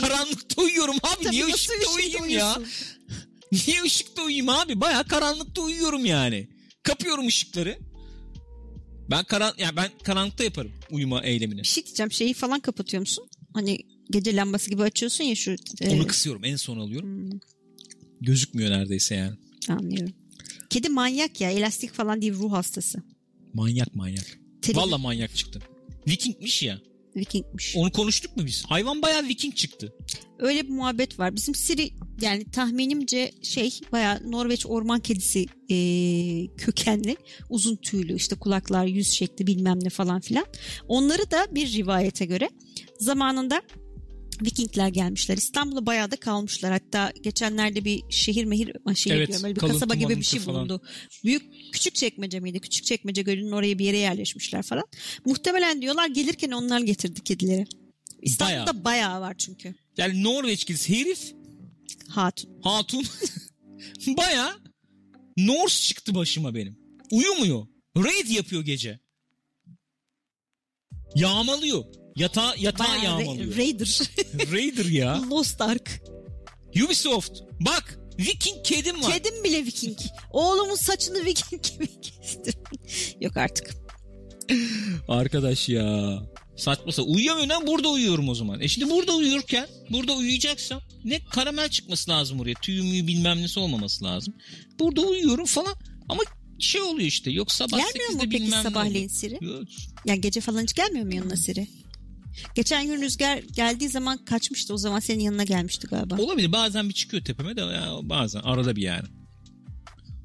Karanlıkta 0.02 0.62
uyuyorum 0.62 0.96
abi. 1.04 1.24
Tabii 1.24 1.32
Niye 1.36 1.44
nasıl 1.44 1.56
ışıkta 1.56 1.74
ışıkta 1.78 1.96
uyuyayım 1.96 2.18
ya? 2.30 2.56
uyuyorsun? 2.56 2.66
Niye 3.52 3.84
ışıkta 3.84 4.22
uyuyayım 4.24 4.50
abi? 4.50 4.82
Baya 4.82 5.04
karanlıkta 5.04 5.62
uyuyorum 5.62 6.06
yani. 6.06 6.48
Kapıyorum 6.84 7.28
ışıkları. 7.28 7.78
Ben 9.10 9.24
karan 9.24 9.54
ya 9.58 9.76
ben 9.76 9.90
karanlıkta 10.04 10.44
yaparım 10.44 10.72
uyuma 10.92 11.24
eylemini. 11.24 11.60
Bir 11.62 11.68
şey 11.68 11.86
diyeceğim 11.86 12.12
şeyi 12.12 12.34
falan 12.34 12.60
kapatıyor 12.60 13.02
musun? 13.02 13.28
Hani 13.54 13.80
gece 14.12 14.36
lambası 14.36 14.70
gibi 14.70 14.84
açıyorsun 14.84 15.24
ya 15.24 15.36
şu. 15.36 15.56
e, 15.82 15.90
Onu 15.90 16.08
kısıyorum. 16.08 16.44
En 16.44 16.56
son 16.56 16.80
alıyorum. 16.80 17.32
hmm, 17.32 17.40
Gözükmüyor 18.22 18.72
neredeyse 18.72 19.16
yani. 19.16 19.36
anlıyorum. 19.70 20.14
Kedi 20.70 20.90
manyak 20.90 21.42
ya 21.42 21.52
elastik 21.52 21.94
falan 21.94 22.22
değil 22.22 22.34
ruh 22.34 22.52
hastası. 22.52 23.04
Manyak 23.54 23.96
manyak. 23.96 24.40
Tele- 24.62 24.76
Valla 24.78 24.98
manyak 24.98 25.36
çıktı. 25.36 25.60
Vikingmiş 26.08 26.64
ya. 26.64 26.82
Vikingmiş. 27.16 27.76
Onu 27.78 27.92
konuştuk 27.92 28.38
mu 28.38 28.46
biz? 28.46 28.66
Hayvan 28.66 29.02
bayağı 29.02 29.24
Viking 29.24 29.56
çıktı. 29.56 29.94
Öyle 30.40 30.64
bir 30.64 30.70
muhabbet 30.70 31.20
var. 31.20 31.36
Bizim 31.36 31.56
Siri 31.56 31.92
yani 32.22 32.52
tahminimce 32.52 33.32
şey 33.42 33.80
bayağı 33.92 34.32
Norveç 34.32 34.66
orman 34.66 35.00
kedisi 35.00 35.46
e, 35.70 35.78
kökenli. 36.58 37.18
Uzun 37.50 37.76
tüylü 37.76 38.16
işte 38.16 38.36
kulaklar, 38.36 38.86
yüz 38.86 39.12
şekli 39.12 39.48
bilmem 39.48 39.80
ne 39.84 39.90
falan 39.90 40.20
filan. 40.20 40.46
Onları 40.88 41.32
da 41.32 41.48
bir 41.52 41.74
rivayete 41.74 42.26
göre 42.26 42.50
zamanında 43.00 43.62
Vikingler 44.42 44.88
gelmişler. 44.88 45.38
İstanbul'a 45.38 45.86
bayağı 45.86 46.12
da 46.12 46.16
kalmışlar. 46.16 46.72
Hatta 46.72 47.14
geçenlerde 47.24 47.86
bir 47.86 48.04
şehir 48.10 48.46
mehir 48.46 48.72
şehir 48.96 49.16
Evet, 49.16 49.28
diyorum, 49.28 49.44
böyle 49.44 49.56
bir 49.56 49.60
kasaba 49.62 49.96
gibi 49.96 50.18
bir 50.18 50.24
şey 50.24 50.40
falan. 50.40 50.58
bulundu. 50.58 50.82
Büyük 51.24 51.74
küçük 51.74 51.96
çekmece 51.96 52.40
miydi? 52.40 52.60
Küçük 52.60 52.86
çekmece 52.86 53.22
gölünün 53.22 53.52
oraya 53.52 53.80
bir 53.80 53.86
yere 53.86 53.98
yerleşmişler 53.98 54.62
falan. 54.64 54.84
Muhtemelen 55.26 55.82
diyorlar 55.82 56.08
gelirken 56.08 56.52
onlar 56.52 56.80
getirdi 56.80 57.22
kedileri. 57.24 57.66
İstanbul'da 58.22 58.84
bayağı, 58.84 59.22
var 59.22 59.36
çünkü. 59.38 59.76
Yani 59.98 60.24
Norveç 60.24 60.66
gidisi 60.66 61.00
herif 61.00 61.34
Hatun. 62.08 62.50
hatun 62.64 63.06
bayağı 64.08 64.52
Norse 65.38 65.88
çıktı 65.88 66.16
başıma 66.16 66.56
benim. 66.56 66.78
Uyumuyor. 67.12 67.68
Raid 67.98 68.30
yapıyor 68.30 68.62
gece. 68.66 69.00
Yağmalıyor. 71.16 71.86
Yatağı, 72.16 72.54
yatağı 72.58 73.04
yağmalıyor. 73.04 73.58
Raider. 73.58 74.00
Raider 74.52 74.86
ya. 74.86 75.22
Lost 75.30 75.62
Ark. 75.62 76.02
Ubisoft. 76.86 77.32
Bak 77.60 78.00
Viking 78.20 78.66
kedim 78.66 79.04
var. 79.04 79.14
Kedim 79.14 79.44
bile 79.44 79.66
Viking. 79.66 79.98
Oğlumun 80.32 80.76
saçını 80.76 81.26
Viking 81.26 81.64
gibi 81.64 81.88
kestim. 82.02 82.54
Yok 83.22 83.38
artık. 83.38 83.76
Arkadaş 85.08 85.70
ya. 85.70 86.20
Saçma 86.58 86.92
sapan. 86.92 87.14
Uyuyamıyorum 87.14 87.50
lan 87.50 87.68
burada 87.68 87.90
uyuyorum 87.90 88.30
o 88.30 88.36
zaman. 88.36 88.62
E 88.62 88.68
şimdi 88.68 88.90
burada 88.90 89.16
uyurken 89.16 89.68
burada 89.90 90.14
uyuyacaksam 90.14 90.82
ne 91.04 91.20
karamel 91.26 91.70
çıkması 91.70 92.12
lazım 92.12 92.40
oraya. 92.40 92.54
Tüyü 92.54 92.82
müyü 92.84 93.08
bilmem 93.08 93.42
nesi 93.42 93.60
olmaması 93.60 94.04
lazım. 94.04 94.34
Burada 94.80 95.02
uyuyorum 95.02 95.46
falan 95.46 95.76
ama 96.10 96.24
şey 96.60 96.82
oluyor 96.82 97.08
işte. 97.08 97.32
Yok 97.32 97.52
sabah 97.52 97.78
Gelmiyor 97.78 98.10
mu 98.10 98.18
8'de 98.18 98.30
peki 98.30 98.52
sabahleyin. 98.52 99.08
Siri? 99.08 99.38
Yok. 99.42 99.64
Yani 100.06 100.22
gece 100.22 100.42
falan 100.42 100.62
hiç 100.64 100.74
gelmiyor 100.74 101.06
mu 101.06 101.16
yanına 101.16 101.36
Siri? 101.36 101.68
Geçen 102.56 102.88
gün 102.88 103.02
Rüzgar 103.02 103.38
geldiği 103.38 103.90
zaman 103.90 104.18
kaçmıştı. 104.18 104.74
O 104.74 104.78
zaman 104.78 105.00
senin 105.00 105.24
yanına 105.24 105.44
gelmişti 105.44 105.88
galiba. 105.88 106.22
Olabilir 106.22 106.52
bazen 106.52 106.90
bir 106.90 106.94
çıkıyor 106.94 107.24
tepeme 107.24 107.56
de 107.56 107.62
ya 107.62 107.98
bazen 108.02 108.40
arada 108.40 108.76
bir 108.76 108.82
yani. 108.82 109.08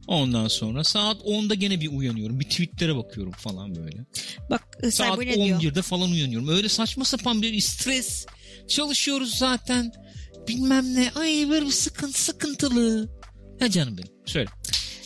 Ondan 0.06 0.48
sonra 0.48 0.84
saat 0.84 1.20
10'da 1.20 1.54
gene 1.54 1.80
bir 1.80 1.92
uyanıyorum. 1.92 2.40
Bir 2.40 2.44
tweetlere 2.44 2.96
bakıyorum 2.96 3.32
falan 3.32 3.74
böyle. 3.74 4.04
Bak 4.50 4.62
e, 4.82 4.90
Saat 4.90 5.20
Cyber 5.20 5.26
ne 5.38 5.44
diyor? 5.44 5.60
11'de 5.60 5.82
falan 5.82 6.10
uyanıyorum. 6.10 6.48
Öyle 6.48 6.68
saçma 6.68 7.04
sapan 7.04 7.42
bir 7.42 7.60
stres. 7.60 8.26
Çalışıyoruz 8.68 9.34
zaten. 9.34 9.92
Bilmem 10.48 10.94
ne. 10.94 11.10
Ay 11.14 11.46
böyle 11.50 11.66
bir 11.66 11.70
sıkıntı 11.70 12.22
sıkıntılı. 12.22 13.08
Ya 13.60 13.70
canım 13.70 13.98
benim. 13.98 14.12
Söyle. 14.26 14.50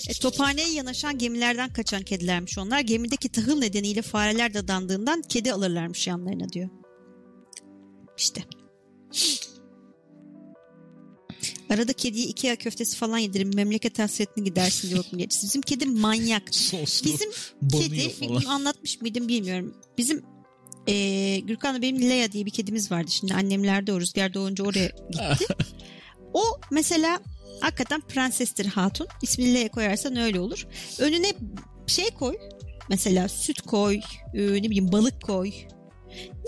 E, 0.09 0.13
tophaneye 0.13 0.73
yanaşan 0.73 1.19
gemilerden 1.19 1.73
kaçan 1.73 2.03
kedilermiş 2.03 2.59
onlar. 2.59 2.81
Gemideki 2.81 3.29
tahıl 3.29 3.59
nedeniyle 3.59 4.03
fareler 4.03 4.55
dadandığından 4.55 5.23
kedi 5.29 5.53
alırlarmış 5.53 6.07
yanlarına 6.07 6.49
diyor. 6.49 6.69
İşte. 8.19 8.45
Arada 11.71 11.93
kediye 11.93 12.27
Ikea 12.27 12.57
köftesi 12.57 12.97
falan 12.97 13.19
yedirin. 13.19 13.57
Memleket 13.57 13.99
hasretini 13.99 14.45
gidersin 14.45 14.91
diyor 14.91 15.05
milliyetçisi. 15.13 15.47
Bizim 15.47 15.63
kedi 15.63 15.87
manyak. 15.87 16.43
Soslu. 16.55 17.07
Bizim 17.07 17.31
kedi 17.71 18.09
falan. 18.11 18.43
anlatmış 18.45 19.01
mıydım 19.01 19.29
bilmiyorum. 19.29 19.75
Bizim 19.99 20.23
eee 20.87 21.41
Gürkan'la 21.41 21.83
benim 21.83 22.03
Leia 22.11 22.33
diye 22.33 22.47
bir 22.47 22.51
kedimiz 22.51 22.91
vardı. 22.91 23.11
Şimdi 23.11 23.35
annemlerde 23.35 23.93
o 23.93 24.01
rüzgar 24.01 24.35
doğunca 24.35 24.65
oraya 24.65 24.87
gitti. 25.11 25.55
o 26.35 26.43
mesela 26.71 27.21
hakikaten 27.61 28.01
prensestir 28.01 28.67
hatun. 28.67 29.07
İsmini 29.23 29.55
Leia 29.55 29.69
koyarsan 29.69 30.17
öyle 30.17 30.41
olur. 30.41 30.67
Önüne 30.99 31.33
şey 31.87 32.11
koy. 32.11 32.37
Mesela 32.89 33.29
süt 33.29 33.61
koy, 33.61 34.01
e, 34.35 34.41
ne 34.43 34.63
bileyim 34.63 34.93
balık 34.93 35.23
koy. 35.23 35.53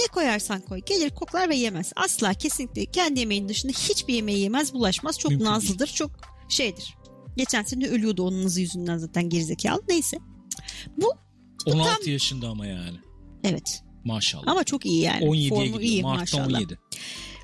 Ne 0.00 0.06
koyarsan 0.12 0.60
koy. 0.60 0.80
Gelir 0.86 1.10
koklar 1.10 1.48
ve 1.48 1.56
yemez. 1.56 1.92
Asla 1.96 2.34
kesinlikle 2.34 2.86
kendi 2.86 3.20
yemeğinin 3.20 3.48
dışında 3.48 3.72
hiçbir 3.72 4.14
yemeği 4.14 4.38
yemez, 4.38 4.74
bulaşmaz. 4.74 5.18
Çok 5.18 5.30
Mümkün 5.30 5.46
nazlıdır, 5.46 5.86
çok 5.86 6.10
şeydir. 6.48 6.94
Geçen 7.36 7.62
sene 7.62 7.88
ölüyordu 7.88 8.22
onun 8.22 8.44
hızı 8.44 8.60
yüzünden 8.60 8.98
zaten 8.98 9.28
gerizekalı. 9.28 9.82
Neyse. 9.88 10.18
Bu 10.96 11.12
16 11.66 12.10
yaşında 12.10 12.48
ama 12.48 12.66
yani. 12.66 12.98
evet. 13.44 13.82
Maşallah. 14.04 14.46
Ama 14.46 14.64
çok 14.64 14.86
iyi 14.86 15.00
yani. 15.00 15.24
17'ye 15.24 15.48
Formu 15.48 15.64
gidiyor. 15.64 15.80
iyi 15.80 16.02
Mart'ta 16.02 16.20
maşallah. 16.20 16.58
17. 16.58 16.78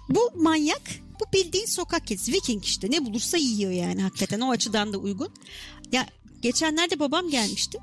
Bu 0.09 0.31
manyak 0.35 0.83
bu 1.21 1.33
bildiğin 1.33 1.67
sokak 1.67 2.07
kedisi. 2.07 2.33
Viking 2.33 2.65
işte 2.65 2.91
ne 2.91 3.07
bulursa 3.07 3.37
yiyor 3.37 3.71
yani 3.71 4.03
hakikaten 4.03 4.41
o 4.41 4.51
açıdan 4.51 4.93
da 4.93 4.99
uygun. 4.99 5.35
Ya 5.93 6.07
geçenlerde 6.41 6.99
babam 7.01 7.31
gelmişti. 7.31 7.79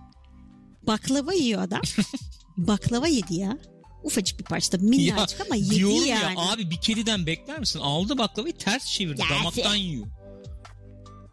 Baklava 0.87 1.33
yiyor 1.33 1.61
adam. 1.61 1.81
Baklava 2.57 3.07
yedi 3.07 3.35
ya. 3.35 3.57
Ufacık 4.03 4.39
bir 4.39 4.43
parça 4.43 4.77
minnacık 4.77 5.41
ama 5.41 5.55
yedi 5.55 5.69
diyorum 5.75 6.05
yani. 6.05 6.39
ya 6.39 6.51
abi 6.51 6.71
bir 6.71 6.77
kediden 6.77 7.25
bekler 7.25 7.59
misin? 7.59 7.79
Aldı 7.79 8.17
baklavayı 8.17 8.57
ters 8.57 8.85
çevirdi. 8.91 9.21
Ya 9.21 9.27
damaktan 9.37 9.75
yiyor. 9.75 10.05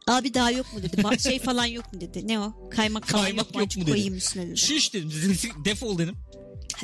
Abi 0.08 0.34
daha 0.34 0.50
yok 0.50 0.66
mu 0.74 0.82
dedi. 0.82 0.96
Ba- 0.96 1.22
şey 1.28 1.38
falan 1.38 1.66
yok 1.66 1.92
mu 1.92 2.00
dedi. 2.00 2.28
Ne 2.28 2.40
o? 2.40 2.52
Kaymak 2.70 3.06
falan 3.08 3.24
Kaymak 3.24 3.46
yok 3.46 3.54
mu? 3.54 3.60
yok 3.60 3.76
mu 3.76 3.82
dedi. 3.82 3.90
Koyayım 3.90 4.14
üstüne 4.14 4.46
dedi. 4.46 4.56
Şiş 4.56 4.94
dedim. 4.94 5.10
Defol 5.64 5.98
dedim. 5.98 6.14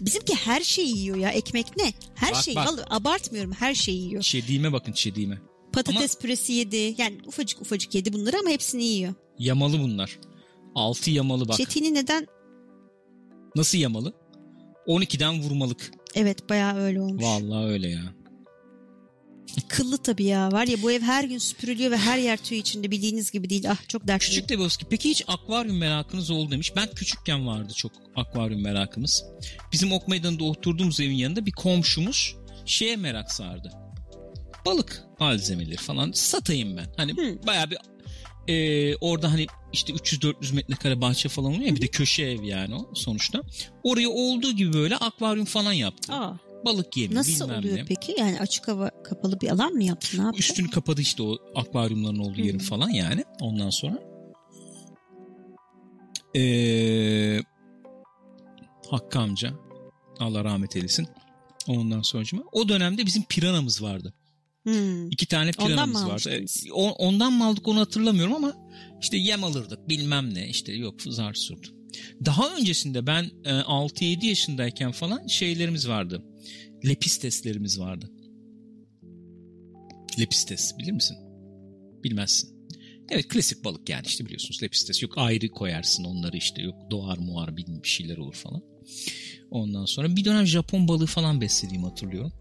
Bizimki 0.00 0.34
her 0.34 0.60
şeyi 0.60 0.98
yiyor 0.98 1.16
ya. 1.16 1.30
Ekmek 1.30 1.76
ne? 1.76 1.92
Her 2.14 2.32
Bak, 2.34 2.42
şeyi. 2.42 2.56
bak. 2.56 2.66
Vallahi 2.68 2.86
abartmıyorum. 2.90 3.52
Her 3.52 3.74
şeyi 3.74 4.00
yiyor. 4.02 4.22
Çediğime 4.22 4.72
bakın 4.72 4.92
çediğime. 4.92 5.38
Patates 5.72 6.18
püresi 6.18 6.52
yedi. 6.52 6.94
Yani 6.98 7.18
ufacık 7.26 7.60
ufacık 7.60 7.94
yedi 7.94 8.12
bunları 8.12 8.38
ama 8.38 8.50
hepsini 8.50 8.84
yiyor. 8.84 9.14
Yamalı 9.38 9.78
bunlar. 9.80 10.18
Altı 10.74 11.10
yamalı 11.10 11.48
bak. 11.48 11.56
Çetini 11.56 11.94
neden? 11.94 12.26
Nasıl 13.56 13.78
yamalı? 13.78 14.12
12'den 14.86 15.42
vurmalık. 15.42 15.90
Evet 16.14 16.48
bayağı 16.48 16.76
öyle 16.76 17.00
olmuş. 17.00 17.24
Vallahi 17.24 17.66
öyle 17.66 17.88
ya. 17.88 18.02
Kıllı 19.68 19.98
tabii 19.98 20.24
ya. 20.24 20.52
Var 20.52 20.66
ya 20.66 20.82
bu 20.82 20.92
ev 20.92 21.00
her 21.00 21.24
gün 21.24 21.38
süpürülüyor 21.38 21.90
ve 21.90 21.96
her 21.96 22.18
yer 22.18 22.36
tüy 22.36 22.58
içinde 22.58 22.90
bildiğiniz 22.90 23.30
gibi 23.30 23.50
değil. 23.50 23.70
Ah 23.70 23.88
çok 23.88 24.08
dertliyim. 24.08 24.34
Küçük 24.34 24.50
Lebowski 24.50 24.84
peki 24.90 25.10
hiç 25.10 25.24
akvaryum 25.28 25.78
merakınız 25.78 26.30
oldu 26.30 26.50
demiş. 26.50 26.72
Ben 26.76 26.88
küçükken 26.94 27.46
vardı 27.46 27.72
çok 27.76 27.92
akvaryum 28.16 28.62
merakımız. 28.62 29.24
Bizim 29.72 29.92
ok 29.92 30.08
meydanında 30.08 30.44
oturduğumuz 30.44 31.00
evin 31.00 31.16
yanında 31.16 31.46
bir 31.46 31.52
komşumuz 31.52 32.36
şeye 32.66 32.96
merak 32.96 33.32
sardı. 33.32 33.70
Balık 34.66 35.02
malzemeleri 35.20 35.76
falan 35.76 36.12
satayım 36.12 36.76
ben. 36.76 36.86
Hani 36.96 37.12
Hı. 37.12 37.46
bayağı 37.46 37.70
bir 37.70 37.78
e, 38.48 38.96
orada 38.96 39.32
hani 39.32 39.46
işte 39.72 39.92
300-400 39.92 40.54
metrekare 40.54 41.00
bahçe 41.00 41.28
falan 41.28 41.50
oluyor 41.50 41.62
ya 41.64 41.76
bir 41.76 41.80
de 41.80 41.86
köşe 41.86 42.22
ev 42.22 42.42
yani 42.42 42.74
o 42.74 42.90
sonuçta. 42.94 43.42
Oraya 43.82 44.08
olduğu 44.08 44.52
gibi 44.52 44.72
böyle 44.72 44.96
akvaryum 44.96 45.44
falan 45.44 45.72
yaptı. 45.72 46.12
Aa, 46.12 46.34
Balık 46.64 46.96
yemi 46.96 47.14
nasıl 47.14 47.44
bilmem 47.44 47.58
oluyor 47.58 47.76
ne. 47.76 47.84
peki? 47.84 48.14
Yani 48.18 48.40
açık 48.40 48.68
hava 48.68 48.90
kapalı 49.04 49.40
bir 49.40 49.48
alan 49.50 49.72
mı 49.72 49.84
yaptın? 49.84 50.18
Ne 50.18 50.22
yaptın? 50.22 50.38
Üstünü 50.40 50.70
kapadı 50.70 51.00
işte 51.00 51.22
o 51.22 51.38
akvaryumların 51.54 52.18
olduğu 52.18 52.40
yerin 52.40 52.58
falan 52.58 52.88
yani. 52.88 53.24
Ondan 53.40 53.70
sonra. 53.70 53.98
Ee, 56.36 57.40
Hakkı 58.90 59.18
amca. 59.18 59.52
Allah 60.20 60.44
rahmet 60.44 60.76
eylesin. 60.76 61.08
Ondan 61.68 62.02
sonra 62.02 62.42
o 62.52 62.68
dönemde 62.68 63.06
bizim 63.06 63.22
piranamız 63.24 63.82
vardı. 63.82 64.14
Hmm. 64.64 65.10
İki 65.10 65.26
tane 65.26 65.50
mı 65.88 65.94
vardı. 65.94 66.10
almıştınız? 66.12 66.64
E, 66.68 66.72
o- 66.72 66.90
ondan 66.90 67.32
mı 67.32 67.46
aldık 67.46 67.68
onu 67.68 67.80
hatırlamıyorum 67.80 68.34
ama 68.34 68.56
işte 69.00 69.16
yem 69.16 69.44
alırdık 69.44 69.88
bilmem 69.88 70.34
ne 70.34 70.48
işte 70.48 70.72
yok 70.72 71.02
zar 71.02 71.34
surt. 71.34 71.72
Daha 72.24 72.56
öncesinde 72.56 73.06
ben 73.06 73.30
e, 73.44 73.50
6-7 73.50 74.26
yaşındayken 74.26 74.92
falan 74.92 75.26
şeylerimiz 75.26 75.88
vardı. 75.88 76.24
Lepisteslerimiz 76.86 77.80
vardı. 77.80 78.10
Lepistes 80.20 80.78
bilir 80.78 80.92
misin? 80.92 81.16
Bilmezsin. 82.04 82.52
Evet 83.10 83.28
klasik 83.28 83.64
balık 83.64 83.88
yani 83.88 84.06
işte 84.06 84.24
biliyorsunuz 84.24 84.62
lepistes. 84.62 85.02
Yok 85.02 85.12
ayrı 85.16 85.48
koyarsın 85.48 86.04
onları 86.04 86.36
işte 86.36 86.62
yok 86.62 86.74
doğar 86.90 87.18
muar 87.18 87.56
bir 87.82 87.88
şeyler 87.88 88.16
olur 88.16 88.34
falan. 88.34 88.62
Ondan 89.50 89.84
sonra 89.84 90.16
bir 90.16 90.24
dönem 90.24 90.46
Japon 90.46 90.88
balığı 90.88 91.06
falan 91.06 91.40
beslediğimi 91.40 91.86
hatırlıyorum. 91.86 92.32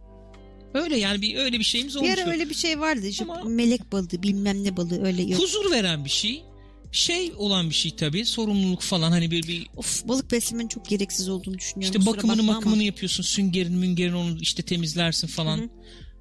Öyle 0.73 0.97
yani 0.97 1.21
bir 1.21 1.35
öyle 1.35 1.59
bir 1.59 1.63
şeyimiz 1.63 1.95
Bir 1.95 1.99
olmuştu. 1.99 2.21
ara 2.21 2.31
öyle 2.31 2.49
bir 2.49 2.55
şey 2.55 2.79
vardı. 2.79 3.07
Ama- 3.21 3.43
melek 3.43 3.91
balığı 3.91 4.23
bilmem 4.23 4.63
ne 4.63 4.77
balığı 4.77 5.05
öyle 5.05 5.23
yok. 5.23 5.41
Huzur 5.41 5.71
veren 5.71 6.05
bir 6.05 6.09
şey. 6.09 6.43
Şey 6.91 7.33
olan 7.37 7.69
bir 7.69 7.75
şey 7.75 7.95
tabii 7.95 8.25
sorumluluk 8.25 8.81
falan 8.81 9.11
hani 9.11 9.31
bir, 9.31 9.47
bir 9.47 9.67
Of 9.77 10.07
balık 10.07 10.31
beslemenin 10.31 10.67
çok 10.67 10.89
gereksiz 10.89 11.29
olduğunu 11.29 11.57
düşünüyorum. 11.57 11.99
işte 11.99 12.11
bakımını 12.11 12.47
bakma 12.47 12.71
ama. 12.71 12.83
yapıyorsun 12.83 13.23
süngerin 13.23 13.73
müngerin 13.77 14.13
onu 14.13 14.37
işte 14.41 14.63
temizlersin 14.63 15.27
falan. 15.27 15.57
Hı 15.57 15.61
hı. 15.63 15.69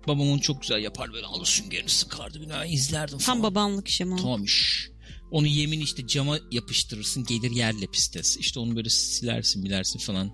Babam 0.08 0.30
onu 0.30 0.40
çok 0.40 0.62
güzel 0.62 0.82
yapar 0.82 1.12
böyle 1.12 1.26
alır 1.26 1.46
süngerini 1.46 1.88
sıkardı 1.88 2.40
bina 2.40 2.64
izlerdim 2.66 3.18
falan. 3.18 3.38
Tam 3.38 3.42
babanlık 3.42 3.88
iş 3.88 4.00
ama. 4.00 4.16
Tamam 4.16 4.44
iş. 4.44 4.88
Onu 5.30 5.46
yemin 5.46 5.80
işte 5.80 6.06
cama 6.06 6.38
yapıştırırsın 6.50 7.24
gelir 7.24 7.50
yerle 7.50 7.86
pistes. 7.86 8.36
İşte 8.36 8.60
onu 8.60 8.76
böyle 8.76 8.88
silersin 8.88 9.64
bilersin 9.64 9.98
falan. 9.98 10.30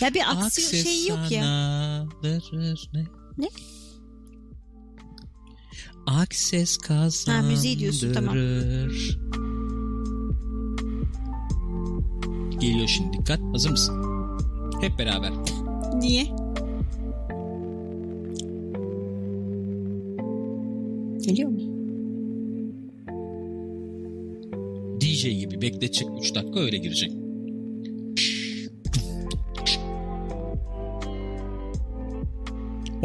Ya 0.00 0.14
bir 0.14 0.22
aksiyon 0.30 0.84
şey 0.84 1.06
yok 1.06 1.30
ya. 1.30 2.06
ne? 2.92 3.06
Ne? 3.38 3.48
Akses 6.06 6.76
kazandırır. 6.76 7.42
Ha, 7.42 7.48
müziği 7.50 7.78
diyorsun, 7.78 8.12
tamam. 8.12 8.34
Geliyor 12.60 12.88
şimdi 12.88 13.18
dikkat. 13.18 13.40
Hazır 13.52 13.70
mısın? 13.70 13.94
Hep 14.80 14.98
beraber. 14.98 15.32
Niye? 15.94 16.24
Geliyor 21.26 21.50
mu? 21.50 21.58
DJ 25.00 25.22
gibi 25.22 25.62
bekletecek 25.62 26.08
3 26.20 26.34
dakika 26.34 26.60
öyle 26.60 26.76
girecek. 26.76 27.12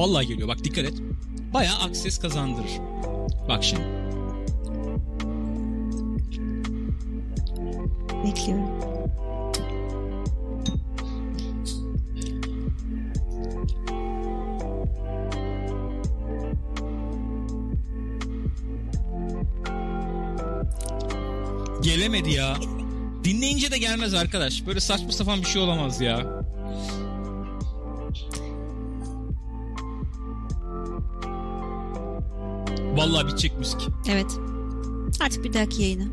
Vallahi 0.01 0.27
geliyor 0.27 0.47
bak 0.47 0.63
dikkat 0.63 0.85
et. 0.85 0.93
Bayağı 1.53 1.79
akses 1.79 2.19
kazandırır. 2.19 2.71
Bak 3.49 3.63
şimdi. 3.63 3.81
Bekliyorum. 8.25 8.65
Gelemedi 21.81 22.31
ya. 22.31 22.55
Dinleyince 23.23 23.71
de 23.71 23.77
gelmez 23.77 24.13
arkadaş. 24.13 24.65
Böyle 24.67 24.79
saçma 24.79 25.11
sapan 25.11 25.39
bir 25.41 25.45
şey 25.45 25.61
olamaz 25.61 26.01
ya. 26.01 26.40
Vallahi 32.95 33.27
bitecek 33.27 33.59
müzik. 33.59 33.87
Evet. 34.09 34.31
Artık 35.19 35.43
bir 35.43 35.53
dahaki 35.53 35.81
yayına. 35.81 36.05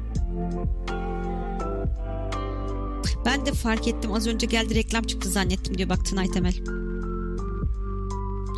Ben 3.27 3.47
de 3.47 3.53
fark 3.53 3.89
ettim. 3.89 4.13
Az 4.13 4.27
önce 4.27 4.47
geldi 4.47 4.75
reklam 4.75 5.05
çıktı 5.05 5.29
zannettim 5.29 5.79
diyor. 5.79 5.89
Bak 5.89 6.07
Tınay 6.07 6.31
Temel. 6.31 6.55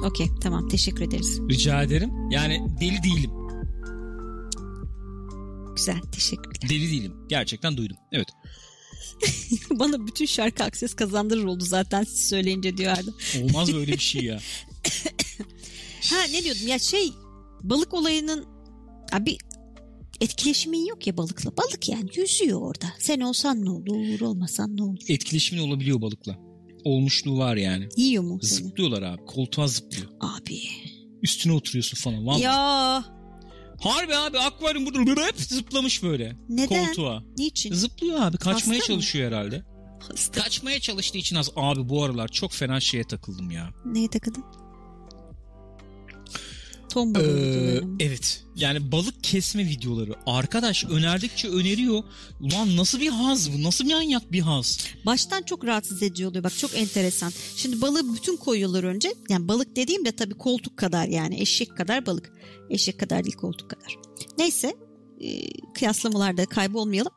Okey 0.04 0.26
tamam 0.40 0.68
teşekkür 0.68 1.02
ederiz. 1.02 1.40
Rica 1.50 1.82
ederim. 1.82 2.10
Yani 2.30 2.66
deli 2.80 3.02
değilim. 3.02 3.30
Güzel 5.76 6.00
teşekkürler. 6.12 6.70
Deli 6.70 6.90
değilim. 6.90 7.12
Gerçekten 7.28 7.76
duydum. 7.76 7.96
Evet. 8.12 8.28
Bana 9.70 10.06
bütün 10.06 10.26
şarkı 10.26 10.64
akses 10.64 10.94
kazandırır 10.94 11.44
oldu 11.44 11.64
zaten 11.64 12.04
siz 12.04 12.28
söyleyince 12.28 12.76
diyordu. 12.76 13.14
Olmaz 13.42 13.74
böyle 13.74 13.92
bir 13.92 13.98
şey 13.98 14.24
ya. 14.24 14.40
Ha 16.10 16.16
ne 16.32 16.44
diyordum 16.44 16.66
ya 16.66 16.78
şey 16.78 17.12
balık 17.62 17.94
olayının 17.94 18.44
abi 19.12 19.38
etkileşimin 20.20 20.86
yok 20.86 21.06
ya 21.06 21.16
balıkla. 21.16 21.56
Balık 21.56 21.88
yani 21.88 22.10
yüzüyor 22.16 22.60
orada. 22.60 22.86
Sen 22.98 23.20
olsan 23.20 23.64
ne 23.64 23.70
olur 23.70 24.20
olmasan 24.20 24.76
ne 24.76 24.82
olur. 24.82 24.98
Etkileşimin 25.08 25.62
olabiliyor 25.62 26.00
balıkla. 26.00 26.38
Olmuşluğu 26.84 27.38
var 27.38 27.56
yani. 27.56 27.88
Yiyor 27.96 28.22
mu 28.22 28.38
seni? 28.42 28.68
Zıplıyorlar 28.68 29.02
abi. 29.02 29.24
Koltuğa 29.26 29.66
zıplıyor. 29.66 30.06
Abi. 30.20 30.60
Üstüne 31.22 31.52
oturuyorsun 31.52 31.96
falan. 31.96 32.26
Vallahi. 32.26 32.42
Ya 32.42 33.04
Harbi 33.80 34.16
abi 34.16 34.38
akvaryum 34.38 34.86
burada 34.86 35.26
hep 35.26 35.40
zıplamış 35.40 36.02
böyle. 36.02 36.36
neden? 36.48 36.86
Koltuğa. 36.86 37.22
Niçin? 37.38 37.74
Zıplıyor 37.74 38.20
abi. 38.22 38.36
Kaçmaya 38.36 38.54
Hasta 38.78 38.92
mı? 38.92 38.98
çalışıyor 38.98 39.26
herhalde. 39.32 39.64
Hasta. 40.08 40.42
Kaçmaya 40.42 40.80
çalıştığı 40.80 41.18
için 41.18 41.36
az. 41.36 41.50
Abi 41.56 41.88
bu 41.88 42.04
aralar 42.04 42.28
çok 42.28 42.52
fena 42.52 42.80
şeye 42.80 43.04
takıldım 43.04 43.50
ya. 43.50 43.70
Neye 43.84 44.08
takıldın? 44.08 44.44
Ton 46.90 47.14
balığı 47.14 47.38
Ee, 47.38 47.42
videoları 47.42 47.84
evet. 48.00 48.44
Yani 48.56 48.92
balık 48.92 49.24
kesme 49.24 49.64
videoları. 49.64 50.14
Arkadaş 50.26 50.84
önerdikçe 50.84 51.48
öneriyor. 51.48 52.02
Ulan 52.40 52.76
nasıl 52.76 53.00
bir 53.00 53.08
haz 53.08 53.52
bu? 53.52 53.62
Nasıl 53.62 53.84
bir 53.84 53.94
manyak 53.94 54.32
bir 54.32 54.40
haz? 54.40 54.78
Baştan 55.06 55.42
çok 55.42 55.64
rahatsız 55.66 56.02
edici 56.02 56.26
oluyor. 56.26 56.44
Bak 56.44 56.58
çok 56.58 56.78
enteresan. 56.78 57.32
Şimdi 57.56 57.80
balığı 57.80 58.14
bütün 58.14 58.36
koyuyorlar 58.36 58.84
önce. 58.84 59.14
Yani 59.28 59.48
balık 59.48 59.76
dediğim 59.76 60.04
de 60.04 60.12
tabii 60.12 60.34
koltuk 60.34 60.76
kadar 60.76 61.08
yani. 61.08 61.40
Eşek 61.40 61.76
kadar 61.76 62.06
balık. 62.06 62.32
Eşek 62.70 63.00
kadar 63.00 63.24
değil 63.24 63.36
koltuk 63.36 63.70
kadar. 63.70 63.96
Neyse 64.38 64.74
e, 65.20 65.42
kıyaslamalarda 65.74 66.46
kaybolmayalım. 66.46 67.12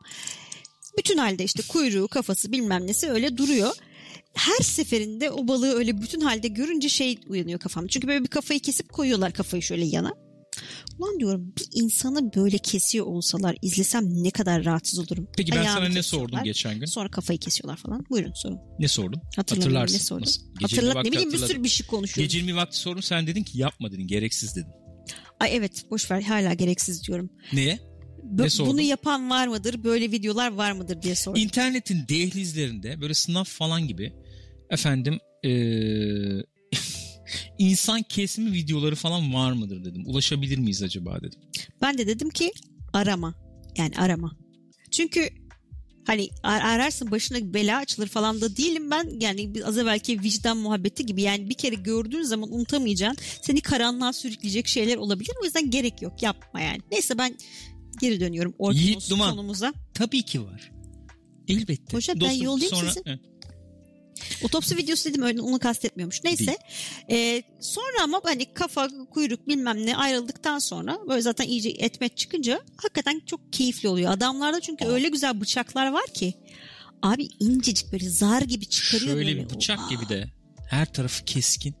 Bütün 0.98 1.18
halde 1.18 1.44
işte 1.44 1.62
kuyruğu 1.68 2.08
kafası 2.08 2.52
bilmem 2.52 2.86
nesi 2.86 3.10
öyle 3.10 3.36
duruyor. 3.36 3.72
Her 4.34 4.64
seferinde 4.64 5.30
o 5.30 5.48
balığı 5.48 5.72
öyle 5.74 6.02
bütün 6.02 6.20
halde 6.20 6.48
görünce 6.48 6.88
şey 6.88 7.18
uyanıyor 7.28 7.60
kafamda. 7.60 7.88
Çünkü 7.88 8.08
böyle 8.08 8.22
bir 8.22 8.28
kafayı 8.28 8.60
kesip 8.60 8.92
koyuyorlar 8.92 9.32
kafayı 9.32 9.62
şöyle 9.62 9.84
yana. 9.84 10.14
Ulan 10.98 11.20
diyorum 11.20 11.54
bir 11.58 11.66
insanı 11.72 12.34
böyle 12.34 12.58
kesiyor 12.58 13.06
olsalar 13.06 13.56
izlesem 13.62 14.24
ne 14.24 14.30
kadar 14.30 14.64
rahatsız 14.64 14.98
olurum. 14.98 15.28
Peki 15.36 15.52
ben 15.52 15.58
Ayağını 15.58 15.78
sana 15.78 15.88
ne 15.88 16.02
sordum 16.02 16.38
geçen 16.44 16.78
gün? 16.78 16.86
Sonra 16.86 17.08
kafayı 17.10 17.38
kesiyorlar 17.38 17.76
falan. 17.76 18.04
Buyurun 18.10 18.32
sorun. 18.32 18.58
Ne 18.78 18.88
sordum? 18.88 19.20
Hatırlarsın. 19.36 20.16
ne? 20.16 20.20
Gecenin 20.20 20.52
Hatırlat 20.60 21.04
ne 21.04 21.12
bileyim 21.12 21.28
bir 21.28 21.34
hatırladım. 21.34 21.48
sürü 21.54 21.64
bir 21.64 21.68
şey 21.68 21.86
konuşuyorum. 21.86 22.28
Gecenin 22.28 22.48
bir 22.48 22.52
vakti 22.52 22.76
sordum 22.78 23.02
sen 23.02 23.26
dedin 23.26 23.42
ki 23.42 23.58
yapma 23.58 23.92
dedin 23.92 24.06
gereksiz 24.06 24.56
dedin. 24.56 24.72
Ay 25.40 25.56
evet 25.56 25.90
boş 25.90 26.10
ver 26.10 26.22
hala 26.22 26.54
gereksiz 26.54 27.06
diyorum. 27.06 27.30
Neye? 27.52 27.78
Ne 28.32 28.50
sordun? 28.50 28.72
bunu 28.72 28.80
yapan 28.80 29.30
var 29.30 29.46
mıdır? 29.46 29.84
Böyle 29.84 30.12
videolar 30.12 30.52
var 30.52 30.72
mıdır 30.72 31.02
diye 31.02 31.14
sordum. 31.14 31.42
İnternetin 31.42 32.08
dehlizlerinde 32.08 33.00
böyle 33.00 33.14
sınav 33.14 33.44
falan 33.44 33.88
gibi 33.88 34.12
efendim 34.70 35.18
eee, 35.42 36.44
insan 37.58 38.02
kesimi 38.02 38.52
videoları 38.52 38.94
falan 38.94 39.34
var 39.34 39.52
mıdır 39.52 39.84
dedim. 39.84 40.02
Ulaşabilir 40.06 40.58
miyiz 40.58 40.82
acaba 40.82 41.18
dedim. 41.22 41.40
Ben 41.82 41.98
de 41.98 42.06
dedim 42.06 42.30
ki 42.30 42.52
arama. 42.92 43.34
Yani 43.76 43.96
arama. 43.98 44.36
Çünkü 44.90 45.28
hani 46.06 46.28
ar- 46.42 46.60
ararsın 46.60 47.10
başına 47.10 47.54
bela 47.54 47.78
açılır 47.78 48.06
falan 48.08 48.40
da 48.40 48.56
değilim 48.56 48.90
ben. 48.90 49.20
Yani 49.20 49.52
az 49.64 49.78
evvelki 49.78 50.22
vicdan 50.22 50.56
muhabbeti 50.56 51.06
gibi. 51.06 51.22
Yani 51.22 51.50
bir 51.50 51.54
kere 51.54 51.74
gördüğün 51.74 52.22
zaman 52.22 52.52
unutamayacağın 52.52 53.16
seni 53.42 53.60
karanlığa 53.60 54.12
sürükleyecek 54.12 54.68
şeyler 54.68 54.96
olabilir. 54.96 55.32
O 55.42 55.44
yüzden 55.44 55.70
gerek 55.70 56.02
yok. 56.02 56.22
Yapma 56.22 56.60
yani. 56.60 56.80
Neyse 56.90 57.18
ben 57.18 57.36
geri 58.00 58.20
dönüyorum 58.20 58.54
Yiğit 58.60 58.76
Orkinos 58.78 59.10
Duman. 59.10 59.30
konumuza. 59.30 59.72
Tabii 59.94 60.22
ki 60.22 60.44
var. 60.44 60.72
Elbette. 61.48 61.96
Hocam 61.96 62.20
ben 62.20 62.30
yollayayım 62.30 62.76
sonra... 62.76 62.88
sizi. 62.90 63.02
Evet. 63.06 63.20
Otopsi 64.42 64.76
videosu 64.76 65.10
dedim 65.10 65.22
öyle 65.22 65.40
onu 65.40 65.58
kastetmiyormuş. 65.58 66.24
Neyse. 66.24 66.58
Ee, 67.10 67.42
sonra 67.60 68.02
ama 68.02 68.20
hani 68.24 68.54
kafa, 68.54 68.88
kuyruk 69.10 69.48
bilmem 69.48 69.86
ne 69.86 69.96
ayrıldıktan 69.96 70.58
sonra 70.58 70.98
böyle 71.08 71.22
zaten 71.22 71.44
iyice 71.46 71.68
etmet 71.68 72.16
çıkınca 72.16 72.60
hakikaten 72.76 73.22
çok 73.26 73.52
keyifli 73.52 73.88
oluyor. 73.88 74.12
Adamlarda 74.12 74.60
çünkü 74.60 74.84
Aa. 74.84 74.88
öyle 74.88 75.08
güzel 75.08 75.40
bıçaklar 75.40 75.92
var 75.92 76.06
ki. 76.14 76.34
Abi 77.02 77.28
incecik 77.40 77.92
böyle 77.92 78.10
zar 78.10 78.42
gibi 78.42 78.66
çıkarıyor 78.66 79.12
Şöyle 79.12 79.26
böyle. 79.36 79.44
bir 79.44 79.54
bıçak 79.54 79.78
Aa. 79.78 79.88
gibi 79.90 80.08
de 80.08 80.24
her 80.70 80.92
tarafı 80.92 81.24
keskin. 81.24 81.74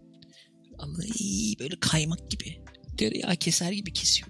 Vallahi 0.78 1.58
böyle 1.60 1.80
kaymak 1.80 2.30
gibi. 2.30 2.64
Tereyağı 2.98 3.36
keser 3.36 3.72
gibi 3.72 3.92
kesiyor. 3.92 4.28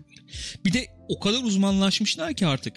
Bir 0.64 0.72
de 0.72 0.86
o 1.08 1.20
kadar 1.20 1.42
uzmanlaşmışlar 1.42 2.34
ki 2.34 2.46
artık. 2.46 2.76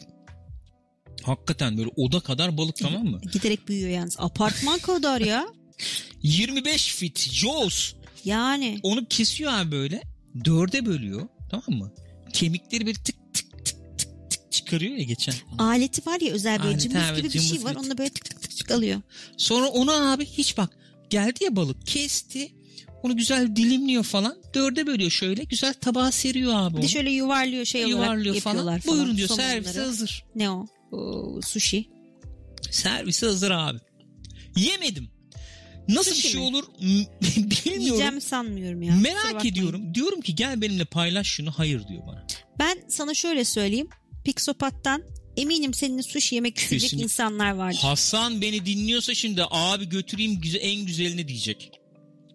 Hakikaten 1.23 1.77
böyle 1.77 1.89
oda 1.95 2.19
kadar 2.19 2.57
balık 2.57 2.75
tamam 2.75 3.05
mı? 3.05 3.21
Giderek 3.33 3.67
büyüyor 3.67 3.89
yalnız. 3.89 4.15
Apartman 4.19 4.79
kadar 4.79 5.21
ya. 5.21 5.47
25 6.23 6.95
fit 6.95 7.19
Jaws. 7.31 7.93
Yani. 8.25 8.79
Onu 8.83 9.05
kesiyor 9.07 9.53
abi 9.53 9.71
böyle. 9.71 10.01
Dörde 10.45 10.85
bölüyor. 10.85 11.27
Tamam 11.49 11.79
mı? 11.79 11.91
Kemikleri 12.33 12.85
böyle 12.85 12.97
tık 12.97 13.33
tık 13.33 13.65
tık 13.65 13.97
tık 13.97 14.29
tık 14.29 14.51
çıkarıyor 14.51 14.95
ya 14.95 15.03
geçen. 15.03 15.33
Aleti 15.59 16.05
var 16.09 16.19
ya 16.21 16.33
özel 16.33 16.61
Aleti, 16.61 16.79
cımbız 16.79 17.17
gibi 17.17 17.33
bir 17.33 17.39
şey 17.39 17.63
var. 17.63 17.75
Onunla 17.75 17.97
böyle 17.97 18.09
tık 18.09 18.25
tık 18.25 18.41
tık 18.41 18.57
tık 18.57 18.71
alıyor. 18.71 19.01
Sonra 19.37 19.67
onu 19.67 19.91
abi 19.91 20.25
hiç 20.25 20.57
bak 20.57 20.77
geldi 21.09 21.43
ya 21.43 21.55
balık 21.55 21.87
kesti. 21.87 22.51
Onu 23.03 23.17
güzel 23.17 23.55
dilimliyor 23.55 24.03
falan. 24.03 24.37
Dörde 24.53 24.87
bölüyor 24.87 25.11
şöyle. 25.11 25.43
Güzel 25.43 25.73
tabağa 25.73 26.11
seriyor 26.11 26.53
abi 26.55 26.77
Bir 26.77 26.81
de 26.81 26.87
şöyle 26.87 27.11
yuvarlıyor 27.11 27.65
şey 27.65 27.85
olarak 27.85 27.97
yuvarlıyor 28.05 28.35
yapıyorlar 28.35 28.63
falan. 28.63 28.79
falan. 28.79 28.97
Buyurun 28.97 29.17
diyor 29.17 29.29
servise 29.29 29.79
hazır. 29.79 30.25
Ne 30.35 30.49
o? 30.49 30.67
Sushi. 31.45 31.85
Servise 32.71 33.25
hazır 33.25 33.51
abi. 33.51 33.77
Yemedim. 34.55 35.09
Nasıl 35.89 36.11
Sushi 36.11 36.27
bir 36.27 36.31
şey 36.31 36.41
mi? 36.41 36.47
olur 36.47 36.63
bilmiyorum. 36.81 37.81
Yiyeceğimi 37.81 38.21
sanmıyorum 38.21 38.81
ya. 38.81 38.95
Merak 38.95 39.45
ediyorum. 39.45 39.93
Diyorum 39.95 40.21
ki 40.21 40.35
gel 40.35 40.61
benimle 40.61 40.85
paylaş 40.85 41.27
şunu. 41.27 41.51
Hayır 41.51 41.87
diyor 41.87 42.07
bana. 42.07 42.27
Ben 42.59 42.77
sana 42.87 43.13
şöyle 43.13 43.45
söyleyeyim. 43.45 43.87
Pixopat'tan 44.25 45.03
eminim 45.37 45.73
seninle 45.73 46.03
sushi 46.03 46.35
yemek 46.35 46.57
isteyecek 46.57 46.89
Kesinlikle. 46.89 47.03
insanlar 47.03 47.51
vardır. 47.51 47.79
Hasan 47.81 48.41
beni 48.41 48.65
dinliyorsa 48.65 49.13
şimdi 49.13 49.41
abi 49.51 49.89
götüreyim 49.89 50.41
güzel, 50.41 50.59
en 50.63 50.85
güzelini 50.85 51.27
diyecek. 51.27 51.71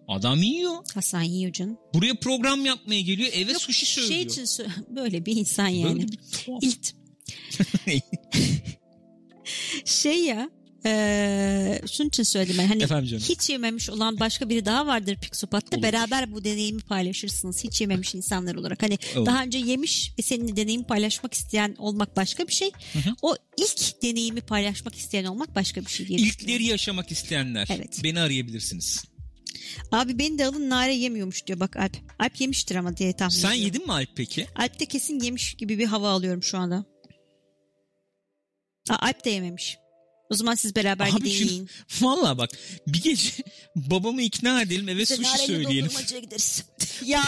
Adam 0.07 0.41
yiyor. 0.43 0.73
Hasan 0.93 1.21
yiyor 1.21 1.53
canım. 1.53 1.77
Buraya 1.93 2.15
program 2.15 2.65
yapmaya 2.65 3.01
geliyor. 3.01 3.29
Eve 3.33 3.51
Yok, 3.51 3.61
sushi 3.61 3.85
söylüyor. 3.85 4.13
Şey 4.13 4.21
için 4.21 4.45
böyle 4.95 5.25
bir 5.25 5.35
insan 5.35 5.67
yani. 5.67 5.93
Böyle 5.95 6.07
bir 6.07 6.17
tuhaf. 6.45 6.63
İlt. 6.63 6.91
şey 9.85 10.23
ya 10.25 10.49
eee 10.85 11.81
şunun 11.91 12.07
için 12.07 12.23
söyledim 12.23 12.55
ben. 12.57 12.67
Hani 12.67 12.83
hiç 13.19 13.49
yememiş 13.49 13.89
olan 13.89 14.19
başka 14.19 14.49
biri 14.49 14.65
daha 14.65 14.87
vardır 14.87 15.17
Pixopat'ta. 15.21 15.77
Olur. 15.77 15.83
Beraber 15.83 16.33
bu 16.33 16.43
deneyimi 16.43 16.81
paylaşırsınız. 16.81 17.63
Hiç 17.63 17.81
yememiş 17.81 18.15
insanlar 18.15 18.55
olarak. 18.55 18.83
Hani 18.83 18.97
Olur. 19.17 19.25
daha 19.25 19.43
önce 19.43 19.57
yemiş 19.57 20.11
ve 20.19 20.21
seninle 20.23 20.55
deneyimi 20.55 20.83
paylaşmak 20.85 21.33
isteyen 21.33 21.75
olmak 21.79 22.15
başka 22.17 22.47
bir 22.47 22.53
şey. 22.53 22.71
hı. 22.93 22.99
O 23.21 23.35
ilk 23.57 24.01
deneyimi 24.03 24.41
paylaşmak 24.41 24.95
isteyen 24.95 25.25
olmak 25.25 25.55
başka 25.55 25.81
bir 25.81 25.89
şey 25.91 26.07
diye. 26.07 26.19
İlkleri 26.19 26.63
yaşamak 26.65 27.11
isteyenler 27.11 27.67
Evet. 27.71 27.99
beni 28.03 28.19
arayabilirsiniz. 28.19 29.03
Abi 29.91 30.19
beni 30.19 30.37
de 30.39 30.45
alın 30.45 30.69
nare 30.69 30.93
yemiyormuş 30.95 31.47
diyor 31.47 31.59
bak 31.59 31.77
Alp. 31.77 31.97
Alp 32.19 32.41
yemiştir 32.41 32.75
ama 32.75 32.97
diye 32.97 33.13
tahmin 33.15 33.31
Sen 33.35 33.49
ediyorum. 33.51 33.65
yedin 33.65 33.85
mi 33.85 33.91
Alp 33.93 34.09
peki? 34.15 34.47
Alp 34.55 34.79
de 34.79 34.85
kesin 34.85 35.19
yemiş 35.19 35.53
gibi 35.53 35.77
bir 35.79 35.85
hava 35.85 36.09
alıyorum 36.09 36.43
şu 36.43 36.57
anda. 36.57 36.85
Aa, 38.89 38.95
Alp 39.07 39.25
de 39.25 39.29
yememiş. 39.29 39.77
O 40.29 40.35
zaman 40.35 40.55
siz 40.55 40.75
beraber 40.75 41.07
Abi 41.09 41.15
gidin 41.17 41.29
şimdi- 41.37 41.53
yiyin. 41.53 41.69
Valla 42.01 42.37
bak 42.37 42.49
bir 42.87 43.01
gece 43.01 43.29
babamı 43.75 44.21
ikna 44.21 44.61
edelim 44.61 44.89
eve 44.89 44.99
de 44.99 45.05
sushi 45.05 45.37
söyleyelim. 45.47 45.91
gideriz. 46.21 46.63
ya 47.05 47.23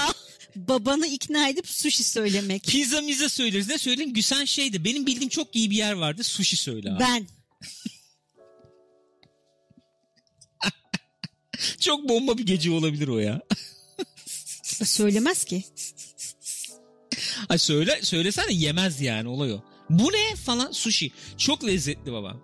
babanı 0.55 1.07
ikna 1.07 1.49
edip 1.49 1.67
sushi 1.69 2.03
söylemek. 2.03 2.63
Pizza 2.63 3.01
mize 3.01 3.29
söyleriz. 3.29 3.67
Ne 3.69 3.77
söyleyeyim? 3.77 4.13
Güsen 4.13 4.45
şeydi. 4.45 4.83
Benim 4.83 5.05
bildiğim 5.05 5.29
çok 5.29 5.55
iyi 5.55 5.69
bir 5.71 5.75
yer 5.75 5.93
vardı. 5.93 6.23
Sushi 6.23 6.57
söyle 6.57 6.91
abi. 6.91 6.99
Ben. 6.99 7.27
Çok 11.79 12.09
bomba 12.09 12.37
bir 12.37 12.45
gece 12.45 12.71
olabilir 12.71 13.07
o 13.07 13.19
ya. 13.19 13.41
Söylemez 14.83 15.43
ki. 15.45 15.63
Ay 17.49 17.57
söyle 17.57 17.99
söylesene 18.01 18.53
yemez 18.53 19.01
yani 19.01 19.27
olay 19.29 19.53
o. 19.53 19.63
Bu 19.89 20.03
ne 20.11 20.35
falan 20.35 20.71
sushi. 20.71 21.11
Çok 21.37 21.65
lezzetli 21.67 22.11
baba. 22.11 22.37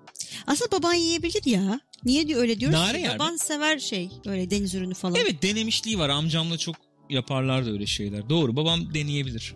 Aslında 0.47 0.71
baban 0.71 0.93
yiyebilir 0.93 1.45
ya. 1.45 1.79
Niye 2.05 2.27
diyor 2.27 2.41
öyle 2.41 2.59
diyoruz 2.59 2.77
Nare 2.77 2.97
ki? 2.97 3.03
yer 3.03 3.13
mi? 3.13 3.19
Baban 3.19 3.35
sever 3.35 3.79
şey 3.79 4.09
öyle 4.25 4.49
deniz 4.51 4.75
ürünü 4.75 4.93
falan. 4.93 5.15
Evet 5.15 5.43
denemişliği 5.43 5.99
var. 5.99 6.09
Amcamla 6.09 6.57
çok 6.57 6.75
yaparlar 7.09 7.65
da 7.65 7.71
öyle 7.71 7.85
şeyler. 7.85 8.29
Doğru 8.29 8.55
babam 8.55 8.93
deneyebilir. 8.93 9.55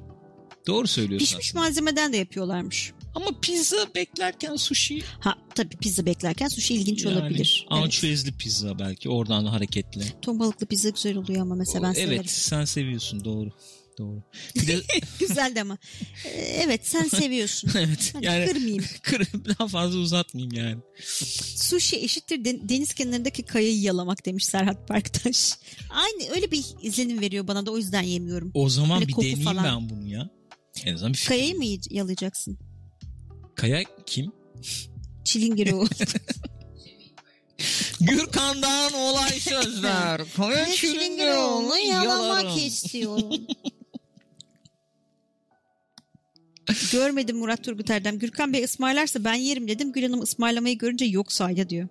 Doğru 0.67 0.87
söylüyorsun 0.87 1.25
Pişmiş 1.25 1.49
aslında. 1.49 1.63
malzemeden 1.63 2.13
de 2.13 2.17
yapıyorlarmış. 2.17 2.91
Ama 3.15 3.25
pizza 3.41 3.77
beklerken 3.95 4.55
sushi 4.55 5.01
Ha 5.19 5.35
tabii 5.55 5.77
pizza 5.77 6.05
beklerken 6.05 6.47
sushi 6.47 6.73
ilginç 6.73 7.05
yani 7.05 7.17
olabilir. 7.17 7.67
Evet. 7.71 7.83
ançüezli 7.83 8.37
pizza 8.37 8.79
belki 8.79 9.09
oradan 9.09 9.45
hareketli. 9.45 10.01
Ton 10.21 10.39
balıklı 10.39 10.65
pizza 10.65 10.89
güzel 10.89 11.17
oluyor 11.17 11.41
ama 11.41 11.55
mesela 11.55 11.83
ben 11.83 11.93
evet 11.93 11.97
severim. 12.05 12.25
sen 12.25 12.65
seviyorsun 12.65 13.23
doğru. 13.25 13.49
Doğru. 13.97 14.23
Bir 14.55 14.67
de 14.67 14.81
Güzeldi 15.19 15.61
ama. 15.61 15.77
Ee, 16.25 16.29
Evet 16.39 16.87
sen 16.87 17.03
seviyorsun. 17.03 17.71
evet 17.77 18.11
Hani 18.13 18.25
yani 18.25 18.45
kırmayayım. 18.45 18.83
kır- 19.01 19.27
daha 19.59 19.67
fazla 19.67 19.99
uzatmayayım 19.99 20.53
yani. 20.55 20.77
Sushi 21.55 21.95
eşittir 21.95 22.45
den- 22.45 22.69
deniz 22.69 22.93
kenarındaki 22.93 23.43
kayayı 23.43 23.81
yalamak 23.81 24.25
demiş 24.25 24.45
Serhat 24.45 24.87
Parktaş. 24.87 25.53
Aynı 25.89 26.31
öyle 26.35 26.51
bir 26.51 26.63
izlenim 26.81 27.21
veriyor 27.21 27.47
bana 27.47 27.65
da 27.65 27.71
o 27.71 27.77
yüzden 27.77 28.01
yemiyorum. 28.01 28.51
O 28.53 28.69
zaman 28.69 28.99
Böyle 28.99 29.07
bir 29.07 29.13
koku 29.13 29.25
deneyeyim 29.25 29.45
falan. 29.45 29.65
ben 29.65 29.89
bunu 29.89 30.07
ya. 30.07 30.29
En 30.85 30.93
azından 30.93 31.13
bir 31.13 31.17
fikrim. 31.17 31.37
Kayayı 31.37 31.55
mı 31.57 31.65
yalayacaksın? 31.89 32.57
Kaya 33.55 33.83
kim? 34.05 34.31
Çilingir 35.23 35.71
o. 35.73 35.85
Gürkan'dan 38.01 38.93
olay 38.93 39.39
sözler. 39.39 40.21
Kaya 40.37 40.71
Çilingiroğlu 40.71 41.77
yalamak 41.77 42.57
istiyorum. 42.65 43.33
Görmedim 46.91 47.37
Murat 47.37 47.63
Turgut 47.63 47.89
Erdem. 47.89 48.19
Gürkan 48.19 48.53
Bey 48.53 48.63
ısmarlarsa 48.63 49.23
ben 49.23 49.33
yerim 49.33 49.67
dedim. 49.67 49.91
Gül 49.91 50.03
Hanım 50.03 50.21
ısmarlamayı 50.21 50.77
görünce 50.77 51.05
yok 51.05 51.31
sayda 51.31 51.69
diyor. 51.69 51.87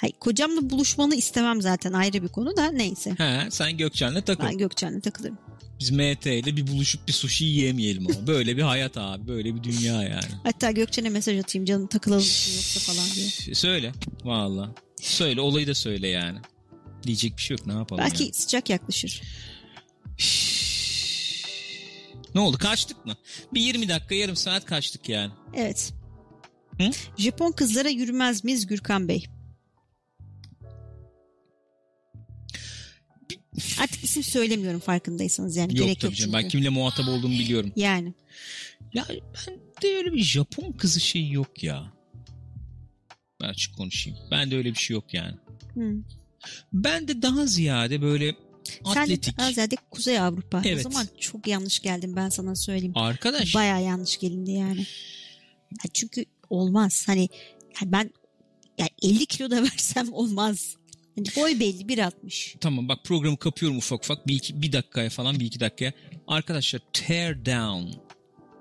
Hayır, 0.00 0.14
kocamla 0.20 0.70
buluşmanı 0.70 1.14
istemem 1.14 1.62
zaten 1.62 1.92
ayrı 1.92 2.22
bir 2.22 2.28
konu 2.28 2.56
da 2.56 2.70
neyse. 2.70 3.14
He, 3.18 3.50
sen 3.50 3.76
Gökçen'le 3.76 4.20
takıl. 4.20 4.44
Ben 4.44 4.58
Gökçen'le 4.58 5.00
takılırım. 5.00 5.38
Biz 5.80 5.90
MT 5.90 6.26
ile 6.26 6.56
bir 6.56 6.66
buluşup 6.66 7.08
bir 7.08 7.12
sushi 7.12 7.44
yiyemeyelim 7.44 8.06
ama. 8.06 8.26
Böyle 8.26 8.56
bir 8.56 8.62
hayat 8.62 8.96
abi. 8.98 9.28
Böyle 9.28 9.54
bir 9.54 9.62
dünya 9.62 10.02
yani. 10.02 10.32
Hatta 10.42 10.70
Gökçen'e 10.70 11.08
mesaj 11.08 11.38
atayım 11.38 11.64
canım 11.64 11.86
takılalım 11.86 12.24
yoksa 12.24 12.80
falan 12.92 13.06
diye. 13.14 13.54
Söyle. 13.54 13.92
Valla. 14.24 14.74
Söyle 15.02 15.40
olayı 15.40 15.66
da 15.66 15.74
söyle 15.74 16.08
yani. 16.08 16.38
Diyecek 17.02 17.36
bir 17.36 17.42
şey 17.42 17.56
yok 17.56 17.66
ne 17.66 17.72
yapalım 17.72 18.04
Belki 18.04 18.22
yani. 18.22 18.32
sıcak 18.32 18.70
yaklaşır. 18.70 19.22
Ne 22.34 22.40
oldu 22.40 22.58
kaçtık 22.58 23.06
mı? 23.06 23.16
Bir 23.54 23.60
20 23.60 23.88
dakika 23.88 24.14
yarım 24.14 24.36
saat 24.36 24.64
kaçtık 24.64 25.08
yani. 25.08 25.32
Evet. 25.54 25.92
Hı? 26.78 26.90
Japon 27.18 27.52
kızlara 27.52 27.88
yürümez 27.88 28.44
miyiz 28.44 28.66
Gürkan 28.66 29.08
Bey? 29.08 29.26
Artık 33.80 34.04
isim 34.04 34.22
söylemiyorum 34.22 34.80
farkındaysanız 34.80 35.56
yani. 35.56 35.78
Yok 35.78 35.86
Gerek 35.86 36.00
tabii 36.00 36.10
yok 36.10 36.16
canım. 36.18 36.32
çünkü. 36.32 36.44
Ben 36.44 36.48
kimle 36.48 36.68
muhatap 36.68 37.08
olduğumu 37.08 37.38
biliyorum. 37.38 37.72
Yani. 37.76 38.14
Ya 38.94 39.06
ben 39.08 39.58
de 39.82 39.96
öyle 39.96 40.12
bir 40.12 40.22
Japon 40.22 40.72
kızı 40.72 41.00
şey 41.00 41.30
yok 41.30 41.62
ya. 41.62 41.92
Ben 43.42 43.48
açık 43.48 43.76
konuşayım. 43.76 44.18
Ben 44.30 44.50
de 44.50 44.56
öyle 44.56 44.70
bir 44.70 44.78
şey 44.78 44.94
yok 44.94 45.14
yani. 45.14 45.34
Hı. 45.74 45.94
Ben 46.72 47.08
de 47.08 47.22
daha 47.22 47.46
ziyade 47.46 48.02
böyle 48.02 48.34
atletik. 48.84 49.38
de 49.38 49.42
Azade 49.42 49.76
Kuzey 49.90 50.18
Avrupa. 50.18 50.62
Evet. 50.64 50.86
O 50.86 50.90
zaman 50.90 51.06
çok 51.20 51.46
yanlış 51.46 51.80
geldim 51.80 52.16
ben 52.16 52.28
sana 52.28 52.54
söyleyeyim. 52.54 52.92
Arkadaş 52.96 53.54
Baya 53.54 53.78
yanlış 53.78 54.18
gelindi 54.18 54.50
yani. 54.50 54.86
Ya 55.70 55.90
çünkü 55.94 56.24
olmaz. 56.50 57.04
Hani 57.06 57.28
yani 57.80 57.92
ben 57.92 58.10
yani 58.78 58.90
50 59.02 59.26
kilo 59.26 59.50
da 59.50 59.62
versem 59.62 60.12
olmaz. 60.12 60.76
Hani 61.16 61.26
boy 61.36 61.60
belli 61.60 61.82
1.60. 61.82 62.58
tamam 62.58 62.88
bak 62.88 63.04
programı 63.04 63.36
kapıyorum 63.36 63.78
ufak 63.78 64.04
ufak. 64.04 64.26
Bir, 64.26 64.34
iki, 64.34 64.62
bir 64.62 64.72
dakikaya 64.72 65.10
falan 65.10 65.40
bir 65.40 65.44
iki 65.44 65.60
dakikaya. 65.60 65.92
Arkadaşlar 66.26 66.80
Tear 66.92 67.46
Down 67.46 68.03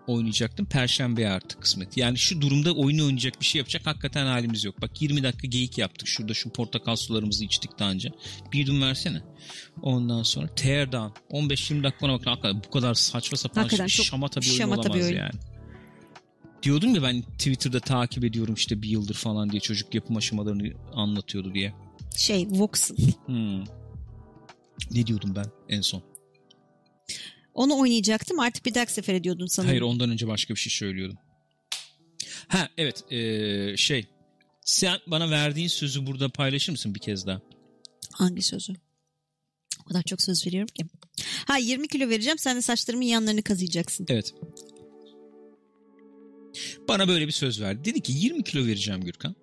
oynayacaktım. 0.08 0.66
Perşembe 0.66 1.30
artık 1.30 1.62
kısmet. 1.62 1.98
Yani 1.98 2.18
şu 2.18 2.42
durumda 2.42 2.74
oyunu 2.74 3.06
oynayacak 3.06 3.40
bir 3.42 3.46
şey 3.46 3.60
yapacak 3.60 3.86
hakikaten 3.86 4.26
halimiz 4.26 4.64
yok. 4.64 4.82
Bak 4.82 5.02
20 5.02 5.24
dakika 5.24 5.48
geyik 5.48 5.78
yaptık. 5.78 6.08
Şurada 6.08 6.34
şu 6.34 6.50
portakal 6.50 6.96
sularımızı 6.96 7.46
içtik 7.46 7.80
daha 7.80 7.92
önce. 7.92 8.10
Bir 8.54 8.60
yudum 8.60 8.82
versene. 8.82 9.22
Ondan 9.82 10.24
sonra 10.24 10.48
Tear 10.56 10.92
Down. 10.92 11.36
15-20 11.38 11.84
dakika 11.84 12.06
ona 12.06 12.14
bakın. 12.14 12.30
Hakikaten 12.30 12.62
bu 12.68 12.70
kadar 12.70 12.94
saçma 12.94 13.38
sapan 13.38 13.62
Hakikaten 13.62 13.88
çok 13.88 14.06
şamata 14.06 14.42
bir 14.42 14.48
oyun 14.48 14.58
şamata 14.58 14.84
bir 14.84 14.90
olamaz 14.90 15.06
oyun. 15.06 15.18
yani. 15.18 15.34
Diyordum 16.64 16.96
ya 16.96 17.04
ben 17.04 17.22
Twitter'da 17.22 17.80
takip 17.80 18.24
ediyorum 18.24 18.54
işte 18.54 18.82
bir 18.82 18.90
yıldır 18.90 19.14
falan 19.14 19.50
diye 19.50 19.60
çocuk 19.60 19.96
yapım 19.96 20.18
aşamalarını 20.18 20.74
anlatıyordu 20.94 21.54
diye. 21.54 21.74
Şey 22.18 22.48
Voxel. 22.50 22.98
Hmm. 23.26 23.64
Ne 24.92 25.08
diyordum 25.08 25.34
ben 25.36 25.46
en 25.70 25.82
son? 25.82 26.04
Onu 27.54 27.78
oynayacaktım 27.78 28.40
artık 28.40 28.66
bir 28.66 28.76
dahaki 28.76 28.94
sefer 28.94 29.14
ediyordun 29.14 29.46
sanırım. 29.46 29.70
Hayır 29.70 29.82
ondan 29.82 30.10
önce 30.10 30.28
başka 30.28 30.54
bir 30.54 30.60
şey 30.60 30.72
söylüyordum. 30.72 31.18
Ha 32.48 32.70
evet 32.78 33.12
ee, 33.12 33.78
şey 33.78 34.06
sen 34.66 34.98
bana 35.08 35.32
verdiğin 35.32 35.68
sözü 35.68 36.06
burada 36.06 36.30
paylaşır 36.30 36.72
mısın 36.72 36.96
bir 36.96 37.00
kez 37.00 37.28
daha? 37.28 37.42
Hangi 38.14 38.42
sözü? 38.42 38.74
O 39.82 39.84
kadar 39.84 40.04
çok 40.04 40.22
söz 40.22 40.48
veriyorum 40.48 40.70
ki. 40.74 40.86
Ha 41.48 41.58
20 41.58 41.88
kilo 41.88 42.10
vereceğim 42.10 42.38
sen 42.38 42.58
de 42.58 42.62
saçlarımın 42.62 43.06
yanlarını 43.06 43.44
kazıyacaksın. 43.44 44.06
Evet. 44.10 44.34
Bana 46.88 47.08
böyle 47.08 47.28
bir 47.28 47.32
söz 47.32 47.62
verdi. 47.62 47.86
Dedi 47.86 48.02
ki 48.02 48.14
20 48.16 48.44
kilo 48.44 48.66
vereceğim 48.66 49.02
Gürkan. 49.02 49.36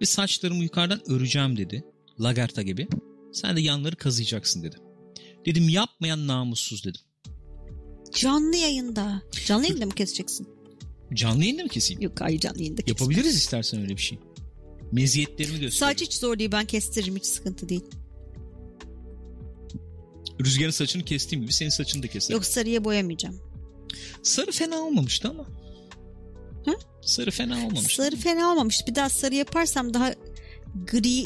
Ve 0.00 0.06
saçlarımı 0.06 0.62
yukarıdan 0.62 1.10
öreceğim 1.10 1.56
dedi. 1.56 1.84
Lagerta 2.20 2.62
gibi. 2.62 2.88
Sen 3.32 3.56
de 3.56 3.60
yanları 3.60 3.96
kazıyacaksın 3.96 4.62
dedi. 4.62 4.76
Dedim 5.48 5.68
yapmayan 5.68 6.26
namussuz 6.26 6.84
dedim. 6.84 7.00
Canlı 8.14 8.56
yayında. 8.56 9.22
Canlı 9.46 9.64
yayında 9.66 9.86
mı 9.86 9.92
keseceksin? 9.92 10.48
Canlı 11.14 11.44
yayında 11.44 11.62
mı 11.62 11.68
keseyim? 11.68 12.02
Yok 12.02 12.20
hayır 12.20 12.40
canlı 12.40 12.58
yayında 12.58 12.82
kesme. 12.82 12.92
Yapabiliriz 12.92 13.36
istersen 13.36 13.80
öyle 13.80 13.96
bir 13.96 14.02
şey. 14.02 14.18
Meziyetlerimi 14.92 15.60
göstereyim. 15.60 15.98
Saç 15.98 16.02
hiç 16.02 16.14
zor 16.14 16.38
değil 16.38 16.52
ben 16.52 16.66
kestiririm 16.66 17.16
hiç 17.16 17.26
sıkıntı 17.26 17.68
değil. 17.68 17.84
Rüzgarın 20.40 20.70
saçını 20.70 21.04
kestiğim 21.04 21.42
gibi 21.42 21.52
senin 21.52 21.70
saçını 21.70 22.02
da 22.02 22.06
keserim. 22.06 22.36
Yok 22.36 22.44
sarıya 22.44 22.84
boyamayacağım. 22.84 23.40
Sarı 24.22 24.52
fena 24.52 24.76
olmamıştı 24.76 25.28
ama. 25.28 25.46
Hı? 26.64 26.78
Sarı 27.02 27.30
fena 27.30 27.56
olmamıştı. 27.66 28.02
Sarı 28.02 28.16
fena 28.16 28.52
olmamış. 28.52 28.86
Bir 28.86 28.94
daha 28.94 29.08
sarı 29.08 29.34
yaparsam 29.34 29.94
daha 29.94 30.14
gri 30.86 31.24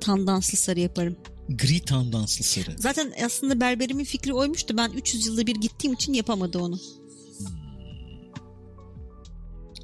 tandanslı 0.00 0.58
sarı 0.58 0.80
yaparım. 0.80 1.16
Gri 1.50 1.80
tandanslı 1.80 2.44
sarı. 2.44 2.74
Zaten 2.78 3.12
aslında 3.24 3.60
berberimin 3.60 4.04
fikri 4.04 4.32
oymuştu. 4.34 4.76
Ben 4.76 4.90
300 4.90 5.26
yılda 5.26 5.46
bir 5.46 5.54
gittiğim 5.56 5.94
için 5.94 6.12
yapamadı 6.12 6.58
onu. 6.58 6.78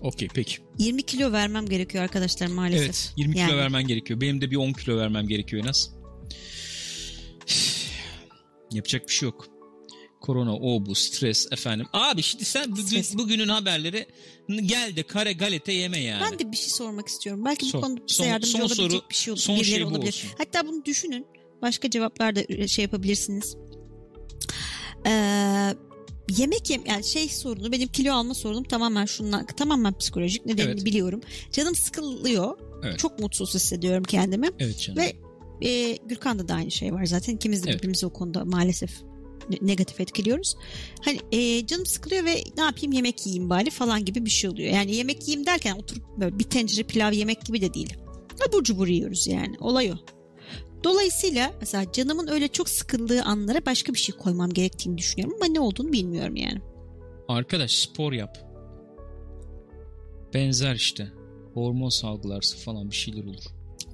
Okey 0.01 0.28
peki. 0.34 0.56
20 0.78 1.02
kilo 1.02 1.32
vermem 1.32 1.66
gerekiyor 1.66 2.05
arkadaşlar 2.05 2.47
maalesef. 2.47 2.84
Evet 2.84 3.12
20 3.16 3.34
kilo 3.34 3.43
Yani. 3.44 3.56
vermen 3.56 3.86
gerekiyor. 3.86 4.20
Benim 4.20 4.40
de 4.40 4.51
bir 4.51 4.56
10 4.56 4.72
kilo 4.72 4.97
vermem 4.98 5.28
gerekiyor 5.28 5.62
en 5.64 5.68
az. 5.68 5.90
Yapacak 8.72 9.09
bir 9.09 9.12
şey 9.12 9.26
yok. 9.26 9.47
Korona, 10.20 10.56
o 10.56 10.86
bu, 10.86 10.94
stres 10.94 11.47
efendim. 11.52 11.86
Abi 11.93 12.22
şimdi 12.22 12.44
sen 12.44 12.72
bugün, 12.72 12.82
Stres. 12.82 13.14
bugünün 13.18 13.48
haberleri 13.48 14.06
gel 14.48 14.97
de 14.97 15.02
kare 15.02 15.32
galete 15.32 15.72
yeme 15.72 15.98
yani. 16.01 16.22
Ben 16.32 16.38
de 16.38 16.52
bir 16.52 16.56
şey 16.56 16.68
sormak 16.68 17.09
istiyorum. 17.09 17.44
Belki 17.44 17.66
Sor. 17.66 17.78
bu 17.78 17.82
konuda 17.82 18.01
bize 18.09 18.16
Son- 18.16 18.24
yardımcı 18.26 18.52
son 18.52 18.60
olabilecek 18.60 18.90
soru- 19.01 19.10
bir 19.10 19.14
şey 19.14 19.32
olur. 19.32 19.40
son 19.40 19.56
şey 19.62 19.84
olabilir. 19.84 20.09
olsun. 20.09 20.30
Hatta 20.38 20.66
bunu 20.68 20.84
düşünün. 20.84 21.26
Başka 21.62 21.91
cevaplar 21.91 22.37
da 22.37 22.69
şey 22.69 22.83
yapabilirsiniz. 22.83 23.57
Ee, 25.07 25.74
yemek 26.39 26.70
yem 26.70 26.83
yani 26.87 27.05
şey 27.05 27.28
sorunu 27.28 27.73
benim 27.73 27.89
kilo 27.89 28.12
alma 28.12 28.35
sorunum 28.35 28.65
tamamen 28.65 29.05
şundan 29.05 29.47
tamamen 29.47 29.99
psikolojik 29.99 30.47
nedenini 30.47 30.70
Evet. 30.73 30.85
biliyorum. 30.85 31.20
Canım 31.53 31.74
sıkılıyor. 31.74 32.59
Evet. 32.85 32.99
Çok 32.99 33.19
mutsuz 33.19 33.55
hissediyorum 33.55 34.05
kendimi. 34.05 34.49
Evet 34.59 34.78
canım. 34.81 35.03
Ve 35.03 35.16
e, 35.69 35.97
Gürkan'da 35.97 36.49
da 36.49 36.55
aynı 36.55 36.70
şey 36.70 36.93
var 36.93 37.07
zaten. 37.07 37.35
İkimiz 37.35 37.65
de 37.65 37.69
Evet. 37.70 37.78
birbirimizi 37.78 38.07
o 38.07 38.11
konuda 38.12 38.45
maalesef 38.45 38.91
ne- 39.51 39.59
negatif 39.73 40.01
etkiliyoruz. 40.01 40.55
Hani 41.05 41.19
e, 41.33 41.66
canım 41.66 41.87
sıkılıyor 41.87 42.24
ve 42.24 42.45
ne 42.57 42.62
yapayım 42.62 42.93
yemek 42.93 43.27
yiyeyim 43.27 43.51
bari 43.51 43.70
falan 43.70 44.05
gibi 44.05 44.24
bir 44.24 44.31
şey 44.31 44.51
oluyor. 44.51 44.73
Yani 44.73 44.95
yemek 44.95 45.23
yiyeyim 45.28 45.47
derken 45.47 45.77
oturup 45.77 46.05
böyle 46.20 46.39
bir 46.39 46.45
tencere 46.45 46.83
pilav 46.87 47.12
yemek 47.12 47.45
gibi 47.45 47.61
de 47.61 47.74
değil. 47.74 47.95
Abur 48.49 48.65
cubur 48.65 48.87
yiyoruz 48.89 49.27
yani. 49.27 49.57
Olay 49.61 49.93
o. 49.93 49.95
Dolayısıyla 50.87 51.53
mesela 51.61 51.93
canımın 51.93 52.29
öyle 52.29 52.49
çok 52.49 52.69
sıkıldığı 52.69 53.23
anlara 53.23 53.67
başka 53.67 53.95
bir 53.95 53.99
şey 53.99 54.17
koymam 54.17 54.51
gerektiğini 54.51 54.99
düşünüyorum 54.99 55.37
ama 55.37 55.53
ne 55.53 55.61
olduğunu 55.61 55.93
bilmiyorum 55.93 56.37
yani. 56.37 56.61
Arkadaş 57.29 57.73
spor 57.73 58.13
yap. 58.13 58.39
Benzer 60.35 60.75
işte. 60.75 61.13
Hormon 61.55 61.89
salgılarsın 61.89 62.59
falan 62.59 62.91
bir 62.91 62.97
şeyler 62.97 63.25
olur. 63.25 63.45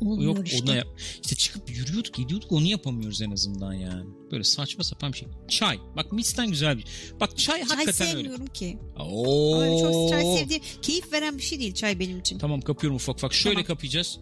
Olmuyor 0.00 0.36
Yok 0.36 0.48
işte. 0.48 0.62
ona 0.62 0.76
yap. 0.76 0.86
İşte 1.22 1.36
çıkıp 1.36 1.70
yürüyorduk 1.70 2.14
gidiyorduk 2.14 2.52
onu 2.52 2.66
yapamıyoruz 2.66 3.22
en 3.22 3.30
azından 3.30 3.72
yani. 3.72 4.04
Böyle 4.30 4.44
saçma 4.44 4.84
sapan 4.84 5.12
bir 5.12 5.18
şey. 5.18 5.28
Çay. 5.48 5.78
Bak 5.96 6.12
misten 6.12 6.50
güzel 6.50 6.78
bir. 6.78 6.84
Bak 7.20 7.38
çay, 7.38 7.58
Çay 7.58 7.68
hakikaten 7.68 8.06
öyle. 8.06 8.12
sevmiyorum 8.16 8.46
ki. 8.46 8.78
Oo. 8.98 9.60
Öyle 9.60 9.78
çok 9.78 10.10
çay 10.10 10.22
sevdiğim, 10.36 10.62
keyif 10.82 11.12
veren 11.12 11.38
bir 11.38 11.42
şey 11.42 11.58
değil 11.60 11.74
çay 11.74 11.98
benim 11.98 12.18
için. 12.20 12.38
Tamam 12.38 12.60
kapıyorum 12.60 12.96
ufak 12.96 13.16
ufak. 13.16 13.34
Şöyle 13.34 13.54
Tamam. 13.54 13.66
kapayacağız. 13.66 14.20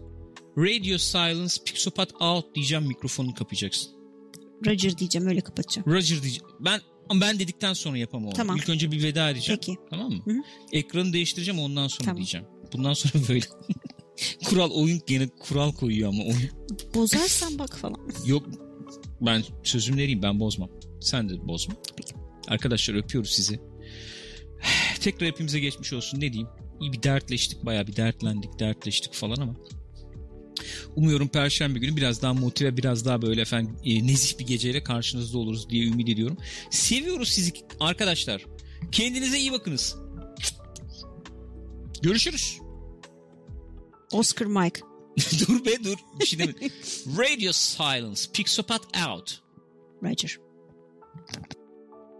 Radio 0.57 0.97
silence 0.97 1.53
pixopat 1.65 2.21
out 2.21 2.55
diyeceğim 2.55 2.87
mikrofonunu 2.87 3.33
kapayacaksın. 3.33 3.91
Roger 4.65 4.97
diyeceğim 4.97 5.27
öyle 5.27 5.41
kapatacağım. 5.41 5.87
Roger 5.87 6.21
diyeceğim. 6.21 6.45
Ben 6.59 6.81
ben 7.13 7.39
dedikten 7.39 7.73
sonra 7.73 7.97
yapamam 7.97 8.27
onu. 8.27 8.33
Tamam. 8.33 8.57
İlk 8.57 8.69
önce 8.69 8.91
bir 8.91 9.03
veda 9.03 9.29
edeceğim. 9.29 9.59
Peki. 9.65 9.77
Tamam 9.89 10.11
mı? 10.11 10.21
Hı 10.25 10.31
hı. 10.31 10.37
Ekranı 10.71 11.13
değiştireceğim 11.13 11.59
ondan 11.59 11.87
sonra 11.87 12.03
Tamam. 12.03 12.17
diyeceğim. 12.17 12.47
Bundan 12.73 12.93
sonra 12.93 13.23
böyle. 13.29 13.45
kural 14.45 14.71
oyun 14.71 15.01
gene 15.07 15.29
kural 15.29 15.71
koyuyor 15.71 16.09
ama 16.09 16.23
oyun. 16.23 16.49
Bozarsan 16.95 17.59
bak 17.59 17.77
falan. 17.77 18.11
Yok 18.25 18.45
ben 19.21 19.43
sözüm 19.63 19.97
vereyim 19.97 20.21
ben 20.21 20.39
bozmam. 20.39 20.69
Sen 21.01 21.29
de 21.29 21.47
bozma. 21.47 21.75
Peki. 21.97 22.13
Arkadaşlar 22.47 22.95
öpüyoruz 22.95 23.31
sizi. 23.31 23.59
Tekrar 24.99 25.29
hepimize 25.29 25.59
geçmiş 25.59 25.93
olsun 25.93 26.17
ne 26.21 26.33
diyeyim. 26.33 26.49
İyi 26.81 26.93
bir 26.93 27.03
dertleştik 27.03 27.65
bayağı 27.65 27.87
bir 27.87 27.95
dertlendik 27.95 28.59
dertleştik 28.59 29.13
falan 29.13 29.35
ama. 29.41 29.55
Umuyorum 30.95 31.27
Perşembe 31.27 31.79
günü 31.79 31.95
biraz 31.97 32.21
daha 32.21 32.33
motive 32.33 32.77
biraz 32.77 33.05
daha 33.05 33.21
böyle 33.21 33.41
efendim 33.41 33.77
e, 33.85 34.07
nezih 34.07 34.39
bir 34.39 34.47
geceyle 34.47 34.83
karşınızda 34.83 35.37
oluruz 35.37 35.69
diye 35.69 35.87
ümit 35.87 36.09
ediyorum. 36.09 36.37
Seviyoruz 36.69 37.29
sizi 37.29 37.53
arkadaşlar. 37.79 38.45
Kendinize 38.91 39.39
iyi 39.39 39.51
bakınız. 39.51 39.95
Görüşürüz. 42.01 42.59
Oscar 44.11 44.45
Mike. 44.45 44.81
dur 45.39 45.65
be 45.65 45.83
dur. 45.83 45.97
Bir 46.19 46.25
şey 46.25 46.39
demedim. 46.39 46.71
Radio 47.17 47.51
silence. 47.51 48.21
Pixopat 48.33 48.81
out. 49.07 49.41
Roger. 50.03 50.37